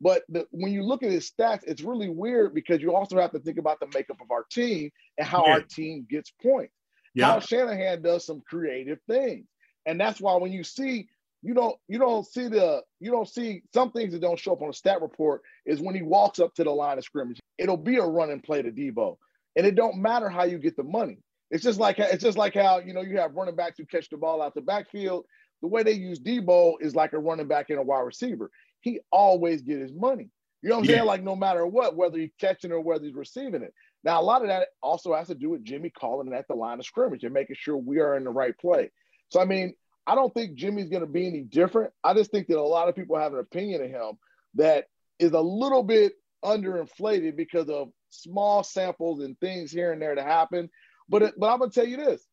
But 0.00 0.22
the, 0.28 0.46
when 0.50 0.72
you 0.72 0.82
look 0.82 1.02
at 1.02 1.10
his 1.10 1.30
stats, 1.30 1.62
it's 1.64 1.82
really 1.82 2.08
weird 2.08 2.54
because 2.54 2.80
you 2.80 2.94
also 2.94 3.20
have 3.20 3.32
to 3.32 3.38
think 3.38 3.58
about 3.58 3.78
the 3.80 3.86
makeup 3.94 4.20
of 4.20 4.30
our 4.30 4.44
team 4.50 4.90
and 5.16 5.26
how 5.26 5.44
yeah. 5.46 5.52
our 5.52 5.60
team 5.60 6.06
gets 6.10 6.32
points. 6.42 6.74
Yeah. 7.14 7.26
How 7.26 7.40
Shanahan 7.40 8.02
does 8.02 8.24
some 8.24 8.40
creative 8.48 8.98
things, 9.08 9.46
and 9.86 10.00
that's 10.00 10.20
why 10.20 10.36
when 10.36 10.52
you 10.52 10.64
see 10.64 11.08
you 11.42 11.54
don't 11.54 11.76
you 11.88 11.98
don't 11.98 12.24
see 12.26 12.46
the 12.48 12.82
you 13.00 13.10
don't 13.10 13.28
see 13.28 13.62
some 13.74 13.90
things 13.90 14.12
that 14.12 14.22
don't 14.22 14.38
show 14.38 14.52
up 14.52 14.62
on 14.62 14.70
a 14.70 14.72
stat 14.72 15.02
report 15.02 15.42
is 15.66 15.80
when 15.80 15.94
he 15.94 16.02
walks 16.02 16.38
up 16.38 16.54
to 16.54 16.64
the 16.64 16.70
line 16.70 16.98
of 16.98 17.04
scrimmage. 17.04 17.40
It'll 17.58 17.76
be 17.76 17.96
a 17.96 18.04
run 18.04 18.30
and 18.30 18.42
play 18.42 18.62
to 18.62 18.70
Deebo, 18.70 19.16
and 19.56 19.66
it 19.66 19.74
don't 19.74 19.96
matter 19.96 20.28
how 20.28 20.44
you 20.44 20.58
get 20.58 20.76
the 20.76 20.84
money. 20.84 21.18
It's 21.52 21.62
just 21.62 21.78
like 21.78 21.98
it's 21.98 22.24
just 22.24 22.38
like 22.38 22.54
how 22.54 22.80
you 22.80 22.94
know 22.94 23.02
you 23.02 23.18
have 23.18 23.34
running 23.34 23.54
backs 23.54 23.76
who 23.78 23.84
catch 23.84 24.08
the 24.08 24.16
ball 24.16 24.40
out 24.40 24.54
the 24.54 24.62
backfield. 24.62 25.26
The 25.60 25.68
way 25.68 25.82
they 25.82 25.92
use 25.92 26.18
Deebo 26.18 26.76
is 26.80 26.96
like 26.96 27.12
a 27.12 27.18
running 27.18 27.46
back 27.46 27.68
and 27.68 27.78
a 27.78 27.82
wide 27.82 28.00
receiver. 28.00 28.50
He 28.80 29.00
always 29.12 29.60
get 29.60 29.78
his 29.78 29.92
money. 29.92 30.30
You 30.62 30.70
know 30.70 30.76
what 30.76 30.84
I'm 30.84 30.90
yeah. 30.90 30.96
saying? 30.96 31.06
Like 31.06 31.22
no 31.22 31.36
matter 31.36 31.66
what, 31.66 31.94
whether 31.94 32.18
he's 32.18 32.32
catching 32.40 32.72
or 32.72 32.80
whether 32.80 33.04
he's 33.04 33.14
receiving 33.14 33.62
it. 33.62 33.74
Now 34.02 34.20
a 34.20 34.24
lot 34.24 34.40
of 34.40 34.48
that 34.48 34.68
also 34.82 35.14
has 35.14 35.28
to 35.28 35.34
do 35.34 35.50
with 35.50 35.62
Jimmy 35.62 35.90
calling 35.90 36.32
at 36.32 36.48
the 36.48 36.54
line 36.54 36.78
of 36.78 36.86
scrimmage 36.86 37.22
and 37.22 37.34
making 37.34 37.56
sure 37.58 37.76
we 37.76 38.00
are 38.00 38.16
in 38.16 38.24
the 38.24 38.30
right 38.30 38.56
play. 38.58 38.90
So 39.28 39.40
I 39.40 39.44
mean, 39.44 39.74
I 40.06 40.14
don't 40.14 40.32
think 40.32 40.54
Jimmy's 40.54 40.88
going 40.88 41.02
to 41.02 41.06
be 41.06 41.26
any 41.26 41.42
different. 41.42 41.92
I 42.02 42.14
just 42.14 42.30
think 42.30 42.48
that 42.48 42.58
a 42.58 42.62
lot 42.62 42.88
of 42.88 42.96
people 42.96 43.18
have 43.18 43.34
an 43.34 43.40
opinion 43.40 43.82
of 43.82 43.90
him 43.90 44.18
that 44.54 44.86
is 45.18 45.32
a 45.32 45.40
little 45.40 45.82
bit 45.82 46.14
underinflated 46.42 47.36
because 47.36 47.68
of 47.68 47.90
small 48.08 48.64
samples 48.64 49.20
and 49.20 49.38
things 49.38 49.70
here 49.70 49.92
and 49.92 50.00
there 50.00 50.14
to 50.14 50.22
happen 50.22 50.70
but 51.12 51.38
but 51.38 51.52
I'm 51.52 51.60
gonna 51.60 51.70
tell 51.70 51.86
you 51.86 51.98
this: 51.98 52.26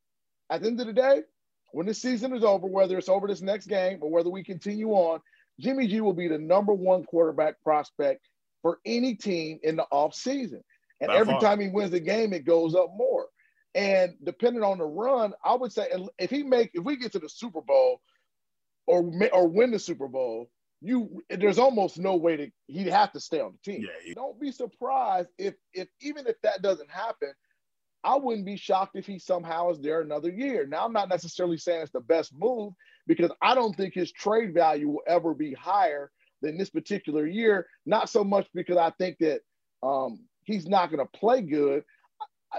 at 0.49 0.61
the 0.61 0.67
end 0.67 0.79
of 0.79 0.87
the 0.87 0.93
day, 0.93 1.21
when 1.71 1.85
this 1.85 2.01
season 2.01 2.33
is 2.33 2.43
over, 2.43 2.65
whether 2.65 2.97
it's 2.97 3.09
over 3.09 3.27
this 3.27 3.41
next 3.41 3.67
game 3.67 3.99
or 4.01 4.09
whether 4.09 4.29
we 4.29 4.43
continue 4.43 4.91
on, 4.91 5.19
Jimmy 5.59 5.87
G 5.87 6.01
will 6.01 6.13
be 6.13 6.27
the 6.27 6.39
number 6.39 6.73
one 6.73 7.03
quarterback 7.03 7.61
prospect 7.61 8.27
for 8.61 8.79
any 8.85 9.15
team 9.15 9.59
in 9.63 9.75
the 9.75 9.85
off 9.91 10.15
season. 10.15 10.63
And 11.01 11.09
By 11.09 11.17
every 11.17 11.33
far. 11.33 11.41
time 11.41 11.59
he 11.59 11.67
wins 11.69 11.91
the 11.91 11.99
game, 11.99 12.33
it 12.33 12.45
goes 12.45 12.75
up 12.75 12.89
more. 12.95 13.27
And 13.75 14.15
depending 14.23 14.63
on 14.63 14.79
the 14.79 14.85
run, 14.85 15.33
I 15.43 15.53
would 15.53 15.71
say 15.71 15.87
if 16.17 16.29
he 16.29 16.43
make 16.43 16.71
if 16.73 16.83
we 16.83 16.97
get 16.97 17.11
to 17.13 17.19
the 17.19 17.29
Super 17.29 17.61
Bowl 17.61 18.01
or 18.87 19.11
or 19.31 19.47
win 19.47 19.71
the 19.71 19.79
Super 19.79 20.07
Bowl, 20.07 20.49
you 20.81 21.21
there's 21.29 21.59
almost 21.59 21.99
no 21.99 22.15
way 22.15 22.37
to 22.37 22.49
he'd 22.67 22.87
have 22.87 23.11
to 23.11 23.19
stay 23.19 23.39
on 23.39 23.53
the 23.53 23.71
team. 23.71 23.83
Yeah, 23.83 24.03
he, 24.03 24.13
Don't 24.13 24.39
be 24.39 24.51
surprised 24.51 25.29
if 25.37 25.53
if 25.73 25.87
even 26.01 26.25
if 26.25 26.41
that 26.41 26.61
doesn't 26.61 26.89
happen, 26.89 27.31
I 28.03 28.15
wouldn't 28.15 28.45
be 28.45 28.57
shocked 28.57 28.95
if 28.95 29.05
he 29.05 29.19
somehow 29.19 29.71
is 29.71 29.79
there 29.79 30.01
another 30.01 30.29
year. 30.29 30.65
Now, 30.65 30.85
I'm 30.85 30.93
not 30.93 31.09
necessarily 31.09 31.57
saying 31.57 31.81
it's 31.81 31.91
the 31.91 31.99
best 31.99 32.33
move 32.37 32.73
because 33.07 33.31
I 33.41 33.55
don't 33.55 33.75
think 33.75 33.93
his 33.93 34.11
trade 34.11 34.53
value 34.53 34.89
will 34.89 35.03
ever 35.07 35.33
be 35.33 35.53
higher 35.53 36.11
than 36.41 36.57
this 36.57 36.69
particular 36.69 37.27
year. 37.27 37.67
Not 37.85 38.09
so 38.09 38.23
much 38.23 38.47
because 38.53 38.77
I 38.77 38.91
think 38.91 39.17
that 39.19 39.41
um, 39.83 40.19
he's 40.43 40.67
not 40.67 40.91
going 40.91 41.05
to 41.05 41.17
play 41.19 41.41
good. 41.41 41.83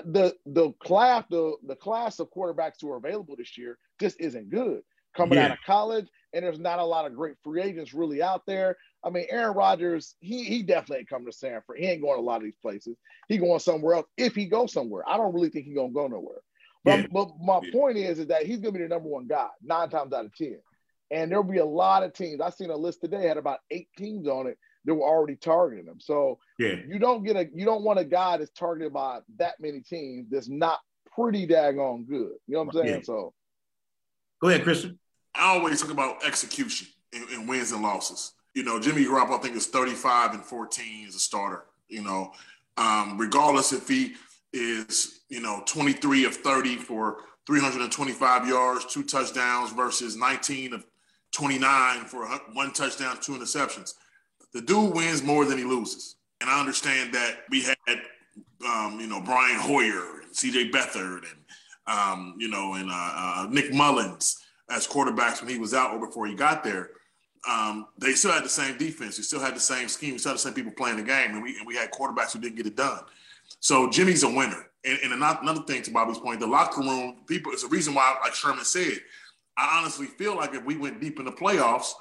The 0.04 0.36
the 0.46 0.70
class 0.80 1.24
the 1.30 1.56
the 1.66 1.74
class 1.74 2.20
of 2.20 2.30
quarterbacks 2.30 2.74
who 2.80 2.92
are 2.92 2.98
available 2.98 3.34
this 3.36 3.58
year 3.58 3.76
just 3.98 4.20
isn't 4.20 4.48
good 4.48 4.82
coming 5.16 5.36
yeah. 5.36 5.46
out 5.46 5.50
of 5.50 5.58
college, 5.66 6.06
and 6.32 6.44
there's 6.44 6.60
not 6.60 6.78
a 6.78 6.84
lot 6.84 7.06
of 7.06 7.14
great 7.16 7.34
free 7.42 7.62
agents 7.62 7.92
really 7.92 8.22
out 8.22 8.42
there. 8.46 8.76
I 9.02 9.10
mean, 9.10 9.27
Aaron 9.31 9.56
Rodgers, 9.56 10.14
he 10.20 10.44
he 10.44 10.62
definitely 10.62 10.98
ain't 10.98 11.09
coming 11.09 11.31
to 11.31 11.36
Sanford. 11.36 11.78
He 11.78 11.86
ain't 11.86 12.02
going 12.02 12.16
to 12.16 12.20
a 12.20 12.22
lot 12.22 12.36
of 12.36 12.43
these 12.43 12.59
places. 12.60 12.97
He 13.28 13.39
going 13.39 13.60
somewhere 13.60 13.94
else 13.97 14.06
if 14.16 14.35
he 14.35 14.47
goes 14.47 14.72
somewhere. 14.72 15.02
I 15.09 15.16
don't 15.16 15.32
really 15.32 15.48
think 15.48 15.66
he's 15.66 15.77
gonna 15.77 15.93
go 15.93 16.06
nowhere. 16.06 16.43
But, 16.85 17.01
Yeah. 17.01 17.06
but 17.10 17.28
my 17.40 17.60
Yeah. 17.62 17.70
point 17.72 17.98
is, 17.98 18.18
is 18.18 18.27
that 18.28 18.47
he's 18.47 18.60
going 18.60 18.72
to 18.72 18.78
be 18.78 18.85
the 18.85 18.89
number 18.89 19.09
one 19.09 19.27
guy 19.27 19.48
nine 19.62 19.90
times 19.90 20.12
out 20.12 20.24
of 20.24 20.35
ten. 20.35 20.60
And 21.10 21.31
there'll 21.31 21.44
be 21.44 21.59
a 21.59 21.64
lot 21.64 22.02
of 22.02 22.12
teams. 22.14 22.40
I 22.40 22.51
seen 22.51 22.70
a 22.70 22.77
list 22.77 23.01
today 23.01 23.27
had 23.27 23.36
about 23.36 23.59
eight 23.70 23.89
teams 23.98 24.27
on 24.28 24.47
it 24.47 24.59
that 24.85 24.94
were 24.94 25.06
already 25.06 25.36
targeting 25.36 25.86
him. 25.86 26.01
So 26.01 26.39
Yeah. 26.59 26.77
you 26.86 26.98
don't 26.98 27.22
get 27.24 27.36
a 27.36 27.48
you 27.55 27.64
don't 27.64 27.85
want 27.85 27.98
a 27.98 28.05
guy 28.05 28.36
that's 28.36 28.51
targeted 28.52 28.93
by 28.93 29.20
that 29.39 29.55
many 29.60 29.81
teams 29.81 30.31
that's 30.31 30.48
not 30.48 30.78
pretty 31.14 31.47
daggone 31.47 32.06
good. 32.06 32.36
You 32.47 32.55
know 32.55 32.62
what 32.64 32.74
I'm 32.77 32.81
saying? 32.81 32.94
Yeah. 32.94 33.02
So 33.02 33.35
Go 34.40 34.48
ahead, 34.48 34.62
Christian. 34.62 34.98
I 35.35 35.56
always 35.56 35.82
talk 35.82 35.90
about 35.90 36.24
execution 36.24 36.89
and, 37.12 37.28
in 37.28 37.47
wins 37.47 37.72
and 37.72 37.82
losses. 37.82 38.32
You 38.55 38.64
know, 38.64 38.81
Jimmy 38.81 39.05
Garoppolo, 39.05 39.39
I 39.39 39.43
think, 39.43 39.56
is 39.56 39.66
35 39.66 40.35
and 40.35 40.44
14 40.44 41.06
as 41.09 41.14
a 41.14 41.18
starter. 41.18 41.64
You 41.89 42.02
know, 42.02 42.32
um, 42.77 43.18
regardless 43.18 43.72
if 43.72 43.89
he 43.89 44.14
is, 44.52 45.20
you 45.28 45.40
know, 45.40 45.62
23 45.66 46.24
of 46.24 46.35
30 46.35 46.77
for 46.77 47.18
325 47.47 48.48
yards, 48.48 48.86
two 48.86 49.02
touchdowns 49.02 49.72
versus 49.72 50.16
19 50.16 50.74
of 50.74 50.85
29 51.32 52.05
for 52.05 52.27
one 52.52 52.72
touchdown, 52.72 53.18
two 53.20 53.32
interceptions. 53.32 53.94
The 54.52 54.60
dude 54.60 54.94
wins 54.94 55.22
more 55.22 55.44
than 55.44 55.59
he 55.59 55.64
loses. 55.64 56.16
And 56.40 56.51
I 56.51 56.59
understand 56.59 57.12
that 57.14 57.40
we 57.51 57.62
had, 57.62 57.77
um, 58.66 58.98
you 59.01 59.06
know, 59.06 59.20
Brian 59.20 59.60
Hoyer 59.60 60.22
and 60.22 60.32
CJ 60.32 60.70
Beathard 60.72 61.24
and, 61.31 61.39
um, 61.86 62.35
you 62.39 62.48
know, 62.48 62.74
and 62.74 62.90
uh, 62.90 62.94
uh, 62.94 63.47
Nick 63.51 63.72
Mullens 63.72 64.36
as 64.70 64.86
quarterbacks 64.86 65.40
when 65.40 65.51
he 65.51 65.59
was 65.59 65.74
out 65.74 65.93
or 65.93 66.06
before 66.06 66.27
he 66.27 66.35
got 66.35 66.64
there. 66.64 66.90
Um, 67.48 67.86
they 67.98 68.12
still 68.12 68.32
had 68.32 68.44
the 68.44 68.50
same 68.50 68.76
defense. 68.76 69.16
We 69.16 69.24
still 69.24 69.40
had 69.40 69.56
the 69.56 69.60
same 69.60 69.88
scheme. 69.88 70.12
We 70.12 70.18
still 70.18 70.32
had 70.32 70.38
the 70.38 70.42
same 70.42 70.54
people 70.54 70.72
playing 70.72 70.98
the 70.98 71.02
game, 71.02 71.30
and 71.30 71.42
we 71.42 71.56
and 71.56 71.66
we 71.66 71.74
had 71.74 71.90
quarterbacks 71.90 72.32
who 72.32 72.40
didn't 72.40 72.56
get 72.56 72.66
it 72.66 72.76
done. 72.76 73.00
So 73.60 73.88
Jimmy's 73.90 74.22
a 74.22 74.28
winner. 74.28 74.66
And, 74.84 74.98
and 75.02 75.12
another 75.12 75.62
thing 75.62 75.82
to 75.82 75.90
Bobby's 75.90 76.18
point, 76.18 76.40
the 76.40 76.46
locker 76.46 76.80
room 76.80 77.18
people. 77.26 77.52
It's 77.52 77.64
a 77.64 77.68
reason 77.68 77.94
why, 77.94 78.16
like 78.22 78.34
Sherman 78.34 78.64
said, 78.64 78.98
I 79.56 79.78
honestly 79.78 80.06
feel 80.06 80.36
like 80.36 80.54
if 80.54 80.64
we 80.64 80.76
went 80.76 81.00
deep 81.00 81.18
in 81.18 81.26
the 81.26 81.32
playoffs, 81.32 81.92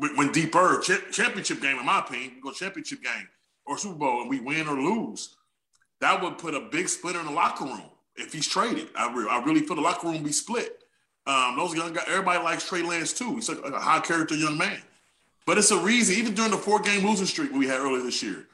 we 0.00 0.14
went 0.16 0.32
deeper 0.32 0.80
cha- 0.80 1.10
championship 1.12 1.60
game, 1.60 1.78
in 1.78 1.86
my 1.86 2.00
opinion, 2.00 2.32
we 2.36 2.40
go 2.40 2.52
championship 2.52 3.02
game 3.02 3.28
or 3.66 3.78
Super 3.78 3.94
Bowl, 3.94 4.22
and 4.22 4.30
we 4.30 4.40
win 4.40 4.66
or 4.66 4.74
lose, 4.74 5.36
that 6.00 6.20
would 6.20 6.38
put 6.38 6.54
a 6.54 6.60
big 6.60 6.88
splinter 6.88 7.20
in 7.20 7.26
the 7.26 7.32
locker 7.32 7.64
room 7.64 7.90
if 8.16 8.32
he's 8.32 8.46
traded. 8.46 8.88
I, 8.96 9.12
re- 9.12 9.28
I 9.30 9.42
really 9.44 9.60
feel 9.60 9.76
the 9.76 9.82
locker 9.82 10.08
room 10.08 10.22
be 10.22 10.32
split. 10.32 10.79
Um, 11.26 11.56
those 11.56 11.74
young 11.74 11.92
guys, 11.92 12.04
everybody 12.08 12.42
likes 12.42 12.66
Trey 12.68 12.82
Lance 12.82 13.12
too. 13.12 13.34
He's 13.34 13.48
like 13.48 13.72
a 13.72 13.78
high 13.78 14.00
character 14.00 14.34
young 14.34 14.56
man. 14.56 14.80
But 15.46 15.58
it's 15.58 15.70
a 15.70 15.78
reason, 15.78 16.16
even 16.16 16.34
during 16.34 16.50
the 16.50 16.56
four 16.56 16.80
game 16.80 17.06
losing 17.06 17.26
streak 17.26 17.52
we 17.52 17.66
had 17.66 17.80
earlier 17.80 18.02
this 18.02 18.22
year. 18.22 18.46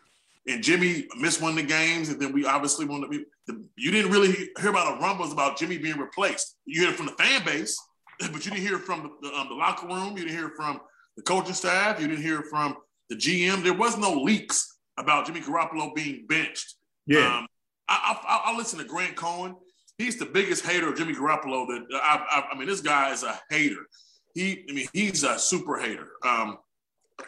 And 0.48 0.62
Jimmy 0.62 1.06
missed 1.18 1.43
one 1.43 1.51
of 1.51 1.56
the 1.56 1.64
games, 1.64 2.09
and 2.09 2.20
then 2.20 2.32
we 2.32 2.47
obviously 2.47 2.86
won. 2.86 3.01
The, 3.01 3.24
the, 3.47 3.64
you 3.76 3.90
didn't 3.90 4.12
really 4.12 4.32
hear 4.60 4.70
about 4.70 4.94
the 4.94 5.02
rumbles 5.02 5.32
about 5.32 5.59
Jimmy 5.59 5.76
being 5.78 5.98
replaced. 5.98 6.56
You 6.64 6.82
hear 6.82 6.90
it 6.90 6.97
from 6.97 7.06
the 7.06 7.12
fan 7.12 7.44
base, 7.44 7.80
but 8.20 8.44
you 8.44 8.51
didn't 8.52 8.64
hear 8.64 8.76
it 8.76 8.82
from 8.82 9.10
the, 9.20 9.32
um, 9.34 9.48
the 9.48 9.55
locker 9.55 9.86
room. 9.86 10.16
You 10.16 10.24
didn't 10.24 10.36
hear 10.36 10.48
it 10.48 10.55
from 10.56 10.80
the 11.16 11.22
coaching 11.22 11.55
staff. 11.55 12.01
You 12.01 12.09
didn't 12.09 12.22
hear 12.22 12.40
it 12.40 12.47
from 12.47 12.76
the 13.10 13.16
GM. 13.16 13.62
There 13.62 13.74
was 13.74 13.98
no 13.98 14.12
leaks 14.12 14.78
about 14.97 15.26
Jimmy 15.26 15.40
Garoppolo 15.40 15.94
being 15.94 16.26
benched. 16.28 16.76
Yeah. 17.06 17.38
Um, 17.38 17.47
I, 17.88 18.18
I, 18.26 18.52
I 18.52 18.56
listen 18.56 18.78
to 18.78 18.84
Grant 18.84 19.16
Cohn. 19.16 19.56
He's 19.98 20.18
the 20.18 20.27
biggest 20.27 20.64
hater 20.64 20.89
of 20.89 20.97
Jimmy 20.97 21.14
Garoppolo. 21.14 21.66
That 21.66 21.86
I, 21.94 22.24
I, 22.31 22.52
I 22.52 22.59
mean, 22.59 22.68
this 22.68 22.81
guy 22.81 23.12
is 23.12 23.23
a 23.23 23.39
hater. 23.51 23.86
He, 24.35 24.64
I 24.68 24.73
mean, 24.73 24.86
he's 24.93 25.24
a 25.24 25.39
super 25.39 25.78
hater. 25.78 26.09
Um, 26.23 26.59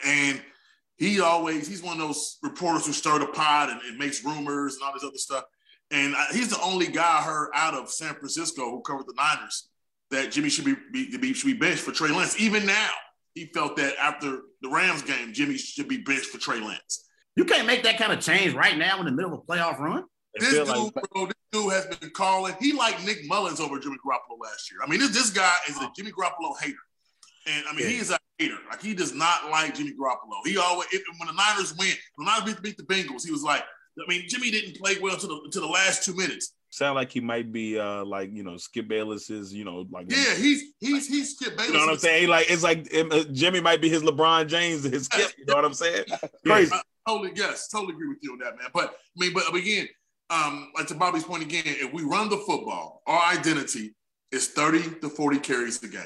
and 0.04 0.42
he 0.98 1.20
always 1.20 1.66
he's 1.66 1.82
one 1.82 2.00
of 2.00 2.06
those 2.06 2.38
reporters 2.42 2.86
who 2.86 2.92
stir 2.92 3.20
the 3.20 3.26
pot 3.26 3.70
and, 3.70 3.80
and 3.82 3.98
makes 3.98 4.24
rumors 4.24 4.74
and 4.74 4.82
all 4.82 4.92
this 4.92 5.04
other 5.04 5.16
stuff. 5.16 5.44
And 5.90 6.14
I, 6.14 6.26
he's 6.32 6.50
the 6.50 6.60
only 6.60 6.88
guy 6.88 7.20
I 7.20 7.22
heard 7.22 7.50
out 7.54 7.74
of 7.74 7.90
San 7.90 8.14
Francisco 8.14 8.70
who 8.70 8.82
covered 8.82 9.06
the 9.06 9.14
Niners 9.16 9.70
that 10.10 10.32
Jimmy 10.32 10.50
should 10.50 10.64
be, 10.64 10.74
be, 10.92 11.16
be 11.16 11.32
should 11.32 11.46
be 11.46 11.54
benched 11.54 11.80
for 11.80 11.92
Trey 11.92 12.10
Lance. 12.10 12.38
Even 12.40 12.66
now, 12.66 12.90
he 13.34 13.46
felt 13.54 13.76
that 13.76 13.94
after 13.98 14.40
the 14.60 14.68
Rams 14.68 15.02
game, 15.02 15.32
Jimmy 15.32 15.56
should 15.56 15.88
be 15.88 15.98
benched 15.98 16.26
for 16.26 16.38
Trey 16.38 16.60
Lance. 16.60 17.08
You 17.36 17.44
can't 17.44 17.66
make 17.66 17.84
that 17.84 17.98
kind 17.98 18.12
of 18.12 18.20
change 18.20 18.54
right 18.54 18.76
now 18.76 18.98
in 18.98 19.06
the 19.06 19.12
middle 19.12 19.32
of 19.32 19.40
a 19.40 19.42
playoff 19.42 19.78
run. 19.78 20.04
This 20.38 20.54
dude, 20.54 20.68
like 20.68 20.92
bro, 21.12 21.26
this 21.26 21.34
dude 21.52 21.72
has 21.72 21.86
been 21.96 22.10
calling. 22.10 22.54
He 22.60 22.72
liked 22.72 23.04
Nick 23.04 23.26
Mullens 23.28 23.60
over 23.60 23.78
Jimmy 23.78 23.96
Garoppolo 24.04 24.38
last 24.42 24.70
year. 24.70 24.80
I 24.84 24.88
mean, 24.88 25.00
this, 25.00 25.10
this 25.10 25.30
guy 25.30 25.54
is 25.68 25.76
a 25.78 25.90
Jimmy 25.96 26.12
Garoppolo 26.12 26.58
hater. 26.60 26.76
And 27.46 27.64
I 27.68 27.74
mean, 27.74 27.86
he 27.86 27.96
is 27.96 28.10
a 28.10 28.18
hater. 28.38 28.58
Like 28.68 28.82
he 28.82 28.94
does 28.94 29.14
not 29.14 29.50
like 29.50 29.74
Jimmy 29.74 29.92
Garoppolo. 29.92 30.44
He 30.44 30.58
always 30.58 30.88
if, 30.92 31.02
when 31.18 31.28
the 31.28 31.32
Niners 31.34 31.74
win, 31.78 31.92
when 32.16 32.26
the 32.26 32.30
Niners 32.30 32.54
beat, 32.54 32.62
beat 32.62 32.76
the 32.76 32.82
Bengals, 32.82 33.24
he 33.24 33.32
was 33.32 33.42
like, 33.42 33.62
I 33.62 34.08
mean, 34.08 34.24
Jimmy 34.28 34.50
didn't 34.50 34.76
play 34.76 34.96
well 35.00 35.16
to 35.16 35.26
the 35.26 35.48
to 35.52 35.60
the 35.60 35.66
last 35.66 36.04
two 36.04 36.14
minutes. 36.14 36.54
sound 36.70 36.94
like 36.94 37.10
he 37.10 37.20
might 37.20 37.50
be 37.50 37.78
uh 37.78 38.04
like 38.04 38.30
you 38.32 38.42
know 38.42 38.56
Skip 38.56 38.86
Bayless's 38.88 39.52
you 39.52 39.64
know 39.64 39.86
like 39.90 40.06
Yeah, 40.08 40.34
he's 40.34 40.74
he's 40.78 41.08
he's 41.08 41.34
Skip 41.34 41.56
Bayless. 41.56 41.68
you 41.68 41.74
know 41.74 41.80
what 41.80 41.92
I'm 41.92 41.98
saying 41.98 42.28
like 42.28 42.50
it's 42.50 42.62
like 42.62 42.86
uh, 42.94 43.24
Jimmy 43.32 43.60
might 43.60 43.80
be 43.80 43.88
his 43.88 44.02
LeBron 44.02 44.46
James 44.46 44.84
his 44.84 45.06
Skip 45.06 45.32
you 45.38 45.46
know 45.46 45.54
what 45.54 45.64
I'm 45.64 45.74
saying 45.74 46.04
crazy 46.46 46.72
I 46.74 46.82
totally 47.08 47.32
yes, 47.34 47.68
totally 47.68 47.94
agree 47.94 48.08
with 48.08 48.18
you 48.20 48.32
on 48.32 48.38
that, 48.40 48.56
man. 48.58 48.68
But 48.74 48.90
I 48.90 49.20
mean, 49.20 49.32
but 49.32 49.54
again, 49.54 49.88
um, 50.30 50.70
like 50.76 50.86
to 50.88 50.94
Bobby's 50.94 51.24
point 51.24 51.42
again, 51.42 51.62
if 51.66 51.92
we 51.92 52.02
run 52.02 52.28
the 52.28 52.36
football, 52.38 53.02
our 53.06 53.32
identity 53.32 53.94
is 54.32 54.48
30 54.48 55.00
to 55.00 55.08
40 55.08 55.38
carries 55.38 55.82
a 55.82 55.88
game. 55.88 56.02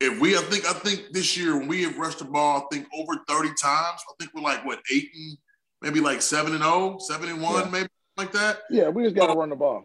If 0.00 0.20
we, 0.20 0.36
I 0.36 0.40
think, 0.42 0.64
I 0.66 0.72
think 0.74 1.06
this 1.12 1.36
year 1.36 1.58
when 1.58 1.66
we 1.66 1.82
have 1.82 1.98
rushed 1.98 2.18
the 2.20 2.24
ball, 2.26 2.58
I 2.70 2.74
think 2.74 2.86
over 2.94 3.14
30 3.26 3.48
times. 3.60 4.00
I 4.08 4.12
think 4.20 4.32
we're 4.34 4.42
like 4.42 4.64
what 4.64 4.80
eight 4.94 5.08
and 5.14 5.36
maybe 5.82 6.00
like 6.00 6.22
seven 6.22 6.54
and 6.54 6.62
oh, 6.62 6.98
seven 7.00 7.28
and 7.28 7.40
one, 7.42 7.64
Yeah. 7.64 7.70
maybe 7.70 7.88
like 8.16 8.32
that. 8.32 8.60
yeah, 8.70 8.88
we 8.88 9.02
just 9.04 9.16
got 9.16 9.28
to 9.28 9.34
run 9.34 9.48
the 9.50 9.56
ball. 9.56 9.84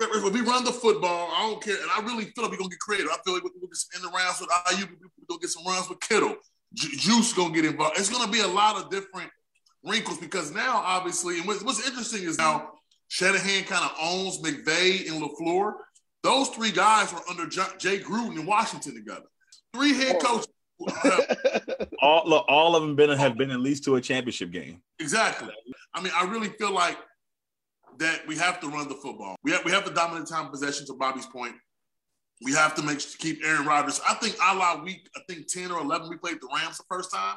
If 0.00 0.32
we 0.32 0.42
run 0.42 0.64
the 0.64 0.72
football, 0.72 1.30
I 1.34 1.48
don't 1.48 1.62
care, 1.62 1.74
and 1.80 1.90
I 1.90 2.00
really 2.02 2.24
feel 2.26 2.44
like 2.44 2.50
we're 2.52 2.58
gonna 2.58 2.68
get 2.68 2.78
creative. 2.78 3.08
I 3.10 3.16
feel 3.24 3.34
like 3.34 3.42
we're 3.42 3.50
gonna 3.50 3.66
get 3.66 3.76
some 3.76 4.00
in 4.00 4.02
the 4.10 4.16
rounds 4.16 4.38
with 4.38 4.50
IU. 4.70 4.84
We're 5.00 5.26
gonna 5.28 5.40
get 5.40 5.50
some 5.50 5.64
runs 5.66 5.88
with 5.88 5.98
Kittle. 6.00 6.36
Ju- 6.74 6.96
Juice 6.96 7.32
gonna 7.32 7.54
get 7.54 7.64
involved. 7.64 7.98
It's 7.98 8.10
gonna 8.10 8.30
be 8.30 8.40
a 8.40 8.46
lot 8.46 8.76
of 8.76 8.90
different 8.90 9.30
wrinkles 9.82 10.18
because 10.18 10.52
now, 10.52 10.76
obviously, 10.84 11.38
and 11.38 11.46
what's, 11.48 11.64
what's 11.64 11.84
interesting 11.88 12.22
is 12.24 12.36
now 12.36 12.72
Shanahan 13.08 13.64
kind 13.64 13.84
of 13.84 13.96
owns 14.00 14.38
McVay 14.38 15.10
and 15.10 15.22
LaFleur. 15.22 15.74
Those 16.22 16.48
three 16.50 16.70
guys 16.70 17.12
were 17.12 17.20
under 17.28 17.46
J- 17.46 17.62
Jay 17.78 17.98
Gruden 17.98 18.38
in 18.38 18.46
Washington 18.46 18.94
together. 18.94 19.26
Three 19.74 19.94
head 19.94 20.16
oh. 20.20 20.24
coaches. 20.24 20.48
all 22.02 22.22
look, 22.24 22.44
all 22.48 22.76
of 22.76 22.82
them 22.82 22.94
been 22.94 23.10
have 23.18 23.36
been 23.36 23.50
at 23.50 23.58
least 23.58 23.82
to 23.82 23.96
a 23.96 24.00
championship 24.00 24.52
game 24.52 24.80
Exactly. 25.00 25.52
I 25.94 26.00
mean, 26.00 26.12
I 26.14 26.24
really 26.24 26.48
feel 26.48 26.72
like 26.72 26.96
that 27.98 28.26
we 28.26 28.36
have 28.36 28.60
to 28.60 28.68
run 28.68 28.88
the 28.88 28.94
football. 28.94 29.36
We 29.42 29.52
have 29.52 29.64
we 29.64 29.72
have 29.72 29.84
the 29.84 29.92
dominant 29.92 30.28
time 30.28 30.50
possession. 30.50 30.86
To 30.86 30.94
Bobby's 30.94 31.26
point, 31.26 31.54
we 32.42 32.52
have 32.52 32.74
to 32.76 32.82
make 32.82 32.98
keep 33.18 33.44
Aaron 33.44 33.66
Rodgers. 33.66 34.00
I 34.08 34.14
think 34.14 34.36
a 34.42 34.54
la 34.54 34.82
week, 34.82 35.08
I 35.16 35.20
think 35.28 35.46
ten 35.46 35.70
or 35.70 35.80
eleven, 35.80 36.08
we 36.08 36.16
played 36.16 36.38
the 36.40 36.48
Rams 36.54 36.78
the 36.78 36.84
first 36.88 37.12
time. 37.12 37.36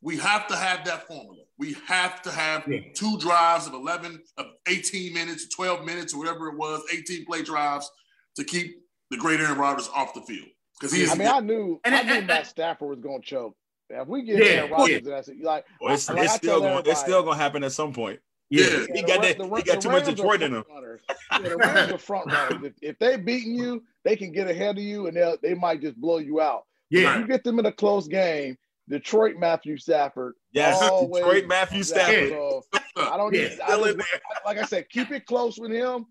We 0.00 0.16
have 0.18 0.46
to 0.48 0.56
have 0.56 0.84
that 0.86 1.06
formula. 1.06 1.42
We 1.58 1.74
have 1.86 2.20
to 2.22 2.30
have 2.30 2.66
Yeah. 2.68 2.80
two 2.94 3.16
drives 3.18 3.66
of 3.66 3.72
eleven, 3.74 4.22
of 4.36 4.46
eighteen 4.68 5.14
minutes, 5.14 5.48
twelve 5.48 5.84
minutes, 5.84 6.12
or 6.12 6.18
whatever 6.18 6.48
it 6.48 6.56
was, 6.56 6.82
eighteen 6.92 7.24
play 7.24 7.42
drives 7.42 7.90
to 8.36 8.44
keep 8.44 8.76
the 9.10 9.16
great 9.16 9.40
Aaron 9.40 9.56
Rodgers 9.58 9.88
off 9.94 10.12
the 10.14 10.20
field 10.22 10.48
because 10.78 10.92
he 10.94 11.02
is. 11.02 11.10
I 11.10 11.14
mean, 11.14 11.28
I 11.28 11.40
knew 11.40 11.80
And- 11.84 11.94
I 11.94 12.02
knew 12.02 12.12
and- 12.14 12.26
Matt 12.26 12.46
Stafford 12.46 12.88
was 12.90 12.98
going 13.00 13.22
to 13.22 13.26
choke. 13.26 13.56
If 13.88 14.08
we 14.08 14.22
get 14.22 14.38
Yeah, 14.38 14.44
Aaron 14.50 14.70
Rodgers, 14.72 14.88
yeah. 14.90 14.96
and 14.96 15.06
that's 15.06 15.28
it. 15.28 15.40
Like, 15.42 15.64
Well, 15.80 15.94
it's, 15.94 16.08
like 16.10 16.24
it's 16.24 16.34
still 16.34 16.60
going 16.60 16.82
it's 16.86 17.00
still 17.00 17.22
gonna 17.22 17.36
happen 17.36 17.62
at 17.62 17.70
some 17.72 17.92
point 17.92 18.18
Yeah. 18.50 18.66
Yeah. 18.66 18.86
he 18.96 19.02
got 19.02 19.22
the 19.22 19.34
that 19.34 19.48
Ra- 19.48 19.56
he 19.58 19.62
got 19.62 19.76
the 19.76 19.80
too 19.80 19.88
Ra- 19.88 19.94
much 19.94 20.04
Detroit 20.06 20.42
in 20.42 20.54
him 20.54 20.64
front 20.64 20.82
runners. 20.84 21.00
Yeah, 21.30 21.38
the 21.38 21.56
Rams 21.56 21.92
are 21.92 21.98
front 21.98 22.26
runners. 22.32 22.72
If, 22.82 22.90
if 22.90 22.98
they 22.98 23.16
beating 23.16 23.54
you, 23.54 23.84
they 24.04 24.16
can 24.16 24.32
get 24.32 24.50
ahead 24.50 24.76
of 24.76 24.82
you, 24.82 25.06
and 25.06 25.16
they 25.16 25.36
they 25.40 25.54
might 25.54 25.80
just 25.80 25.96
blow 26.00 26.18
you 26.18 26.40
out. 26.40 26.64
If 26.90 27.00
Yeah. 27.02 27.16
you 27.18 27.26
get 27.28 27.44
them 27.44 27.60
in 27.60 27.66
a 27.66 27.72
close 27.72 28.08
game, 28.08 28.58
Detroit 28.88 29.36
Matthew 29.38 29.76
Stafford. 29.76 30.34
yes 30.52 30.78
Detroit 30.80 31.46
Matthew. 31.46 31.82
Stafford 31.82 32.28
So 32.30 32.62
I 32.96 33.16
don't 33.16 33.34
Yeah, 33.34 33.48
need. 33.48 33.60
I 33.60 33.76
just- 33.92 33.98
like 34.44 34.58
I 34.58 34.64
said, 34.64 34.88
keep 34.88 35.10
it 35.10 35.26
close 35.26 35.58
with 35.58 35.70
him. 35.72 36.06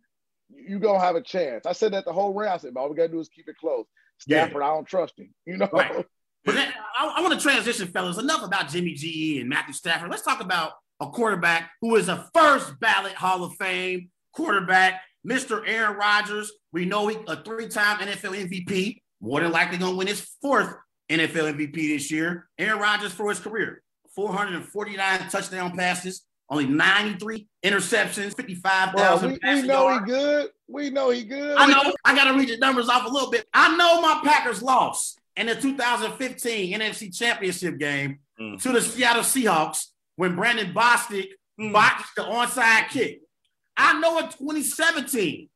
You 0.53 0.80
gonna 0.80 0.99
have 0.99 1.15
a 1.15 1.22
chance. 1.22 1.65
I 1.65 1.72
said 1.72 1.93
that 1.93 2.06
the 2.06 2.14
whole 2.14 2.34
round. 2.34 2.53
I 2.53 2.57
said, 2.57 2.73
all 2.77 2.89
we 2.89 2.95
gotta 2.95 3.10
do 3.10 3.19
is 3.19 3.30
keep 3.30 3.47
it 3.47 3.57
close. 3.57 3.85
Yeah. 4.27 4.43
Stafford, 4.45 4.61
I 4.64 4.68
don't 4.68 4.88
trust 4.88 5.18
him. 5.18 5.34
You 5.45 5.57
know. 5.57 5.69
Right. 5.73 6.06
But 6.45 6.53
then, 6.56 6.72
I, 6.99 7.15
I 7.18 7.22
want 7.22 7.34
to 7.34 7.39
transition, 7.39 7.88
fellas. 7.88 8.19
Enough 8.19 8.43
about 8.43 8.69
Jimmy 8.69 8.93
G 8.93 9.39
and 9.39 9.49
Matthew 9.49 9.73
Stafford. 9.73 10.11
Let's 10.11 10.22
talk 10.22 10.41
about 10.41 10.73
a 10.99 11.10
quarterback 11.10 11.72
who 11.81 11.95
is 11.95 12.07
a 12.07 12.30
first 12.35 12.80
ballot 12.80 13.14
Hall 13.14 13.43
of 13.43 13.56
Fame 13.56 14.11
quarterback, 14.31 15.02
Mr. 15.27 15.64
Aaron 15.68 15.97
Rodgers. 15.97 16.52
We 16.72 16.85
know 16.85 17.07
he 17.07 17.18
a 17.27 17.41
three-time 17.43 17.97
NFL 17.97 18.47
MVP, 18.47 19.02
more 19.22 19.41
than 19.41 19.52
likely 19.52 19.77
going 19.80 19.93
to 19.93 19.97
win 19.97 20.06
his 20.07 20.22
fourth 20.41 20.72
NFL 21.10 21.56
MVP 21.56 21.73
this 21.76 22.11
year. 22.11 22.48
Aaron 22.57 22.80
Rodgers 22.80 23.11
for 23.14 23.30
his 23.30 23.40
career, 23.40 23.82
449 24.15 25.30
touchdown 25.30 25.76
passes, 25.76 26.23
only 26.49 26.65
93 26.65 27.48
interceptions, 27.64 28.36
55,000 28.36 28.95
Well, 28.95 29.40
we, 29.56 29.61
we 29.61 29.68
know 29.68 29.90
yards. 29.90 30.06
he 30.06 30.11
good. 30.11 30.49
We 30.68 30.90
know 30.90 31.10
he 31.11 31.23
good. 31.23 31.57
I 31.57 31.68
know. 31.68 31.94
I 32.03 32.15
got 32.15 32.32
to 32.32 32.38
read 32.38 32.49
the 32.49 32.57
numbers 32.57 32.90
off 32.90 33.06
a 33.06 33.10
little 33.10 33.30
bit. 33.32 33.45
I 33.53 33.76
know 33.77 34.02
my 34.02 34.22
Packers 34.23 34.61
lost 34.64 35.19
in 35.36 35.48
the 35.48 35.56
2015 35.56 36.73
NFC 36.80 37.15
Championship 37.15 37.77
game 37.77 38.19
Mm. 38.40 38.61
to 38.64 38.73
the 38.73 38.82
Seattle 38.82 39.23
Seahawks 39.23 39.91
when 40.18 40.36
Brandon 40.36 40.73
Bostick 40.73 41.27
Mm. 41.60 41.72
botched 41.72 42.15
the 42.18 42.22
onside 42.23 42.90
kick. 42.90 43.22
I 43.77 43.98
know 44.02 44.18
in 44.19 44.26
2017 44.26 45.49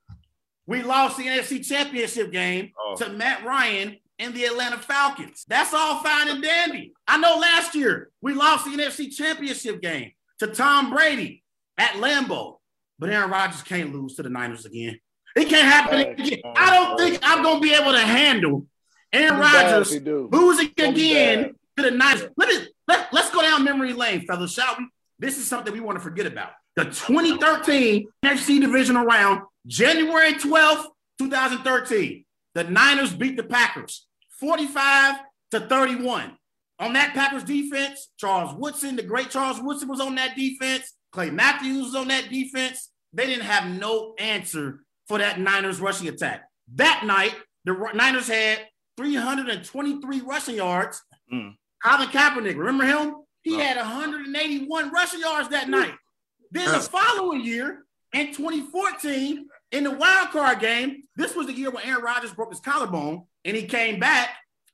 we 0.66 0.82
lost 0.84 1.18
the 1.18 1.28
NFC 1.28 1.60
Championship 1.68 2.32
game 2.32 2.72
Oh. 2.80 2.96
to 2.96 3.10
Matt 3.10 3.44
Ryan 3.44 3.98
and 4.20 4.34
the 4.34 4.44
Atlanta 4.44 4.78
Falcons. 4.78 5.46
That's 5.48 5.74
all 5.74 6.04
fine 6.04 6.30
and 6.30 6.44
dandy. 6.44 6.94
I 7.08 7.18
know 7.18 7.38
last 7.38 7.74
year 7.74 8.12
we 8.22 8.34
lost 8.34 8.66
the 8.66 8.72
NFC 8.72 9.16
Championship 9.16 9.82
game 9.82 10.12
to 10.40 10.48
Tom 10.48 10.92
Brady 10.92 11.44
at 11.78 11.92
Lambeau, 11.92 12.58
but 13.00 13.10
Aaron 13.10 13.32
Rodgers 13.32 13.64
can't 13.64 13.94
lose 13.94 14.16
to 14.16 14.24
the 14.24 14.30
Niners 14.30 14.66
again. 14.66 15.00
It 15.36 15.48
can't 15.48 15.66
happen 15.66 16.00
again. 16.00 16.40
I 16.56 16.76
don't 16.76 16.98
think 16.98 17.20
I'm 17.24 17.42
going 17.42 17.62
to 17.62 17.62
be 17.62 17.74
able 17.74 17.94
to 17.94 18.00
handle 18.00 18.66
Aaron 19.14 19.36
Too 19.36 19.40
bad 19.40 19.82
if 19.82 19.92
Rodgers 19.92 20.32
losing 20.32 20.68
again 20.68 21.56
to 21.78 21.84
the 21.84 21.92
Niners. 21.92 22.28
Let 22.36 22.50
me 22.50 22.68
let, 22.88 23.14
let's 23.14 23.32
go 23.32 23.42
down 23.42 23.64
memory 23.64 23.94
lane, 23.94 24.26
fellas, 24.26 24.54
shall 24.54 24.76
we? 24.78 24.88
This 25.18 25.38
is 25.38 25.46
something 25.46 25.74
we 25.74 25.80
want 25.80 25.98
to 25.98 26.04
forget 26.04 26.26
about. 26.26 26.52
The 26.76 26.86
2013 26.86 28.08
NFC 28.24 28.60
divisional 28.60 29.06
round, 29.06 29.42
January 29.68 30.34
12th, 30.34 30.86
2013. 31.20 32.26
The 32.56 32.64
Niners 32.64 33.14
beat 33.14 33.38
the 33.38 33.44
Packers 33.44 34.08
45 34.40 35.16
to 35.52 35.60
31. 35.62 36.38
On 36.80 36.94
that 36.94 37.14
Packers 37.14 37.44
defense, 37.44 38.10
Charles 38.18 38.56
Woodson, 38.56 38.96
the 38.96 39.04
great 39.04 39.30
Charles 39.30 39.60
Woodson 39.62 39.90
was 39.90 40.00
on 40.00 40.16
that 40.16 40.36
defense. 40.36 40.96
Clay 41.12 41.30
Matthews 41.30 41.88
was 41.88 41.96
on 41.96 42.08
that 42.08 42.30
defense. 42.30 42.90
They 43.12 43.26
didn't 43.26 43.46
have 43.46 43.70
no 43.70 44.14
answer 44.18 44.82
for 45.08 45.18
that 45.18 45.40
Niners 45.40 45.82
rushing 45.82 46.08
attack. 46.08 46.44
That 46.76 47.04
night, 47.06 47.36
the 47.66 47.74
Niners 47.94 48.28
had 48.28 48.60
323 48.98 50.22
rushing 50.22 50.56
yards. 50.56 51.02
Mm. 51.34 51.56
Colin 51.84 52.10
Kaepernick, 52.10 52.58
remember 52.58 52.86
him? 52.86 53.16
He 53.42 53.56
had 53.56 53.78
181 53.78 54.92
rushing 54.92 55.20
yards 55.20 55.50
that 55.50 55.70
night. 55.70 55.94
Then 56.52 56.72
the 56.72 56.80
following 56.80 57.42
year, 57.42 57.86
in 58.14 58.34
2014, 58.34 59.46
in 59.72 59.84
the 59.84 59.92
wild 59.92 60.30
card 60.30 60.60
game, 60.60 61.04
this 61.16 61.36
was 61.36 61.48
the 61.48 61.54
year 61.54 61.72
when 61.72 61.86
Aaron 61.86 62.04
Rodgers 62.04 62.34
broke 62.34 62.52
his 62.52 62.60
collarbone 62.60 63.24
and 63.46 63.56
he 63.56 63.64
came 63.66 64.00
back, 64.00 64.30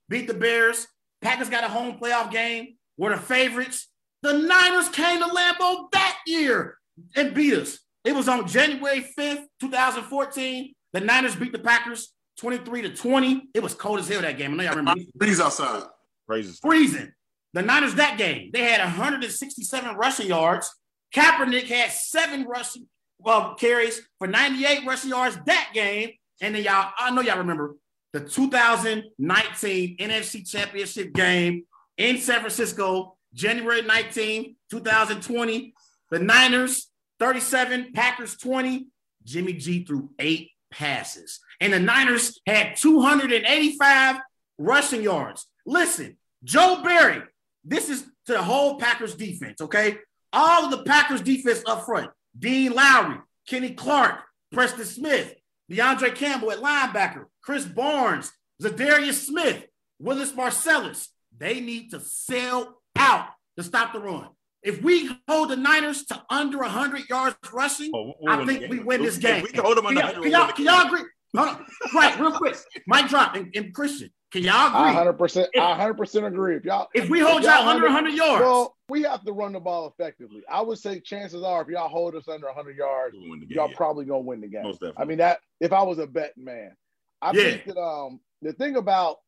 beat 0.09 0.27
the 0.27 0.33
Bears. 0.33 0.87
Packers 1.21 1.49
got 1.49 1.63
a 1.63 1.67
home 1.67 1.97
playoff 1.97 2.31
game, 2.31 2.75
were 2.97 3.09
the 3.09 3.17
favorites. 3.17 3.87
The 4.21 4.33
Niners 4.33 4.89
came 4.89 5.19
to 5.19 5.25
Lambeau 5.25 5.91
that 5.91 6.17
year 6.25 6.77
and 7.15 7.33
beat 7.33 7.53
us. 7.53 7.79
It 8.03 8.13
was 8.15 8.27
on 8.27 8.47
January 8.47 9.07
5th, 9.17 9.45
2014. 9.59 10.73
The 10.93 10.99
Niners 10.99 11.35
beat 11.35 11.51
the 11.51 11.59
Packers 11.59 12.13
23 12.39 12.83
to 12.83 12.95
20. 12.95 13.49
It 13.53 13.63
was 13.63 13.73
cold 13.73 13.99
as 13.99 14.07
hell 14.07 14.21
that 14.21 14.37
game. 14.37 14.53
I 14.53 14.55
know 14.57 14.63
y'all 14.63 14.75
remember. 14.75 15.01
Breeze 15.15 15.39
outside. 15.39 15.83
Crazy 16.27 16.51
stuff. 16.51 16.69
freezing. 16.69 17.11
The 17.53 17.61
Niners 17.61 17.95
that 17.95 18.17
game, 18.17 18.51
they 18.51 18.63
had 18.63 18.81
167 18.81 19.95
rushing 19.95 20.27
yards. 20.27 20.69
Kaepernick 21.13 21.67
had 21.67 21.91
seven 21.91 22.43
rushing 22.43 22.87
well, 23.19 23.55
carries 23.55 24.01
for 24.19 24.27
98 24.27 24.85
rushing 24.85 25.09
yards 25.09 25.37
that 25.45 25.71
game. 25.73 26.11
And 26.41 26.53
then 26.53 26.63
y'all, 26.63 26.91
I 26.97 27.11
know 27.11 27.21
y'all 27.21 27.37
remember 27.39 27.75
the 28.15 28.21
2019 28.21 29.97
NFC 29.97 30.49
Championship 30.49 31.11
game 31.11 31.65
in 31.97 32.17
San 32.17 32.39
Francisco, 32.39 33.17
January 33.33 33.81
19, 33.81 34.55
2020. 34.71 35.73
The 36.11 36.19
Niners 36.19 36.89
37, 37.19 37.91
Packers 37.93 38.37
20. 38.37 38.87
Jimmy 39.25 39.51
G 39.51 39.83
threw 39.83 40.11
eight 40.17 40.51
passes. 40.71 41.41
And 41.59 41.73
the 41.73 41.79
Niners 41.79 42.39
had 42.47 42.77
285 42.77 44.21
rushing 44.59 45.01
yards. 45.01 45.47
Listen, 45.65 46.15
Joe 46.41 46.79
Barry, 46.81 47.21
this 47.65 47.89
is 47.89 48.03
to 48.27 48.33
the 48.33 48.41
whole 48.41 48.79
Packers 48.79 49.15
defense, 49.15 49.59
okay? 49.59 49.97
All 50.31 50.63
of 50.63 50.71
the 50.71 50.83
Packers 50.83 51.19
defense 51.19 51.61
up 51.67 51.85
front 51.85 52.11
Dean 52.39 52.71
Lowry, 52.71 53.17
Kenny 53.45 53.71
Clark, 53.71 54.21
Preston 54.53 54.85
Smith, 54.85 55.35
De'Vondre 55.69 56.13
Campbell 56.15 56.51
at 56.51 56.59
linebacker, 56.59 57.25
Krys 57.47 57.65
Barnes, 57.73 58.31
Za'Darius 58.61 59.25
Smith, 59.25 59.65
Willis 59.99 60.33
Marcellus. 60.35 61.09
They 61.37 61.59
need 61.59 61.91
to 61.91 61.99
sell 61.99 62.81
out 62.97 63.27
to 63.57 63.63
stop 63.63 63.93
the 63.93 63.99
run. 63.99 64.29
If 64.63 64.81
we 64.81 65.11
hold 65.27 65.49
the 65.49 65.57
Niners 65.57 66.05
to 66.05 66.23
under 66.29 66.57
100 66.59 67.07
yards 67.09 67.35
rushing, 67.53 67.91
Oh, 67.93 68.13
we'll 68.19 68.33
I 68.33 68.45
think 68.45 68.69
we 68.69 68.79
win 68.79 69.01
this 69.03 69.17
If 69.17 69.21
game. 69.21 69.43
we 69.43 69.49
can 69.51 69.63
hold 69.63 69.77
them 69.77 69.85
Can 69.85 69.97
under 69.97 70.01
y'all, 70.01 70.21
100, 70.21 70.23
can 70.23 70.31
y'all, 70.31 70.51
can 70.53 70.65
y'all 70.65 70.87
agree? 70.87 71.09
Hold 71.35 71.49
on. 71.49 71.65
Right, 71.93 72.19
real 72.19 72.31
quick. 72.31 72.55
Mic 72.87 73.07
drop 73.07 73.35
and, 73.35 73.53
and 73.55 73.73
Christian. 73.73 74.09
Can 74.35 74.43
y'all 74.43 74.53
I 74.53 74.67
agree? 74.67 74.95
100 74.95 75.13
percent 75.13 75.49
I 75.57 75.69
100 75.69 75.93
percent 75.93 76.25
agree. 76.25 76.57
If 76.57 76.65
y'all 76.65 76.89
If 76.93 77.07
we 77.07 77.19
hold 77.21 77.37
if 77.37 77.43
y'all 77.45 77.61
y'all 77.61 77.69
under 77.69 77.85
100 77.85 78.09
yards, 78.09 78.41
well, 78.41 78.75
we 78.89 79.03
have 79.03 79.23
to 79.23 79.31
run 79.31 79.53
the 79.53 79.61
ball 79.61 79.87
effectively. 79.87 80.41
I 80.51 80.59
would 80.61 80.77
say 80.77 80.99
chances 80.99 81.41
are 81.41 81.61
if 81.61 81.69
y'all 81.69 81.87
hold 81.87 82.15
us 82.15 82.27
under 82.27 82.47
100 82.47 82.75
yards, 82.75 83.15
We'll 83.17 83.39
game, 83.39 83.47
y'all 83.49 83.69
yeah. 83.69 83.77
probably 83.77 84.03
gonna 84.03 84.19
win 84.19 84.41
the 84.41 84.47
game. 84.47 84.63
Most 84.63 84.81
definitely. 84.81 85.01
I 85.01 85.05
mean 85.05 85.17
that 85.19 85.39
if 85.61 85.71
I 85.71 85.83
was 85.83 85.99
a 85.99 86.07
betting 86.07 86.43
man, 86.43 86.75
I 87.21 87.33
Yeah. 87.33 87.43
think 87.51 87.63
that 87.63 87.77
um 87.79 88.19
the 88.41 88.51
thing 88.51 88.75
about 88.75 89.19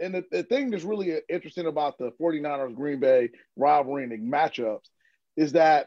and 0.00 0.12
the, 0.16 0.24
the 0.32 0.42
thing 0.42 0.70
that's 0.70 0.82
really 0.82 1.16
interesting 1.28 1.66
about 1.68 1.96
the 1.98 2.10
49ers 2.20 2.74
Green 2.74 2.98
Bay 2.98 3.30
rivalry 3.54 4.02
and 4.02 4.10
the 4.10 4.18
matchups 4.18 4.88
is 5.36 5.52
that 5.52 5.86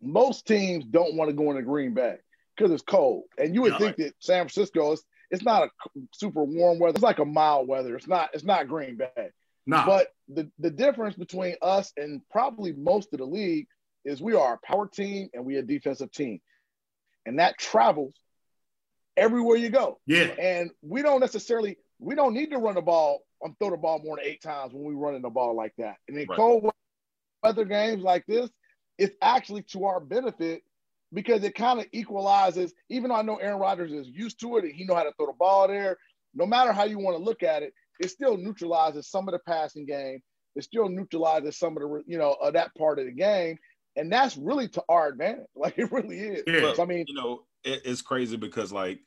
most 0.00 0.46
teams 0.46 0.86
don't 0.86 1.16
want 1.16 1.28
to 1.28 1.36
go 1.36 1.50
into 1.50 1.62
Green 1.62 1.92
Bay 1.92 2.16
because 2.56 2.72
it's 2.72 2.82
cold. 2.82 3.24
And 3.36 3.54
you 3.54 3.60
would 3.60 3.72
Yeah. 3.72 3.78
think 3.78 3.96
that 3.98 4.14
San 4.20 4.44
Francisco 4.44 4.92
is 4.92 5.04
it's 5.32 5.42
not 5.42 5.64
a 5.64 5.68
super 6.12 6.44
warm 6.44 6.78
weather. 6.78 6.94
It's 6.94 7.02
like 7.02 7.18
a 7.18 7.24
mild 7.24 7.66
weather. 7.66 7.96
It's 7.96 8.06
not 8.06 8.30
it's 8.34 8.44
not 8.44 8.68
Green 8.68 8.96
Bay. 8.96 9.30
nah. 9.66 9.86
But 9.86 10.08
the, 10.28 10.50
the 10.58 10.70
difference 10.70 11.16
between 11.16 11.56
us 11.62 11.92
and 11.96 12.20
probably 12.30 12.72
most 12.74 13.12
of 13.12 13.18
the 13.18 13.24
league 13.24 13.66
is 14.04 14.20
we 14.20 14.34
are 14.34 14.54
a 14.54 14.66
power 14.66 14.86
team 14.86 15.28
and 15.34 15.44
we 15.44 15.56
a 15.56 15.62
defensive 15.62 16.12
team. 16.12 16.40
And 17.26 17.38
that 17.38 17.58
travels 17.58 18.14
everywhere 19.16 19.56
you 19.56 19.70
go. 19.70 19.98
yeah, 20.06 20.24
And 20.38 20.70
we 20.82 21.02
don't 21.02 21.20
necessarily 21.20 21.78
we 21.98 22.14
don't 22.14 22.34
need 22.34 22.50
to 22.50 22.58
run 22.58 22.74
the 22.74 22.82
ball 22.82 23.20
and 23.40 23.58
throw 23.58 23.70
the 23.70 23.76
ball 23.76 24.00
more 24.04 24.16
than 24.16 24.26
eight 24.26 24.42
times 24.42 24.72
when 24.72 24.84
we 24.84 24.94
running 24.94 25.22
the 25.22 25.30
ball 25.30 25.56
like 25.56 25.72
that. 25.78 25.96
And 26.08 26.18
in 26.18 26.26
Right. 26.28 26.36
cold 26.36 26.70
weather 27.42 27.64
games 27.64 28.02
like 28.02 28.24
this, 28.26 28.50
it's 28.98 29.16
actually 29.22 29.62
to 29.72 29.84
our 29.84 30.00
benefit 30.00 30.62
because 31.12 31.44
it 31.44 31.54
kind 31.54 31.80
of 31.80 31.86
equalizes. 31.92 32.72
Even 32.88 33.10
though 33.10 33.16
I 33.16 33.22
know 33.22 33.36
Aaron 33.36 33.58
Rodgers 33.58 33.92
is 33.92 34.08
used 34.08 34.40
to 34.40 34.56
it 34.56 34.64
and 34.64 34.72
he 34.72 34.84
know 34.84 34.94
how 34.94 35.04
to 35.04 35.12
throw 35.16 35.26
the 35.26 35.32
ball 35.32 35.68
there, 35.68 35.96
no 36.34 36.46
matter 36.46 36.72
how 36.72 36.84
you 36.84 36.98
want 36.98 37.16
to 37.16 37.22
look 37.22 37.42
at 37.42 37.62
it, 37.62 37.72
it 38.00 38.10
still 38.10 38.36
neutralizes 38.36 39.08
some 39.08 39.28
of 39.28 39.32
the 39.32 39.40
passing 39.46 39.86
game. 39.86 40.20
It 40.54 40.64
still 40.64 40.88
neutralizes 40.88 41.58
some 41.58 41.76
of 41.76 41.82
the 41.82 42.02
you 42.06 42.18
know 42.18 42.36
of 42.40 42.54
that 42.54 42.74
part 42.76 42.98
of 42.98 43.06
the 43.06 43.12
game, 43.12 43.56
and 43.96 44.12
that's 44.12 44.36
really 44.36 44.68
to 44.68 44.82
our 44.88 45.08
advantage. 45.08 45.46
Like 45.56 45.78
it 45.78 45.90
really 45.92 46.18
is. 46.18 46.42
Yeah. 46.46 46.74
So, 46.74 46.82
I 46.82 46.86
mean, 46.86 47.04
you 47.06 47.14
know, 47.14 47.44
it, 47.64 47.82
it's 47.84 48.02
crazy 48.02 48.36
because 48.36 48.72
like, 48.72 48.98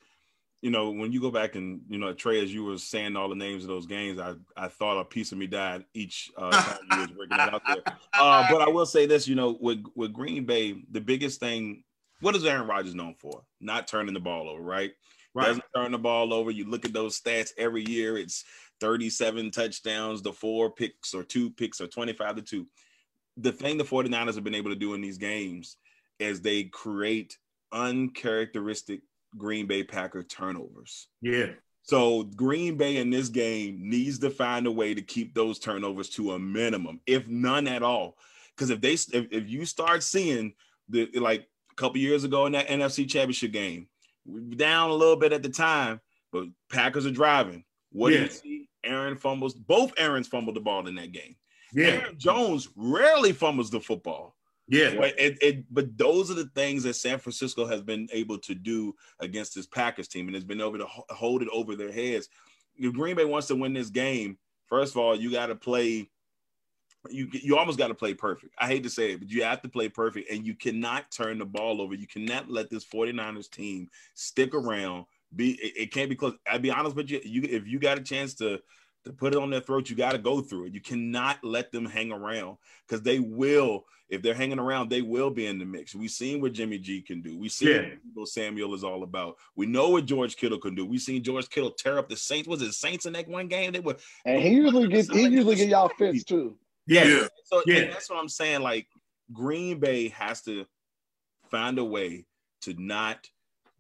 you 0.62 0.72
know, 0.72 0.92
when 0.92 1.12
you 1.12 1.22
go 1.22 1.30
back 1.30 1.56
and 1.56 1.82
you 1.90 2.00
know, 2.00 2.14
Trey, 2.14 2.42
as 2.42 2.54
you 2.54 2.64
were 2.64 2.78
saying 2.78 3.16
all 3.16 3.30
the 3.30 3.36
names 3.36 3.64
of 3.64 3.68
those 3.68 3.86
games, 3.86 4.20
I 4.20 4.34
I 4.58 4.68
thought 4.70 5.00
a 5.00 5.06
piece 5.06 5.32
of 5.32 5.38
me 5.38 5.48
died 5.48 5.86
each 5.94 6.32
uh, 6.38 6.52
time 6.52 6.80
you 6.92 7.00
was 7.00 7.10
working 7.12 7.38
that 7.38 7.54
out 7.54 7.62
there. 7.68 7.84
Uh, 8.14 8.48
but 8.50 8.62
I 8.62 8.70
will 8.70 8.86
say 8.86 9.06
this, 9.06 9.28
you 9.28 9.36
know, 9.36 9.58
with 9.60 9.84
with 9.96 10.14
Green 10.14 10.46
Bay, 10.46 10.82
the 10.90 11.02
biggest 11.02 11.40
thing, 11.40 11.84
what 12.22 12.36
is 12.36 12.46
Aaron 12.46 12.68
Rodgers 12.68 12.96
known 12.96 13.16
for? 13.20 13.44
Not 13.60 13.88
turning 13.88 14.14
the 14.14 14.20
ball 14.20 14.50
over, 14.50 14.62
right? 14.62 14.92
right. 15.34 15.48
Doesn't 15.48 15.64
turn 15.76 15.92
the 15.92 15.98
ball 15.98 16.34
over. 16.34 16.52
You 16.52 16.66
look 16.66 16.86
at 16.86 16.94
those 16.94 17.20
stats 17.20 17.52
every 17.58 17.84
year. 17.88 18.18
It's 18.18 18.44
37 18.80 19.52
touchdowns, 19.52 20.22
the 20.22 20.34
four 20.34 20.72
picks 20.72 21.14
or 21.14 21.24
two 21.24 21.52
picks 21.52 21.80
or 21.82 21.88
25 21.88 22.38
to 22.38 22.42
two. 22.42 22.68
The 23.38 23.52
thing 23.52 23.78
the 23.78 23.84
49ers 23.84 24.36
have 24.36 24.44
been 24.44 24.56
able 24.56 24.72
to 24.72 24.76
do 24.76 24.94
in 24.94 25.02
these 25.02 25.18
games 25.18 25.78
is 26.20 26.42
they 26.42 26.64
create 26.64 27.38
uncharacteristic 27.72 29.02
Green 29.38 29.68
Bay 29.68 29.84
Packer 29.84 30.24
turnovers. 30.24 31.08
Yeah, 31.22 31.52
So 31.84 32.24
Green 32.24 32.78
Bay 32.78 32.98
in 32.98 33.10
this 33.10 33.30
game 33.30 33.90
needs 33.90 34.20
to 34.20 34.30
find 34.30 34.66
a 34.66 34.72
way 34.72 34.94
to 34.94 35.02
keep 35.02 35.36
those 35.36 35.60
turnovers 35.60 36.10
to 36.12 36.32
a 36.32 36.40
minimum, 36.40 37.02
if 37.06 37.28
none 37.28 37.68
at 37.68 37.84
all. 37.84 38.18
Because 38.56 38.70
if 38.70 38.80
they 38.80 38.94
if, 38.94 39.28
if 39.32 39.50
you 39.50 39.66
start 39.66 40.02
seeing 40.02 40.54
the 40.88 41.10
like 41.16 41.50
a 41.78 41.82
couple 41.82 41.98
years 41.98 42.24
ago 42.24 42.46
in 42.46 42.54
that 42.54 42.68
NFC 42.68 43.08
Championship 43.10 43.52
game, 43.52 43.88
we 44.26 44.42
were 44.42 44.56
down 44.56 44.90
a 44.90 44.94
little 44.94 45.16
bit 45.16 45.34
at 45.34 45.44
the 45.44 45.50
time, 45.50 46.02
but 46.32 46.46
Packers 46.72 47.06
are 47.06 47.12
driving. 47.12 47.64
What 47.92 48.10
do 48.10 48.20
you 48.20 48.30
see? 48.30 48.70
Aaron 48.84 49.18
fumbles. 49.18 49.54
Both 49.54 49.94
Aaron's 49.98 50.28
fumbled 50.28 50.56
the 50.56 50.62
ball 50.62 50.88
in 50.88 50.96
that 50.96 51.12
game. 51.12 51.36
yeah, 51.74 51.88
Aaron 51.88 52.18
Jones 52.18 52.70
rarely 52.76 53.32
fumbles 53.32 53.70
the 53.70 53.80
football. 53.80 54.36
yeah. 54.68 54.96
But 54.96 55.20
it, 55.20 55.38
it, 55.42 55.74
but 55.74 55.98
those 55.98 56.30
are 56.30 56.36
the 56.36 56.50
things 56.56 56.84
that 56.84 56.96
San 56.96 57.20
Francisco 57.20 57.66
has 57.66 57.82
been 57.82 58.08
able 58.12 58.38
to 58.40 58.56
do 58.56 58.94
against 59.20 59.56
this 59.56 59.66
Packers 59.66 60.08
team, 60.08 60.28
and 60.28 60.36
has 60.36 60.44
been 60.44 60.62
able 60.62 60.78
to 60.78 60.88
hold 60.88 61.42
it 61.42 61.50
over 61.52 61.76
their 61.76 61.92
heads. 61.92 62.30
If 62.78 62.94
Green 62.94 63.16
Bay 63.16 63.26
wants 63.26 63.48
to 63.48 63.56
win 63.56 63.74
this 63.74 63.90
game, 63.90 64.38
first 64.68 64.94
of 64.94 64.98
all, 64.98 65.16
you 65.16 65.32
got 65.32 65.48
to 65.48 65.56
play. 65.56 66.10
You 67.10 67.28
you 67.32 67.58
almost 67.58 67.78
got 67.78 67.88
to 67.88 67.94
play 67.94 68.14
perfect. 68.14 68.54
I 68.58 68.68
hate 68.68 68.84
to 68.84 68.90
say 68.90 69.12
it, 69.12 69.20
but 69.20 69.30
you 69.30 69.44
have 69.44 69.62
to 69.62 69.70
play 69.70 69.90
perfect, 69.90 70.32
and 70.32 70.46
you 70.46 70.56
cannot 70.56 71.12
turn 71.12 71.40
the 71.40 71.46
ball 71.46 71.82
over. 71.82 71.94
You 71.94 72.08
cannot 72.08 72.50
let 72.50 72.70
this 72.70 72.86
49ers 72.86 73.50
team 73.50 73.90
stick 74.14 74.54
around. 74.54 75.06
Be 75.36 75.52
it, 75.54 75.74
it 75.76 75.92
can't 75.92 76.10
be 76.10 76.16
close. 76.16 76.36
I'll 76.48 76.60
be 76.60 76.72
honest 76.72 76.96
with 76.96 77.10
you. 77.10 77.22
You 77.24 77.44
if 77.44 77.68
you 77.68 77.80
got 77.80 77.98
a 77.98 78.04
chance 78.04 78.34
to 78.36 78.60
to 79.06 79.14
put 79.14 79.34
it 79.34 79.40
on 79.40 79.52
their 79.52 79.62
throat, 79.62 79.90
you 79.90 79.96
got 79.96 80.14
to 80.14 80.18
go 80.18 80.42
through 80.42 80.66
it. 80.66 80.74
You 80.74 80.82
cannot 80.82 81.44
let 81.44 81.72
them 81.72 81.86
hang 81.86 82.12
around 82.12 82.58
because 82.88 83.04
they 83.04 83.20
will. 83.20 83.86
If 84.08 84.22
they're 84.22 84.36
hanging 84.36 84.60
around, 84.60 84.90
they 84.90 85.02
will 85.02 85.32
be 85.32 85.48
in 85.48 85.58
the 85.58 85.66
mix. 85.66 85.96
We've 85.96 86.12
seen 86.12 86.40
what 86.40 86.54
Jimmy 86.54 86.78
G 86.78 87.02
can 87.02 87.22
do. 87.22 87.38
We 87.38 87.50
see 87.50 87.72
Yeah. 87.72 87.86
what 88.14 88.28
Samuel 88.28 88.76
is 88.76 88.84
all 88.84 89.02
about. 89.04 89.38
We 89.56 89.66
know 89.66 89.90
what 89.90 90.06
George 90.06 90.36
Kittle 90.36 90.60
can 90.60 90.76
do. 90.76 90.86
We've 90.86 91.02
seen 91.02 91.24
George 91.24 91.50
Kittle 91.50 91.72
tear 91.72 91.98
up 91.98 92.08
the 92.10 92.16
Saints. 92.16 92.48
Was 92.48 92.62
it 92.62 92.74
Saints 92.74 93.08
in 93.08 93.14
that 93.14 93.28
one 93.28 93.48
game? 93.48 93.72
They 93.72 93.80
were 93.80 93.98
And 94.24 94.42
he 94.42 94.50
usually 94.50 94.88
gets 94.88 95.10
he 95.10 95.28
usually 95.28 95.56
get 95.56 95.70
y'all 95.70 95.90
fits 95.90 96.24
too. 96.24 96.56
Yeah. 96.88 97.06
Yeah. 97.06 97.28
so 97.46 97.62
Yeah. 97.66 97.86
that's 97.92 98.10
what 98.10 98.20
I'm 98.20 98.30
saying. 98.30 98.62
Like 98.62 98.88
Green 99.34 99.80
Bay 99.80 100.10
has 100.10 100.42
to 100.44 100.66
find 101.50 101.78
a 101.80 101.84
way 101.84 102.26
to 102.62 102.74
not, 102.78 103.28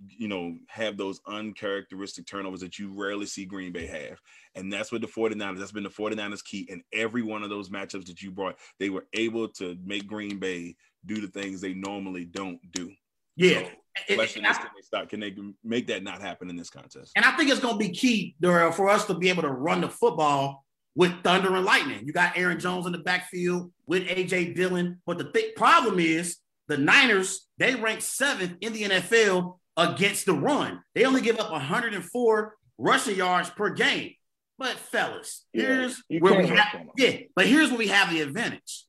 you 0.10 0.28
know, 0.28 0.58
have 0.68 0.98
those 0.98 1.22
uncharacteristic 1.28 2.26
turnovers 2.28 2.60
that 2.60 2.78
you 2.78 2.92
rarely 2.94 3.26
see 3.26 3.46
Green 3.46 3.72
Bay 3.72 3.88
have. 3.88 4.20
And 4.56 4.72
that's 4.72 4.92
what 4.92 5.02
the 5.02 5.08
49ers, 5.08 5.58
that's 5.58 5.72
been 5.72 5.84
the 5.84 5.90
49ers 5.90 6.44
key 6.44 6.66
in 6.70 6.84
every 6.94 7.22
one 7.22 7.44
of 7.44 7.50
those 7.50 7.70
matchups 7.70 8.06
that 8.08 8.22
you 8.22 8.32
brought. 8.32 8.58
They 8.80 8.90
were 8.90 9.06
able 9.14 9.48
to 9.54 9.78
make 9.84 10.08
Green 10.08 10.38
Bay 10.38 10.76
do 11.06 11.22
the 11.22 11.28
things 11.28 11.62
they 11.62 11.74
normally 11.74 12.26
don't 12.26 12.60
do. 12.72 12.92
Yeah. 13.36 13.62
So, 13.62 13.70
And- 14.10 14.18
question 14.18 14.46
and 14.46 14.52
is, 14.52 14.58
I- 14.58 14.62
can 14.62 14.72
they 14.76 14.82
stop? 14.82 15.10
Can 15.10 15.20
they 15.22 15.36
make 15.64 15.88
that 15.88 16.04
not 16.04 16.22
happen 16.22 16.50
in 16.50 16.56
this 16.56 16.70
contest? 16.70 17.12
And 17.16 17.24
I 17.24 17.36
think 17.38 17.50
it's 17.50 17.60
going 17.62 17.76
to 17.76 17.80
be 17.80 17.94
key 17.94 18.36
for 18.42 18.90
us 18.90 19.06
to 19.06 19.14
be 19.14 19.30
able 19.30 19.44
to 19.44 19.50
run 19.52 19.82
the 19.82 19.90
football 19.90 20.65
with 20.96 21.24
thunder 21.24 21.56
and 21.56 21.66
lightning. 21.66 22.06
You 22.06 22.14
got 22.14 22.38
Aaron 22.38 22.60
Jones 22.60 22.86
in 22.86 22.92
the 22.92 23.00
backfield 23.00 23.72
with 23.86 24.08
AJ 24.08 24.56
Dillon. 24.56 25.02
But 25.06 25.18
the 25.18 25.32
th- 25.32 25.56
problem 25.56 26.00
is 26.00 26.38
the 26.68 26.78
Niners, 26.78 27.48
they 27.58 27.76
rank 27.76 28.02
seventh 28.02 28.58
in 28.62 28.74
the 28.74 28.84
NFL 28.84 29.60
against 29.78 30.26
the 30.26 30.34
run. 30.34 30.82
They 30.94 31.06
only 31.06 31.22
give 31.22 31.40
up 31.40 31.52
104 31.52 32.56
rushing 32.78 33.16
yards 33.18 33.50
per 33.50 33.72
game. 33.72 34.14
But 34.58 34.78
fellas, 34.78 35.46
here's 35.52 36.02
you 36.08 36.20
where 36.22 36.40
we 36.40 36.48
have 36.48 36.58
rush 36.58 36.76
on 36.76 36.80
them. 36.86 36.90
yeah, 36.98 37.18
but 37.36 37.46
here's 37.46 37.70
where 37.70 37.78
we 37.78 37.90
have 37.90 38.10
the 38.10 38.22
advantage. 38.22 38.86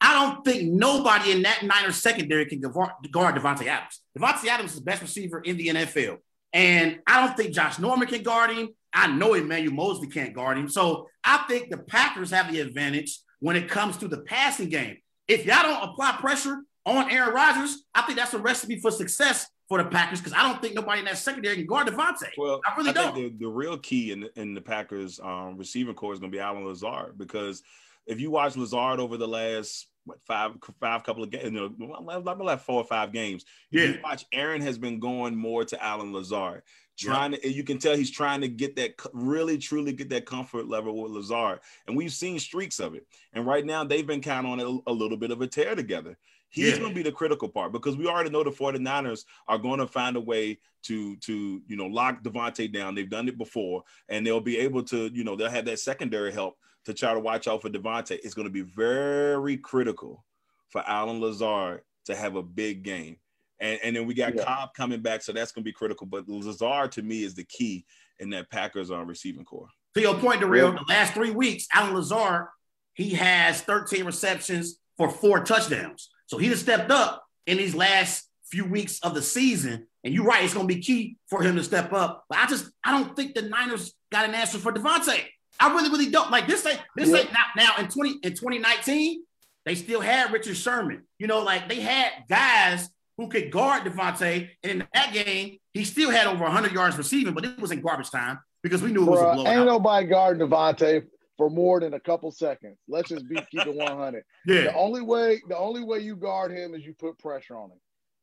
I 0.00 0.12
don't 0.14 0.44
think 0.44 0.70
nobody 0.72 1.32
in 1.32 1.42
that 1.42 1.64
Niners 1.64 1.96
secondary 1.96 2.46
can 2.46 2.60
guard 2.60 2.92
guard 3.10 3.34
Davante 3.34 3.66
Adams. 3.66 4.00
Davante 4.16 4.46
Adams 4.46 4.70
is 4.70 4.78
the 4.78 4.84
best 4.84 5.02
receiver 5.02 5.40
in 5.40 5.56
the 5.56 5.68
NFL. 5.68 6.18
And 6.52 7.00
I 7.06 7.26
don't 7.26 7.36
think 7.36 7.52
Josh 7.52 7.80
Norman 7.80 8.06
can 8.06 8.22
guard 8.22 8.50
him. 8.50 8.68
I 8.92 9.06
know 9.08 9.34
Emmanuel 9.34 9.74
Moseley 9.74 10.08
can't 10.08 10.34
guard 10.34 10.58
him. 10.58 10.68
So 10.68 11.08
I 11.24 11.44
think 11.48 11.70
the 11.70 11.78
Packers 11.78 12.30
have 12.30 12.50
the 12.52 12.60
advantage 12.60 13.18
when 13.40 13.56
it 13.56 13.68
comes 13.68 13.96
to 13.98 14.08
the 14.08 14.18
passing 14.18 14.68
game. 14.68 14.96
If 15.26 15.44
y'all 15.44 15.62
don't 15.62 15.90
apply 15.90 16.16
pressure 16.20 16.62
on 16.86 17.10
Aaron 17.10 17.34
Rodgers, 17.34 17.84
I 17.94 18.02
think 18.02 18.18
that's 18.18 18.32
a 18.34 18.38
recipe 18.38 18.80
for 18.80 18.90
success 18.90 19.46
for 19.68 19.82
the 19.82 19.88
Packers 19.90 20.20
because 20.20 20.32
I 20.32 20.42
don't 20.42 20.62
think 20.62 20.74
nobody 20.74 21.00
in 21.00 21.04
that 21.04 21.18
secondary 21.18 21.56
can 21.56 21.66
guard 21.66 21.86
Davante. 21.86 22.28
Well, 22.38 22.60
I 22.66 22.74
really 22.76 22.92
think 22.92 22.96
don't. 22.96 23.14
the, 23.14 23.44
the 23.44 23.48
real 23.48 23.76
key 23.76 24.12
in 24.12 24.20
the, 24.20 24.40
in 24.40 24.54
the 24.54 24.62
Packers 24.62 25.20
um, 25.20 25.58
receiving 25.58 25.94
corps 25.94 26.14
is 26.14 26.18
going 26.18 26.32
to 26.32 26.36
be 26.36 26.40
Allen 26.40 26.64
Lazard 26.64 27.18
because 27.18 27.62
if 28.06 28.18
you 28.20 28.30
watch 28.30 28.56
Lazard 28.56 29.00
over 29.00 29.18
the 29.18 29.28
last 29.28 29.86
what 30.06 30.18
five 30.26 30.52
five 30.80 31.04
couple 31.04 31.22
of 31.22 31.28
games, 31.28 31.44
you 31.44 31.50
know, 31.50 32.00
like 32.00 32.38
like 32.38 32.60
four 32.60 32.80
or 32.80 32.84
five 32.86 33.12
games, 33.12 33.44
Yeah. 33.70 33.84
you 33.84 33.98
watch 34.02 34.24
Aaron 34.32 34.62
has 34.62 34.78
been 34.78 34.98
going 34.98 35.36
more 35.36 35.66
to 35.66 35.84
Allen 35.84 36.14
Lazard. 36.14 36.62
Trying 36.98 37.32
to, 37.32 37.48
you 37.48 37.62
can 37.62 37.78
tell 37.78 37.96
he's 37.96 38.10
trying 38.10 38.40
to 38.40 38.48
get 38.48 38.74
that 38.76 38.94
really, 39.12 39.56
truly 39.56 39.92
get 39.92 40.08
that 40.10 40.26
comfort 40.26 40.68
level 40.68 41.00
with 41.00 41.12
Lazard, 41.12 41.60
and 41.86 41.96
we've 41.96 42.12
seen 42.12 42.38
streaks 42.40 42.80
of 42.80 42.94
it. 42.94 43.06
And 43.32 43.46
right 43.46 43.64
now, 43.64 43.84
they've 43.84 44.06
been 44.06 44.20
kind 44.20 44.46
of 44.46 44.52
on 44.52 44.60
a, 44.60 44.90
a 44.90 44.92
little 44.92 45.16
bit 45.16 45.30
of 45.30 45.40
a 45.40 45.46
tear 45.46 45.74
together. 45.76 46.18
He's 46.50 46.72
Yeah. 46.72 46.78
going 46.78 46.90
to 46.90 46.94
be 46.94 47.02
the 47.02 47.12
critical 47.12 47.48
part 47.48 47.72
because 47.72 47.96
we 47.96 48.06
already 48.08 48.30
know 48.30 48.42
the 48.42 48.50
49ers 48.50 49.24
are 49.46 49.58
going 49.58 49.78
to 49.78 49.86
find 49.86 50.16
a 50.16 50.20
way 50.20 50.58
to 50.84 51.16
to 51.16 51.62
you 51.66 51.76
know 51.76 51.86
lock 51.86 52.22
Davante 52.22 52.72
down. 52.72 52.94
They've 52.94 53.08
done 53.08 53.28
it 53.28 53.38
before, 53.38 53.84
and 54.08 54.26
they'll 54.26 54.40
be 54.40 54.58
able 54.58 54.82
to 54.84 55.06
you 55.12 55.24
know 55.24 55.36
they'll 55.36 55.50
have 55.50 55.66
that 55.66 55.78
secondary 55.78 56.32
help 56.32 56.56
to 56.86 56.94
try 56.94 57.12
to 57.12 57.20
watch 57.20 57.46
out 57.46 57.62
for 57.62 57.68
Davante. 57.68 58.18
It's 58.24 58.34
going 58.34 58.48
to 58.48 58.52
be 58.52 58.62
very 58.62 59.56
critical 59.58 60.24
for 60.70 60.82
Allen 60.86 61.20
Lazard 61.20 61.82
to 62.06 62.16
have 62.16 62.34
a 62.36 62.42
big 62.42 62.82
game. 62.82 63.18
And, 63.60 63.80
and 63.82 63.96
then 63.96 64.06
we 64.06 64.14
got 64.14 64.34
Yeah. 64.34 64.44
Cobb 64.44 64.74
coming 64.74 65.00
back, 65.00 65.22
so 65.22 65.32
that's 65.32 65.52
going 65.52 65.62
to 65.62 65.68
be 65.68 65.72
critical. 65.72 66.06
But 66.06 66.28
Lazard 66.28 66.92
to 66.92 67.02
me 67.02 67.22
is 67.24 67.34
the 67.34 67.44
key 67.44 67.84
in 68.20 68.30
that 68.30 68.50
Packers 68.50 68.90
on 68.90 69.06
receiving 69.06 69.44
corps. 69.44 69.68
To 69.94 70.00
your 70.00 70.14
point, 70.14 70.40
Darrell, 70.40 70.72
Yeah. 70.72 70.78
the 70.78 70.92
last 70.92 71.14
three 71.14 71.30
weeks, 71.30 71.66
Allen 71.72 71.94
Lazard, 71.94 72.46
he 72.94 73.10
has 73.10 73.60
13 73.62 74.04
receptions 74.04 74.78
for 74.96 75.10
four 75.10 75.40
touchdowns. 75.44 76.10
So 76.26 76.38
he 76.38 76.48
has 76.48 76.60
stepped 76.60 76.90
up 76.90 77.24
in 77.46 77.56
these 77.56 77.74
last 77.74 78.28
few 78.50 78.64
weeks 78.64 78.98
of 79.00 79.14
the 79.14 79.22
season. 79.22 79.86
And 80.04 80.14
you're 80.14 80.24
right, 80.24 80.44
it's 80.44 80.54
going 80.54 80.68
to 80.68 80.74
be 80.74 80.80
key 80.80 81.16
for 81.28 81.42
him 81.42 81.56
to 81.56 81.64
step 81.64 81.92
up. 81.92 82.24
But 82.28 82.38
I 82.38 82.46
just, 82.46 82.70
I 82.84 82.92
don't 82.92 83.14
think 83.16 83.34
the 83.34 83.42
Niners 83.42 83.94
got 84.12 84.28
an 84.28 84.34
answer 84.34 84.58
for 84.58 84.72
Davante. 84.72 85.20
I 85.60 85.74
really, 85.74 85.90
really 85.90 86.10
don't. 86.10 86.30
Like 86.30 86.46
this 86.46 86.64
ain't, 86.66 86.80
this 86.96 87.08
Yeah. 87.08 87.16
ain't 87.18 87.32
now, 87.32 87.44
now 87.56 87.76
in 87.78 87.88
20, 87.88 88.10
in 88.22 88.30
2019, 88.34 89.22
they 89.64 89.74
still 89.74 90.00
had 90.00 90.32
Richard 90.32 90.56
Sherman. 90.56 91.02
You 91.18 91.26
know, 91.26 91.40
like 91.42 91.68
they 91.68 91.80
had 91.80 92.10
guys 92.28 92.88
who 93.18 93.28
could 93.28 93.50
guard 93.50 93.82
Davante. 93.82 94.48
And 94.62 94.72
in 94.72 94.86
that 94.94 95.12
game, 95.12 95.58
he 95.74 95.84
still 95.84 96.10
had 96.10 96.26
over 96.26 96.44
100 96.44 96.72
yards 96.72 96.96
receiving, 96.96 97.34
but 97.34 97.44
it 97.44 97.58
was 97.60 97.70
in 97.72 97.80
garbage 97.82 98.10
time 98.10 98.38
because 98.62 98.80
we 98.80 98.92
knew 98.92 99.02
it 99.02 99.10
was 99.10 99.20
a 99.20 99.24
Bruh, 99.24 99.34
blowout. 99.34 99.52
ain't 99.56 99.66
nobody 99.66 100.06
guarding 100.06 100.48
Davante 100.48 101.02
for 101.36 101.50
more 101.50 101.80
than 101.80 101.94
a 101.94 102.00
couple 102.00 102.30
seconds. 102.30 102.78
Let's 102.88 103.08
just 103.10 103.28
be 103.28 103.34
keep 103.50 103.66
it 103.66 103.74
100. 103.74 104.22
yeah. 104.46 104.62
The 104.62 104.74
only 104.74 105.02
way 105.02 105.40
the 105.48 105.58
only 105.58 105.84
way 105.84 105.98
you 105.98 106.16
guard 106.16 106.52
him 106.52 106.74
is 106.74 106.86
you 106.86 106.94
put 106.94 107.18
pressure 107.18 107.56
on 107.56 107.70
him. 107.72 107.78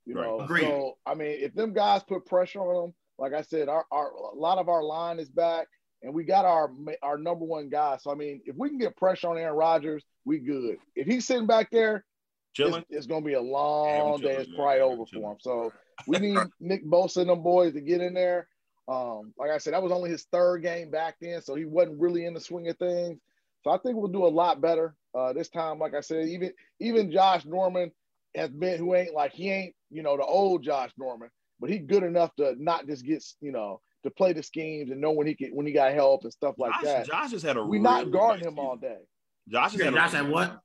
You 0.06 0.16
Right. 0.16 0.28
know, 0.28 0.40
Agreed. 0.42 0.62
so 0.64 0.98
I 1.06 1.14
mean, 1.14 1.38
if 1.42 1.54
them 1.54 1.74
guys 1.74 2.02
put 2.04 2.26
pressure 2.26 2.60
on 2.62 2.86
him, 2.90 2.94
like 3.20 3.34
I 3.34 3.42
said, 3.42 3.68
our, 3.70 3.86
our 3.92 4.12
a 4.12 4.36
lot 4.36 4.58
of 4.60 4.70
our 4.70 4.84
line 4.84 5.20
is 5.20 5.30
back, 5.30 5.68
and 6.04 6.14
we 6.14 6.24
got 6.24 6.46
our 6.46 6.72
our 7.02 7.18
number 7.18 7.44
one 7.46 7.70
guy. 7.70 7.98
So 8.02 8.12
I 8.12 8.16
mean, 8.16 8.42
if 8.46 8.56
we 8.56 8.70
can 8.70 8.78
get 8.78 8.96
pressure 8.98 9.30
on 9.30 9.38
Aaron 9.38 9.56
Rodgers, 9.58 10.04
we 10.26 10.40
good. 10.40 10.78
If 10.96 11.08
he's 11.08 11.26
sitting 11.26 11.48
back 11.48 11.70
there, 11.72 12.06
Chilling. 12.56 12.84
it's 12.90 13.06
going 13.08 13.22
to 13.22 13.28
be 13.28 13.34
a 13.34 13.42
long 13.42 14.20
chilling, 14.20 14.22
day. 14.22 14.36
It's 14.42 14.50
man. 14.50 14.56
probably 14.58 14.78
Yeah, 14.78 14.84
over 14.84 15.06
for 15.06 15.32
him. 15.32 15.38
So 15.42 15.74
we 16.08 16.20
need 16.20 16.42
Nick 16.60 16.86
Bosa 16.86 17.18
and 17.18 17.30
them 17.30 17.44
boys 17.44 17.74
to 17.74 17.82
get 17.82 18.02
in 18.02 18.14
there. 18.14 18.48
Um, 18.88 19.34
like 19.38 19.50
I 19.52 19.58
said, 19.58 19.74
that 19.74 19.82
was 19.84 19.92
only 19.92 20.10
his 20.10 20.26
third 20.32 20.62
game 20.62 20.92
back 20.92 21.16
then, 21.20 21.42
so 21.42 21.56
he 21.56 21.66
wasn't 21.66 22.00
really 22.00 22.26
in 22.26 22.34
the 22.34 22.40
swing 22.40 22.70
of 22.70 22.78
things. 22.78 23.20
So 23.64 23.72
I 23.72 23.80
think 23.80 23.98
we'll 23.98 24.08
do 24.12 24.26
a 24.26 24.28
lot 24.28 24.62
better 24.62 24.96
uh, 25.18 25.34
this 25.34 25.50
time. 25.50 25.80
Like 25.80 25.96
I 25.96 26.02
said, 26.02 26.28
even 26.28 26.52
even 26.80 27.12
Josh 27.12 27.46
Norman 27.46 27.92
has 28.36 28.52
been 28.52 28.78
who 28.78 28.94
ain't 28.94 29.14
like 29.14 29.34
he 29.34 29.50
ain't 29.50 29.76
you 29.90 30.04
know 30.04 30.18
the 30.18 30.24
old 30.24 30.62
Josh 30.64 30.92
Norman, 30.98 31.30
but 31.60 31.72
he 31.72 31.80
good 31.80 32.04
enough 32.04 32.36
to 32.36 32.56
not 32.60 32.86
just 32.86 33.04
get 33.04 33.24
you 33.42 33.52
know 33.52 33.82
to 34.04 34.12
play 34.12 34.34
the 34.34 34.44
schemes 34.44 34.92
and 34.92 35.02
know 35.02 35.12
when 35.12 35.26
he 35.26 35.34
can 35.34 35.50
when 35.50 35.66
he 35.66 35.74
got 35.74 35.94
help 35.94 36.24
and 36.24 36.32
stuff 36.32 36.54
like 36.60 36.74
Josh, 36.74 36.84
that. 36.84 37.08
Josh 37.08 37.32
has 37.32 37.42
had 37.42 37.58
a 37.58 37.64
we 37.64 37.80
really 37.80 37.84
not 37.84 38.12
guarding 38.12 38.46
nice 38.46 38.54
him 38.54 38.60
all 38.60 38.78
day. 38.78 39.00
Josh 39.50 39.72
has 39.72 39.80
Yeah, 39.80 39.86
had 39.86 39.94
a 39.94 39.98
Josh 39.98 40.14
really 40.14 40.26
had 40.26 40.34
what? 40.34 40.62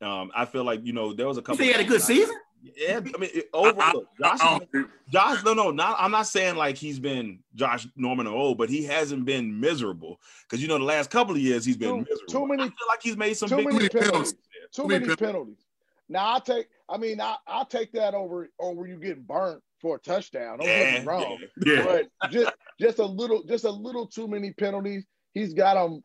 Season. 0.00 0.12
Um, 0.12 0.30
I 0.34 0.44
feel 0.44 0.64
like 0.64 0.84
you 0.84 0.92
know 0.92 1.12
there 1.12 1.26
was 1.28 1.36
a 1.36 1.40
You 1.40 1.44
couple. 1.44 1.58
say 1.58 1.64
he 1.66 1.72
had 1.72 1.80
a 1.80 1.84
good 1.84 2.02
season? 2.02 2.34
Yeah, 2.76 2.96
I 2.96 3.00
mean, 3.00 3.30
it, 3.32 3.48
overall, 3.54 4.04
Josh, 4.20 4.24
I 4.24 4.28
has 4.30 4.40
don't 4.40 4.72
been- 4.72 4.82
think- 4.84 4.92
Josh, 5.12 5.44
no, 5.44 5.54
no, 5.54 5.70
not. 5.70 5.96
I'm 6.00 6.10
not 6.10 6.26
saying 6.26 6.56
like 6.56 6.76
he's 6.76 6.98
been 6.98 7.38
Josh 7.54 7.86
Norman 7.96 8.26
or 8.26 8.34
old, 8.36 8.58
but 8.58 8.68
he 8.68 8.82
hasn't 8.84 9.24
been 9.24 9.58
miserable 9.60 10.20
because 10.42 10.60
you 10.60 10.66
know 10.68 10.76
the 10.76 10.84
last 10.84 11.08
couple 11.10 11.34
of 11.34 11.40
years 11.40 11.64
he's 11.64 11.76
been 11.76 12.04
Too- 12.04 12.10
miserable. 12.10 12.32
too 12.32 12.46
many- 12.48 12.62
I 12.64 12.66
feel 12.66 12.88
like 12.88 13.02
he's 13.02 13.16
made 13.16 13.34
some 13.36 13.48
too 13.48 13.56
big 13.56 13.66
many 13.66 13.78
mistakes. 13.84 14.06
penalties. 14.06 14.32
Too 14.72 14.82
Too 14.82 14.88
many 14.88 15.04
many 15.06 15.16
penalties. 15.16 15.64
Now 16.08 16.34
I 16.36 16.40
take. 16.40 16.66
I 16.88 16.96
mean, 16.98 17.20
I 17.20 17.36
I 17.46 17.64
take 17.64 17.92
that 17.92 18.14
over 18.14 18.48
over 18.58 18.86
you 18.86 18.96
getting 18.96 19.22
burnt 19.22 19.62
for 19.80 19.96
a 19.96 19.98
touchdown. 20.00 20.58
Don't 20.58 20.66
get 20.66 20.92
Yeah, 20.94 21.00
me 21.00 21.06
wrong. 21.06 21.38
yeah. 21.64 21.84
but 22.20 22.30
just 22.32 22.52
just 22.80 22.98
a 22.98 23.04
little 23.06 23.44
just 23.44 23.64
a 23.64 23.70
little 23.70 24.06
too 24.06 24.26
many 24.26 24.52
penalties. 24.52 25.06
He's 25.32 25.54
got 25.54 25.74
them 25.74 26.02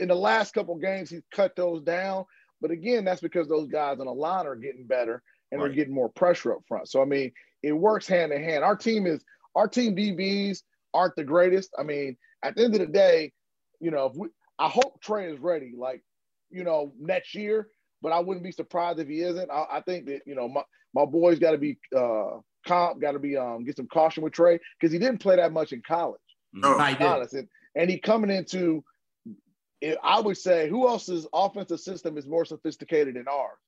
in 0.00 0.08
the 0.08 0.14
last 0.14 0.54
couple 0.54 0.76
games. 0.76 1.10
He's 1.10 1.22
cut 1.32 1.54
those 1.56 1.82
down, 1.82 2.24
but 2.60 2.70
again, 2.70 3.04
that's 3.04 3.20
because 3.20 3.48
those 3.48 3.68
guys 3.68 4.00
on 4.00 4.06
the 4.06 4.12
line 4.12 4.46
are 4.46 4.56
getting 4.56 4.86
better 4.86 5.22
and 5.50 5.60
Right. 5.60 5.68
they're 5.68 5.76
getting 5.76 5.94
more 5.94 6.08
pressure 6.08 6.52
up 6.52 6.62
front. 6.66 6.88
So 6.88 7.02
I 7.02 7.04
mean, 7.04 7.32
it 7.62 7.72
works 7.72 8.06
hand 8.06 8.32
in 8.32 8.42
hand. 8.42 8.64
Our 8.64 8.76
team 8.76 9.06
is 9.06 9.24
our 9.54 9.68
team 9.68 9.96
DBs 9.96 10.62
aren't 10.94 11.16
the 11.16 11.24
greatest. 11.24 11.74
I 11.78 11.82
mean, 11.82 12.16
at 12.42 12.54
the 12.56 12.64
end 12.64 12.74
of 12.74 12.80
the 12.80 12.86
day, 12.86 13.32
you 13.80 13.90
know, 13.90 14.06
if 14.06 14.16
we, 14.16 14.28
I 14.58 14.68
hope 14.68 15.00
Trey 15.00 15.30
is 15.32 15.38
ready, 15.40 15.72
like 15.76 16.02
you 16.50 16.64
know, 16.64 16.92
next 16.98 17.34
year. 17.34 17.68
But 18.02 18.12
I 18.12 18.18
wouldn't 18.20 18.44
be 18.44 18.52
surprised 18.52 18.98
if 18.98 19.08
he 19.08 19.20
isn't. 19.20 19.50
I, 19.50 19.66
I 19.72 19.80
think 19.82 20.06
that 20.06 20.22
you 20.26 20.34
know 20.34 20.48
my 20.48 20.62
my 20.94 21.04
boys 21.04 21.38
got 21.38 21.50
to 21.52 21.58
be 21.58 21.78
uh, 21.94 22.38
comp, 22.66 23.00
got 23.00 23.12
to 23.12 23.18
be 23.18 23.36
um, 23.36 23.64
get 23.64 23.76
some 23.76 23.88
caution 23.88 24.22
with 24.22 24.32
Trey 24.32 24.58
because 24.78 24.92
he 24.92 24.98
didn't 24.98 25.18
play 25.18 25.36
that 25.36 25.52
much 25.52 25.72
in 25.72 25.82
college. 25.86 26.20
No. 26.52 26.76
Nah, 26.76 26.86
he 26.86 26.94
did. 26.96 27.32
And, 27.34 27.48
and 27.76 27.90
he 27.90 27.98
coming 27.98 28.30
into, 28.30 28.82
it, 29.80 29.98
I 30.02 30.20
would 30.20 30.36
say, 30.36 30.68
who 30.68 30.88
else's 30.88 31.26
offensive 31.32 31.80
system 31.80 32.18
is 32.18 32.26
more 32.26 32.44
sophisticated 32.44 33.14
than 33.16 33.26
ours? 33.28 33.58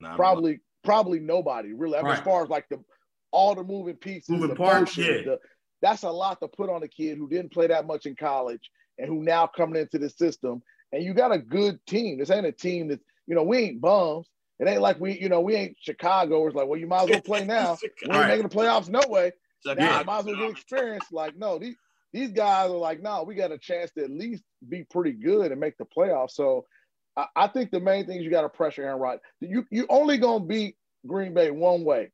Nah, 0.00 0.16
Probably, 0.16 0.60
probably 0.84 1.20
nobody 1.20 1.72
really. 1.72 1.98
I 1.98 2.02
mean, 2.02 2.12
as 2.12 2.20
far 2.20 2.42
as 2.42 2.48
like 2.50 2.68
the 2.68 2.78
all 3.30 3.54
the 3.54 3.64
moving 3.64 3.96
pieces, 3.96 4.28
Moving 4.30 4.50
the 4.50 4.54
parts, 4.56 4.96
yeah. 4.96 5.06
the- 5.24 5.40
that's 5.82 6.02
a 6.04 6.10
lot 6.10 6.40
to 6.40 6.48
put 6.48 6.70
on 6.70 6.82
a 6.82 6.88
kid 6.88 7.18
who 7.18 7.28
didn't 7.28 7.52
play 7.52 7.66
that 7.66 7.86
much 7.86 8.06
in 8.06 8.16
college 8.16 8.70
and 8.98 9.06
who 9.08 9.22
now 9.22 9.46
coming 9.46 9.80
into 9.80 9.98
the 9.98 10.08
system. 10.08 10.62
And 10.92 11.02
you 11.02 11.12
got 11.14 11.32
a 11.32 11.38
good 11.38 11.78
team. 11.86 12.18
This 12.18 12.30
ain't 12.30 12.46
a 12.46 12.52
team 12.52 12.88
that 12.88 13.00
you 13.26 13.34
know 13.34 13.42
we 13.42 13.58
ain't 13.58 13.80
bums. 13.80 14.28
It 14.60 14.68
ain't 14.68 14.80
like 14.80 15.00
we, 15.00 15.18
you 15.20 15.28
know, 15.28 15.40
we 15.40 15.56
ain't 15.56 15.76
Chicago. 15.80 16.38
Where 16.38 16.48
it's 16.48 16.56
like, 16.56 16.68
well, 16.68 16.78
you 16.78 16.86
might 16.86 17.02
as 17.04 17.10
well 17.10 17.20
play 17.20 17.44
now. 17.46 17.76
We 17.82 17.88
ain't 18.04 18.12
Right. 18.16 18.28
making 18.28 18.48
the 18.48 18.54
playoffs 18.54 18.88
no 18.88 19.00
way. 19.08 19.32
Now 19.66 19.98
I 20.00 20.04
might 20.04 20.20
as 20.20 20.24
well 20.26 20.36
get 20.36 20.50
experience. 20.50 21.04
Like, 21.10 21.36
no, 21.36 21.58
these 21.58 21.74
these 22.14 22.30
guys 22.30 22.70
are 22.70 22.76
like, 22.76 23.02
no, 23.02 23.24
we 23.24 23.34
got 23.34 23.50
a 23.50 23.58
chance 23.58 23.90
to 23.98 24.04
at 24.04 24.10
least 24.10 24.44
be 24.66 24.84
pretty 24.84 25.12
good 25.12 25.50
and 25.50 25.60
make 25.60 25.76
the 25.76 25.84
playoffs. 25.84 26.30
So 26.30 26.64
I, 27.16 27.26
I 27.34 27.48
think 27.48 27.72
the 27.72 27.80
main 27.80 28.06
thing 28.06 28.18
is 28.18 28.24
you 28.24 28.30
got 28.30 28.42
to 28.42 28.48
pressure 28.48 28.84
Aaron 28.84 29.00
Rodgers. 29.00 29.22
You 29.40 29.66
you 29.70 29.84
only 29.90 30.16
gonna 30.16 30.44
beat 30.44 30.76
Green 31.06 31.34
Bay 31.34 31.50
one 31.50 31.84
way. 31.84 32.12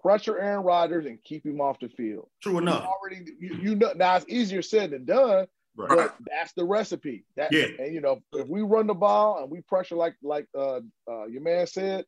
Pressure 0.00 0.38
Aaron 0.38 0.64
Rodgers 0.64 1.04
and 1.04 1.22
keep 1.24 1.44
him 1.44 1.60
off 1.60 1.80
the 1.80 1.88
field. 1.88 2.28
True 2.40 2.58
enough. 2.58 2.84
You 2.84 2.88
already, 2.88 3.32
you, 3.40 3.58
you 3.60 3.74
know, 3.74 3.92
now 3.96 4.16
it's 4.16 4.24
easier 4.28 4.62
said 4.62 4.92
than 4.92 5.04
done, 5.04 5.46
Right. 5.76 5.90
but 5.90 6.14
that's 6.30 6.52
the 6.54 6.64
recipe. 6.64 7.24
That, 7.36 7.52
Yeah. 7.52 7.66
And 7.78 7.92
you 7.92 8.00
know, 8.00 8.22
if 8.32 8.48
we 8.48 8.62
run 8.62 8.86
the 8.86 8.94
ball 8.94 9.42
and 9.42 9.50
we 9.50 9.62
pressure 9.62 9.96
like 9.96 10.14
like 10.22 10.46
uh, 10.56 10.80
uh, 11.10 11.26
your 11.26 11.42
man 11.42 11.66
said, 11.66 12.06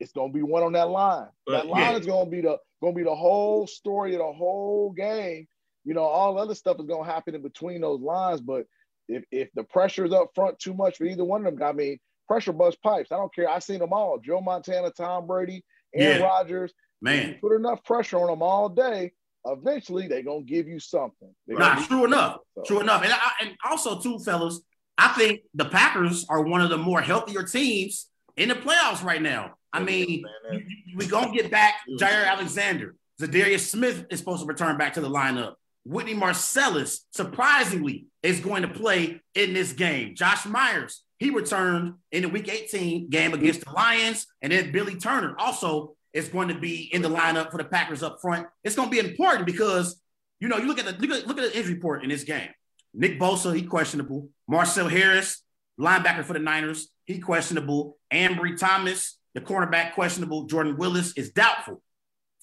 it's 0.00 0.12
gonna 0.12 0.32
be 0.32 0.42
one 0.42 0.64
on 0.64 0.72
that 0.72 0.90
line. 0.90 1.28
But, 1.46 1.52
that 1.52 1.66
line 1.68 1.92
yeah. 1.92 1.98
is 1.98 2.06
gonna 2.06 2.28
be 2.28 2.40
the 2.40 2.58
gonna 2.82 2.94
be 2.94 3.04
the 3.04 3.14
whole 3.14 3.68
story 3.68 4.14
of 4.14 4.18
the 4.18 4.32
whole 4.32 4.90
game. 4.90 5.46
You 5.84 5.94
know, 5.94 6.02
all 6.04 6.38
other 6.38 6.54
stuff 6.54 6.78
is 6.78 6.86
gonna 6.86 7.04
happen 7.10 7.34
in 7.34 7.42
between 7.42 7.80
those 7.80 8.00
lines. 8.00 8.40
But 8.40 8.66
if 9.08 9.24
if 9.30 9.48
the 9.54 9.64
pressure 9.64 10.04
is 10.04 10.12
up 10.12 10.30
front 10.34 10.58
too 10.58 10.74
much 10.74 10.98
for 10.98 11.04
either 11.04 11.24
one 11.24 11.46
of 11.46 11.56
them, 11.56 11.62
I 11.68 11.72
mean, 11.72 11.98
pressure 12.28 12.52
bust 12.52 12.82
pipes. 12.82 13.10
I 13.12 13.16
don't 13.16 13.34
care. 13.34 13.48
I've 13.48 13.62
seen 13.64 13.78
them 13.80 13.92
all: 13.92 14.18
Joe 14.18 14.40
Montana, 14.40 14.90
Tom 14.90 15.26
Brady, 15.26 15.64
Aaron 15.94 16.20
Yeah. 16.20 16.26
Rodgers. 16.26 16.72
Man. 17.02 17.38
put 17.40 17.56
enough 17.56 17.82
pressure 17.82 18.18
on 18.18 18.26
them 18.26 18.42
all 18.42 18.68
day, 18.68 19.12
eventually 19.46 20.06
they're 20.06 20.22
gonna 20.22 20.42
give 20.42 20.68
you 20.68 20.78
something. 20.78 21.34
They 21.46 21.54
Nah, 21.54 21.82
true 21.86 22.04
enough. 22.04 22.40
So- 22.54 22.62
True 22.66 22.80
enough. 22.80 23.02
And, 23.02 23.10
I, 23.10 23.30
and 23.40 23.56
also, 23.64 23.98
too, 23.98 24.18
fellas, 24.18 24.60
I 24.98 25.08
think 25.14 25.40
the 25.54 25.64
Packers 25.64 26.26
are 26.28 26.42
one 26.42 26.60
of 26.60 26.68
the 26.68 26.76
more 26.76 27.00
healthier 27.00 27.42
teams 27.42 28.10
in 28.36 28.50
the 28.50 28.54
playoffs 28.54 29.02
right 29.02 29.22
now. 29.22 29.54
I 29.72 29.80
mean, 29.82 30.10
you- 30.52 30.62
you- 30.84 30.96
we 30.98 31.06
gonna 31.06 31.32
get 31.32 31.50
back 31.50 31.76
Jaire 31.98 32.26
Alexander. 32.26 32.94
Za'Darius 33.18 33.60
Smith 33.70 34.04
is 34.10 34.18
supposed 34.18 34.42
to 34.42 34.46
return 34.46 34.76
back 34.76 34.92
to 34.94 35.00
the 35.00 35.08
lineup. 35.08 35.54
Whitney 35.84 36.14
Mercilus, 36.14 37.00
surprisingly, 37.12 38.06
is 38.22 38.40
going 38.40 38.62
to 38.62 38.68
play 38.68 39.20
in 39.34 39.54
this 39.54 39.72
game. 39.72 40.14
Josh 40.14 40.44
Myers, 40.46 41.02
he 41.18 41.30
returned 41.30 41.94
in 42.12 42.22
the 42.22 42.28
Week 42.28 42.48
18 42.48 43.08
game 43.08 43.32
against 43.32 43.64
the 43.64 43.72
Lions, 43.72 44.26
and 44.42 44.52
then 44.52 44.72
Billy 44.72 44.96
Turner 44.96 45.34
also 45.38 45.96
is 46.12 46.28
going 46.28 46.48
to 46.48 46.58
be 46.58 46.90
in 46.92 47.02
the 47.02 47.08
lineup 47.08 47.50
for 47.50 47.58
the 47.58 47.64
Packers 47.64 48.02
up 48.02 48.18
front. 48.20 48.46
It's 48.64 48.76
going 48.76 48.90
to 48.90 49.02
be 49.02 49.06
important 49.06 49.46
because 49.46 50.00
you 50.40 50.48
know 50.48 50.58
you 50.58 50.66
look 50.66 50.78
at 50.78 50.86
the 50.86 50.92
look 51.06 51.16
at, 51.16 51.26
look 51.26 51.38
at 51.38 51.52
the 51.52 51.56
injury 51.56 51.74
report 51.74 52.02
in 52.02 52.10
this 52.10 52.24
game. 52.24 52.48
Nick 52.92 53.18
Bosa, 53.20 53.54
he 53.54 53.62
questionable. 53.62 54.28
Marcell 54.48 54.88
Harris, 54.88 55.42
linebacker 55.78 56.24
for 56.24 56.32
the 56.32 56.40
Niners, 56.40 56.88
he 57.04 57.20
questionable. 57.20 57.96
Ambry 58.12 58.58
Thomas, 58.58 59.18
the 59.34 59.40
cornerback, 59.40 59.94
questionable. 59.94 60.46
Jordan 60.46 60.76
Willis 60.76 61.12
is 61.16 61.30
doubtful. 61.30 61.80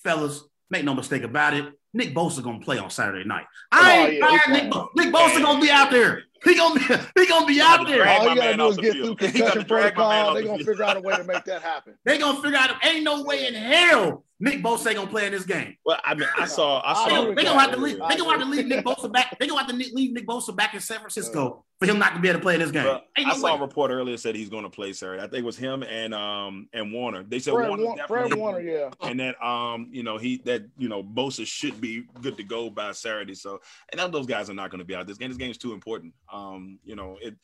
Fellas, 0.04 0.44
make 0.70 0.86
no 0.86 0.94
mistake 0.94 1.24
about 1.24 1.54
it. 1.54 1.66
Nick 1.94 2.14
Bosa 2.14 2.44
gonna 2.44 2.60
play 2.60 2.78
on 2.78 2.90
Saturday 2.90 3.28
night. 3.28 3.46
I 3.72 3.80
Oh, 3.80 4.06
ain't 4.06 4.14
yeah, 4.18 4.30
he's 4.30 4.40
Nick, 4.48 4.48
playing. 4.48 4.70
Bo- 4.70 4.90
Nick 4.96 5.14
Bosa 5.14 5.42
gonna 5.42 5.62
be 5.62 5.70
out 5.70 5.90
there. 5.92 6.24
He 6.44 6.54
gonna 6.56 6.76
be 6.76 6.82
he 7.22 7.28
gonna 7.28 7.46
be 7.48 7.60
out 7.60 7.88
there. 7.88 8.08
All 8.08 8.30
you 8.30 8.36
gotta 8.36 8.58
do 8.58 8.68
is 8.68 8.78
get 8.78 8.94
field. 8.94 9.20
through 9.20 9.28
He 9.30 9.40
gotta 9.40 9.52
concussion 9.54 9.68
drag 9.68 9.94
protocol. 9.96 10.34
They're 10.36 10.44
the 10.44 10.48
gonna 10.50 10.64
figure 10.64 10.84
out 10.84 10.98
a 10.98 11.00
way 11.00 11.16
to 11.16 11.24
make 11.24 11.44
that 11.46 11.62
happen. 11.64 11.96
They 12.06 12.18
gonna 12.20 12.42
figure 12.42 12.58
out 12.58 12.86
ain't 12.86 13.04
no 13.04 13.24
way 13.24 13.48
in 13.48 13.56
hell 13.56 14.24
Nick 14.40 14.62
Bosa 14.62 14.88
ain't 14.88 14.98
gonna 14.98 15.10
play 15.10 15.26
in 15.26 15.32
this 15.32 15.46
game. 15.46 15.76
Well, 15.84 15.98
I 16.04 16.14
mean, 16.14 16.28
I 16.38 16.46
saw, 16.46 16.78
I 16.82 16.92
I 16.92 17.10
saw. 17.10 17.22
agree 17.24 17.34
They 17.36 17.44
gonna 17.44 17.60
have 17.60 17.72
to 17.72 17.78
leave. 17.78 17.98
They 18.08 18.18
gonna 18.18 18.30
have 18.32 18.40
to 18.42 18.46
leave 18.46 18.68
Nick 18.68 18.86
Bosa 18.86 19.12
back. 19.12 19.36
They 19.40 19.48
gonna 19.48 19.62
have 19.62 19.70
to 19.72 19.76
leave 19.76 20.12
Nick 20.14 20.28
Bosa 20.28 20.56
back 20.56 20.76
in 20.76 20.80
San 20.80 21.00
Francisco 21.00 21.66
for 21.80 21.86
him 21.88 21.98
not 21.98 22.14
to 22.14 22.20
be 22.20 22.30
able 22.30 22.40
to 22.40 22.44
play 22.44 22.54
in 22.54 22.60
this 22.60 22.70
game. 22.70 22.86
Well, 22.86 23.02
Ain't 23.18 23.28
I 23.30 23.32
no 23.32 23.38
saw 23.40 23.48
a 23.48 23.56
way. 23.56 23.62
report 23.62 23.90
earlier 23.90 24.16
said 24.18 24.36
he's 24.36 24.50
going 24.50 24.64
to 24.64 24.70
play 24.70 24.94
Saturday. 24.94 25.24
I 25.24 25.26
think 25.28 25.40
it 25.40 25.44
was 25.46 25.58
him 25.58 25.82
and 25.82 26.14
um 26.14 26.70
and 26.72 26.94
Warner. 26.94 27.24
They 27.24 27.40
said 27.40 27.56
Fred, 27.56 27.68
Warner 27.68 27.86
Wa- 27.86 28.08
Fred 28.08 28.34
Warner, 28.36 28.60
yeah. 28.60 28.90
and 29.02 29.20
that 29.20 29.44
um 29.44 29.88
you 29.92 30.04
know 30.04 30.20
he 30.20 30.38
that 30.46 30.66
you 30.78 30.88
know 30.88 31.02
Bosa 31.02 31.44
should 31.48 31.77
be 31.78 32.04
good 32.22 32.38
to 32.38 32.44
go 32.44 32.70
by 32.70 32.92
Saturday. 32.92 33.36
So 33.36 33.60
and 33.92 34.14
those 34.14 34.26
guys 34.26 34.50
are 34.50 34.54
not 34.54 34.72
going 34.72 34.80
to 34.80 34.86
be 34.86 34.96
out. 34.96 35.08
This 35.08 35.18
game, 35.18 35.30
this 35.30 35.38
game 35.38 35.52
is 35.52 35.58
too 35.58 35.74
important. 35.74 36.14
Um, 36.32 36.80
you 36.84 36.96
know 36.96 37.18
it, 37.22 37.36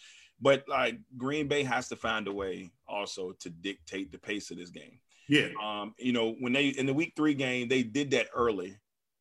but 0.42 0.64
like 0.68 1.00
Green 1.18 1.48
Bay 1.48 1.64
has 1.64 1.88
to 1.90 1.96
find 1.96 2.28
a 2.28 2.34
way 2.34 2.72
also 2.88 3.34
to 3.40 3.50
dictate 3.50 4.12
the 4.12 4.18
pace 4.18 4.52
of 4.52 4.58
this 4.58 4.70
game. 4.70 5.00
Yeah. 5.30 5.50
Um, 5.62 5.94
you 5.98 6.12
know, 6.12 6.36
when 6.40 6.54
they 6.54 6.68
in 6.68 6.86
the 6.86 6.94
week 6.94 7.14
three 7.16 7.34
game, 7.34 7.68
they 7.68 7.84
did 7.84 8.12
that 8.12 8.28
early. 8.36 8.78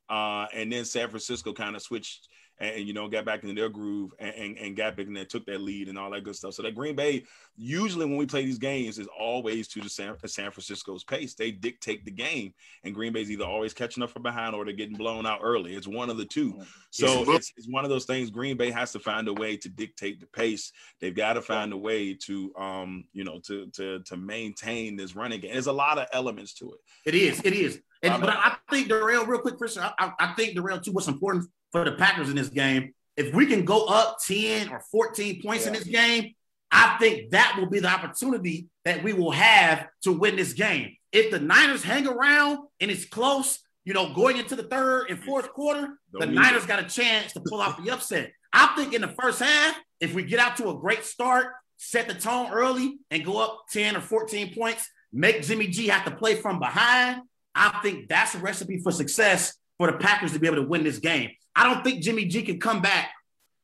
Uh, 0.08 0.46
and 0.52 0.70
then 0.70 0.84
San 0.84 1.08
Francisco 1.08 1.52
kind 1.52 1.74
of 1.76 1.82
switched 1.82 2.28
and, 2.62 2.76
and, 2.76 2.86
you 2.86 2.94
know 2.94 3.08
got 3.08 3.24
back 3.24 3.42
into 3.42 3.60
their 3.60 3.68
groove 3.68 4.12
and, 4.18 4.34
and, 4.34 4.58
and 4.58 4.76
got 4.76 4.96
back 4.96 5.06
and 5.06 5.16
then 5.16 5.26
took 5.26 5.44
that 5.46 5.60
lead 5.60 5.88
and 5.88 5.98
all 5.98 6.10
that 6.10 6.24
good 6.24 6.36
stuff. 6.36 6.54
So 6.54 6.62
that 6.62 6.74
Green 6.74 6.94
Bay 6.94 7.24
usually 7.56 8.06
when 8.06 8.16
we 8.16 8.26
play 8.26 8.44
these 8.44 8.58
games 8.58 8.98
is 8.98 9.08
always 9.18 9.68
to 9.68 9.80
the 9.80 9.88
San, 9.88 10.14
the 10.22 10.28
San 10.28 10.50
Francisco's 10.50 11.04
pace. 11.04 11.34
They 11.34 11.50
dictate 11.50 12.04
the 12.04 12.10
game, 12.10 12.54
and 12.84 12.94
Green 12.94 13.12
Bay's 13.12 13.30
either 13.30 13.44
always 13.44 13.74
catching 13.74 14.02
up 14.02 14.10
from 14.10 14.22
behind 14.22 14.54
or 14.54 14.64
they're 14.64 14.74
getting 14.74 14.96
blown 14.96 15.26
out 15.26 15.40
early. 15.42 15.74
It's 15.74 15.88
one 15.88 16.08
of 16.08 16.16
the 16.16 16.24
two. 16.24 16.62
So 16.90 17.30
it's, 17.32 17.52
it's 17.56 17.68
one 17.68 17.84
of 17.84 17.90
those 17.90 18.04
things. 18.04 18.30
Green 18.30 18.56
Bay 18.56 18.70
has 18.70 18.92
to 18.92 19.00
find 19.00 19.26
a 19.28 19.34
way 19.34 19.56
to 19.56 19.68
dictate 19.68 20.20
the 20.20 20.26
pace. 20.26 20.72
They've 21.00 21.14
got 21.14 21.34
to 21.34 21.42
find 21.42 21.72
a 21.72 21.76
way 21.76 22.14
to 22.14 22.52
um 22.56 23.04
you 23.12 23.24
know 23.24 23.40
to 23.40 23.66
to 23.68 24.00
to 24.00 24.16
maintain 24.16 24.96
this 24.96 25.16
running 25.16 25.40
game. 25.40 25.52
There's 25.52 25.66
a 25.66 25.72
lot 25.72 25.98
of 25.98 26.06
elements 26.12 26.54
to 26.54 26.72
it. 26.72 26.80
It 27.04 27.14
is. 27.14 27.40
It 27.44 27.54
is. 27.54 27.80
And 28.02 28.20
but 28.20 28.30
I 28.30 28.56
think 28.70 28.88
Darrell, 28.88 29.24
real 29.26 29.40
quick, 29.40 29.56
Christian. 29.58 29.82
I, 29.82 30.12
I- 30.18 30.32
think 30.34 30.54
Darrell 30.54 30.80
too. 30.80 30.92
What's 30.92 31.08
important 31.08 31.46
for 31.70 31.84
the 31.84 31.92
Packers 31.92 32.28
in 32.28 32.36
this 32.36 32.48
game? 32.48 32.92
If 33.16 33.34
we 33.34 33.46
can 33.46 33.64
go 33.64 33.84
up 33.86 34.18
ten 34.26 34.68
or 34.70 34.80
fourteen 34.90 35.40
points 35.42 35.66
in 35.66 35.72
this 35.74 35.84
game, 35.84 36.32
I 36.70 36.96
think 36.98 37.30
that 37.30 37.56
will 37.58 37.68
be 37.68 37.78
the 37.80 37.88
opportunity 37.88 38.68
that 38.84 39.02
we 39.04 39.12
will 39.12 39.30
have 39.30 39.86
to 40.02 40.12
win 40.12 40.36
this 40.36 40.52
game. 40.54 40.96
If 41.12 41.30
the 41.30 41.38
Niners 41.38 41.82
hang 41.82 42.06
around 42.08 42.60
and 42.80 42.90
it's 42.90 43.04
close, 43.04 43.58
you 43.84 43.92
know, 43.92 44.14
going 44.14 44.38
into 44.38 44.56
the 44.56 44.62
third 44.62 45.10
and 45.10 45.22
fourth 45.22 45.52
quarter, 45.52 45.88
the 46.12 46.20
Don't 46.20 46.28
lose 46.30 46.38
Niners 46.38 46.64
it. 46.64 46.68
got 46.68 46.80
a 46.82 46.88
chance 46.88 47.34
to 47.34 47.40
pull 47.40 47.60
off 47.60 47.82
the 47.84 47.90
upset. 47.90 48.32
I 48.52 48.72
think 48.76 48.94
in 48.94 49.02
the 49.02 49.08
first 49.20 49.40
half, 49.40 49.76
if 50.00 50.14
we 50.14 50.22
get 50.24 50.40
out 50.40 50.56
to 50.56 50.70
a 50.70 50.74
great 50.74 51.04
start, 51.04 51.48
set 51.76 52.08
the 52.08 52.14
tone 52.14 52.50
early, 52.50 52.98
and 53.10 53.24
go 53.24 53.38
up 53.38 53.64
10 53.70 53.96
or 53.96 54.00
14 54.00 54.54
points, 54.54 54.88
make 55.12 55.42
Jimmy 55.42 55.66
G 55.66 55.88
have 55.88 56.04
to 56.06 56.10
play 56.16 56.36
from 56.36 56.58
behind, 56.58 57.22
I 57.54 57.80
think 57.82 58.08
that's 58.08 58.34
a 58.34 58.38
recipe 58.38 58.78
for 58.78 58.92
success 58.92 59.56
for 59.78 59.90
the 59.90 59.98
Packers 59.98 60.32
to 60.32 60.38
be 60.38 60.46
able 60.46 60.56
to 60.56 60.68
win 60.68 60.84
this 60.84 60.98
game. 60.98 61.30
I 61.54 61.64
don't 61.64 61.84
think 61.84 62.02
Jimmy 62.02 62.26
G 62.26 62.42
can 62.42 62.58
come 62.60 62.80
back 62.80 63.10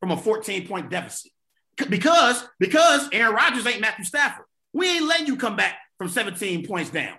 from 0.01 0.11
a 0.11 0.17
14 0.17 0.67
point 0.67 0.91
deficit 0.91 1.33
because 1.89 2.45
because 2.59 3.09
Aaron 3.13 3.35
Rodgers 3.35 3.67
ain't 3.67 3.81
Matthew 3.81 4.05
Stafford. 4.05 4.45
We 4.73 4.89
ain't 4.89 5.07
letting 5.07 5.27
you 5.27 5.37
come 5.37 5.57
back 5.57 5.77
from 5.97 6.09
17 6.09 6.67
points 6.67 6.91
down. 6.91 7.17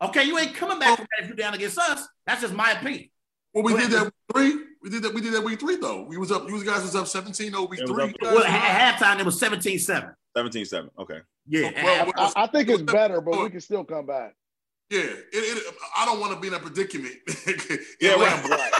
Okay, 0.00 0.24
you 0.24 0.38
ain't 0.38 0.54
coming 0.54 0.78
back 0.78 0.92
oh. 0.92 0.96
from 0.96 1.06
that 1.10 1.22
if 1.22 1.28
you're 1.28 1.36
down 1.36 1.54
against 1.54 1.78
us. 1.78 2.06
That's 2.26 2.40
just 2.40 2.54
my 2.54 2.72
opinion. 2.72 3.08
Well, 3.54 3.64
we 3.64 3.72
Go 3.72 3.78
did 3.78 3.92
ahead. 3.92 4.06
that 4.06 4.14
week 4.34 4.54
three. 4.54 4.64
We 4.82 4.90
did 4.90 5.02
that. 5.02 5.14
We 5.14 5.20
did 5.20 5.34
that 5.34 5.44
week 5.44 5.60
three 5.60 5.76
though. 5.76 6.02
We 6.02 6.16
was 6.16 6.32
up. 6.32 6.48
You 6.48 6.64
guys 6.64 6.82
was 6.82 6.96
up 6.96 7.06
17 7.06 7.54
over 7.54 7.66
week 7.66 7.80
It 7.80 7.88
three. 7.88 8.04
up- 8.04 8.10
Well, 8.20 8.44
at 8.44 8.98
halftime, 8.98 9.20
it 9.20 9.26
was 9.26 9.38
17 9.38 9.78
7. 9.78 10.10
17-7. 10.36 10.88
Okay. 10.98 11.20
Yeah. 11.46 11.70
Well, 11.82 12.12
well, 12.16 12.32
I, 12.34 12.44
I 12.44 12.46
think 12.46 12.68
it's 12.68 12.82
better, 12.82 13.20
but 13.20 13.42
we 13.42 13.50
can 13.50 13.60
still 13.60 13.84
come 13.84 14.06
back. 14.06 14.34
Yeah, 14.90 15.00
it, 15.00 15.26
it, 15.32 15.74
I 15.96 16.04
don't 16.04 16.20
want 16.20 16.34
to 16.34 16.40
be 16.40 16.48
in 16.48 16.54
a 16.54 16.58
predicament. 16.58 17.14
Yeah, 18.00 18.16
yeah, 18.18 18.48
right. 18.48 18.72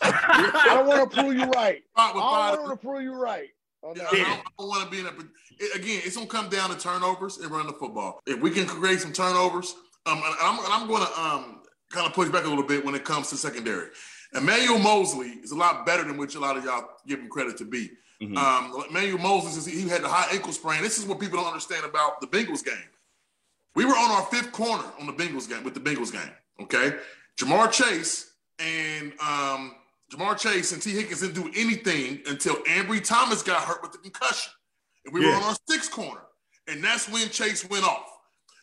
I 0.00 0.64
don't 0.74 0.86
want 0.86 1.10
to 1.10 1.16
prove 1.22 1.34
you 1.36 1.44
right. 1.50 1.82
I 1.96 2.12
don't 2.12 2.20
want 2.22 2.70
to 2.80 2.86
prove 2.86 3.02
you 3.02 3.14
right. 3.14 3.48
on 3.82 3.94
Yeah. 3.96 4.04
I 4.10 4.16
Yeah. 4.16 4.24
don't, 4.24 4.38
I 4.38 4.42
don't 4.58 4.68
want 4.68 4.84
to 4.84 4.90
be 4.90 5.00
in 5.00 5.06
a. 5.06 5.10
it- 5.10 5.76
again, 5.76 6.00
it's 6.04 6.16
gonna 6.16 6.28
come 6.28 6.48
down 6.48 6.70
to 6.70 6.76
turnovers 6.78 7.38
and 7.38 7.50
run 7.50 7.66
the 7.66 7.72
football. 7.72 8.20
If 8.26 8.40
we 8.40 8.50
can 8.50 8.66
create 8.66 9.00
some 9.00 9.12
turnovers, 9.12 9.74
um, 10.06 10.18
and 10.24 10.34
I'm, 10.40 10.58
and 10.58 10.68
I'm 10.72 10.86
going 10.88 11.04
to 11.04 11.20
um 11.20 11.62
kind 11.90 12.06
of 12.06 12.12
push 12.14 12.28
back 12.30 12.44
a 12.44 12.48
little 12.48 12.64
bit 12.64 12.84
when 12.84 12.94
it 12.94 13.04
comes 13.04 13.28
to 13.30 13.36
secondary. 13.36 13.88
Emmanuel 14.34 14.78
Moseley 14.78 15.28
is 15.42 15.50
a 15.52 15.56
lot 15.56 15.84
better 15.84 16.04
than 16.04 16.16
which 16.16 16.34
a 16.36 16.40
lot 16.40 16.56
of 16.56 16.64
y'all 16.64 16.88
give 17.06 17.18
him 17.20 17.28
credit 17.28 17.58
to 17.58 17.64
be. 17.66 17.90
Mhm. 18.22 18.36
Um, 18.38 18.84
Emmanuel 18.88 19.18
Moseley, 19.18 19.50
is- 19.58 19.66
he 19.66 19.88
had 19.88 20.02
the 20.02 20.08
high 20.08 20.32
ankle 20.32 20.52
sprain. 20.52 20.80
This 20.82 20.98
is 20.98 21.04
what 21.04 21.20
people 21.20 21.38
don't 21.38 21.48
understand 21.48 21.84
about 21.84 22.20
the 22.20 22.26
Bengals 22.28 22.64
game. 22.64 22.74
We 23.74 23.84
were 23.84 23.92
on 23.92 24.10
our 24.10 24.22
fifth 24.26 24.52
corner 24.52 24.84
on 25.00 25.06
the 25.06 25.12
Bengals 25.12 25.48
game 25.48 25.64
with 25.64 25.74
the 25.74 25.80
Bengals 25.80 26.12
game. 26.12 26.30
Okay, 26.60 26.94
Ja'Marr 27.38 27.72
Chase 27.72 28.32
and 28.58 29.12
um, 29.20 29.74
Ja'Marr 30.12 30.38
Chase 30.38 30.72
and 30.72 30.82
Tee 30.82 30.90
Higgins 30.90 31.20
didn't 31.20 31.34
do 31.34 31.50
anything 31.56 32.20
until 32.28 32.56
Ambry 32.64 33.02
Thomas 33.02 33.42
got 33.42 33.62
hurt 33.64 33.82
with 33.82 33.92
the 33.92 33.98
concussion, 33.98 34.52
and 35.04 35.14
we 35.14 35.20
were 35.24 35.32
on 35.32 35.42
our 35.42 35.56
sixth 35.68 35.90
corner, 35.90 36.20
and 36.68 36.82
that's 36.84 37.08
when 37.08 37.28
Chase 37.30 37.68
went 37.68 37.84
off. 37.84 38.06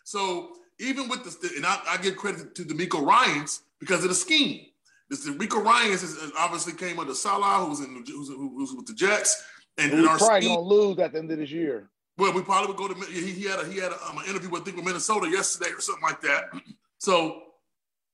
So 0.03 0.51
even 0.79 1.09
with 1.09 1.23
the 1.23 1.49
and 1.57 1.65
I, 1.65 1.79
I 1.87 1.97
give 1.97 2.15
credit 2.15 2.55
to 2.55 2.63
DeMeco 2.63 3.05
Ryans 3.05 3.61
because 3.79 4.03
of 4.03 4.09
the 4.09 4.15
scheme. 4.15 4.65
This 5.09 5.27
DeMeco 5.27 5.63
Ryans 5.63 6.03
is 6.03 6.31
obviously 6.37 6.73
came 6.73 6.99
under 6.99 7.15
Salah, 7.15 7.65
who's 7.65 7.79
in 7.79 8.03
who's, 8.07 8.29
who's 8.29 8.73
with 8.73 8.85
the 8.85 8.93
Jets, 8.93 9.43
and, 9.77 9.91
And 9.91 10.07
our 10.07 10.17
probably 10.17 10.41
scheme. 10.41 10.55
gonna 10.55 10.67
lose 10.67 10.99
at 10.99 11.13
the 11.13 11.19
end 11.19 11.31
of 11.31 11.39
this 11.39 11.51
year. 11.51 11.89
Well, 12.19 12.33
we 12.33 12.41
probably 12.41 12.67
would 12.67 12.77
go 12.77 12.89
to. 12.89 13.11
He, 13.11 13.31
he 13.31 13.45
had 13.45 13.59
a 13.59 13.65
he 13.65 13.79
had 13.79 13.93
a, 13.93 14.07
um, 14.09 14.17
an 14.17 14.25
interview 14.25 14.49
with 14.49 14.61
I 14.61 14.65
think 14.65 14.75
with 14.75 14.85
Minnesota 14.85 15.29
yesterday 15.29 15.71
or 15.71 15.79
something 15.79 16.03
like 16.03 16.21
that. 16.21 16.51
So, 17.01 17.43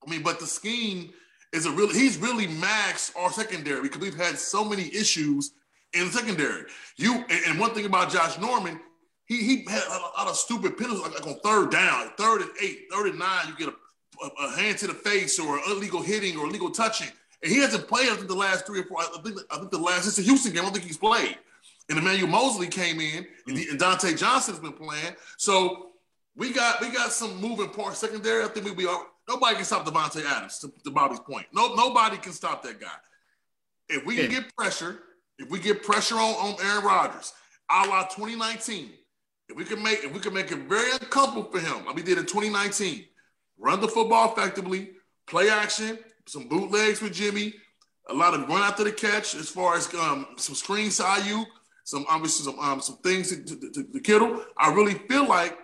I 0.06 0.12
mean, 0.12 0.22
but 0.22 0.40
the 0.40 0.46
scheme 0.46 1.12
is 1.52 1.66
a 1.66 1.72
really 1.72 1.96
he's 1.96 2.18
really 2.18 2.46
maxed 2.46 3.18
our 3.18 3.32
secondary 3.32 3.82
because 3.82 4.00
we've 4.00 4.16
had 4.16 4.38
so 4.38 4.64
many 4.64 4.94
issues 4.94 5.54
in 5.94 6.06
the 6.06 6.12
secondary. 6.12 6.66
You 6.98 7.16
and, 7.16 7.42
and 7.48 7.60
one 7.60 7.74
thing 7.74 7.88
about 7.88 8.12
Josh 8.12 8.38
Norman, 8.38 8.80
he 9.26 9.38
he 9.38 9.66
had 9.68 9.82
a 9.88 10.00
lot 10.16 10.28
of 10.28 10.36
stupid 10.36 10.78
penalties 10.78 11.02
like, 11.02 11.14
like 11.14 11.26
on 11.26 11.40
third 11.40 11.72
down, 11.72 12.12
third 12.16 12.42
and 12.42 12.52
eight, 12.62 12.82
third 12.92 13.08
and 13.08 13.18
nine. 13.18 13.48
You 13.48 13.66
get 13.66 13.74
a, 13.74 14.26
a, 14.26 14.48
a 14.48 14.52
hand 14.56 14.78
to 14.78 14.88
the 14.88 14.94
face 14.94 15.40
or 15.40 15.60
illegal 15.68 16.04
hitting 16.04 16.38
or 16.38 16.46
illegal 16.46 16.70
touching, 16.70 17.08
And 17.42 17.52
he 17.52 17.58
hasn't 17.58 17.88
played, 17.88 18.10
I 18.10 18.16
think, 18.16 18.28
the 18.28 18.36
last 18.36 18.68
three 18.68 18.82
or 18.82 18.84
four. 18.84 19.00
I 19.00 19.20
think, 19.24 19.40
I 19.50 19.58
think 19.58 19.72
the 19.72 19.80
last, 19.80 20.06
it's 20.06 20.20
a 20.20 20.22
Houston 20.22 20.54
game. 20.54 20.62
I 20.62 20.66
don't 20.66 20.74
think 20.74 20.86
he's 20.86 20.96
played. 20.98 21.40
And 21.90 22.00
Emmanuel 22.00 22.28
Moseley 22.28 22.68
came 22.68 23.00
in, 23.00 23.28
and, 23.48 23.58
and 23.58 23.80
Dontae 23.80 24.18
Johnson's 24.18 24.60
been 24.60 24.74
playing. 24.74 25.16
So 25.38 25.92
we 26.36 26.52
got 26.52 26.82
we 26.82 26.90
got 26.90 27.12
some 27.12 27.40
moving 27.40 27.70
parts 27.70 28.00
secondary. 28.00 28.44
I 28.44 28.48
think 28.48 28.66
we, 28.66 28.72
we 28.72 28.88
are 28.88 29.06
nobody 29.30 29.56
can 29.56 29.66
stop 29.66 29.86
Davante 29.86 30.26
Adams 30.26 30.60
to, 30.60 30.72
to 30.84 30.92
Bobby's 30.92 31.20
point. 31.20 31.46
No, 31.54 31.76
nobody 31.76 32.18
can 32.18 32.32
stop 32.32 32.64
that 32.64 32.80
guy. 32.80 32.88
If 33.88 34.06
we 34.06 34.16
can 34.16 34.30
get 34.30 34.56
pressure, 34.56 35.00
if 35.38 35.50
we 35.50 35.60
get 35.60 35.84
pressure 35.84 36.16
on, 36.16 36.34
on 36.36 36.56
Aaron 36.66 36.84
Rodgers, 36.84 37.34
a 37.70 37.88
la 37.88 38.04
2019, 38.04 38.92
if 39.50 39.56
we 39.56 39.64
can 39.64 39.82
make 39.82 40.04
if 40.04 40.14
we 40.14 40.20
can 40.20 40.34
make 40.34 40.52
it 40.52 40.60
very 40.68 40.92
uncomfortable 40.92 41.52
for 41.52 41.60
him, 41.60 41.86
like 41.86 41.96
we 41.96 42.02
did 42.02 42.18
in 42.18 42.26
2019, 42.26 43.06
run 43.58 43.80
the 43.80 43.88
football 43.88 44.32
effectively, 44.32 44.92
play 45.28 45.50
action, 45.50 46.00
some 46.26 46.48
bootlegs 46.48 47.02
with 47.02 47.14
Jimmy, 47.14 47.54
a 48.10 48.14
lot 48.14 48.34
of 48.34 48.48
run 48.48 48.62
after 48.62 48.84
the 48.84 48.92
catch 48.92 49.36
as 49.36 49.50
far 49.50 49.76
as 49.76 49.94
um, 49.96 50.28
some 50.38 50.56
screens 50.56 50.98
to 50.98 51.04
Aiyuk, 51.04 51.46
some 51.86 52.04
obviously 52.10 52.52
some 52.52 52.60
um, 52.60 52.82
some 52.82 52.98
things 52.98 53.30
to, 53.30 53.44
to, 53.44 53.72
to, 53.72 53.84
to 53.84 54.00
Kittle. 54.00 54.44
I 54.58 54.74
really 54.74 54.96
feel 54.96 55.28
like, 55.28 55.56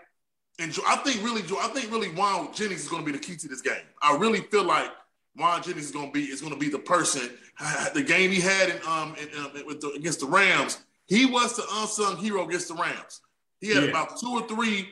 and 0.60 0.76
I 0.88 0.95
think 0.98 1.22
really, 1.23 1.41
I 1.60 1.68
think 1.69 1.91
really 1.91 2.10
Jauan 2.10 2.56
Jennings 2.56 2.81
is 2.81 2.88
going 2.88 3.03
to 3.03 3.06
be 3.06 3.18
the 3.18 3.23
key 3.23 3.35
to 3.35 3.48
this 3.48 3.61
game. 3.61 3.81
I 4.02 4.15
really 4.15 4.41
feel 4.41 4.64
like 4.64 4.91
Jauan 5.38 5.64
Jennings 5.64 5.85
is 5.85 5.91
going 5.91 6.07
to 6.07 6.11
be 6.14 6.26
is 6.26 6.39
going 6.39 6.53
to 6.53 6.60
be 6.60 6.69
the 6.69 6.80
person. 6.80 7.30
The 7.93 8.02
game 8.02 8.31
he 8.31 8.41
had 8.41 8.69
in 8.69 8.77
um 8.88 9.15
in, 9.22 9.65
with 9.68 9.81
the, 9.81 9.89
against 9.89 10.22
the 10.22 10.26
Rams, 10.26 10.80
he 11.06 11.26
was 11.26 11.56
the 11.56 11.64
unsung 11.73 12.18
hero 12.18 12.48
against 12.48 12.69
the 12.69 12.73
Rams. 12.76 13.22
He 13.60 13.68
had 13.68 13.84
yeah. 13.84 13.89
about 13.89 14.19
two 14.19 14.30
or 14.30 14.48
three 14.48 14.89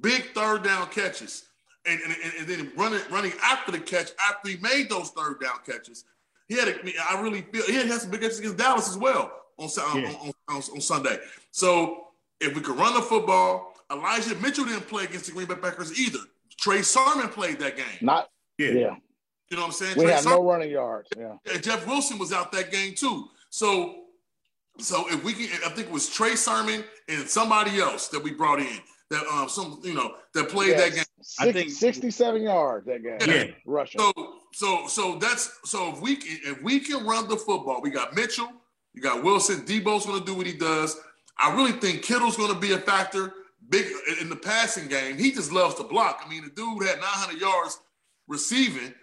big 0.00 0.32
third 0.32 0.62
down 0.62 0.86
catches, 0.90 1.46
and, 1.86 2.00
and, 2.00 2.14
and 2.38 2.46
then 2.46 2.72
running 2.76 3.00
running 3.10 3.32
after 3.42 3.72
the 3.72 3.80
catch 3.80 4.10
after 4.28 4.50
he 4.50 4.58
made 4.58 4.88
those 4.90 5.10
third 5.10 5.40
down 5.40 5.58
catches. 5.66 6.04
He 6.46 6.56
had, 6.56 6.68
a, 6.68 6.74
I 7.10 7.20
really 7.20 7.40
feel 7.40 7.64
he 7.64 7.72
had 7.72 7.90
some 8.00 8.10
big 8.10 8.20
catches 8.20 8.38
against 8.38 8.58
Dallas 8.58 8.88
as 8.88 8.98
well 8.98 9.43
on, 9.58 9.68
yeah. 10.00 10.08
on, 10.08 10.32
on, 10.48 10.56
on, 10.56 10.80
Sunday. 10.80 11.18
So 11.50 12.08
if 12.40 12.54
we 12.54 12.60
could 12.60 12.76
run 12.76 12.94
the 12.94 13.02
football, 13.02 13.74
Elijah 13.90 14.34
Mitchell 14.36 14.64
didn't 14.64 14.88
play 14.88 15.04
against 15.04 15.26
the 15.26 15.32
Green 15.32 15.46
Bay 15.46 15.54
Packers 15.54 15.98
either. 15.98 16.18
Trey 16.58 16.82
Sermon 16.82 17.28
played 17.28 17.58
that 17.60 17.76
game. 17.76 17.86
Not 18.00 18.30
yeah. 18.58 18.68
yeah. 18.68 18.96
You 19.50 19.56
know 19.56 19.62
what 19.62 19.66
I'm 19.66 19.72
saying? 19.72 19.94
We 19.96 20.04
Trey 20.04 20.14
had 20.14 20.24
no 20.24 20.42
running 20.42 20.70
yards. 20.70 21.08
Yeah. 21.16 21.36
Jeff 21.60 21.86
Wilson 21.86 22.18
was 22.18 22.32
out 22.32 22.52
that 22.52 22.72
game 22.72 22.94
too. 22.94 23.28
So 23.50 24.04
so 24.78 25.08
if 25.08 25.22
we 25.22 25.32
can, 25.32 25.48
I 25.64 25.70
think 25.70 25.88
it 25.88 25.92
was 25.92 26.08
Trey 26.08 26.34
Sermon 26.34 26.82
and 27.08 27.28
somebody 27.28 27.78
else 27.80 28.08
that 28.08 28.22
we 28.22 28.32
brought 28.32 28.60
in 28.60 28.78
that 29.10 29.26
um 29.28 29.48
some 29.48 29.80
you 29.84 29.94
know 29.94 30.14
that 30.34 30.48
played 30.48 30.70
yes. 30.70 30.80
that 30.80 30.94
game. 30.94 31.04
Six, 31.20 31.40
I 31.40 31.52
think 31.52 31.70
67 31.70 32.42
yards 32.42 32.86
that 32.86 33.02
game. 33.02 33.18
Yeah, 33.26 33.54
Russia. 33.64 33.98
So 33.98 34.12
so 34.52 34.86
so 34.86 35.18
that's 35.18 35.58
so 35.64 35.92
if 35.92 36.00
we 36.00 36.16
can 36.16 36.38
if 36.44 36.62
we 36.62 36.80
can 36.80 37.06
run 37.06 37.28
the 37.28 37.36
football, 37.36 37.80
we 37.82 37.90
got 37.90 38.14
Mitchell, 38.14 38.48
you 38.94 39.02
got 39.02 39.22
Wilson, 39.22 39.64
Deebo's 39.66 40.06
going 40.06 40.20
to 40.20 40.24
do 40.24 40.34
what 40.34 40.46
he 40.46 40.52
does. 40.52 40.98
I 41.36 41.54
really 41.54 41.72
think 41.72 42.02
Kittle's 42.02 42.36
going 42.36 42.52
to 42.52 42.58
be 42.58 42.72
a 42.72 42.78
factor 42.78 43.34
big 43.68 43.86
in 44.20 44.28
the 44.28 44.36
passing 44.36 44.88
game. 44.88 45.18
He 45.18 45.32
just 45.32 45.52
loves 45.52 45.74
to 45.76 45.84
block. 45.84 46.22
I 46.24 46.28
mean, 46.28 46.44
the 46.44 46.50
dude 46.50 46.86
had 46.86 46.98
900 47.00 47.40
yards 47.40 47.80
receiving 48.28 48.94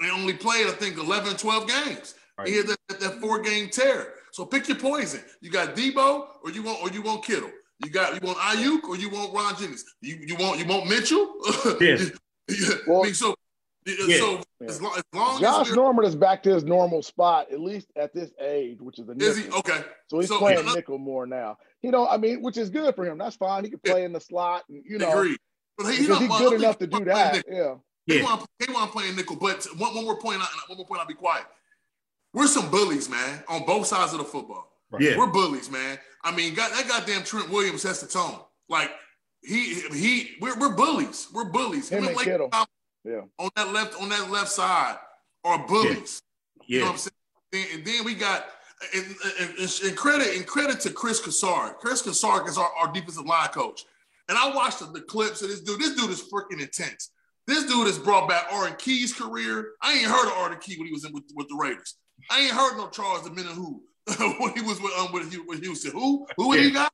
and 0.00 0.10
only 0.10 0.34
played 0.34 0.66
I 0.66 0.72
think 0.72 0.98
11 0.98 1.36
12 1.36 1.68
games. 1.68 2.14
Right. 2.36 2.48
He 2.48 2.56
had 2.56 2.66
that, 2.66 3.00
that 3.00 3.20
four 3.20 3.40
game 3.40 3.68
tear. 3.70 4.14
So 4.32 4.44
pick 4.44 4.68
your 4.68 4.76
poison. 4.76 5.20
You 5.40 5.50
got 5.50 5.76
Deebo 5.76 6.26
or 6.42 6.50
you 6.50 6.62
want 6.62 6.82
or 6.82 6.90
you 6.90 7.02
want 7.02 7.24
Kittle. 7.24 7.50
You 7.84 7.90
got 7.90 8.14
you 8.14 8.26
want 8.26 8.38
Aiyuk 8.38 8.84
or 8.84 8.96
you 8.96 9.08
want 9.10 9.32
Ron 9.32 9.56
Jennings. 9.56 9.84
You 10.00 10.16
you 10.26 10.36
want 10.36 10.58
you 10.58 10.66
want 10.66 10.88
Mitchell. 10.88 11.34
Yeah. 11.80 11.96
yeah. 12.48 12.74
Well, 12.86 13.00
I 13.00 13.04
mean, 13.04 13.14
so 13.14 13.34
yeah. 13.86 14.16
so 14.16 14.42
yeah. 14.60 14.68
As, 14.68 14.80
long, 14.80 14.94
as 14.96 15.04
long 15.12 15.40
Josh 15.40 15.68
as 15.70 15.76
Norman 15.76 16.04
is 16.04 16.16
back 16.16 16.42
to 16.44 16.54
his 16.54 16.64
normal 16.64 17.02
spot, 17.02 17.52
at 17.52 17.60
least 17.60 17.88
at 17.96 18.14
this 18.14 18.30
age, 18.40 18.78
which 18.80 18.98
is 18.98 19.08
a 19.08 19.14
nickel. 19.14 19.28
Is 19.28 19.38
he 19.38 19.50
okay? 19.50 19.82
So 20.08 20.20
he's 20.20 20.28
so, 20.28 20.38
playing 20.38 20.64
nickel 20.72 20.98
more 20.98 21.26
now. 21.26 21.58
You 21.82 21.90
know, 21.90 22.08
I 22.08 22.16
mean, 22.16 22.40
which 22.42 22.56
is 22.56 22.70
good 22.70 22.94
for 22.94 23.04
him. 23.04 23.18
That's 23.18 23.36
fine. 23.36 23.64
He 23.64 23.70
can 23.70 23.80
play 23.80 24.04
in 24.04 24.12
the 24.12 24.20
slot, 24.20 24.64
and 24.68 24.82
you 24.86 24.98
know, 24.98 25.10
Agreed. 25.10 25.38
But 25.76 25.90
he, 25.90 25.96
he's 25.96 26.06
good 26.06 26.54
enough 26.54 26.78
to 26.78 26.86
do 26.86 27.04
that. 27.04 27.34
Nickel. 27.34 27.52
Yeah. 27.52 27.74
He 28.06 28.20
yeah. 28.20 28.24
want 28.24 28.46
he 28.64 28.72
want 28.72 28.92
playing 28.92 29.16
nickel. 29.16 29.36
But 29.36 29.66
one, 29.76 29.94
one 29.94 30.04
more 30.04 30.18
point. 30.18 30.40
Uh, 30.40 30.46
one 30.68 30.78
more 30.78 30.86
point. 30.86 31.00
I'll 31.00 31.06
be 31.06 31.14
quiet. 31.14 31.44
We're 32.32 32.46
some 32.46 32.70
bullies, 32.70 33.08
man, 33.08 33.44
on 33.48 33.64
both 33.64 33.86
sides 33.86 34.12
of 34.12 34.18
the 34.18 34.24
football. 34.24 34.72
Right. 34.90 35.02
Yeah. 35.02 35.18
We're 35.18 35.28
bullies, 35.28 35.70
man. 35.70 35.98
I 36.22 36.34
mean, 36.34 36.54
God, 36.54 36.72
that 36.72 36.88
goddamn 36.88 37.22
Trent 37.22 37.50
Williams 37.50 37.82
has 37.82 38.00
the 38.00 38.06
tone. 38.06 38.40
Like 38.68 38.90
he 39.42 39.80
he 39.92 40.30
we're, 40.40 40.58
we're 40.58 40.74
bullies. 40.74 41.28
We're 41.32 41.50
bullies. 41.50 41.88
Him 41.88 42.08
and 42.08 42.18
Kittle. 42.18 42.50
Yeah. 43.04 43.22
On 43.38 43.50
that 43.56 43.72
left 43.72 44.00
on 44.00 44.08
that 44.08 44.30
left 44.30 44.50
side 44.50 44.96
are 45.44 45.66
bullies. 45.66 46.20
Yeah. 46.66 46.66
You 46.66 46.80
know 46.80 46.86
what 46.86 46.92
I'm 46.92 46.98
saying? 46.98 47.66
And 47.74 47.84
then 47.84 48.04
we 48.04 48.14
got 48.14 48.46
and, 48.94 49.04
and, 49.40 49.80
and 49.84 49.96
credit 49.96 50.36
and 50.36 50.46
credit 50.46 50.80
to 50.80 50.90
Chris 50.90 51.20
Cassar. 51.20 51.74
Chris 51.74 52.02
Cassar 52.02 52.48
is 52.48 52.58
our, 52.58 52.70
our 52.78 52.92
defensive 52.92 53.26
line 53.26 53.48
coach. 53.48 53.84
And 54.28 54.38
I 54.38 54.54
watched 54.54 54.80
the, 54.80 54.86
the 54.86 55.02
clips 55.02 55.42
of 55.42 55.48
this 55.48 55.60
dude. 55.60 55.80
This 55.80 55.94
dude 55.94 56.10
is 56.10 56.22
freaking 56.22 56.60
intense. 56.60 57.10
This 57.46 57.64
dude 57.66 57.86
has 57.86 57.98
brought 57.98 58.28
back 58.28 58.46
Arden 58.50 58.76
Key's 58.78 59.12
career. 59.12 59.72
I 59.82 59.92
ain't 59.92 60.06
heard 60.06 60.26
of 60.26 60.38
Arden 60.38 60.58
Key 60.58 60.76
when 60.78 60.86
he 60.86 60.92
was 60.92 61.04
in 61.04 61.12
with, 61.12 61.24
with 61.34 61.48
the 61.48 61.56
Raiders. 61.56 61.96
I 62.30 62.40
ain't 62.40 62.52
heard 62.52 62.76
no 62.76 62.88
Charles 62.88 63.28
Omenihu 63.28 63.80
when 64.40 64.52
he 64.54 64.62
was 64.62 64.80
with 64.80 64.92
um 64.98 65.12
with, 65.12 65.34
with 65.46 65.62
Houston. 65.62 65.92
Who 65.92 66.26
who 66.36 66.54
yeah. 66.54 66.62
he 66.62 66.70
got? 66.70 66.92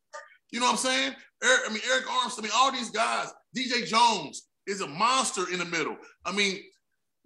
You 0.51 0.59
know 0.59 0.67
what 0.67 0.73
I'm 0.73 0.79
saying? 0.79 1.15
Eric, 1.43 1.61
I 1.67 1.69
mean 1.69 1.83
Arik 1.83 2.03
Armstead. 2.03 2.41
I 2.41 2.43
mean 2.43 2.53
all 2.55 2.73
these 2.73 2.91
guys. 2.91 3.29
DJ 3.57 3.87
Jones 3.87 4.49
is 4.67 4.81
a 4.81 4.87
monster 4.87 5.51
in 5.53 5.59
the 5.59 5.65
middle. 5.65 5.97
I 6.25 6.33
mean, 6.33 6.61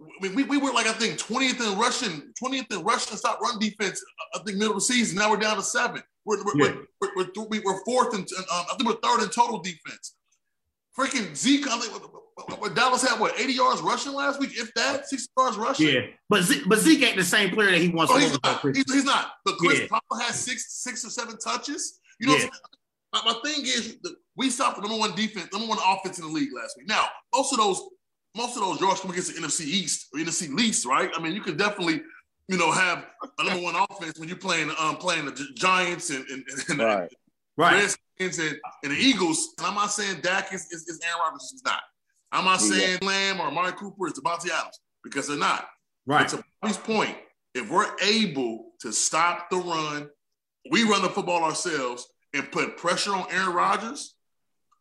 I 0.00 0.26
mean, 0.26 0.34
we, 0.34 0.42
we 0.44 0.58
were 0.58 0.72
like 0.72 0.86
I 0.86 0.92
think 0.92 1.18
20th 1.18 1.60
in 1.60 1.78
rushing, 1.78 2.32
20th 2.42 2.72
in 2.72 2.82
rushing 2.82 3.16
stop 3.16 3.40
run 3.40 3.58
defense. 3.58 4.02
Uh, 4.02 4.40
I 4.40 4.42
think 4.42 4.58
middle 4.58 4.72
of 4.74 4.78
the 4.78 4.84
season. 4.84 5.18
Now 5.18 5.30
we're 5.30 5.36
down 5.36 5.56
to 5.56 5.62
seven. 5.62 6.02
We're 6.24 6.42
we're, 6.44 6.56
yeah. 6.56 6.74
we're, 7.00 7.08
we're, 7.16 7.26
we're, 7.36 7.62
we're, 7.64 7.84
fourth 7.84 8.14
and 8.14 8.22
um, 8.22 8.64
I 8.72 8.76
think 8.76 8.88
we're 8.88 9.08
third 9.08 9.22
in 9.22 9.28
total 9.30 9.60
defense. 9.60 10.16
Freaking 10.98 11.34
Zeke, 11.36 11.68
I 11.68 11.78
think 11.78 11.92
what 12.58 12.74
Dallas 12.74 13.08
had 13.08 13.20
what 13.20 13.38
80 13.38 13.52
yards 13.52 13.80
rushing 13.80 14.12
last 14.12 14.40
week, 14.40 14.50
if 14.54 14.72
that 14.74 15.08
60 15.08 15.28
yards 15.38 15.56
rushing. 15.56 15.88
Yeah, 15.88 16.00
but 16.28 16.42
Zeke, 16.42 16.68
but 16.68 16.78
Zeke 16.78 17.02
ain't 17.02 17.16
the 17.16 17.24
same 17.24 17.50
player 17.50 17.70
that 17.70 17.80
he 17.80 17.88
wants. 17.88 18.12
Oh, 18.12 18.18
he's, 18.18 18.38
not. 18.42 18.60
He's, 18.62 18.92
he's, 18.92 19.04
not. 19.04 19.32
But 19.44 19.56
Chris 19.58 19.80
yeah. 19.80 19.86
Paul 19.88 20.20
has 20.20 20.38
six 20.38 20.82
six 20.82 21.04
or 21.04 21.10
seven 21.10 21.36
touches. 21.38 22.00
You 22.20 22.28
know, 22.28 22.36
yeah. 22.36 22.46
my, 23.12 23.22
my, 23.24 23.40
thing 23.44 23.64
is 23.64 23.96
we 24.36 24.50
stopped 24.50 24.76
the 24.76 24.82
number 24.82 24.98
one 24.98 25.14
defense, 25.14 25.52
number 25.52 25.68
one 25.68 25.78
offense 25.86 26.18
in 26.18 26.26
the 26.26 26.32
league 26.32 26.50
last 26.54 26.76
week. 26.76 26.88
Now, 26.88 27.06
most 27.34 27.52
of 27.52 27.58
those 27.58 27.80
most 28.36 28.56
of 28.56 28.62
those 28.62 28.80
yards 28.80 29.00
come 29.00 29.12
against 29.12 29.34
the 29.34 29.40
NFC 29.40 29.62
East 29.62 30.08
or 30.12 30.18
NFC 30.18 30.52
least, 30.52 30.86
right? 30.86 31.10
I 31.14 31.20
mean, 31.20 31.34
you 31.34 31.40
could 31.40 31.56
definitely 31.56 32.02
you 32.48 32.58
know 32.58 32.70
have 32.72 33.06
a 33.38 33.44
number 33.44 33.62
one 33.62 33.74
offense 33.90 34.18
when 34.18 34.28
you're 34.28 34.38
playing 34.38 34.70
um 34.78 34.96
playing 34.96 35.26
the 35.26 35.46
Giants 35.54 36.10
and 36.10 36.24
and, 36.28 36.44
and 36.68 36.78
right. 36.78 37.12
Right. 37.56 37.74
Redskins 37.74 38.38
and, 38.38 38.58
and 38.82 38.92
the 38.92 38.96
Eagles. 38.96 39.54
And 39.58 39.66
I'm 39.66 39.74
not 39.74 39.92
saying 39.92 40.20
Dak 40.22 40.52
is, 40.52 40.66
is, 40.72 40.88
is 40.88 41.00
Aaron 41.04 41.20
Rodgers. 41.20 41.50
He's 41.52 41.64
not. 41.64 41.80
I'm 42.32 42.44
not 42.44 42.60
saying 42.60 42.98
yeah. 43.00 43.06
Lamb 43.06 43.40
or 43.40 43.46
Amari 43.46 43.72
Cooper 43.72 44.08
is 44.08 44.14
Davante 44.14 44.50
Adams 44.50 44.80
because 45.04 45.28
they're 45.28 45.36
not. 45.36 45.68
Right. 46.06 46.28
But 46.28 46.38
to 46.38 46.44
Bobby's 46.60 46.78
point, 46.78 47.16
if 47.54 47.70
we're 47.70 47.90
able 48.02 48.72
to 48.80 48.92
stop 48.92 49.50
the 49.50 49.56
run, 49.56 50.08
we 50.70 50.82
run 50.82 51.02
the 51.02 51.08
football 51.08 51.44
ourselves 51.44 52.08
and 52.32 52.50
put 52.50 52.76
pressure 52.76 53.14
on 53.14 53.26
Aaron 53.30 53.54
Rodgers, 53.54 54.13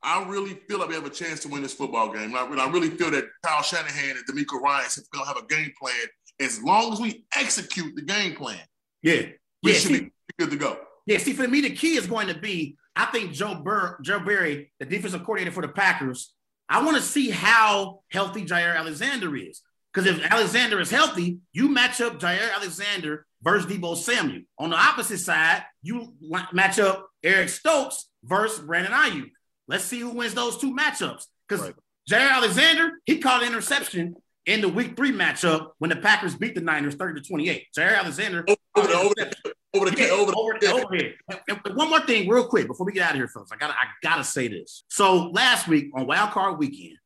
I 0.04 0.28
really 0.28 0.56
feel 0.68 0.80
like 0.80 0.90
we 0.90 0.96
have 0.96 1.06
a 1.06 1.10
chance 1.10 1.40
to 1.42 1.48
win 1.48 1.62
this 1.62 1.74
football 1.74 2.12
game. 2.12 2.36
I, 2.36 2.42
I 2.42 2.70
really 2.70 2.90
feel 2.90 3.12
that 3.12 3.26
Kyle 3.44 3.64
Shanahan 3.64 4.18
and 4.18 4.26
DeMeco 4.28 4.60
Ryan 4.60 4.86
are 4.86 5.02
going 5.12 5.26
to 5.26 5.28
have 5.28 5.38
a 5.38 5.48
game 5.48 5.72
plan 5.80 5.96
as 6.40 6.62
long 6.62 6.94
as 6.94 7.00
we 7.00 7.26
execute 7.36 7.96
the 7.96 8.02
game 8.02 8.36
plan. 8.36 8.60
Yeah. 9.02 9.28
We 9.64 9.72
yeah, 9.72 9.78
should 9.78 9.92
see, 9.92 10.00
be 10.00 10.12
good 10.38 10.52
to 10.52 10.58
go. 10.58 10.78
Yeah, 11.06 11.18
see, 11.18 11.34
for 11.34 11.48
me, 11.48 11.62
the 11.62 11.72
key 11.72 11.96
is 11.96 12.06
going 12.06 12.28
to 12.28 12.38
be 12.38 12.78
I 12.96 13.06
think 13.06 13.32
Joe 13.32 13.56
Burr, 13.56 13.98
Joe 14.02 14.20
Barry, 14.20 14.72
the 14.80 14.86
defensive 14.86 15.24
coordinator 15.24 15.52
for 15.52 15.62
the 15.62 15.74
Packers, 15.74 16.34
I 16.70 16.84
want 16.84 16.98
to 16.98 17.04
see 17.04 17.30
how 17.30 18.02
healthy 18.12 18.46
Jaire 18.46 18.76
Alexander 18.76 19.36
is. 19.36 19.62
Because 19.94 20.10
if 20.10 20.24
Alexander 20.32 20.80
is 20.80 20.90
healthy, 20.90 21.40
you 21.52 21.70
match 21.70 22.02
up 22.02 22.20
Jaire 22.20 22.54
Alexander 22.56 23.26
versus 23.44 23.72
Deebo 23.72 23.96
Samuel. 23.96 24.42
On 24.58 24.72
the 24.72 24.76
opposite 24.76 25.20
side, 25.20 25.64
you 25.84 26.14
match 26.52 26.80
up 26.80 27.10
Eric 27.24 27.50
Stokes 27.50 28.10
versus 28.24 28.66
Brandon 28.66 28.92
Aiyuk. 28.92 29.30
Let's 29.74 29.86
see 29.86 30.02
who 30.02 30.12
wins 30.12 30.36
those 30.36 30.60
two 30.60 30.72
matchups. 30.76 31.26
Because 31.50 31.66
right. 31.66 31.76
Jaire 32.08 32.30
Alexander, 32.30 32.92
he 33.08 33.18
caught 33.18 33.42
an 33.42 33.48
interception 33.48 34.16
in 34.46 34.62
the 34.62 34.70
week 34.70 34.96
three 34.96 35.12
matchup 35.12 35.72
when 35.80 35.90
the 35.90 35.96
Packers 35.96 36.36
beat 36.36 36.54
the 36.54 36.62
Niners 36.62 36.94
30 36.94 37.22
to 37.22 37.28
28. 37.28 37.66
Jaire 37.76 37.98
Alexander. 37.98 38.46
Over 38.76 38.88
the, 38.88 38.94
over 38.94 39.14
the, 39.16 39.54
over 39.74 39.90
the, 39.90 40.00
yeah, 40.00 40.10
over 40.12 40.32
the, 40.32 40.38
over, 40.38 40.58
the, 40.62 40.72
over 40.72 40.96
here. 40.96 41.14
And 41.48 41.76
one 41.76 41.90
more 41.90 42.02
thing, 42.02 42.30
real 42.30 42.46
quick, 42.46 42.68
before 42.68 42.86
we 42.86 42.92
get 42.92 43.02
out 43.02 43.12
of 43.12 43.16
here, 43.16 43.28
fellas. 43.28 43.50
I 43.52 43.56
gotta 43.56 43.74
I 43.74 43.88
gotta 44.04 44.24
say 44.24 44.48
this. 44.48 44.84
So 44.90 45.30
last 45.30 45.68
week 45.68 45.90
on 45.96 46.06
Wild 46.06 46.30
Card 46.30 46.60
Weekend, 46.60 47.00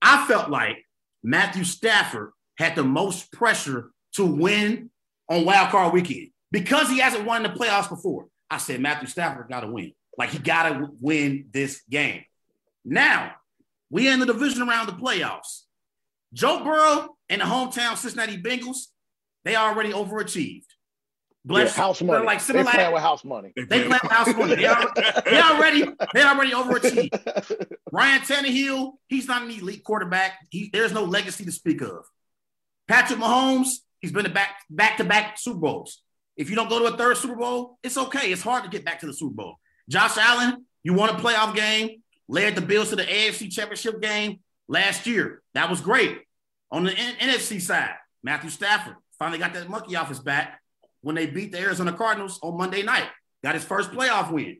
I 0.00 0.24
felt 0.28 0.50
like 0.50 0.86
Matthew 1.24 1.64
Stafford 1.64 2.30
had 2.58 2.76
the 2.76 2.84
most 2.84 3.32
pressure 3.32 3.90
to 4.14 4.24
win 4.24 4.90
on 5.28 5.44
Wild 5.44 5.70
Card 5.70 5.92
Weekend 5.92 6.28
because 6.52 6.88
he 6.88 7.00
hasn't 7.00 7.24
won 7.24 7.42
the 7.42 7.48
playoffs 7.48 7.88
before. 7.88 8.28
I 8.48 8.58
said 8.58 8.80
Matthew 8.80 9.08
Stafford 9.08 9.48
got 9.48 9.62
to 9.62 9.66
win. 9.66 9.94
Like 10.18 10.30
he 10.30 10.38
got 10.38 10.68
to 10.68 10.88
win 11.00 11.46
this 11.52 11.80
game. 11.88 12.24
Now 12.84 13.32
we 13.90 14.08
in 14.08 14.20
the 14.20 14.26
divisional 14.26 14.68
round 14.68 14.88
the 14.88 14.92
playoffs. 14.92 15.62
Joe 16.34 16.62
Burrow 16.62 17.16
and 17.30 17.40
the 17.40 17.46
hometown 17.46 17.96
Cincinnati 17.96 18.36
Bengals 18.36 18.88
they 19.44 19.56
already 19.56 19.92
overachieved. 19.92 20.64
Yeah, 21.44 21.54
Bless 21.54 21.76
house 21.76 22.00
they're 22.00 22.08
money. 22.08 22.26
like 22.26 22.40
they 22.40 22.44
similar. 22.52 22.70
playing 22.70 22.92
with 22.92 23.00
house 23.02 23.24
money. 23.24 23.52
They 23.56 23.64
play 23.84 23.98
with 24.02 24.12
house 24.12 24.34
money. 24.36 24.56
They 24.56 24.66
already, 24.66 25.00
they 25.24 25.40
already, 25.40 25.84
they 26.12 26.22
already 26.22 26.50
overachieved. 26.50 27.66
Ryan 27.92 28.20
Tannehill, 28.20 28.92
he's 29.06 29.26
not 29.26 29.42
an 29.42 29.50
elite 29.50 29.84
quarterback. 29.84 30.34
He, 30.50 30.68
there's 30.70 30.92
no 30.92 31.04
legacy 31.04 31.46
to 31.46 31.52
speak 31.52 31.80
of. 31.80 32.04
Patrick 32.88 33.18
Mahomes, 33.18 33.68
he's 34.00 34.12
been 34.12 34.24
to 34.24 34.30
back 34.30 34.56
back 34.68 34.98
to 34.98 35.04
back 35.04 35.38
Super 35.38 35.60
Bowls. 35.60 36.02
If 36.36 36.50
you 36.50 36.56
don't 36.56 36.68
go 36.68 36.80
to 36.80 36.92
a 36.94 36.96
third 36.98 37.16
Super 37.16 37.36
Bowl, 37.36 37.78
it's 37.82 37.96
okay. 37.96 38.30
It's 38.30 38.42
hard 38.42 38.64
to 38.64 38.68
get 38.70 38.84
back 38.84 39.00
to 39.00 39.06
the 39.06 39.14
Super 39.14 39.34
Bowl. 39.34 39.54
Josh 39.88 40.16
Allen, 40.18 40.64
you 40.82 40.92
won 40.94 41.08
a 41.08 41.14
playoff 41.14 41.54
game, 41.54 42.02
led 42.28 42.54
the 42.54 42.60
Bills 42.60 42.90
to 42.90 42.96
the 42.96 43.04
AFC 43.04 43.50
Championship 43.50 44.00
game 44.00 44.40
last 44.68 45.06
year. 45.06 45.42
That 45.54 45.70
was 45.70 45.80
great. 45.80 46.20
On 46.70 46.84
the 46.84 46.92
N- 46.92 47.16
NFC 47.20 47.60
side, 47.60 47.94
Matthew 48.22 48.50
Stafford 48.50 48.96
finally 49.18 49.38
got 49.38 49.54
that 49.54 49.68
monkey 49.70 49.96
off 49.96 50.08
his 50.08 50.20
back 50.20 50.60
when 51.00 51.14
they 51.14 51.26
beat 51.26 51.52
the 51.52 51.58
Arizona 51.58 51.92
Cardinals 51.92 52.38
on 52.42 52.56
Monday 52.58 52.82
night. 52.82 53.08
Got 53.42 53.54
his 53.54 53.64
first 53.64 53.90
playoff 53.92 54.30
win. 54.30 54.58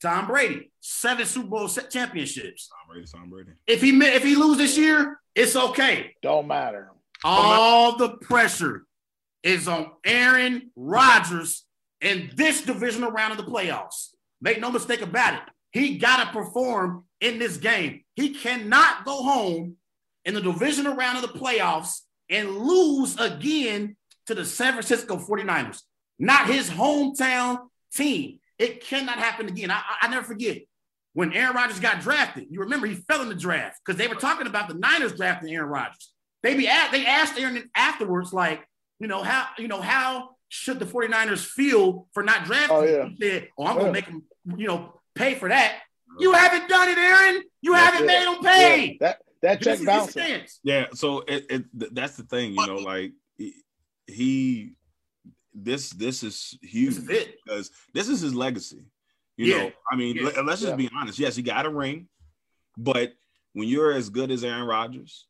Tom 0.00 0.28
Brady, 0.28 0.70
seven 0.80 1.26
Super 1.26 1.48
Bowl 1.48 1.66
se- 1.68 1.88
championships. 1.90 2.68
Tom 2.68 2.78
Brady, 2.94 3.06
Tom 3.12 3.30
Brady. 3.30 3.50
If 3.66 3.80
he 3.80 3.90
mi- 3.90 4.06
if 4.06 4.22
he 4.22 4.36
lose 4.36 4.56
this 4.58 4.78
year, 4.78 5.18
it's 5.34 5.56
okay. 5.56 6.14
Don't 6.22 6.46
matter. 6.46 6.92
All 7.24 7.96
the 7.96 8.10
pressure 8.18 8.84
is 9.42 9.66
on 9.66 9.90
Aaron 10.04 10.70
Rodgers 10.76 11.64
in 12.00 12.30
this 12.36 12.62
divisional 12.62 13.10
round 13.10 13.32
of 13.38 13.44
the 13.44 13.50
playoffs. 13.50 14.10
Make 14.40 14.60
no 14.60 14.70
mistake 14.70 15.02
about 15.02 15.34
it. 15.34 15.40
He 15.72 15.98
got 15.98 16.24
to 16.24 16.32
perform 16.32 17.04
in 17.20 17.38
this 17.38 17.56
game. 17.56 18.02
He 18.14 18.34
cannot 18.34 19.04
go 19.04 19.22
home 19.22 19.76
in 20.24 20.34
the 20.34 20.40
divisional 20.40 20.94
round 20.94 21.22
of 21.22 21.32
the 21.32 21.38
playoffs 21.38 22.00
and 22.30 22.58
lose 22.58 23.18
again 23.18 23.96
to 24.26 24.34
the 24.34 24.44
San 24.44 24.72
Francisco 24.72 25.16
49ers. 25.16 25.82
Not 26.18 26.48
his 26.48 26.68
hometown 26.68 27.68
team. 27.94 28.40
It 28.58 28.84
cannot 28.84 29.18
happen 29.18 29.48
again. 29.48 29.70
I, 29.70 29.82
I, 30.02 30.08
never 30.08 30.26
forget 30.26 30.62
when 31.12 31.32
Aaron 31.32 31.54
Rodgers 31.54 31.80
got 31.80 32.00
drafted. 32.00 32.48
You 32.50 32.60
remember 32.60 32.86
he 32.86 32.96
fell 32.96 33.22
in 33.22 33.28
the 33.28 33.34
draft 33.34 33.80
because 33.84 33.98
they 33.98 34.08
were 34.08 34.16
talking 34.16 34.46
about 34.46 34.68
the 34.68 34.74
Niners 34.74 35.14
drafting 35.14 35.54
Aaron 35.54 35.70
Rodgers. 35.70 36.12
They 36.42 36.56
be 36.56 36.68
at, 36.68 36.90
they 36.90 37.06
asked 37.06 37.38
Aaron 37.38 37.70
afterwards, 37.74 38.32
like, 38.32 38.66
you 38.98 39.06
know, 39.06 39.22
how, 39.22 39.46
you 39.58 39.68
know, 39.68 39.80
how 39.80 40.30
should 40.48 40.78
the 40.78 40.86
49ers 40.86 41.44
feel 41.44 42.08
for 42.12 42.22
not 42.22 42.44
drafting? 42.44 42.76
Oh, 42.76 42.82
yeah. 42.82 43.08
He 43.08 43.16
said, 43.20 43.48
Oh, 43.58 43.66
I'm 43.66 43.78
gonna 43.78 43.92
make 43.92 44.06
them, 44.06 44.24
you 44.56 44.66
know, 44.66 44.94
pay 45.14 45.34
for 45.34 45.48
that. 45.48 45.80
You 46.18 46.32
haven't 46.32 46.68
done 46.68 46.88
it, 46.88 46.98
Aaron. 46.98 47.42
You 47.60 47.74
haven't 47.74 48.00
Yeah. 48.00 48.06
made 48.06 48.26
them 48.26 48.42
pay. 48.42 48.86
Yeah, 48.86 48.96
that 49.00 49.22
that 49.42 49.58
This 49.60 49.64
check 49.64 49.74
is 49.74 49.78
his 49.80 49.86
bouncing. 49.86 50.10
stance. 50.22 50.60
Yeah, 50.64 50.86
so 50.94 51.20
it, 51.28 51.46
it 51.50 51.94
that's 51.94 52.16
the 52.16 52.24
thing, 52.24 52.54
you 52.54 52.66
know, 52.66 52.76
like 52.76 53.12
he, 53.36 53.54
he 54.06 54.72
this 55.54 55.90
this 55.90 56.22
is 56.22 56.58
huge 56.62 56.94
This 56.96 57.04
is 57.04 57.10
it. 57.10 57.36
because 57.44 57.70
this 57.94 58.08
is 58.08 58.20
his 58.20 58.34
legacy. 58.34 58.84
You 59.36 59.46
Yeah. 59.46 59.56
know, 59.64 59.72
I 59.92 59.96
mean, 59.96 60.16
Yeah. 60.16 60.22
let, 60.24 60.38
us 60.38 60.60
just 60.60 60.70
Yeah. 60.70 60.76
be 60.76 60.90
honest. 60.94 61.18
Yes, 61.18 61.36
he 61.36 61.42
got 61.42 61.66
a 61.66 61.70
ring, 61.70 62.08
but 62.76 63.12
when 63.52 63.68
you're 63.68 63.92
as 63.92 64.08
good 64.10 64.30
as 64.30 64.42
Aaron 64.44 64.66
Rodgers, 64.66 65.26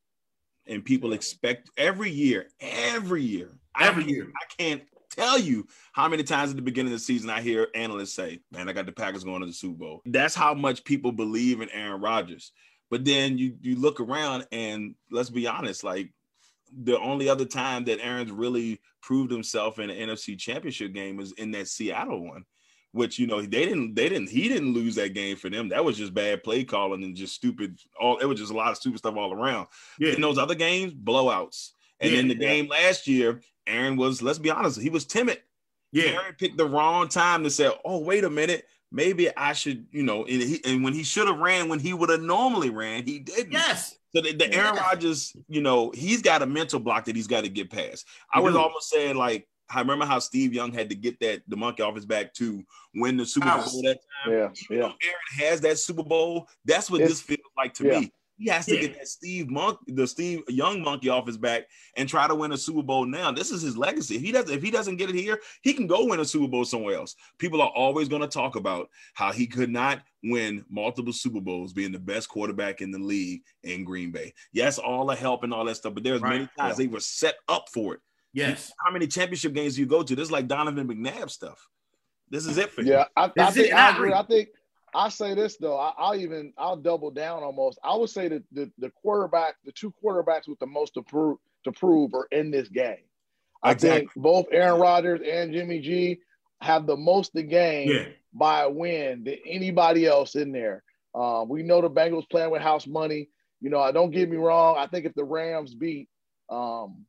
and 0.67 0.85
people 0.85 1.13
expect 1.13 1.71
every 1.77 2.11
year, 2.11 2.49
every 2.61 3.23
year, 3.23 3.59
Every 3.79 4.05
I, 4.05 4.07
year. 4.07 4.33
I 4.35 4.45
can't 4.63 4.83
tell 5.19 5.39
you 5.39 5.67
how 5.93 6.09
many 6.09 6.23
times 6.23 6.51
at 6.51 6.57
the 6.57 6.63
beginning 6.63 6.93
of 6.93 6.99
the 6.99 7.05
season 7.05 7.31
I 7.31 7.41
hear 7.41 7.69
analysts 7.75 8.15
say, 8.15 8.41
"Man, 8.53 8.69
I 8.69 8.73
got 8.73 8.87
the 8.87 8.93
Packers 8.93 9.25
going 9.25 9.41
to 9.41 9.47
the 9.47 9.53
Super 9.53 9.79
Bowl." 9.79 10.03
That's 10.07 10.35
how 10.35 10.55
much 10.55 10.85
people 10.85 11.13
believe 11.13 11.61
in 11.61 11.71
Aaron 11.71 12.01
Rodgers. 12.01 12.53
But 12.91 13.05
then 13.05 13.39
you 13.39 13.57
you 13.61 13.77
look 13.77 14.01
around 14.01 14.47
and 14.53 14.95
let's 15.11 15.31
be 15.31 15.47
honest, 15.47 15.85
like 15.85 16.13
the 16.73 16.99
only 16.99 17.29
other 17.29 17.45
time 17.45 17.85
that 17.85 18.01
Aaron's 18.01 18.33
really 18.33 18.81
proved 19.03 19.31
himself 19.31 19.79
in 19.79 19.91
an 19.91 20.09
NFC 20.09 20.39
championship 20.39 20.93
game 20.93 21.17
was 21.17 21.33
in 21.33 21.51
that 21.53 21.69
Seattle 21.69 22.27
one, 22.27 22.45
which 22.93 23.19
you 23.19 23.27
know 23.27 23.41
they 23.41 23.47
didn't 23.65 23.95
they 23.95 24.09
didn't 24.09 24.31
he 24.31 24.49
didn't 24.49 24.75
lose 24.75 24.95
that 24.97 25.15
game 25.15 25.37
for 25.37 25.51
them. 25.51 25.69
That 25.69 25.85
was 25.85 25.97
just 25.97 26.15
bad 26.15 26.43
play 26.43 26.65
calling 26.65 27.03
and 27.03 27.17
just 27.17 27.35
stupid 27.35 27.79
all 28.01 28.19
it 28.19 28.27
was 28.27 28.39
just 28.39 28.53
a 28.53 28.57
lot 28.57 28.71
of 28.71 28.77
stupid 28.77 28.99
stuff 28.99 29.17
all 29.17 29.33
around. 29.33 29.67
Yeah. 29.99 30.13
In 30.13 30.21
those 30.21 30.39
other 30.39 30.55
games, 30.55 30.95
blowouts. 30.95 31.71
And 32.01 32.13
Yeah, 32.13 32.19
in 32.21 32.29
the 32.29 32.35
yeah. 32.35 32.41
game 32.49 32.69
last 32.69 33.07
year, 33.07 33.41
Aaron 33.67 33.97
was, 33.97 34.23
let's 34.23 34.39
be 34.39 34.51
honest, 34.51 34.81
he 34.81 34.91
was 34.91 35.05
timid. 35.05 35.43
Yeah. 35.93 36.11
Aaron 36.11 36.35
picked 36.39 36.57
the 36.59 36.69
wrong 36.69 37.09
time 37.09 37.43
to 37.45 37.51
say, 37.51 37.71
"Oh, 37.85 37.99
wait 37.99 38.25
a 38.25 38.31
minute, 38.31 38.67
maybe 38.93 39.35
I 39.37 39.53
should," 39.55 39.87
you 39.91 40.03
know. 40.03 40.25
And, 40.25 40.43
he, 40.43 40.61
and 40.65 40.85
when 40.85 40.93
he 40.93 41.03
should 41.03 41.27
have 41.29 41.39
ran, 41.39 41.69
when 41.71 41.79
he 41.81 41.95
would 41.95 42.11
have 42.11 42.21
normally 42.21 42.69
ran, 42.71 43.05
he 43.05 43.19
didn't. 43.19 43.53
Yes. 43.53 43.97
So 44.15 44.21
the, 44.23 44.33
the 44.35 44.53
Aaron 44.53 44.75
Yeah. 44.75 44.81
Rodgers, 44.83 45.35
you 45.49 45.61
know, 45.63 45.91
he's 45.95 46.21
got 46.23 46.43
a 46.43 46.47
mental 46.47 46.79
block 46.79 47.07
that 47.07 47.17
he's 47.17 47.27
got 47.27 47.45
to 47.45 47.49
get 47.51 47.71
past. 47.71 48.07
I 48.33 48.41
was 48.41 48.55
do. 48.55 48.61
almost 48.61 48.91
saying 48.91 49.17
like, 49.17 49.49
I 49.71 49.81
remember 49.81 50.05
how 50.07 50.19
Steve 50.19 50.53
Young 50.55 50.73
had 50.73 50.89
to 50.91 50.95
get 50.95 51.19
that 51.21 51.43
the 51.49 51.57
monkey 51.57 51.83
off 51.83 51.95
his 51.95 52.07
back 52.07 52.33
to 52.35 52.63
win 52.95 53.17
the 53.19 53.27
Super 53.27 53.49
House. 53.49 53.73
Bowl 53.73 53.83
that 53.83 53.99
time. 54.25 54.33
Yeah, 54.33 54.49
Even 54.71 54.77
yeah. 54.77 54.83
Aaron 54.85 55.51
has 55.51 55.61
that 55.63 55.79
Super 55.79 56.03
Bowl, 56.03 56.49
that's 56.65 56.91
what 56.91 57.01
It's- 57.01 57.19
this 57.19 57.21
feels 57.23 57.41
like 57.57 57.75
to 57.75 57.85
yeah. 57.87 58.01
me. 58.01 58.13
He 58.39 58.49
has 58.51 58.67
to 58.67 58.75
Yeah. 58.77 58.81
get 58.83 58.99
that 58.99 59.09
Steve 59.09 59.51
Monk, 59.51 59.79
the 59.89 60.07
Steve 60.07 60.43
Young 60.49 60.81
monkey 60.83 61.09
off 61.09 61.27
his 61.27 61.37
back 61.37 61.65
and 61.97 62.09
try 62.09 62.29
to 62.29 62.35
win 62.37 62.53
a 62.53 62.57
Super 62.57 62.83
Bowl 62.83 63.05
now. 63.05 63.33
This 63.33 63.51
is 63.51 63.63
his 63.63 63.77
legacy. 63.77 64.15
If 64.17 64.23
he 64.23 64.31
doesn't, 64.31 64.55
if 64.57 64.63
he 64.63 64.71
doesn't 64.71 64.97
get 64.97 65.11
it 65.11 65.17
here, 65.17 65.41
he 65.63 65.73
can 65.75 65.87
go 65.89 66.05
win 66.07 66.21
a 66.21 66.25
Super 66.25 66.47
Bowl 66.47 66.65
somewhere 66.65 66.95
else. 66.95 67.17
People 67.39 67.61
are 67.61 67.71
always 67.71 68.09
going 68.09 68.23
to 68.23 68.29
talk 68.29 68.55
about 68.55 68.89
how 69.15 69.33
he 69.33 69.47
could 69.47 69.71
not 69.71 70.03
win 70.23 70.65
multiple 70.71 71.13
Super 71.13 71.41
Bowls 71.41 71.73
being 71.73 71.91
the 71.91 71.99
best 71.99 72.29
quarterback 72.29 72.81
in 72.81 72.91
the 72.93 72.99
league 72.99 73.43
in 73.65 73.83
Green 73.85 74.13
Bay. 74.13 74.33
Yes, 74.53 74.79
all 74.79 75.07
the 75.07 75.17
help 75.17 75.43
and 75.43 75.53
all 75.53 75.65
that 75.65 75.75
stuff, 75.77 75.95
but 75.95 76.05
there's 76.05 76.23
many 76.23 76.39
Right. 76.41 76.49
times 76.57 76.77
they 76.77 76.87
were 76.87 77.01
set 77.01 77.35
up 77.49 77.69
for 77.69 77.95
it. 77.95 78.01
Yes. 78.33 78.73
How 78.85 78.93
many 78.93 79.09
championship 79.09 79.53
games 79.53 79.75
do 79.75 79.81
you 79.81 79.87
go 79.87 80.03
to? 80.05 80.15
This 80.15 80.27
is 80.27 80.33
like 80.33 80.47
Donovan 80.47 80.87
McNabb 80.87 81.29
stuff. 81.31 81.69
This 82.31 82.47
is 82.47 82.59
it 82.59 82.71
for 82.71 82.83
you. 82.83 82.93
Yeah, 82.93 83.05
I, 83.17 83.33
I 83.39 83.51
think. 83.51 83.73
I 83.73 83.89
I 83.89 83.91
agree. 83.91 84.09
agree. 84.11 84.13
I 84.13 84.23
think 84.23 84.49
I 84.95 85.09
say 85.09 85.35
this 85.35 85.57
though. 85.59 85.79
I, 85.79 85.93
I'll 85.99 86.15
even 86.17 86.53
I'll 86.59 86.77
double 86.77 87.11
down 87.11 87.43
almost. 87.43 87.79
I 87.85 87.97
would 87.97 88.11
say 88.11 88.29
that 88.29 88.43
the, 88.53 88.71
the 88.79 88.91
quarterback, 88.91 89.57
the 89.65 89.73
two 89.73 89.93
quarterbacks 90.03 90.49
with 90.49 90.59
the 90.59 90.67
most 90.67 90.95
to 90.95 91.03
prove 91.03 91.39
to 91.65 91.73
prove 91.73 92.15
are 92.15 92.29
in 92.31 92.51
this 92.51 92.69
game. 92.69 92.97
I 93.63 93.73
Exactly. 93.73 94.01
think 94.01 94.11
both 94.17 94.47
Aaron 94.53 94.81
Rodgers 94.81 95.21
and 95.29 95.53
Jimmy 95.53 95.81
G 95.81 96.21
have 96.61 96.87
the 96.87 96.97
most 96.97 97.33
to 97.35 97.43
gain 97.43 97.89
Yeah. 97.89 98.05
by 98.33 98.63
a 98.63 98.71
win 98.71 99.25
than 99.25 99.37
anybody 99.47 100.07
else 100.07 100.35
in 100.37 100.53
there. 100.53 100.83
Uh, 101.15 101.45
we 101.49 101.63
know 101.63 101.81
the 101.81 101.91
Bengals 101.91 102.29
playing 102.31 102.51
with 102.51 102.63
house 102.63 102.87
money. 102.87 103.29
You 103.61 103.71
know, 103.71 103.81
I 103.81 103.91
don't 103.91 104.11
get 104.13 104.31
me 104.31 104.37
wrong. 104.37 104.77
I 104.79 104.87
think 104.87 105.05
if 105.07 105.15
the 105.15 105.25
Rams 105.25 105.75
beat, 105.75 106.09
um, 106.49 107.05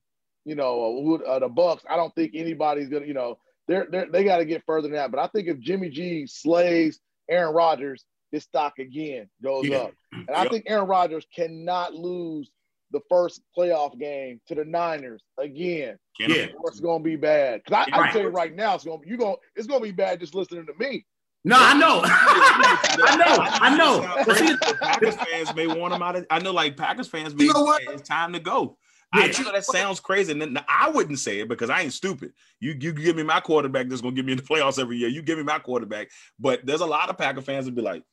you 0.45 0.55
know, 0.55 1.01
who- 1.03 1.23
uh, 1.23 1.39
the 1.39 1.49
Bucs, 1.49 1.81
I 1.87 1.95
don't 1.95 2.13
think 2.15 2.31
anybody's 2.33 2.89
gonna. 2.89 3.05
You 3.05 3.13
know, 3.13 3.37
they're, 3.67 3.87
they're 3.91 4.09
they 4.09 4.23
got 4.23 4.37
to 4.37 4.45
get 4.45 4.63
further 4.65 4.87
than 4.87 4.93
that. 4.97 5.11
But 5.11 5.19
I 5.19 5.27
think 5.27 5.47
if 5.47 5.59
Jimmy 5.59 5.89
G 5.89 6.25
slays 6.25 6.99
Aaron 7.29 7.53
Rodgers, 7.53 8.03
his 8.31 8.43
stock 8.43 8.79
again 8.79 9.29
goes 9.43 9.67
Yeah. 9.67 9.77
up. 9.77 9.93
And 10.11 10.29
I 10.35 10.43
Yep. 10.43 10.51
think 10.51 10.63
Aaron 10.67 10.87
Rodgers 10.87 11.25
cannot 11.35 11.93
lose 11.93 12.49
the 12.91 13.01
first 13.09 13.41
playoff 13.57 13.97
game 13.99 14.41
to 14.47 14.55
the 14.55 14.65
Niners 14.65 15.21
again. 15.37 15.97
Yeah. 16.19 16.47
Or 16.59 16.69
it's 16.69 16.79
gonna 16.79 17.03
be 17.03 17.15
bad. 17.15 17.61
Because 17.63 17.85
I, 17.91 17.95
I 17.95 17.99
Right. 17.99 18.03
can 18.11 18.13
tell 18.13 18.21
you 18.23 18.35
right 18.35 18.53
now, 18.55 18.75
it's 18.75 18.83
gonna 18.83 19.01
you 19.05 19.15
gonna 19.17 19.35
it's 19.55 19.67
gonna 19.67 19.79
be 19.83 19.91
bad 19.91 20.19
just 20.19 20.33
listening 20.35 20.65
to 20.65 20.73
me. 20.79 21.05
No, 21.45 21.55
I 21.57 21.73
know. 21.73 22.01
I 22.03 23.15
know. 23.15 23.37
I 23.61 23.77
know. 23.77 24.23
But 24.25 24.37
see, 24.37 24.55
Packers 24.81 25.15
fans 25.15 25.55
may 25.55 25.67
want 25.67 25.93
him 25.93 26.01
out 26.01 26.15
of. 26.17 26.25
I 26.29 26.39
know, 26.39 26.51
like 26.51 26.75
Packers 26.75 27.07
fans 27.07 27.33
may 27.35 27.45
You 27.45 27.53
know 27.53 27.63
what? 27.63 27.81
it's 27.83 28.07
time 28.07 28.33
to 28.33 28.39
go. 28.39 28.77
Yeah. 29.15 29.21
I 29.21 29.25
you 29.25 29.43
know 29.43 29.51
that 29.51 29.65
sounds 29.65 29.99
crazy, 29.99 30.31
and 30.31 30.39
then 30.41 30.59
I 30.67 30.89
wouldn't 30.89 31.17
say 31.17 31.39
it 31.39 31.47
because 31.47 31.69
I 31.71 31.81
ain't 31.81 31.93
stupid. 31.93 32.31
You 32.59 32.75
you 32.79 32.93
give 32.93 33.15
me 33.15 33.23
my 33.23 33.39
quarterback 33.39 33.87
that's 33.89 34.01
gonna 34.01 34.15
give 34.15 34.25
me 34.25 34.33
in 34.33 34.37
the 34.37 34.43
playoffs 34.49 34.79
every 34.79 34.97
year. 34.97 35.09
You 35.09 35.21
give 35.23 35.37
me 35.37 35.43
my 35.43 35.57
quarterback, 35.59 36.09
but 36.39 36.65
there's 36.65 36.81
a 36.81 36.85
lot 36.85 37.09
of 37.09 37.17
Packer 37.17 37.41
fans 37.41 37.65
that 37.65 37.73
be 37.73 37.81
like, 37.81 38.03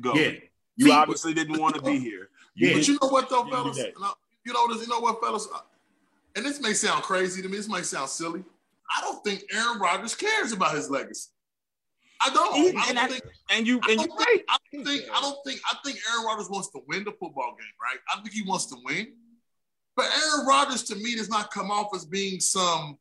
"Go, 0.00 0.12
yeah. 0.14 0.32
you 0.76 0.86
See, 0.86 0.92
obviously 0.92 1.32
didn't 1.32 1.58
want 1.58 1.76
to 1.76 1.82
be 1.82 1.98
here." 1.98 2.28
You 2.54 2.68
Yeah. 2.68 2.74
But 2.74 2.88
you 2.88 2.98
know 3.00 3.08
what 3.08 3.30
though, 3.30 3.44
You 3.46 3.50
fellas? 3.50 3.76
do 3.76 3.92
You 4.44 4.52
know 4.52 4.72
this. 4.74 4.82
You 4.82 4.88
know 4.88 5.00
what, 5.00 5.20
fellas? 5.22 5.48
Uh, 5.54 5.60
and 6.36 6.44
this 6.44 6.60
may 6.60 6.74
sound 6.74 7.02
crazy 7.04 7.40
to 7.40 7.48
me. 7.48 7.56
This 7.56 7.68
might 7.68 7.86
sound 7.86 8.10
silly. 8.10 8.44
I 8.94 9.00
don't 9.00 9.24
think 9.24 9.44
Aaron 9.54 9.78
Rodgers 9.78 10.14
cares 10.14 10.52
about 10.52 10.74
his 10.74 10.90
legacy. 10.90 11.30
I 12.20 12.28
don't. 12.30 12.54
He- 12.54 12.68
I 12.68 12.72
don't 12.72 12.88
and 12.90 12.98
I- 12.98 13.20
and 13.56 13.66
you 13.66 13.80
I 13.82 13.92
and 13.92 13.98
don't 13.98 14.10
you 14.10 14.16
think, 14.16 14.20
right. 14.20 14.42
I 14.50 14.56
don't 14.72 14.84
think. 14.84 15.04
I 15.10 15.20
don't 15.22 15.38
think. 15.46 15.60
I 15.70 15.76
think 15.84 15.98
Aaron 16.12 16.26
Rodgers 16.26 16.50
wants 16.50 16.68
to 16.72 16.80
win 16.86 17.04
the 17.04 17.12
football 17.12 17.56
game, 17.58 17.72
right? 17.80 17.98
I 18.12 18.20
think 18.20 18.34
he 18.34 18.42
wants 18.42 18.66
to 18.66 18.76
win. 18.84 19.14
But 19.96 20.06
Aaron 20.06 20.46
Rodgers, 20.46 20.84
to 20.84 20.94
me, 20.96 21.14
does 21.16 21.28
not 21.28 21.50
come 21.50 21.70
off 21.70 21.88
as 21.94 22.04
being 22.04 22.40
some 22.40 22.96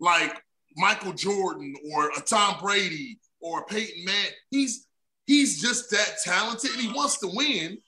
like 0.00 0.34
Michael 0.76 1.12
Jordan 1.12 1.74
or 1.92 2.08
a 2.10 2.20
Tom 2.20 2.56
Brady 2.60 3.18
or 3.40 3.60
a 3.60 3.64
Peyton 3.64 4.04
Manning. 4.04 4.30
He's 4.50 4.86
he's 5.26 5.60
just 5.60 5.90
that 5.90 6.16
talented, 6.24 6.70
and 6.72 6.80
he 6.80 6.88
wants 6.92 7.18
to 7.18 7.28
win. 7.32 7.78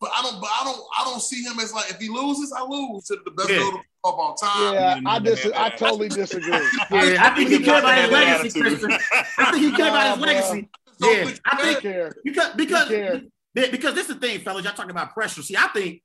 But 0.00 0.10
I 0.16 0.22
don't. 0.22 0.40
But 0.40 0.50
I 0.50 0.64
don't. 0.64 0.80
I 0.98 1.04
don't 1.04 1.22
see 1.22 1.42
him 1.44 1.58
as 1.60 1.72
like 1.72 1.90
if 1.90 1.98
he 1.98 2.08
loses, 2.08 2.52
I 2.52 2.64
lose 2.64 3.04
to 3.04 3.18
the 3.24 3.30
best 3.30 3.50
Yeah. 3.50 3.58
yeah. 3.58 3.80
of 4.04 4.14
all 4.14 4.34
time. 4.34 4.74
Yeah, 4.74 5.00
I 5.06 5.18
need 5.20 5.24
dis- 5.26 5.46
I 5.54 5.70
totally 5.70 6.08
disagree. 6.08 6.50
Yeah, 6.90 7.18
I 7.20 7.34
think 7.36 7.50
he 7.50 7.56
You 7.58 7.64
cares 7.64 7.82
got 7.82 7.84
about 7.84 7.94
to 7.94 7.94
his 7.94 8.02
have 8.02 8.10
that 8.10 8.38
legacy, 8.42 8.60
attitude. 8.60 8.80
Christian. 8.90 9.24
I 9.38 9.50
think 9.52 9.62
he 9.64 9.70
cares 9.76 9.88
about 9.88 10.16
his 10.16 10.26
legacy. 10.26 10.68
Don't 10.98 11.28
Yeah, 11.28 11.34
I 11.44 11.62
think 11.62 11.80
care. 11.80 12.12
because 12.24 12.54
because 12.56 12.88
care. 12.88 13.22
Because 13.54 13.94
this 13.94 14.08
is 14.08 14.14
the 14.16 14.20
thing, 14.20 14.40
fellas. 14.40 14.64
Y'all 14.64 14.72
talking 14.74 14.90
about 14.90 15.12
pressure. 15.14 15.42
See, 15.42 15.56
I 15.56 15.68
think 15.68 16.02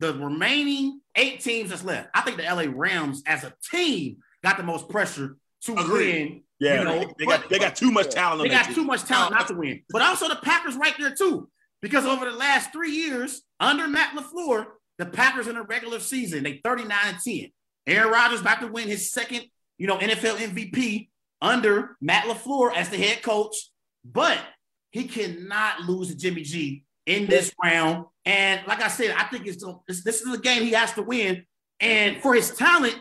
the 0.00 0.14
remaining 0.14 1.00
eight 1.14 1.40
teams 1.40 1.70
that's 1.70 1.84
left, 1.84 2.10
I 2.14 2.20
think 2.22 2.36
the 2.36 2.42
LA 2.42 2.66
Rams 2.68 3.22
as 3.26 3.44
a 3.44 3.52
team 3.70 4.18
got 4.42 4.56
the 4.56 4.62
most 4.62 4.88
pressure 4.88 5.36
to 5.62 5.72
Agreed. 5.72 6.30
win. 6.30 6.42
Yeah, 6.58 6.78
you 6.78 6.84
know, 6.84 6.98
they, 6.98 7.14
they 7.18 7.26
got 7.26 7.48
they 7.50 7.58
got 7.58 7.76
too 7.76 7.90
much 7.90 8.10
talent. 8.10 8.42
They 8.42 8.48
got 8.54 8.66
team. 8.66 8.74
too 8.74 8.84
much 8.84 9.04
talent 9.04 9.32
not 9.32 9.48
to 9.48 9.54
win. 9.54 9.82
But 9.90 10.02
also 10.02 10.28
the 10.28 10.36
Packers 10.36 10.76
right 10.76 10.94
there 10.98 11.14
too. 11.14 11.48
Because 11.82 12.06
over 12.06 12.24
the 12.24 12.36
last 12.36 12.72
three 12.72 12.92
years, 12.92 13.42
under 13.60 13.86
Matt 13.86 14.16
LaFleur, 14.16 14.66
the 14.98 15.06
Packers 15.06 15.46
in 15.46 15.56
the 15.56 15.62
regular 15.62 16.00
season, 16.00 16.42
they 16.42 16.60
39 16.64 16.96
and 17.04 17.18
10. 17.22 17.50
Aaron 17.86 18.10
Rodgers 18.10 18.40
about 18.40 18.60
to 18.62 18.68
win 18.68 18.88
his 18.88 19.12
second, 19.12 19.44
you 19.76 19.86
know, 19.86 19.98
NFL 19.98 20.38
MVP 20.38 21.08
under 21.42 21.96
Matt 22.00 22.24
LaFleur 22.24 22.74
as 22.74 22.88
the 22.88 22.96
head 22.96 23.22
coach. 23.22 23.54
But 24.04 24.38
he 24.90 25.04
cannot 25.04 25.82
lose 25.82 26.08
to 26.08 26.16
Jimmy 26.16 26.42
G 26.42 26.85
in 27.06 27.22
mm-hmm. 27.22 27.30
this 27.30 27.52
round. 27.62 28.06
And 28.24 28.60
like 28.66 28.82
I 28.82 28.88
said, 28.88 29.14
I 29.16 29.24
think 29.24 29.46
it's, 29.46 29.64
this 30.02 30.20
is 30.20 30.34
a 30.34 30.38
game 30.38 30.62
he 30.64 30.72
has 30.72 30.92
to 30.94 31.02
win. 31.02 31.44
And 31.80 32.20
for 32.20 32.34
his 32.34 32.50
talent, 32.50 32.98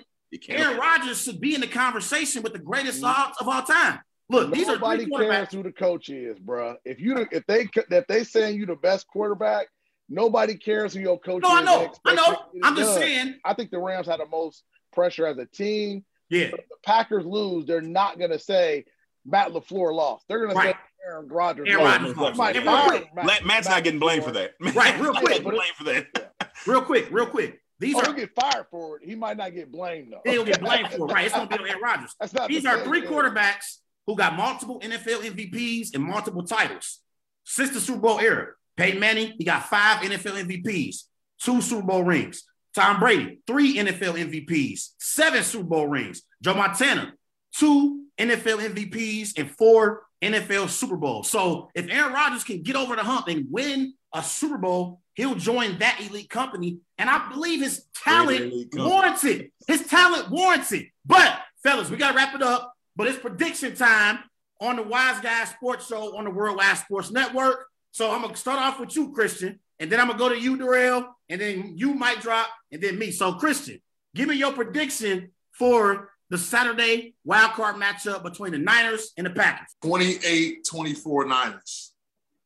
Aaron 0.49 0.77
Rodgers 0.77 1.22
should 1.22 1.40
be 1.40 1.56
in 1.56 1.61
the 1.61 1.68
conversation 1.68 2.44
with 2.44 2.53
the 2.53 2.60
greatest 2.60 3.02
mm-hmm. 3.02 3.22
odds 3.22 3.38
of 3.40 3.48
all 3.48 3.64
time. 3.64 3.99
Look, 4.30 4.52
these 4.52 4.68
are 4.68 4.76
Nobody 4.76 5.06
cares 5.06 5.52
who 5.52 5.61
the 5.61 5.72
coach 5.72 6.10
is, 6.10 6.40
bruh. 6.40 6.76
If 6.84 6.99
you 6.99 7.27
if 7.32 7.45
they 7.45 7.68
if 7.76 8.07
they 8.07 8.23
saying 8.23 8.57
you 8.57 8.65
the 8.65 8.76
best 8.76 9.07
quarterback, 9.07 9.68
nobody 10.10 10.56
cares 10.56 10.94
who 10.95 10.99
your 11.02 11.19
coach 11.19 11.44
is. 11.44 11.49
No, 11.49 11.56
I 11.56 11.61
know, 11.61 11.94
I 12.06 12.15
know. 12.15 12.23
you 12.26 12.32
to 12.32 12.36
get 12.36 12.56
it 12.56 12.65
I'm 12.65 12.76
just 12.76 12.94
done. 12.94 13.02
saying. 13.02 13.36
I 13.45 13.53
think 13.53 13.69
the 13.69 13.80
Rams 13.80 14.07
had 14.07 14.19
the 14.19 14.26
most 14.26 14.64
pressure 14.94 15.27
as 15.27 15.38
a 15.38 15.45
team. 15.45 16.03
Yeah, 16.30 16.45
If 16.45 16.52
the 16.52 16.76
Packers 16.84 17.26
lose, 17.26 17.68
they're 17.68 17.82
not 17.82 18.18
gonna 18.18 18.40
say 18.40 18.86
Matt 19.26 19.52
LaFleur 19.52 19.94
lost. 19.94 20.26
They're 20.27 20.41
gonna 20.41 20.56
Right. 20.56 20.73
say 20.73 20.80
Aaron 21.07 21.27
Rodgers 21.27 21.68
Aaron 21.69 21.84
lost. 21.84 21.99
Rodgers 22.02 22.15
They 22.15 22.22
lost. 22.22 22.38
might 22.38 22.56
And 22.56 22.65
fire 22.65 22.88
quick, 22.90 23.15
Matt- 23.15 23.26
Matt, 23.26 23.45
Matt's 23.45 23.69
not 23.69 23.84
getting 23.84 23.99
blamed 23.99 24.23
for 24.23 24.32
that. 24.32 24.52
Right, 24.73 24.99
real 24.99 25.14
quick. 25.14 25.44
blamed 25.44 25.61
for 25.77 25.84
that. 25.86 26.34
real 26.68 26.82
quick, 26.82 27.07
real 27.11 27.26
quick. 27.27 27.61
These 27.80 27.95
Oh, 27.95 27.99
are 27.99 28.06
he'll 28.06 28.14
get 28.14 28.32
fired 28.40 28.65
for 28.72 28.98
it. 28.98 29.07
He 29.07 29.15
might 29.15 29.36
not 29.38 29.53
get 29.53 29.72
blamed 29.72 30.14
though. 30.14 30.30
he'll 30.32 30.45
get 30.45 30.61
blamed 30.61 30.90
for 30.90 31.10
it. 31.10 31.14
Right, 31.14 31.26
it's 31.26 31.36
gonna 31.36 31.48
be 31.48 31.56
on 31.57 31.68
Aaron 31.68 31.82
Rodgers. 31.82 32.15
That's 32.19 32.34
not 32.34 32.48
These 32.49 32.64
the 32.64 32.69
are 32.69 32.84
three 32.84 33.02
thing. 33.02 33.10
quarterbacks 33.10 33.80
who 34.07 34.15
got 34.15 34.36
multiple 34.38 34.80
NFL 34.80 35.22
MVPs 35.23 35.94
and 35.94 36.03
multiple 36.03 36.44
titles 36.44 36.99
since 37.44 37.72
the 37.72 37.80
Super 37.82 37.99
Bowl 37.99 38.19
era. 38.19 38.53
Peyton 38.77 38.99
Manning, 38.99 39.34
he 39.38 39.44
got 39.44 39.65
five 39.68 40.02
NFL 40.03 40.45
MVPs, 40.48 41.03
two 41.41 41.61
Super 41.61 41.86
Bowl 41.86 42.03
rings. 42.03 42.44
Tom 42.73 42.99
Brady, 42.99 43.40
three 43.48 43.76
NFL 43.77 44.15
MVPs, 44.30 44.90
seven 44.99 45.44
Super 45.44 45.64
Bowl 45.64 45.88
rings. 45.88 46.23
Joe 46.41 46.53
Montana, 46.56 47.14
two 47.57 48.03
NFL 48.19 48.69
MVPs 48.73 49.38
and 49.40 49.49
four 49.49 50.03
NFL 50.26 50.69
Super 50.69 50.95
Bowl. 50.97 51.23
So 51.23 51.69
if 51.76 51.89
Aaron 51.89 52.14
Rodgers 52.14 52.43
can 52.43 52.61
get 52.61 52.76
over 52.76 52.95
the 52.95 53.03
hump 53.03 53.27
and 53.27 53.45
win 53.49 53.93
a 54.14 54.23
Super 54.23 54.57
Bowl, 54.57 55.02
he'll 55.14 55.35
join 55.35 55.80
that 55.80 55.99
elite 56.02 56.30
company. 56.30 56.80
And 56.97 57.10
I 57.10 57.30
believe 57.30 57.61
his 57.61 57.85
talent 58.03 58.73
warrants 58.73 59.23
it. 59.23 59.52
His 59.68 59.85
talent 59.88 60.30
warrants 60.30 60.72
it. 60.72 60.88
But 61.06 61.39
fellas, 61.64 61.89
we 61.89 61.97
gotta 61.97 62.15
wrap 62.15 62.35
it 62.35 62.41
up. 62.41 62.73
But 62.95 63.07
it's 63.07 63.18
prediction 63.18 63.76
time 63.76 64.19
on 64.61 64.77
the 64.77 64.84
Wise 64.84 65.19
Guys 65.19 65.49
Sports 65.49 65.88
Show 65.88 66.18
on 66.18 66.23
the 66.23 66.31
Worldwide 66.31 66.77
Sports 66.77 67.11
Network. 67.11 67.68
So 67.91 68.11
I'm 68.11 68.22
gonna 68.22 68.35
start 68.35 68.60
off 68.60 68.80
with 68.80 68.95
you, 68.95 69.11
Christian, 69.14 69.60
and 69.80 69.91
then 69.91 69.99
I'm 69.99 70.07
gonna 70.07 70.19
go 70.19 70.30
to 70.30 70.39
you, 70.39 70.57
Darrell, 70.57 71.15
and 71.30 71.41
then 71.41 71.73
you 71.76 71.93
might 71.93 72.22
drop, 72.22 72.47
and 72.72 72.81
then 72.81 72.97
me. 72.97 73.11
So, 73.11 73.34
Christian, 73.34 73.81
give 74.14 74.27
me 74.27 74.35
your 74.35 74.53
prediction 74.53 75.31
for 75.52 76.10
the 76.30 76.38
Saturday 76.38 77.15
wild 77.23 77.52
card 77.53 77.76
matchup 77.76 78.23
between 78.23 78.52
the 78.52 78.57
Niners 78.57 79.11
and 79.18 79.26
the 79.26 79.31
Packers. 79.31 79.76
28 79.84 80.68
24 80.69 81.26
Niners. 81.26 81.93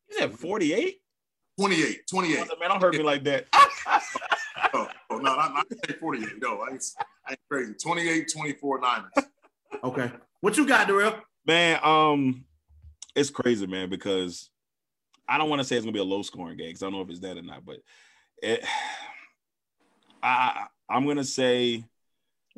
You 0.10 0.18
said 0.18 0.34
48? 0.34 0.98
28, 1.58 2.08
28. 2.10 2.38
Man, 2.38 2.70
don't 2.70 2.82
hurt 2.82 2.96
me 2.96 3.04
like 3.04 3.24
that. 3.26 3.48
Oh, 4.74 4.88
oh, 5.10 5.18
no, 5.18 5.36
not, 5.36 5.54
not 5.54 5.66
48. 6.00 6.42
No, 6.42 6.62
I 6.62 6.74
ain't, 6.74 6.84
I 7.26 7.32
ain't 7.32 7.40
crazy. 7.50 7.74
28 7.82 8.30
24 8.32 8.82
Niners. 8.82 9.12
Okay. 9.84 10.12
What 10.42 10.58
you 10.58 10.68
got, 10.68 10.88
Darrell? 10.88 11.16
Man, 11.46 11.80
um, 11.82 12.46
it's 13.16 13.30
crazy, 13.30 13.66
man, 13.66 13.90
because 13.90 14.50
I 15.28 15.38
don't 15.38 15.50
want 15.50 15.62
to 15.62 15.64
say 15.64 15.76
it's 15.76 15.86
gonna 15.86 15.94
be 15.94 16.00
a 16.00 16.04
low 16.04 16.22
scoring 16.24 16.58
game 16.58 16.68
because 16.68 16.84
I 16.84 16.88
don't 16.88 16.94
know 16.94 17.02
if 17.02 17.10
it's 17.10 17.20
that 17.22 17.38
or 17.38 17.42
not, 17.42 17.66
but 17.66 17.78
it, 18.44 18.64
I 20.24 20.66
I'm 20.90 21.08
gonna 21.08 21.24
say 21.24 21.84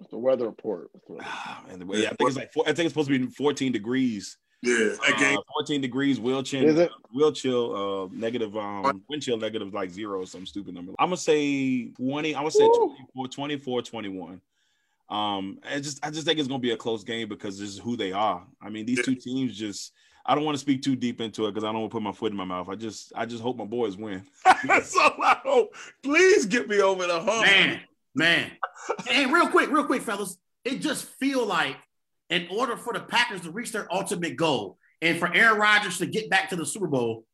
What's 0.02 0.10
the 0.10 0.18
weather 0.18 0.45
report? 0.48 0.90
What's 0.94 1.06
the 1.06 1.14
weather- 1.14 1.26
ah, 1.30 1.64
man, 1.68 1.78
the 1.78 1.86
way- 1.86 2.07
I 2.07 2.10
think 2.10 2.22
it's 2.30 2.36
like 2.36 2.52
four, 2.52 2.64
I 2.68 2.73
think 2.73 2.88
it's 2.88 2.94
supposed 2.94 3.07
to 3.10 3.19
be 3.19 3.28
14 3.28 3.72
degrees. 3.72 4.36
Yeah, 4.64 4.76
that 4.76 5.15
game. 5.19 5.38
Uh, 5.38 5.41
14 5.60 5.80
degrees, 5.80 6.19
will 6.19 6.41
chill, 6.41 6.65
Is 6.65 6.80
it? 6.80 6.91
will 7.14 7.32
chill, 7.32 7.76
uh, 7.76 8.10
negative, 8.11 8.57
um, 8.57 9.03
wind 9.07 9.22
chill 9.22 9.38
negative 9.38 9.76
like 9.76 9.91
zero 9.91 10.22
or 10.22 10.26
some 10.26 10.48
stupid 10.48 10.73
number. 10.73 10.94
I'm 10.98 11.10
gonna 11.10 11.18
say 11.18 11.90
20, 11.98 12.36
I'm 12.36 12.41
gonna 12.41 12.49
say 12.52 12.64
Woo. 12.64 12.95
24, 13.14 13.28
24, 13.28 13.82
21. 13.84 14.41
Um, 15.10 15.60
I 15.69 15.80
just, 15.80 16.03
I 16.03 16.10
just 16.10 16.26
think 16.26 16.40
it's 16.40 16.48
gonna 16.48 16.57
be 16.60 16.72
a 16.72 16.78
close 16.78 17.03
game 17.03 17.30
because 17.30 17.60
this 17.60 17.69
is 17.69 17.78
who 17.78 17.95
they 17.95 18.11
are. 18.11 18.44
I 18.60 18.69
mean, 18.69 18.88
these 18.88 19.06
two 19.06 19.14
teams 19.15 19.56
just, 19.56 19.94
I 20.26 20.34
don't 20.34 20.45
want 20.45 20.56
to 20.56 20.60
speak 20.61 20.82
too 20.82 20.95
deep 20.95 21.22
into 21.22 21.45
it 21.45 21.52
because 21.52 21.64
I 21.64 21.72
don't 21.72 21.82
want 21.82 21.91
to 21.91 21.95
put 21.95 22.02
my 22.03 22.11
foot 22.11 22.32
in 22.32 22.38
my 22.38 22.45
mouth. 22.45 22.69
I 22.69 22.76
just, 22.76 23.14
I 23.15 23.28
just 23.28 23.44
hope 23.44 23.56
my 23.57 23.65
boys 23.65 23.98
win. 23.98 24.23
That's 24.65 24.95
all 24.98 25.14
I 25.23 25.38
hope. 25.44 25.76
Please 26.02 26.48
get 26.48 26.68
me 26.68 26.82
over 26.82 27.06
the 27.06 27.19
hump. 27.19 27.45
Man, 27.45 27.82
man. 28.15 28.51
And 29.11 29.31
real 29.31 29.47
quick, 29.47 29.69
real 29.69 29.85
quick, 29.85 30.01
fellas, 30.01 30.38
it 30.65 30.79
just 30.79 31.05
feel 31.19 31.45
like 31.45 31.75
in 32.31 32.47
order 32.49 32.75
for 32.75 32.93
the 32.93 32.99
Packers 32.99 33.41
to 33.41 33.51
reach 33.51 33.71
their 33.71 33.88
ultimate 33.93 34.35
goal 34.38 34.77
and 35.03 35.19
for 35.19 35.31
Aaron 35.31 35.59
Rodgers 35.59 35.99
to 35.99 36.07
get 36.07 36.29
back 36.31 36.49
to 36.49 36.55
the 36.55 36.65
Super 36.65 36.88
Bowl, 36.88 37.25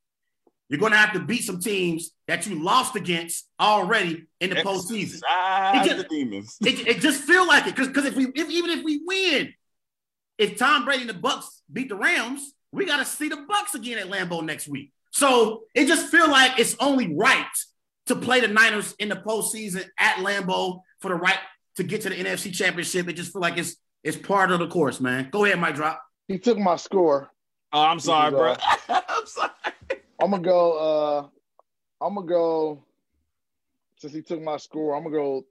you're 0.67 0.79
going 0.79 0.91
to 0.91 0.97
have 0.97 1.13
to 1.13 1.21
beat 1.21 1.43
some 1.45 1.61
teams 1.61 2.11
that 2.27 2.45
you 2.45 2.61
lost 2.61 2.97
against 2.97 3.47
already 3.61 4.25
in 4.41 4.49
the 4.49 4.57
postseason. 4.57 5.21
Exercise 5.23 5.85
It 5.85 5.89
just- 5.89 5.97
the 5.97 6.03
demons. 6.09 6.57
It, 6.65 6.87
it 6.87 6.99
just 6.99 7.23
feel 7.23 7.47
like 7.47 7.67
it 7.67 7.75
because 7.77 8.03
if 8.05 8.15
we 8.15 8.25
if, 8.35 8.49
even 8.49 8.71
if 8.71 8.83
we 8.83 9.01
win, 9.05 9.53
if 10.37 10.57
Tom 10.57 10.83
Brady 10.83 11.01
and 11.01 11.09
the 11.09 11.13
Bucs 11.13 11.45
beat 11.71 11.87
the 11.87 11.95
Rams, 11.95 12.53
we 12.73 12.85
got 12.85 12.97
to 12.97 13.05
see 13.05 13.29
the 13.29 13.37
Bucs 13.37 13.73
again 13.73 13.97
at 13.99 14.07
Lambeau 14.07 14.43
next 14.43 14.67
week. 14.67 14.91
So 15.11 15.63
it 15.73 15.85
just 15.87 16.09
feel 16.11 16.29
like 16.29 16.59
it's 16.59 16.75
only 16.79 17.15
right 17.15 17.45
to 18.07 18.15
play 18.15 18.41
the 18.41 18.47
Niners 18.47 18.95
in 18.99 19.09
the 19.09 19.15
postseason 19.15 19.85
at 19.99 20.17
Lambeau 20.17 20.81
for 20.99 21.09
the 21.09 21.15
right 21.15 21.39
to 21.75 21.83
get 21.83 22.01
to 22.01 22.09
the 22.09 22.15
NFC 22.15 22.53
Championship. 22.53 23.07
It 23.07 23.13
just 23.13 23.33
feel 23.33 23.41
like 23.41 23.57
it's 23.57 23.75
it's 24.03 24.17
part 24.17 24.51
of 24.51 24.59
the 24.59 24.67
course, 24.67 24.99
man. 24.99 25.29
Go 25.31 25.45
ahead, 25.45 25.59
Mike 25.59 25.75
Drop. 25.75 26.01
He 26.27 26.39
took 26.39 26.57
my 26.57 26.75
score. 26.75 27.29
Oh, 27.73 27.81
I'm 27.81 27.99
sorry, 27.99 28.31
bro. 28.31 28.53
is, 28.53 28.57
I'm 28.89 29.25
sorry. 29.25 29.51
I'm 30.21 30.31
gonna 30.31 30.43
go. 30.43 30.77
Uh, 30.77 32.05
I'm 32.05 32.15
gonna 32.15 32.27
go. 32.27 32.83
Since 33.97 34.13
he 34.13 34.21
took 34.21 34.41
my 34.41 34.57
score, 34.57 34.95
I'm 34.95 35.03
gonna 35.03 35.15
go 35.15 35.45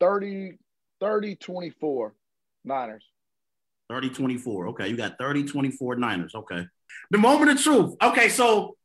30, 0.00 0.58
30 1.00 1.36
24 1.36 2.14
Niners. 2.64 3.04
30 3.88 4.10
24. 4.10 4.68
Okay, 4.68 4.88
you 4.88 4.96
got 4.96 5.18
30 5.18 5.44
24 5.44 5.96
Niners. 5.96 6.34
Okay. 6.34 6.66
The 7.10 7.18
moment 7.18 7.50
of 7.50 7.62
truth. 7.62 7.94
Okay, 8.02 8.28
so 8.28 8.76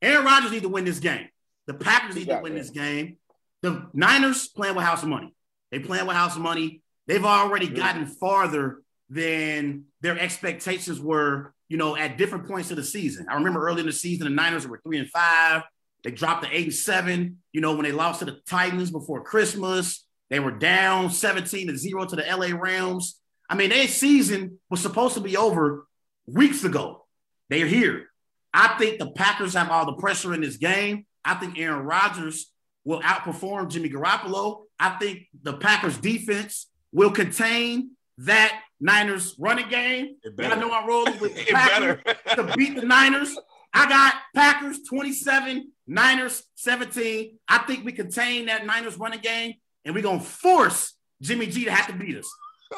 Aaron 0.00 0.24
Rodgers 0.24 0.52
need 0.52 0.62
to 0.62 0.68
win 0.68 0.84
this 0.84 0.98
game. 0.98 1.28
The 1.72 1.84
Packers 1.84 2.16
need 2.16 2.28
to 2.28 2.40
win 2.42 2.54
this 2.54 2.70
game. 2.70 3.16
The 3.62 3.86
Niners 3.94 4.48
playing 4.48 4.74
with 4.74 4.84
house 4.84 5.04
money. 5.04 5.34
They 5.70 5.78
playing 5.78 6.06
with 6.06 6.16
house 6.16 6.36
money. 6.36 6.82
They've 7.06 7.24
already 7.24 7.68
gotten 7.68 8.06
farther 8.06 8.82
than 9.08 9.84
their 10.00 10.18
expectations 10.18 11.00
were, 11.00 11.54
you 11.68 11.76
know, 11.76 11.96
at 11.96 12.18
different 12.18 12.46
points 12.46 12.70
of 12.70 12.76
the 12.76 12.84
season. 12.84 13.26
I 13.30 13.34
remember 13.34 13.66
early 13.66 13.80
in 13.80 13.86
the 13.86 13.92
season, 13.92 14.24
the 14.24 14.30
Niners 14.30 14.66
were 14.66 14.80
three 14.84 14.98
and 14.98 15.08
five. 15.08 15.62
They 16.04 16.10
dropped 16.10 16.44
to 16.44 16.50
eight 16.50 16.64
and 16.64 16.74
seven. 16.74 17.38
You 17.52 17.60
know, 17.60 17.72
when 17.72 17.84
they 17.84 17.92
lost 17.92 18.18
to 18.18 18.24
the 18.24 18.40
Titans 18.46 18.90
before 18.90 19.22
Christmas, 19.22 20.04
they 20.30 20.40
were 20.40 20.50
down 20.50 21.10
17 21.10 21.68
to 21.68 21.76
zero 21.76 22.04
to 22.04 22.16
the 22.16 22.22
LA 22.22 22.56
Rams. 22.58 23.18
I 23.48 23.54
mean, 23.54 23.70
their 23.70 23.88
season 23.88 24.58
was 24.70 24.80
supposed 24.80 25.14
to 25.14 25.20
be 25.20 25.36
over 25.36 25.86
weeks 26.26 26.64
ago. 26.64 27.06
They're 27.48 27.66
here. 27.66 28.08
I 28.52 28.76
think 28.78 28.98
the 28.98 29.10
Packers 29.10 29.54
have 29.54 29.70
all 29.70 29.86
the 29.86 30.00
pressure 30.00 30.34
in 30.34 30.40
this 30.40 30.56
game. 30.56 31.06
I 31.24 31.34
think 31.34 31.58
Aaron 31.58 31.84
Rodgers 31.84 32.50
will 32.84 33.00
outperform 33.00 33.70
Jimmy 33.70 33.88
Garoppolo. 33.88 34.64
I 34.78 34.90
think 34.90 35.28
the 35.42 35.54
Packers 35.54 35.96
defense 35.98 36.66
will 36.92 37.10
contain 37.10 37.92
that 38.18 38.60
Niners 38.80 39.36
running 39.38 39.68
game. 39.68 40.16
I 40.38 40.54
know 40.56 40.72
I'm 40.72 40.86
rolling 40.86 41.18
with 41.20 41.34
the 41.46 41.52
Packers 41.52 42.02
to 42.34 42.56
beat 42.56 42.76
the 42.76 42.82
Niners. 42.82 43.36
I 43.72 43.88
got 43.88 44.14
Packers 44.34 44.80
27, 44.88 45.70
Niners 45.86 46.42
17. 46.56 47.38
I 47.48 47.58
think 47.58 47.84
we 47.84 47.92
contain 47.92 48.46
that 48.46 48.66
Niners 48.66 48.98
running 48.98 49.20
game, 49.20 49.54
and 49.84 49.94
we're 49.94 50.02
gonna 50.02 50.20
force 50.20 50.94
Jimmy 51.22 51.46
G 51.46 51.64
to 51.64 51.70
have 51.70 51.86
to 51.86 51.94
beat 51.94 52.16
us. 52.16 52.30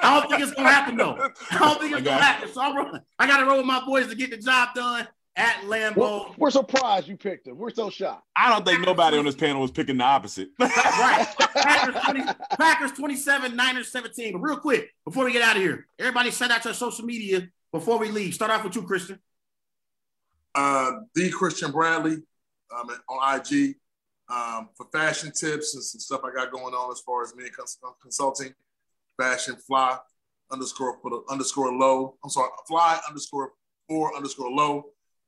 I 0.03 0.21
don't 0.21 0.29
think 0.29 0.43
it's 0.43 0.53
gonna 0.53 0.69
happen 0.69 0.97
though. 0.97 1.31
I 1.51 1.59
don't 1.59 1.81
think 1.81 1.95
I 1.95 2.01
gonna 2.01 2.23
happen. 2.23 2.49
So 2.53 2.61
I'm 2.61 2.77
rolling. 2.77 3.01
I 3.19 3.27
gotta 3.27 3.47
roll 3.47 3.59
with 3.59 3.66
my 3.66 3.85
boys 3.85 4.09
to 4.09 4.15
get 4.15 4.31
the 4.31 4.37
job 4.37 4.71
done 4.75 5.09
at 5.36 5.65
We're, 5.97 6.20
we're 6.36 6.51
surprised 6.51 7.09
you 7.09 7.16
picked 7.16 7.47
him. 7.48 7.56
We're 7.59 7.70
so 7.70 7.90
shocked. 7.90 8.24
I 8.36 8.51
don't 8.51 8.65
think 8.65 8.85
nobody 8.86 9.19
on 9.19 9.24
this 9.24 9.35
panel 9.35 9.62
was 9.62 9.73
picking 9.73 9.98
the 9.98 10.05
opposite. 10.05 10.48
right. 10.61 11.27
Packers, 11.55 12.02
20, 12.05 12.23
Packers 12.59 12.93
27, 12.93 13.56
Niners 13.56 13.90
17. 13.90 14.32
But 14.35 14.39
real 14.39 14.59
quick, 14.59 14.90
before 15.05 15.24
we 15.24 15.32
get 15.32 15.43
out 15.43 15.56
of 15.56 15.62
here, 15.62 15.89
everybody 15.98 16.31
send 16.31 16.52
out 16.52 16.65
your 16.65 16.74
social 16.74 17.05
media 17.05 17.48
before 17.73 17.98
we 17.98 18.11
leave. 18.11 18.35
Start 18.35 18.52
off 18.52 18.62
with 18.65 18.77
you, 18.77 18.82
Christian. 18.82 19.19
Uh, 20.55 20.93
the 21.16 21.31
Christian 21.31 21.73
Bradley 21.73 22.19
um, 22.73 22.89
on 23.09 23.40
IG. 23.40 23.74
um, 24.28 24.69
for 24.77 24.86
fashion 24.93 25.32
tips 25.32 25.74
and 25.74 25.82
some 25.82 26.01
stuff 26.01 26.20
I 26.24 26.32
got 26.35 26.52
going 26.52 26.74
on 26.74 26.93
as 26.93 27.01
far 27.01 27.23
as 27.23 27.35
me 27.35 27.48
cons- 27.51 27.78
consulting. 28.01 28.55
Fashion 29.20 29.56
fly 29.56 29.98
underscore 30.51 30.98
for 31.02 31.11
the 31.11 31.23
underscore 31.31 31.73
low. 31.73 32.16
I'm 32.23 32.31
sorry, 32.31 32.51
fly 32.69 33.01
underscore 33.09 33.51
four 33.89 34.16
underscore 34.16 34.51
low. 34.51 34.85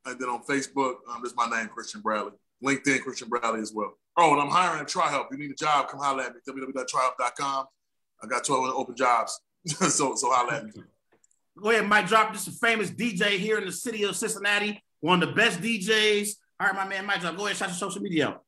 And 0.07 0.19
then 0.21 0.29
on 0.29 0.43
Facebook, 0.45 0.95
um, 1.11 1.21
there's 1.23 1.37
my 1.37 1.49
name, 1.49 1.69
Christian 1.69 2.01
Bradley. 2.01 2.33
LinkedIn, 2.65 3.03
Christian 3.03 3.29
Bradley 3.29 3.61
as 3.61 3.73
well. 3.75 3.99
Oh, 4.17 4.33
and 4.33 4.41
I'm 4.41 4.49
hiring 4.49 4.81
at 4.81 4.89
Try 4.89 5.11
Help. 5.11 5.29
You 5.31 5.39
need 5.39 5.51
a 5.51 5.55
job, 5.55 5.89
come 5.89 6.01
holler 6.01 6.23
at 6.23 6.33
me. 6.35 6.41
www.tryhelp.com. 6.49 7.67
I 8.23 8.27
got 8.27 8.45
12 8.45 8.75
open 8.75 8.97
jobs. 8.97 9.39
so 9.67 10.15
so 10.15 10.31
holler 10.31 10.55
at 10.55 10.65
me. 10.65 10.73
Go 11.61 11.71
ahead, 11.71 11.87
Mike 11.87 12.07
Drop. 12.07 12.33
This 12.33 12.47
is 12.47 12.55
a 12.55 12.59
famous 12.59 12.91
DJ 12.91 13.39
here 13.39 13.59
in 13.59 13.67
the 13.67 13.73
city 13.73 14.05
of 14.05 14.15
Cincinnati. 14.17 14.83
One 15.01 15.23
of 15.23 15.29
the 15.29 15.35
best 15.35 15.61
DJs. 15.61 16.31
All 16.61 16.69
right, 16.69 16.77
my 16.77 16.87
man 16.87 17.05
Mike 17.05 17.21
Drop. 17.21 17.37
Go 17.37 17.47
ahead, 17.47 17.57
shout 17.57 17.69
your 17.69 17.77
social 17.77 18.01
media 18.01 18.29
out. 18.29 18.43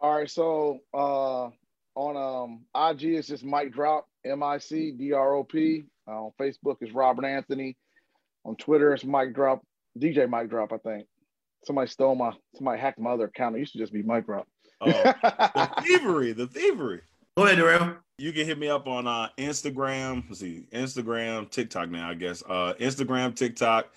All 0.00 0.14
right, 0.14 0.30
so 0.30 0.80
uh, 0.92 1.48
on 1.94 2.16
um, 2.16 2.64
IG 2.74 3.14
it's 3.14 3.28
just 3.28 3.44
Mike 3.44 3.72
Drop, 3.72 4.06
M 4.24 4.42
I 4.42 4.58
C 4.58 4.92
D 4.92 5.12
R 5.12 5.34
O 5.34 5.44
P. 5.44 5.84
Uh, 6.06 6.24
on 6.24 6.32
Facebook 6.40 6.76
it's 6.80 6.92
Robert 6.92 7.24
Anthony. 7.24 7.76
On 8.44 8.56
Twitter 8.56 8.94
it's 8.94 9.04
Mike 9.04 9.34
Drop, 9.34 9.62
DJ 9.98 10.28
Mike 10.28 10.48
Drop, 10.48 10.72
I 10.72 10.78
think. 10.78 11.06
Somebody 11.64 11.90
stole 11.90 12.14
my, 12.14 12.32
somebody 12.54 12.80
hacked 12.80 12.98
my 12.98 13.10
other 13.10 13.24
account. 13.24 13.56
It 13.56 13.60
used 13.60 13.72
to 13.72 13.78
just 13.78 13.92
be 13.92 14.02
Mike 14.02 14.26
Drop. 14.26 14.46
Oh, 14.80 14.90
the 14.90 15.70
thievery, 15.82 16.32
the 16.32 16.46
thievery. 16.46 17.00
Go 17.36 17.44
ahead, 17.44 17.58
Darrell. 17.58 17.96
You 18.18 18.32
can 18.32 18.46
hit 18.46 18.58
me 18.58 18.68
up 18.68 18.86
on 18.86 19.06
uh, 19.06 19.28
Instagram. 19.38 20.24
Let's 20.28 20.40
see, 20.40 20.66
Instagram, 20.72 21.50
TikTok 21.50 21.90
now, 21.90 22.10
I 22.10 22.14
guess. 22.14 22.42
Uh, 22.48 22.74
Instagram, 22.80 23.34
TikTok, 23.34 23.92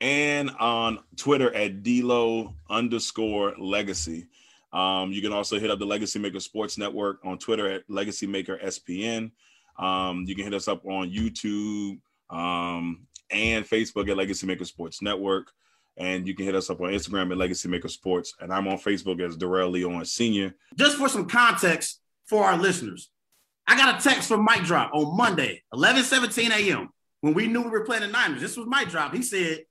and 0.00 0.50
on 0.58 1.00
Twitter 1.16 1.54
at 1.54 1.82
Dlo 1.82 2.54
underscore 2.70 3.54
legacy. 3.58 4.26
Um, 4.72 5.12
you 5.12 5.22
can 5.22 5.32
also 5.32 5.58
hit 5.58 5.70
up 5.70 5.78
the 5.78 5.86
Legacy 5.86 6.18
Maker 6.18 6.40
Sports 6.40 6.78
Network 6.78 7.24
on 7.24 7.38
Twitter 7.38 7.70
at 7.70 7.82
Legacy 7.88 8.26
Maker 8.26 8.58
SPN. 8.62 9.30
Um, 9.78 10.24
you 10.26 10.34
can 10.34 10.44
hit 10.44 10.54
us 10.54 10.68
up 10.68 10.84
on 10.84 11.10
YouTube 11.10 11.98
um, 12.30 13.06
and 13.30 13.64
Facebook 13.64 14.08
at 14.08 14.16
Legacy 14.16 14.46
Maker 14.46 14.64
Sports 14.64 15.02
Network. 15.02 15.50
And 15.96 16.28
you 16.28 16.34
can 16.34 16.44
hit 16.44 16.54
us 16.54 16.70
up 16.70 16.80
on 16.80 16.90
Instagram 16.90 17.32
at 17.32 17.38
Legacy 17.38 17.68
Maker 17.68 17.88
Sports. 17.88 18.34
And 18.40 18.52
I'm 18.52 18.68
on 18.68 18.78
Facebook 18.78 19.20
as 19.20 19.36
Darrell 19.36 19.70
Leon 19.70 20.04
Sr. 20.04 20.54
Just 20.76 20.96
for 20.96 21.08
some 21.08 21.26
context 21.26 22.00
for 22.26 22.44
our 22.44 22.56
listeners, 22.56 23.10
I 23.66 23.76
got 23.76 24.00
a 24.00 24.02
text 24.08 24.28
from 24.28 24.44
Mike 24.44 24.64
Drop 24.64 24.92
on 24.94 25.16
Monday, 25.16 25.62
11 25.72 26.04
17 26.04 26.52
a.m. 26.52 26.90
when 27.20 27.34
we 27.34 27.48
knew 27.48 27.62
we 27.62 27.70
were 27.70 27.84
playing 27.84 28.02
the 28.02 28.08
Niners. 28.08 28.40
This 28.40 28.56
was 28.56 28.66
Mike 28.66 28.90
Drop. 28.90 29.12
He 29.12 29.22
said, 29.22 29.64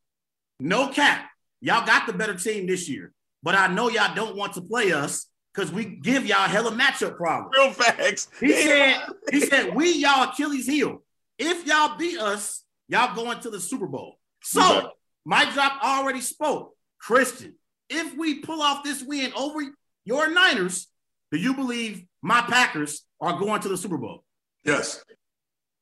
No 0.59 0.89
cap. 0.89 1.29
Y'all 1.61 1.85
got 1.85 2.05
the 2.05 2.13
better 2.13 2.35
team 2.35 2.67
this 2.67 2.87
year, 2.87 3.13
but 3.41 3.55
I 3.55 3.67
know 3.67 3.89
y'all 3.89 4.13
don't 4.13 4.35
want 4.35 4.53
to 4.53 4.61
play 4.61 4.91
us 4.91 5.27
because 5.57 5.71
we 5.71 5.85
give 5.85 6.25
y'all 6.27 6.45
a 6.45 6.47
hella 6.47 6.71
matchup 6.71 7.17
problems. 7.17 7.55
Real 7.57 7.71
facts. 7.71 8.29
He 8.39 8.53
said, 8.53 9.01
he 9.31 9.39
said, 9.39 9.75
we 9.75 9.91
y'all 9.93 10.29
Achilles 10.29 10.67
heel. 10.67 11.01
If 11.39 11.65
y'all 11.65 11.97
beat 11.97 12.19
us, 12.19 12.63
y'all 12.87 13.15
going 13.15 13.39
to 13.41 13.49
the 13.49 13.59
Super 13.59 13.87
Bowl. 13.87 14.17
So 14.43 14.59
Yeah. 14.61 14.87
my 15.25 15.49
drop 15.51 15.83
already 15.83 16.21
spoke. 16.21 16.73
Christian, 16.99 17.55
if 17.89 18.15
we 18.17 18.39
pull 18.39 18.61
off 18.61 18.83
this 18.83 19.03
win 19.03 19.31
over 19.35 19.59
your 20.05 20.29
Niners, 20.29 20.87
do 21.31 21.37
you 21.37 21.53
believe 21.53 22.05
my 22.21 22.41
Packers 22.41 23.03
are 23.21 23.37
going 23.39 23.61
to 23.61 23.69
the 23.69 23.77
Super 23.77 23.97
Bowl? 23.97 24.23
Yes. 24.63 25.03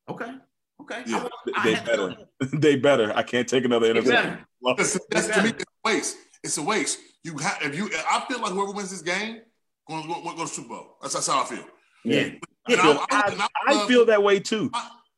Okay. 0.10 0.32
Okay. 0.82 1.04
Yeah. 1.08 1.28
I- 1.28 1.52
I 1.60 1.64
They 1.64 1.74
had 1.76 1.86
to 1.86 1.92
better. 1.92 2.16
they 2.60 2.76
better. 2.76 3.14
I 3.16 3.24
can't 3.24 3.48
take 3.48 3.66
another 3.66 3.86
They 3.86 3.92
interview. 3.92 4.12
better. 4.12 4.46
That's, 4.78 5.00
that's 5.10 5.28
to 5.28 5.44
me, 5.44 5.50
it's 5.50 5.64
a 5.64 5.88
waste. 5.90 6.18
It's 6.44 6.58
a 6.58 6.62
waste. 6.62 7.00
You 7.24 7.38
have 7.38 7.58
if 7.62 7.76
you. 7.76 7.90
I 8.10 8.24
feel 8.28 8.40
like 8.42 8.52
whoever 8.52 8.72
wins 8.72 8.92
this 8.92 9.02
game 9.02 9.40
going 9.88 10.02
to 10.04 10.08
go, 10.08 10.22
go 10.24 10.32
to 10.32 10.38
the 10.38 10.48
Super 10.48 10.70
Bowl. 10.70 10.98
That's, 11.02 11.14
that's 11.14 11.28
how 11.28 11.42
I 11.44 11.46
feel. 11.46 11.66
Yeah. 12.04 12.20
And 12.22 12.40
Yeah. 12.68 12.78
I, 12.82 13.06
I, 13.12 13.32
and 13.32 13.42
I 13.42 13.48
I 13.68 13.74
love- 13.74 13.88
feel 13.88 14.06
that 14.08 14.22
way 14.22 14.40
too. 14.40 14.70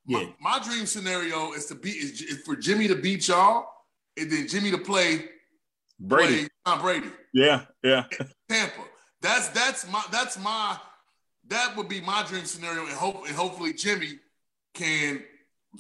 My, 0.08 0.22
Yeah. 0.22 0.28
my, 0.40 0.58
my 0.60 0.66
dream 0.66 0.86
scenario 0.86 1.54
is 1.54 1.66
to 1.68 1.76
be 1.76 1.92
is, 1.92 2.22
is 2.22 2.42
for 2.44 2.56
Jimmy 2.56 2.88
to 2.88 2.96
beat 2.96 3.28
y'all, 3.28 3.68
and 4.18 4.32
then 4.32 4.48
Jimmy 4.48 4.72
to 4.72 4.78
play 4.78 5.26
Brady. 6.00 6.40
play 6.42 6.48
Tom 6.66 6.82
Brady, 6.82 7.10
Yeah, 7.34 7.66
yeah. 7.84 8.06
Tampa. 8.50 8.82
That's 9.22 9.50
that's 9.50 9.90
my 9.92 10.04
that's 10.12 10.38
my 10.40 10.78
that 11.48 11.76
would 11.78 11.88
be 11.90 12.02
my 12.02 12.24
dream 12.24 12.46
scenario, 12.46 12.82
and 12.86 12.92
hope 12.94 13.26
and 13.28 13.36
hopefully 13.36 13.74
Jimmy 13.74 14.20
can 14.74 15.24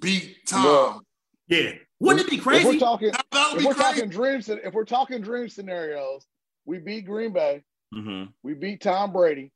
beat 0.02 0.46
Tom. 0.48 0.64
Well, 0.64 1.02
Yeah. 1.48 1.72
Wouldn't 2.00 2.28
it 2.28 2.30
be 2.30 2.38
If 2.38 2.46
we're 2.46 2.52
crazy? 2.62 2.80
talking, 2.80 3.12
that, 3.12 3.26
that 3.32 3.48
would 3.52 3.58
if 3.58 3.60
be 3.62 3.66
we're 3.68 3.74
crazy. 3.74 3.90
talking 3.96 4.10
dreams, 4.10 4.50
if 4.50 4.74
we're 4.74 4.86
talking 4.86 5.20
dream 5.22 5.50
scenarios, 5.50 6.26
we 6.66 6.78
beat 6.78 7.06
Green 7.06 7.34
Bay, 7.34 7.64
hmm 7.94 8.26
we 8.44 8.54
beat 8.54 8.82
Tom 8.82 9.12
Brady, 9.12 9.52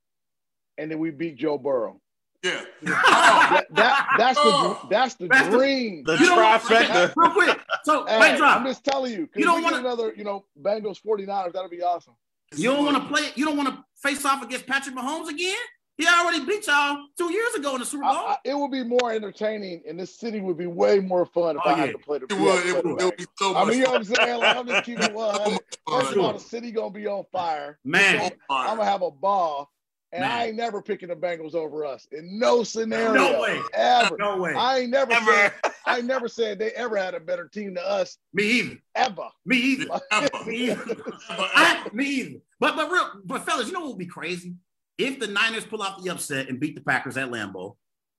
and 0.77 0.89
then 0.89 0.97
we 0.99 1.11
beat 1.11 1.37
Joe 1.37 1.57
Burrow. 1.59 2.00
Yeah. 2.43 2.61
That, 2.83 3.65
that 3.71 4.07
that's 4.17 4.37
the 4.37 4.43
oh. 4.45 4.87
that's 4.89 5.15
the 5.15 5.27
That's 5.27 5.49
dream. 5.49 6.03
The 6.05 6.13
You 6.17 6.31
trifecta. 6.31 7.13
Real 7.15 7.31
quick. 7.31 7.59
So, 7.83 8.05
Hey, 8.05 8.19
Mike 8.19 8.37
Drop. 8.37 8.57
I'm 8.59 8.65
just 8.65 8.83
telling 8.83 9.11
you. 9.11 9.19
You 9.19 9.29
You 9.35 9.45
don't 9.45 9.61
don't 9.61 9.63
wanna- 9.63 9.77
another, 9.79 10.13
you 10.15 10.23
know, 10.23 10.45
Bengals 10.61 10.99
49ers. 11.05 11.53
That'll 11.53 11.69
be 11.69 11.81
awesome. 11.81 12.13
You 12.55 12.71
don't 12.71 12.83
want 12.85 12.97
to 12.97 13.07
play. 13.13 13.29
You 13.35 13.45
don't 13.45 13.55
want 13.57 13.69
to 13.69 13.83
face 14.01 14.25
off 14.25 14.43
against 14.43 14.67
Patrick 14.67 14.95
Mahomes 14.95 15.29
again. 15.29 15.55
He 15.97 16.07
already 16.07 16.43
beat 16.45 16.65
y'all 16.65 16.97
two 17.17 17.31
years 17.31 17.53
ago 17.53 17.73
in 17.75 17.79
the 17.79 17.85
Super 17.85 18.03
Bowl. 18.03 18.11
I, 18.13 18.37
it 18.43 18.57
would 18.57 18.71
be 18.71 18.83
more 18.83 19.11
entertaining, 19.11 19.83
and 19.87 19.99
this 19.99 20.17
city 20.19 20.41
would 20.41 20.57
be 20.57 20.65
way 20.65 20.99
more 20.99 21.25
fun 21.27 21.57
if 21.57 21.61
Oh, 21.63 21.69
I 21.69 21.75
yeah. 21.77 21.85
had 21.85 21.91
to 21.91 21.97
play 21.99 22.17
the. 22.17 22.25
It 22.25 22.39
would, 22.39 22.65
it 22.65 22.85
would, 22.85 23.01
it 23.01 23.05
would 23.05 23.17
be 23.17 23.25
so 23.37 23.55
I 23.55 23.65
mean, 23.65 23.77
you 23.79 23.83
know 23.83 23.91
what. 23.91 23.97
I'm 23.99 24.03
saying? 24.05 24.39
Like, 24.39 24.57
I'm 24.57 24.67
just 24.67 24.83
keeping 24.85 25.03
it 25.03 25.11
So 25.13 25.17
100. 25.17 25.51
much 25.51 25.61
First 25.87 26.11
of 26.13 26.17
all, 26.23 26.33
the 26.33 26.39
city 26.39 26.71
gonna 26.71 26.89
be 26.91 27.05
on 27.07 27.23
fire. 27.31 27.77
Man, 27.85 28.31
I'm 28.49 28.77
gonna 28.77 28.89
have 28.89 29.03
a 29.03 29.11
ball, 29.11 29.69
and 30.13 30.21
Man. 30.21 30.31
I 30.31 30.47
ain't 30.47 30.55
never 30.57 30.81
picking 30.81 31.09
the 31.09 31.15
Bengals 31.15 31.55
over 31.55 31.85
us 31.85 32.07
in 32.11 32.37
no 32.37 32.63
scenario. 32.63 33.13
No 33.13 33.41
way. 33.41 33.61
Ever. 33.73 34.17
no 34.19 34.37
way. 34.37 34.53
I 34.53 34.79
ain't 34.79 34.91
never 34.91 35.11
Ever. 35.13 35.31
said. 35.31 35.53
I 35.85 36.01
never 36.01 36.27
said 36.27 36.59
they 36.59 36.71
ever 36.71 36.97
had 36.97 37.15
a 37.15 37.19
better 37.19 37.47
team 37.47 37.75
than 37.75 37.83
us 37.85 38.17
me 38.33 38.43
either. 38.43 38.77
ever. 38.95 39.27
Me 39.45 39.57
either. 39.57 39.99
Ever. 40.11 40.29
Me 40.45 40.55
either. 40.71 40.81
Ever, 40.81 41.49
I, 41.53 41.89
me 41.93 42.05
either. 42.05 42.39
But 42.59 42.75
but 42.75 42.91
real, 42.91 43.09
but 43.25 43.45
fellas, 43.45 43.67
you 43.67 43.73
know 43.73 43.81
what 43.81 43.89
would 43.89 43.97
be 43.97 44.05
crazy? 44.05 44.55
If 44.97 45.19
the 45.19 45.27
Niners 45.27 45.65
pull 45.65 45.81
off 45.81 46.03
the 46.03 46.09
upset 46.11 46.49
and 46.49 46.59
beat 46.59 46.75
the 46.75 46.81
Packers 46.81 47.17
at 47.17 47.29
Lambeau, 47.31 47.75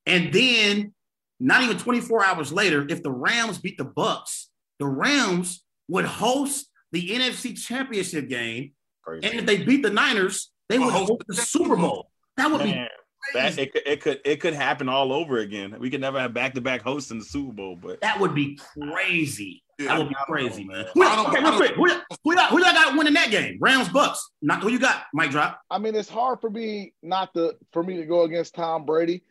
and 0.07 0.33
then 0.33 0.95
not 1.39 1.63
even 1.63 1.77
24 1.79 2.25
hours 2.25 2.53
later, 2.53 2.87
if 2.89 3.03
the 3.03 3.11
Rams 3.11 3.59
beat 3.59 3.77
the 3.79 3.85
Bucs, 3.85 4.47
the 4.79 4.87
Rams 4.87 5.65
would 5.89 6.05
host 6.05 6.69
the 6.93 7.11
NFC 7.11 7.57
Championship 7.61 8.29
game, 8.29 8.73
and 9.07 9.25
if 9.25 9.47
they 9.47 9.59
beat 9.63 9.83
the 9.83 9.91
Niners, 9.91 10.52
they 10.69 10.79
would 10.79 10.93
host 10.93 11.13
the 11.29 11.35
Super 11.35 11.77
Bowl. 11.77 12.11
That 12.37 12.51
would 12.51 12.63
be 12.63 12.73
Man, 12.73 12.89
that 13.35 13.59
it 13.59 13.73
could, 13.73 13.83
it 13.87 14.01
could 14.01 14.21
it 14.25 14.41
could 14.41 14.55
happen 14.55 14.89
all 14.89 15.13
over 15.13 15.39
again. 15.39 15.77
We 15.79 15.91
could 15.91 16.01
never 16.01 16.19
have 16.19 16.33
back 16.35 16.55
to 16.55 16.61
back 16.61 16.83
hosts 16.83 17.11
in 17.11 17.19
the 17.19 17.25
Super 17.25 17.53
Bowl, 17.53 17.77
but 17.81 18.01
that 18.01 18.19
would 18.19 18.35
be 18.35 18.59
crazy. 18.79 19.63
Yeah, 19.79 19.89
that 19.89 19.99
would 19.99 20.09
be 20.09 20.15
I 20.15 20.19
don't 20.27 20.29
know, 20.29 20.49
crazy, 20.49 20.65
man. 20.65 20.77
man. 20.79 20.87
Who, 20.95 21.29
okay, 21.31 21.43
real 21.43 21.57
quick, 21.57 21.73
who, 21.75 21.89
y'all- 21.89 22.01
who, 22.25 22.31
who 22.57 22.65
y'all 22.65 22.73
got 22.73 22.97
winning 22.97 23.15
that 23.15 23.31
game? 23.31 23.59
Rams, 23.61 23.89
Bucs. 23.89 24.19
Not 24.41 24.63
who 24.63 24.71
you 24.71 24.79
got? 24.79 25.05
Mike 25.15 25.31
drop. 25.31 25.61
I 25.71 25.79
mean, 25.79 25.95
it's 25.95 26.09
hard 26.09 26.41
for 26.41 26.51
me 26.51 26.93
not 27.03 27.33
to 27.35 27.57
for 27.73 27.83
me 27.83 27.97
to 27.97 28.07
go 28.07 28.23
against 28.23 28.55
Tom 28.55 28.85
Brady. 28.85 29.23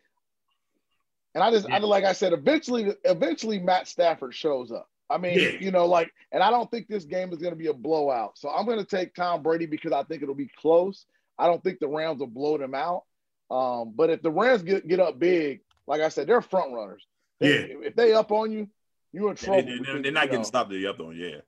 And 1.33 1.43
I 1.43 1.49
just, 1.51 1.69
I 1.69 1.77
like 1.77 2.03
I 2.03 2.11
said, 2.13 2.33
eventually, 2.33 2.93
eventually 3.05 3.57
Matt 3.59 3.87
Stafford 3.87 4.35
shows 4.35 4.71
up. 4.71 4.87
I 5.09 5.17
mean, 5.17 5.39
Yeah. 5.39 5.49
you 5.61 5.71
know, 5.71 5.85
like, 5.85 6.11
and 6.31 6.43
I 6.43 6.49
don't 6.49 6.69
think 6.69 6.87
this 6.87 7.05
game 7.05 7.31
is 7.31 7.39
going 7.39 7.53
to 7.53 7.57
be 7.57 7.67
a 7.67 7.73
blowout. 7.73 8.37
So 8.37 8.49
I'm 8.49 8.65
going 8.65 8.79
to 8.79 8.85
take 8.85 9.13
Tom 9.15 9.41
Brady 9.41 9.65
because 9.65 9.93
I 9.93 10.03
think 10.03 10.23
it'll 10.23 10.35
be 10.35 10.49
close. 10.59 11.05
I 11.41 11.47
don't 11.47 11.63
think 11.63 11.79
the 11.79 11.87
Rams 11.87 12.19
will 12.19 12.27
blow 12.27 12.57
them 12.57 12.75
out. 12.75 13.03
Um, 13.49 13.93
but 13.95 14.09
if 14.09 14.21
the 14.21 14.31
Rams 14.31 14.61
get, 14.63 14.87
get 14.87 14.99
up 14.99 15.19
big, 15.19 15.61
like 15.87 16.01
I 16.01 16.09
said, 16.09 16.27
they're 16.27 16.41
front 16.41 16.73
runners. 16.73 17.05
They- 17.39 17.49
Yeah. 17.69 17.87
If 17.87 17.95
they 17.95 18.13
up 18.13 18.31
on 18.31 18.51
you, 18.51 18.69
you're 19.11 19.29
in 19.29 19.35
they, 19.35 19.45
trouble. 19.45 19.61
they, 19.63 19.79
because, 19.79 19.95
are 20.05 20.11
not 20.11 20.23
getting 20.25 20.39
know, 20.39 20.43
stopped 20.43 20.69
there 20.69 20.89
up 20.89 20.99
on. 20.99 21.15
Yeah, 21.17 21.41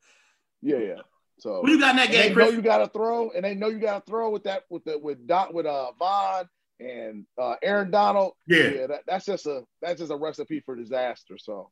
Yeah, 0.61 0.77
yeah. 0.77 1.01
So 1.39 1.61
Who 1.63 1.71
you 1.71 1.79
got 1.79 1.91
in 1.91 1.95
that 1.97 2.05
and 2.07 2.13
they 2.13 2.23
game, 2.23 2.37
know 2.37 2.43
Chris? 2.45 2.55
you 2.55 2.61
got 2.61 2.77
to 2.79 2.87
throw, 2.87 3.31
and 3.31 3.43
they 3.45 3.55
know 3.55 3.67
you 3.67 3.79
got 3.79 4.05
to 4.05 4.11
throw 4.11 4.29
with 4.29 4.43
that 4.43 4.63
with 4.69 4.83
the 4.85 4.97
with 4.99 5.25
Dot 5.27 5.53
with 5.53 5.65
uh 5.65 5.91
Von 5.97 6.47
and 6.79 7.25
uh 7.41 7.55
Aaron 7.63 7.89
Donald. 7.91 8.33
Yeah. 8.47 8.87
that, 8.87 9.01
that's 9.07 9.25
just 9.25 9.45
a 9.45 9.63
that's 9.81 9.99
just 9.99 10.11
a 10.11 10.15
recipe 10.15 10.59
for 10.59 10.75
disaster. 10.75 11.37
So 11.37 11.71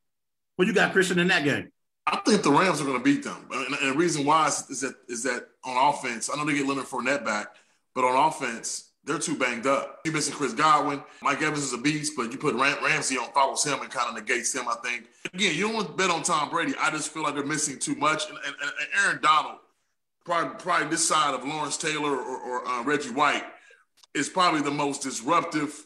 Who 0.57 0.65
you 0.65 0.73
got, 0.73 0.93
Christian, 0.93 1.19
in 1.19 1.27
that 1.27 1.43
game? 1.43 1.71
I 2.07 2.17
think 2.25 2.41
the 2.41 2.51
Rams 2.51 2.81
are 2.81 2.85
going 2.85 2.97
to 2.97 3.03
beat 3.03 3.23
them, 3.23 3.45
and, 3.51 3.75
and 3.75 3.91
the 3.91 3.97
reason 3.97 4.25
why 4.25 4.47
is, 4.47 4.67
is 4.69 4.81
that 4.81 4.95
is 5.07 5.23
that 5.23 5.45
on 5.63 5.93
offense, 5.93 6.29
I 6.33 6.35
know 6.37 6.45
they 6.45 6.53
get 6.55 6.65
Leonard 6.67 6.85
Fournette 6.85 7.23
back, 7.23 7.47
but 7.95 8.03
on 8.03 8.29
offense, 8.29 8.91
they're 9.03 9.19
too 9.19 9.35
banged 9.35 9.65
up. 9.65 9.99
You're 10.05 10.13
missing 10.13 10.33
Chris 10.33 10.53
Godwin, 10.53 11.03
Mike 11.21 11.41
Evans 11.41 11.63
is 11.63 11.73
a 11.73 11.77
beast, 11.77 12.13
but 12.15 12.31
you 12.31 12.37
put 12.37 12.53
Ram- 12.55 12.83
Ramsey 12.83 13.17
on, 13.17 13.31
follows 13.33 13.63
him, 13.63 13.81
and 13.81 13.89
kind 13.89 14.09
of 14.09 14.15
negates 14.15 14.53
him. 14.53 14.67
I 14.67 14.75
think 14.83 15.07
again, 15.33 15.55
you 15.55 15.63
don't 15.63 15.73
want 15.73 15.87
to 15.87 15.93
bet 15.93 16.09
on 16.09 16.23
Tom 16.23 16.49
Brady. 16.49 16.73
I 16.79 16.91
just 16.91 17.11
feel 17.11 17.23
like 17.23 17.33
they're 17.33 17.43
missing 17.45 17.79
too 17.79 17.95
much, 17.95 18.29
and, 18.29 18.37
and, 18.37 18.55
and 18.61 19.05
Aaron 19.05 19.19
Donald, 19.21 19.57
probably 20.23 20.55
probably 20.59 20.89
this 20.89 21.07
side 21.07 21.33
of 21.33 21.43
Lawrence 21.45 21.77
Taylor 21.77 22.15
or, 22.15 22.37
or 22.37 22.67
uh, 22.67 22.83
Reggie 22.83 23.09
White, 23.09 23.43
is 24.13 24.29
probably 24.29 24.61
the 24.61 24.71
most 24.71 25.01
disruptive. 25.01 25.85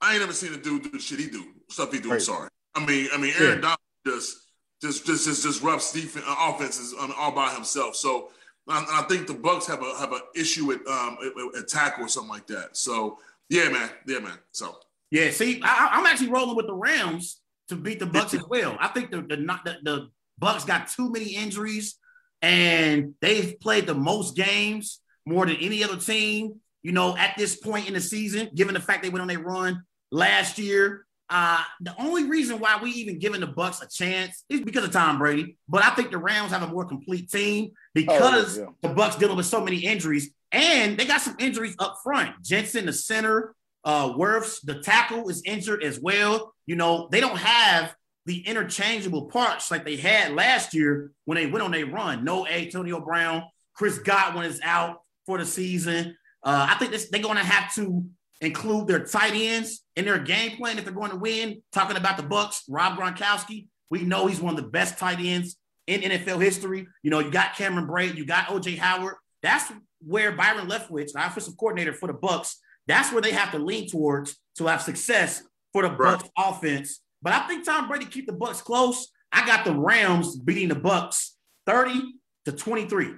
I 0.00 0.12
ain't 0.12 0.20
never 0.20 0.32
seen 0.32 0.52
a 0.54 0.56
dude 0.56 0.84
do 0.84 0.90
the 0.90 0.98
shit 0.98 1.18
he 1.18 1.26
do, 1.26 1.44
stuff 1.68 1.92
he 1.92 2.00
do. 2.00 2.12
I'm 2.12 2.20
sorry. 2.20 2.48
I 2.74 2.84
mean, 2.84 3.08
I 3.12 3.18
mean, 3.18 3.34
Aaron 3.38 3.60
Donald 3.60 3.78
just 4.06 4.38
just 4.80 5.06
just 5.06 5.26
just 5.26 5.42
disrupts 5.42 5.92
defense 5.92 6.24
offenses 6.26 6.94
on, 6.98 7.12
all 7.16 7.32
by 7.32 7.50
himself. 7.50 7.96
So 7.96 8.30
And 8.68 8.86
I, 8.90 9.02
think 9.02 9.26
the 9.26 9.34
Bucs 9.34 9.66
have 9.66 9.82
a 9.82 9.96
have 9.98 10.12
an 10.12 10.22
issue 10.34 10.66
with 10.66 10.86
um 10.88 11.18
a, 11.22 11.58
a 11.58 11.62
tackle 11.62 12.04
or 12.04 12.08
something 12.08 12.30
like 12.30 12.46
that. 12.48 12.76
So 12.76 13.18
yeah, 13.48 13.68
man, 13.68 13.90
yeah, 14.06 14.18
man. 14.18 14.38
So 14.52 14.76
yeah, 15.10 15.30
see, 15.30 15.60
I, 15.62 15.98
am 15.98 16.06
actually 16.06 16.30
rolling 16.30 16.56
with 16.56 16.66
the 16.66 16.74
Rams 16.74 17.40
to 17.68 17.76
beat 17.76 18.00
the 18.00 18.06
Bucs 18.06 18.34
as 18.34 18.44
well. 18.48 18.76
I 18.80 18.88
think 18.88 19.10
the 19.10 19.22
the, 19.22 19.36
the 19.36 19.76
the 19.82 20.08
Bucs 20.40 20.66
got 20.66 20.88
too 20.88 21.10
many 21.10 21.34
injuries, 21.36 21.96
and 22.42 23.14
they've 23.20 23.58
played 23.60 23.86
the 23.86 23.94
most 23.94 24.36
games 24.36 25.00
more 25.24 25.46
than 25.46 25.56
any 25.56 25.84
other 25.84 25.96
team. 25.96 26.60
You 26.82 26.92
know, 26.92 27.16
at 27.16 27.36
this 27.36 27.56
point 27.56 27.88
in 27.88 27.94
the 27.94 28.00
season, 28.00 28.50
given 28.54 28.74
the 28.74 28.80
fact 28.80 29.02
they 29.02 29.08
went 29.08 29.22
on 29.22 29.30
a 29.30 29.36
run 29.36 29.82
last 30.10 30.58
year, 30.58 31.06
uh, 31.28 31.62
the 31.80 31.94
only 31.98 32.24
reason 32.24 32.60
why 32.60 32.78
we 32.80 32.90
even 32.92 33.18
giving 33.18 33.40
the 33.40 33.48
Bucs 33.48 33.82
a 33.82 33.88
chance 33.88 34.44
is 34.48 34.60
because 34.60 34.84
of 34.84 34.92
Tom 34.92 35.18
Brady. 35.18 35.56
But 35.68 35.84
I 35.84 35.90
think 35.90 36.10
the 36.10 36.18
Rams 36.18 36.52
have 36.52 36.62
a 36.62 36.68
more 36.68 36.84
complete 36.84 37.30
team 37.30 37.72
because 37.94 38.58
oh, 38.58 38.62
yeah. 38.62 38.88
the 38.88 38.94
Bucs 38.94 39.18
dealing 39.18 39.36
with 39.36 39.46
so 39.46 39.60
many 39.60 39.78
injuries, 39.78 40.30
and 40.52 40.96
they 40.96 41.04
got 41.04 41.20
some 41.20 41.36
injuries 41.38 41.74
up 41.78 41.98
front. 42.04 42.42
Jensen, 42.42 42.86
the 42.86 42.92
center, 42.92 43.54
uh, 43.84 44.12
Wirfs, 44.12 44.60
the 44.62 44.80
tackle, 44.80 45.28
is 45.28 45.42
injured 45.44 45.82
as 45.82 45.98
well. 45.98 46.54
You 46.66 46.76
know, 46.76 47.08
they 47.10 47.20
don't 47.20 47.38
have 47.38 47.94
the 48.26 48.46
interchangeable 48.46 49.26
parts 49.26 49.70
like 49.70 49.84
they 49.84 49.96
had 49.96 50.32
last 50.32 50.74
year 50.74 51.12
when 51.24 51.36
they 51.36 51.46
went 51.46 51.64
on 51.64 51.74
a 51.74 51.84
run. 51.84 52.24
No 52.24 52.46
Antonio 52.46 53.00
Brown, 53.00 53.44
Chris 53.74 53.98
Godwin 53.98 54.44
is 54.44 54.60
out 54.62 55.02
for 55.26 55.38
the 55.38 55.46
season. 55.46 56.16
Uh, 56.42 56.68
I 56.70 56.74
think 56.78 56.92
this, 56.92 57.08
they're 57.08 57.22
going 57.22 57.36
to 57.36 57.44
have 57.44 57.74
to 57.74 58.04
include 58.40 58.86
their 58.86 59.04
tight 59.04 59.32
ends 59.34 59.84
in 59.96 60.04
their 60.04 60.18
game 60.18 60.56
plan 60.56 60.78
if 60.78 60.84
they're 60.84 60.92
going 60.92 61.10
to 61.10 61.16
win. 61.16 61.62
Talking 61.72 61.96
about 61.96 62.16
the 62.16 62.22
Bucs, 62.22 62.62
Rob 62.68 62.98
Gronkowski, 62.98 63.66
we 63.90 64.02
know 64.02 64.26
he's 64.26 64.40
one 64.40 64.56
of 64.56 64.62
the 64.62 64.68
best 64.68 64.98
tight 64.98 65.18
ends 65.20 65.56
in 65.86 66.00
NFL 66.00 66.42
history. 66.42 66.86
You 67.02 67.10
know, 67.10 67.20
you 67.20 67.30
got 67.30 67.54
Cameron 67.54 67.86
Brate, 67.86 68.16
you 68.16 68.26
got 68.26 68.46
OJ 68.46 68.78
Howard. 68.78 69.14
That's 69.42 69.72
where 70.04 70.32
Byron 70.32 70.68
Leftwich, 70.68 71.12
the 71.12 71.26
offensive 71.26 71.56
coordinator 71.56 71.92
for 71.92 72.06
the 72.06 72.14
Bucs, 72.14 72.54
that's 72.86 73.12
where 73.12 73.22
they 73.22 73.32
have 73.32 73.50
to 73.52 73.58
lean 73.58 73.88
towards 73.88 74.36
to 74.56 74.66
have 74.66 74.82
success 74.82 75.42
for 75.72 75.82
the 75.82 75.90
right. 75.90 76.18
Bucs 76.18 76.28
offense. 76.38 77.00
But 77.22 77.32
I 77.32 77.46
think 77.46 77.64
Tom 77.64 77.88
Brady 77.88 78.06
keep 78.06 78.26
the 78.26 78.32
Bucs 78.32 78.62
close. 78.62 79.08
I 79.32 79.46
got 79.46 79.64
the 79.64 79.74
Rams 79.74 80.36
beating 80.38 80.68
the 80.68 80.76
Bucs 80.76 81.30
30 81.66 82.14
to 82.46 82.52
23. 82.52 83.12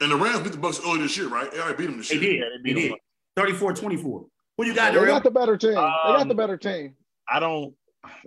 And 0.00 0.12
the 0.12 0.16
Rams 0.16 0.40
beat 0.40 0.52
the 0.52 0.58
Bucs 0.58 0.84
earlier 0.84 1.02
this 1.02 1.16
year, 1.16 1.28
right? 1.28 1.50
They 1.50 1.58
already 1.58 1.76
beat 1.76 1.86
them 1.86 1.98
this 1.98 2.08
they 2.08 2.16
year. 2.16 2.22
Did. 2.22 2.38
Yeah, 2.38 2.44
they, 2.62 2.72
they 2.72 2.88
did. 2.88 2.98
34 3.38 3.72
24. 3.74 4.26
Who 4.56 4.66
you 4.66 4.74
got, 4.74 4.92
They 4.92 5.06
got 5.06 5.22
the 5.22 5.30
better 5.30 5.56
team. 5.56 5.76
Um, 5.76 5.92
they 6.06 6.12
got 6.12 6.24
the 6.24 6.32
um, 6.32 6.36
better 6.36 6.56
team. 6.56 6.94
I 7.28 7.38
don't. 7.38 7.72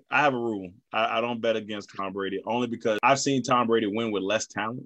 I 0.09 0.21
have 0.21 0.33
a 0.33 0.38
rule. 0.38 0.69
I, 0.93 1.17
I, 1.17 1.21
don't 1.21 1.41
bet 1.41 1.55
against 1.55 1.89
Tom 1.95 2.13
Brady 2.13 2.41
only 2.45 2.67
because 2.67 2.99
I've 3.03 3.19
seen 3.19 3.41
Tom 3.41 3.67
Brady 3.67 3.88
win 3.88 4.11
with 4.11 4.21
less 4.21 4.45
talent 4.45 4.85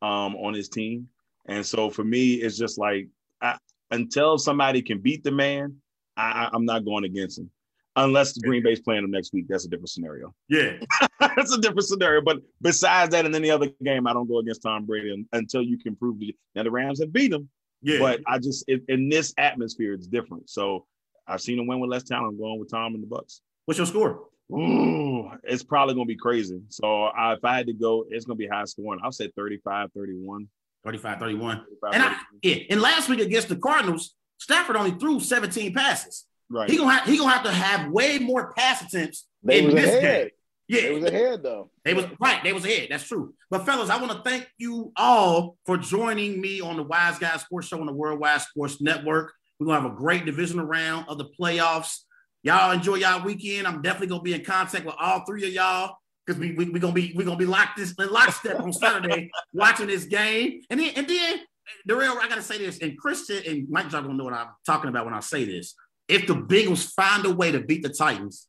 um, 0.00 0.36
on 0.36 0.54
his 0.54 0.68
team, 0.68 1.08
and 1.46 1.64
so 1.64 1.90
for 1.90 2.04
me, 2.04 2.34
it's 2.34 2.56
just 2.56 2.78
like 2.78 3.08
I, 3.42 3.58
until 3.90 4.38
somebody 4.38 4.80
can 4.80 5.00
beat 5.00 5.24
the 5.24 5.32
man, 5.32 5.76
I, 6.16 6.48
I'm 6.52 6.64
not 6.64 6.84
going 6.84 7.04
against 7.04 7.38
him. 7.38 7.50
Unless 7.96 8.34
the 8.34 8.40
Green 8.40 8.62
Bay's 8.62 8.80
playing 8.80 9.02
them 9.02 9.10
next 9.10 9.32
week, 9.32 9.46
that's 9.48 9.64
a 9.64 9.68
different 9.68 9.88
scenario. 9.90 10.32
Yeah, 10.48 10.78
that's 11.20 11.52
a 11.52 11.60
different 11.60 11.84
scenario. 11.84 12.20
But 12.22 12.38
besides 12.62 13.10
that, 13.10 13.26
in 13.26 13.34
any 13.34 13.50
other 13.50 13.68
game, 13.82 14.06
I 14.06 14.12
don't 14.12 14.28
go 14.28 14.38
against 14.38 14.62
Tom 14.62 14.86
Brady 14.86 15.26
until 15.32 15.62
you 15.62 15.78
can 15.78 15.96
prove 15.96 16.16
it. 16.20 16.36
Now 16.54 16.62
the 16.62 16.70
Rams 16.70 17.00
have 17.00 17.12
beat 17.12 17.32
him, 17.32 17.48
yeah. 17.82 17.98
But 17.98 18.20
I 18.26 18.38
just 18.38 18.64
it, 18.68 18.82
in 18.88 19.08
this 19.08 19.34
atmosphere, 19.38 19.92
it's 19.92 20.06
different. 20.06 20.50
So 20.50 20.86
I've 21.26 21.40
seen 21.40 21.58
him 21.58 21.66
win 21.66 21.80
with 21.80 21.90
less 21.90 22.04
talent. 22.04 22.28
I'm 22.28 22.38
going 22.38 22.58
with 22.58 22.70
Tom 22.70 22.94
and 22.94 23.02
the 23.02 23.06
Bucs. 23.06 23.40
What's 23.66 23.78
your 23.78 23.86
score? 23.86 24.24
Ooh, 24.50 25.30
it's 25.42 25.62
probably 25.62 25.94
going 25.94 26.06
to 26.06 26.12
be 26.12 26.16
crazy. 26.16 26.60
So 26.70 27.04
I, 27.04 27.34
if 27.34 27.44
I 27.44 27.56
had 27.56 27.66
to 27.66 27.74
go, 27.74 28.06
it's 28.08 28.24
going 28.24 28.38
to 28.38 28.42
be 28.42 28.48
high 28.48 28.64
scoring. 28.64 29.00
I'll 29.04 29.12
say 29.12 29.30
35, 29.36 29.92
31. 29.92 30.48
35, 30.84 31.18
31. 31.18 31.56
35, 31.56 31.92
and 31.92 32.02
I, 32.02 32.16
yeah, 32.42 32.56
and 32.70 32.80
last 32.80 33.10
week 33.10 33.20
against 33.20 33.48
the 33.48 33.56
Cardinals, 33.56 34.14
Stafford 34.38 34.76
only 34.76 34.92
threw 34.92 35.20
17 35.20 35.74
passes. 35.74 36.24
Right. 36.50 36.70
He 36.70 36.78
gonna 36.78 36.92
have 36.92 37.06
he 37.06 37.18
gonna 37.18 37.30
have 37.30 37.42
to 37.42 37.52
have 37.52 37.90
way 37.90 38.18
more 38.18 38.54
pass 38.54 38.80
attempts 38.80 39.26
they 39.42 39.62
in 39.62 39.74
this 39.74 39.86
ahead. 39.86 40.02
game. 40.02 40.30
Yeah, 40.68 40.82
they 40.82 40.92
was 40.92 41.04
ahead 41.04 41.42
though. 41.42 41.70
They 41.84 41.94
was 41.94 42.04
right. 42.20 42.44
They 42.44 42.52
was 42.52 42.64
ahead. 42.64 42.88
That's 42.90 43.08
true. 43.08 43.32
But 43.50 43.64
fellas, 43.64 43.88
I 43.88 44.00
want 44.00 44.12
to 44.12 44.30
thank 44.30 44.46
you 44.58 44.92
all 44.96 45.56
for 45.64 45.78
joining 45.78 46.40
me 46.40 46.60
on 46.60 46.76
the 46.76 46.82
Wise 46.82 47.18
Guys 47.18 47.40
Sports 47.40 47.68
Show 47.68 47.80
on 47.80 47.86
the 47.86 47.92
Worldwide 47.92 48.42
Sports 48.42 48.80
Network. 48.80 49.32
We're 49.58 49.66
gonna 49.66 49.80
have 49.80 49.90
a 49.90 49.96
great 49.96 50.26
divisional 50.26 50.66
round 50.66 51.06
of 51.08 51.16
the 51.16 51.24
playoffs. 51.40 52.00
Y'all 52.42 52.70
enjoy 52.72 52.96
y'all 52.96 53.24
weekend. 53.24 53.66
I'm 53.66 53.80
definitely 53.80 54.08
gonna 54.08 54.22
be 54.22 54.34
in 54.34 54.44
contact 54.44 54.84
with 54.84 54.94
all 54.98 55.24
three 55.24 55.46
of 55.46 55.52
y'all 55.54 55.96
because 56.26 56.38
we 56.38 56.52
we 56.52 56.66
we 56.68 56.78
gonna 56.78 56.92
be 56.92 57.14
we 57.16 57.24
gonna 57.24 57.38
be 57.38 57.46
locked 57.46 57.78
this 57.78 57.94
in 57.98 58.10
lockstep 58.10 58.60
on 58.60 58.72
Saturday 58.72 59.30
watching 59.54 59.86
this 59.86 60.04
game. 60.04 60.60
And 60.68 60.78
then 60.78 60.92
and 60.96 61.08
then 61.08 61.40
the 61.86 61.96
real 61.96 62.12
I 62.20 62.28
gotta 62.28 62.42
say 62.42 62.58
this, 62.58 62.78
and 62.80 62.98
Christian 62.98 63.42
and 63.46 63.68
Mike 63.70 63.88
John 63.88 64.02
gonna 64.02 64.18
know 64.18 64.24
what 64.24 64.34
I'm 64.34 64.48
talking 64.66 64.90
about 64.90 65.06
when 65.06 65.14
I 65.14 65.20
say 65.20 65.44
this. 65.44 65.74
If 66.08 66.26
the 66.26 66.34
Bengals 66.34 66.92
find 66.92 67.24
a 67.24 67.34
way 67.34 67.52
to 67.52 67.60
beat 67.60 67.82
the 67.82 67.88
Titans, 67.88 68.46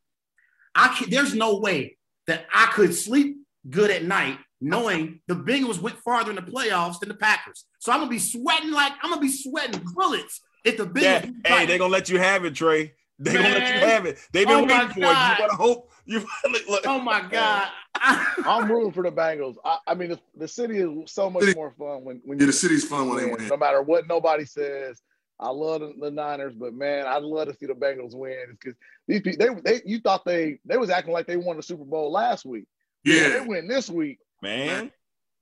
I 0.76 0.90
can, 0.90 1.10
there's 1.10 1.34
no 1.34 1.60
way 1.60 1.98
that 2.30 2.46
I 2.54 2.68
could 2.68 2.94
sleep 2.96 3.38
good 3.70 3.92
at 3.92 4.04
night 4.04 4.38
knowing 4.62 5.20
the 5.28 5.36
Bengals 5.36 5.82
went 5.82 5.98
farther 5.98 6.30
in 6.30 6.36
the 6.36 6.42
playoffs 6.42 7.00
than 7.00 7.10
the 7.10 7.16
Packers. 7.16 7.66
So 7.80 7.92
I'm 7.92 8.00
gonna 8.00 8.10
be 8.10 8.20
sweating 8.20 8.72
like 8.72 8.94
I'm 9.02 9.10
gonna 9.10 9.22
be 9.22 9.32
sweating 9.32 9.82
bullets 9.94 10.42
if 10.64 10.78
the 10.78 10.86
Bengals. 10.86 11.34
Yeah. 11.46 11.58
Hey, 11.58 11.66
they're 11.66 11.78
gonna 11.78 11.92
let 11.92 12.10
you 12.10 12.20
have 12.20 12.46
it, 12.46 12.56
Trey. 12.56 12.94
They're 13.18 13.34
gonna 13.34 13.50
let 13.50 13.74
you 13.74 13.88
have 13.88 14.06
it. 14.06 14.20
They've 14.32 14.48
been 14.48 14.56
oh 14.56 14.66
waiting 14.66 14.90
for 14.90 15.00
God. 15.00 15.40
it. 15.40 15.42
You 15.42 15.48
gotta 15.48 15.56
hope. 15.56 15.92
You 16.06 16.26
look. 16.70 16.84
Oh 16.86 17.00
my 17.00 17.22
God. 17.32 17.68
I'm 18.02 18.72
rooting 18.72 18.94
for 18.94 19.04
the 19.04 19.12
Bengals. 19.12 19.56
I, 19.66 19.78
I 19.88 19.96
mean, 19.96 20.10
the, 20.10 20.20
the, 20.38 20.48
city 20.48 20.78
is 20.78 21.12
so 21.12 21.30
much 21.30 21.54
more 21.56 21.72
fun 21.72 22.06
when, 22.06 22.22
when 22.24 22.40
yeah, 22.40 22.46
the 22.46 22.54
city's 22.54 22.86
fun 22.86 23.10
when 23.10 23.18
they 23.18 23.26
win. 23.26 23.48
No 23.48 23.58
matter 23.58 23.82
what 23.82 24.08
nobody 24.08 24.46
says. 24.46 25.02
I 25.40 25.50
love 25.50 25.82
the, 25.82 25.94
the 26.00 26.12
Niners, 26.12 26.54
but 26.54 26.74
man, 26.74 27.06
I'd 27.08 27.24
love 27.24 27.48
to 27.48 27.54
see 27.54 27.66
the 27.66 27.74
Bengals 27.74 28.14
win 28.14 28.36
because 28.52 28.78
these 29.08 29.22
people, 29.22 29.62
they, 29.64 29.72
they, 29.72 29.82
you 29.86 30.00
thought 30.00 30.26
they, 30.26 30.60
they 30.66 30.78
was 30.78 30.90
acting 30.90 31.14
like 31.14 31.28
they 31.28 31.38
won 31.38 31.58
the 31.58 31.64
Super 31.64 31.86
Bowl 31.86 32.12
last 32.12 32.46
week. 32.46 32.66
Yeah, 33.06 33.30
they 33.30 33.42
win 33.42 33.68
this 33.68 33.90
week, 33.90 34.20
man. 34.42 34.92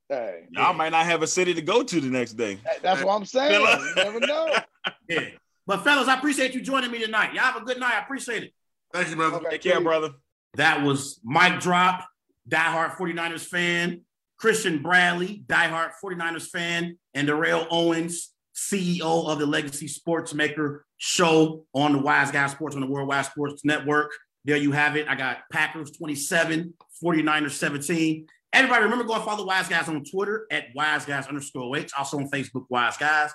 Hey, 0.08 0.44
y'all 0.50 0.70
yeah. 0.70 0.72
might 0.72 0.90
not 0.90 1.04
have 1.04 1.22
a 1.22 1.26
city 1.26 1.52
to 1.52 1.60
go 1.60 1.82
to 1.82 2.00
the 2.00 2.08
next 2.08 2.34
day. 2.34 2.58
That's 2.80 3.02
what 3.02 3.14
I'm 3.14 3.26
saying. 3.26 3.60
you 3.60 3.94
never 3.96 4.20
know. 4.20 4.54
Yeah, 5.06 5.20
but 5.66 5.84
fellas, 5.84 6.06
I 6.06 6.16
appreciate 6.18 6.54
you 6.54 6.60
joining 6.60 6.90
me 6.90 6.98
tonight. 6.98 7.32
Y'all 7.32 7.44
have 7.44 7.62
a 7.62 7.64
good 7.64 7.80
night. 7.80 7.94
I 7.94 8.00
appreciate 8.00 8.42
it. 8.42 8.52
Thank 8.92 9.08
you, 9.08 9.16
brother. 9.16 9.36
Okay, 9.36 9.50
Take 9.52 9.62
care, 9.62 9.80
brother. 9.80 10.10
That 10.54 10.82
was 10.82 11.20
Mike 11.22 11.60
Drop, 11.60 12.06
diehard 12.48 12.92
49ers 12.96 13.44
fan, 13.44 14.02
Christian 14.38 14.82
Bradley, 14.82 15.42
diehard 15.46 15.92
49ers 16.02 16.48
fan, 16.48 16.98
and 17.14 17.26
Darrell 17.26 17.66
Owens, 17.70 18.30
CEO 18.58 19.28
of 19.28 19.38
the 19.38 19.46
Legacy 19.46 19.86
Sportsmaker 19.86 20.80
show 20.96 21.64
on 21.74 21.92
the 21.92 21.98
Wise 21.98 22.32
Guy 22.32 22.46
Sports 22.48 22.74
on 22.74 22.80
the 22.80 22.88
Worldwide 22.88 23.26
Sports 23.26 23.64
Network. 23.64 24.10
There 24.44 24.56
you 24.56 24.72
have 24.72 24.96
it. 24.96 25.06
I 25.08 25.14
got 25.14 25.38
Packers 25.52 25.92
27, 25.92 26.74
49ers 27.02 27.52
17. 27.52 28.26
Everybody 28.52 28.84
remember 28.84 29.04
go 29.04 29.14
and 29.14 29.24
follow 29.24 29.46
Wise 29.46 29.68
Guys 29.68 29.88
on 29.88 30.02
Twitter 30.04 30.46
at 30.50 30.64
Wise 30.74 31.04
Guys 31.04 31.26
underscore 31.26 31.76
H, 31.76 31.92
also 31.96 32.18
on 32.18 32.30
Facebook, 32.30 32.64
Wise 32.68 32.96
Guys. 32.96 33.30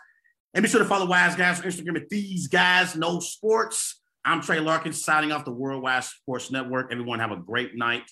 And 0.53 0.63
be 0.63 0.69
sure 0.69 0.79
to 0.79 0.85
follow 0.85 1.05
Wise 1.05 1.35
Guys 1.35 1.59
on 1.59 1.65
Instagram 1.65 2.01
at 2.01 2.09
These 2.09 2.47
Guys 2.47 2.95
Know 2.95 3.19
Sports. 3.19 4.01
I'm 4.25 4.41
Trey 4.41 4.59
Larkin 4.59 4.93
signing 4.93 5.31
off 5.31 5.45
the 5.45 5.51
Worldwide 5.51 6.03
Sports 6.03 6.51
Network. 6.51 6.91
Everyone 6.91 7.19
have 7.19 7.31
a 7.31 7.37
great 7.37 7.75
night. 7.75 8.03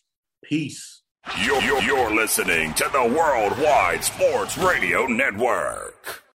Peace. 0.43 1.01
You're, 1.43 1.61
you're, 1.61 1.81
you're 1.81 2.15
listening 2.15 2.73
to 2.75 2.89
the 2.91 3.03
Worldwide 3.03 4.03
Sports 4.03 4.57
Radio 4.57 5.05
Network. 5.05 6.20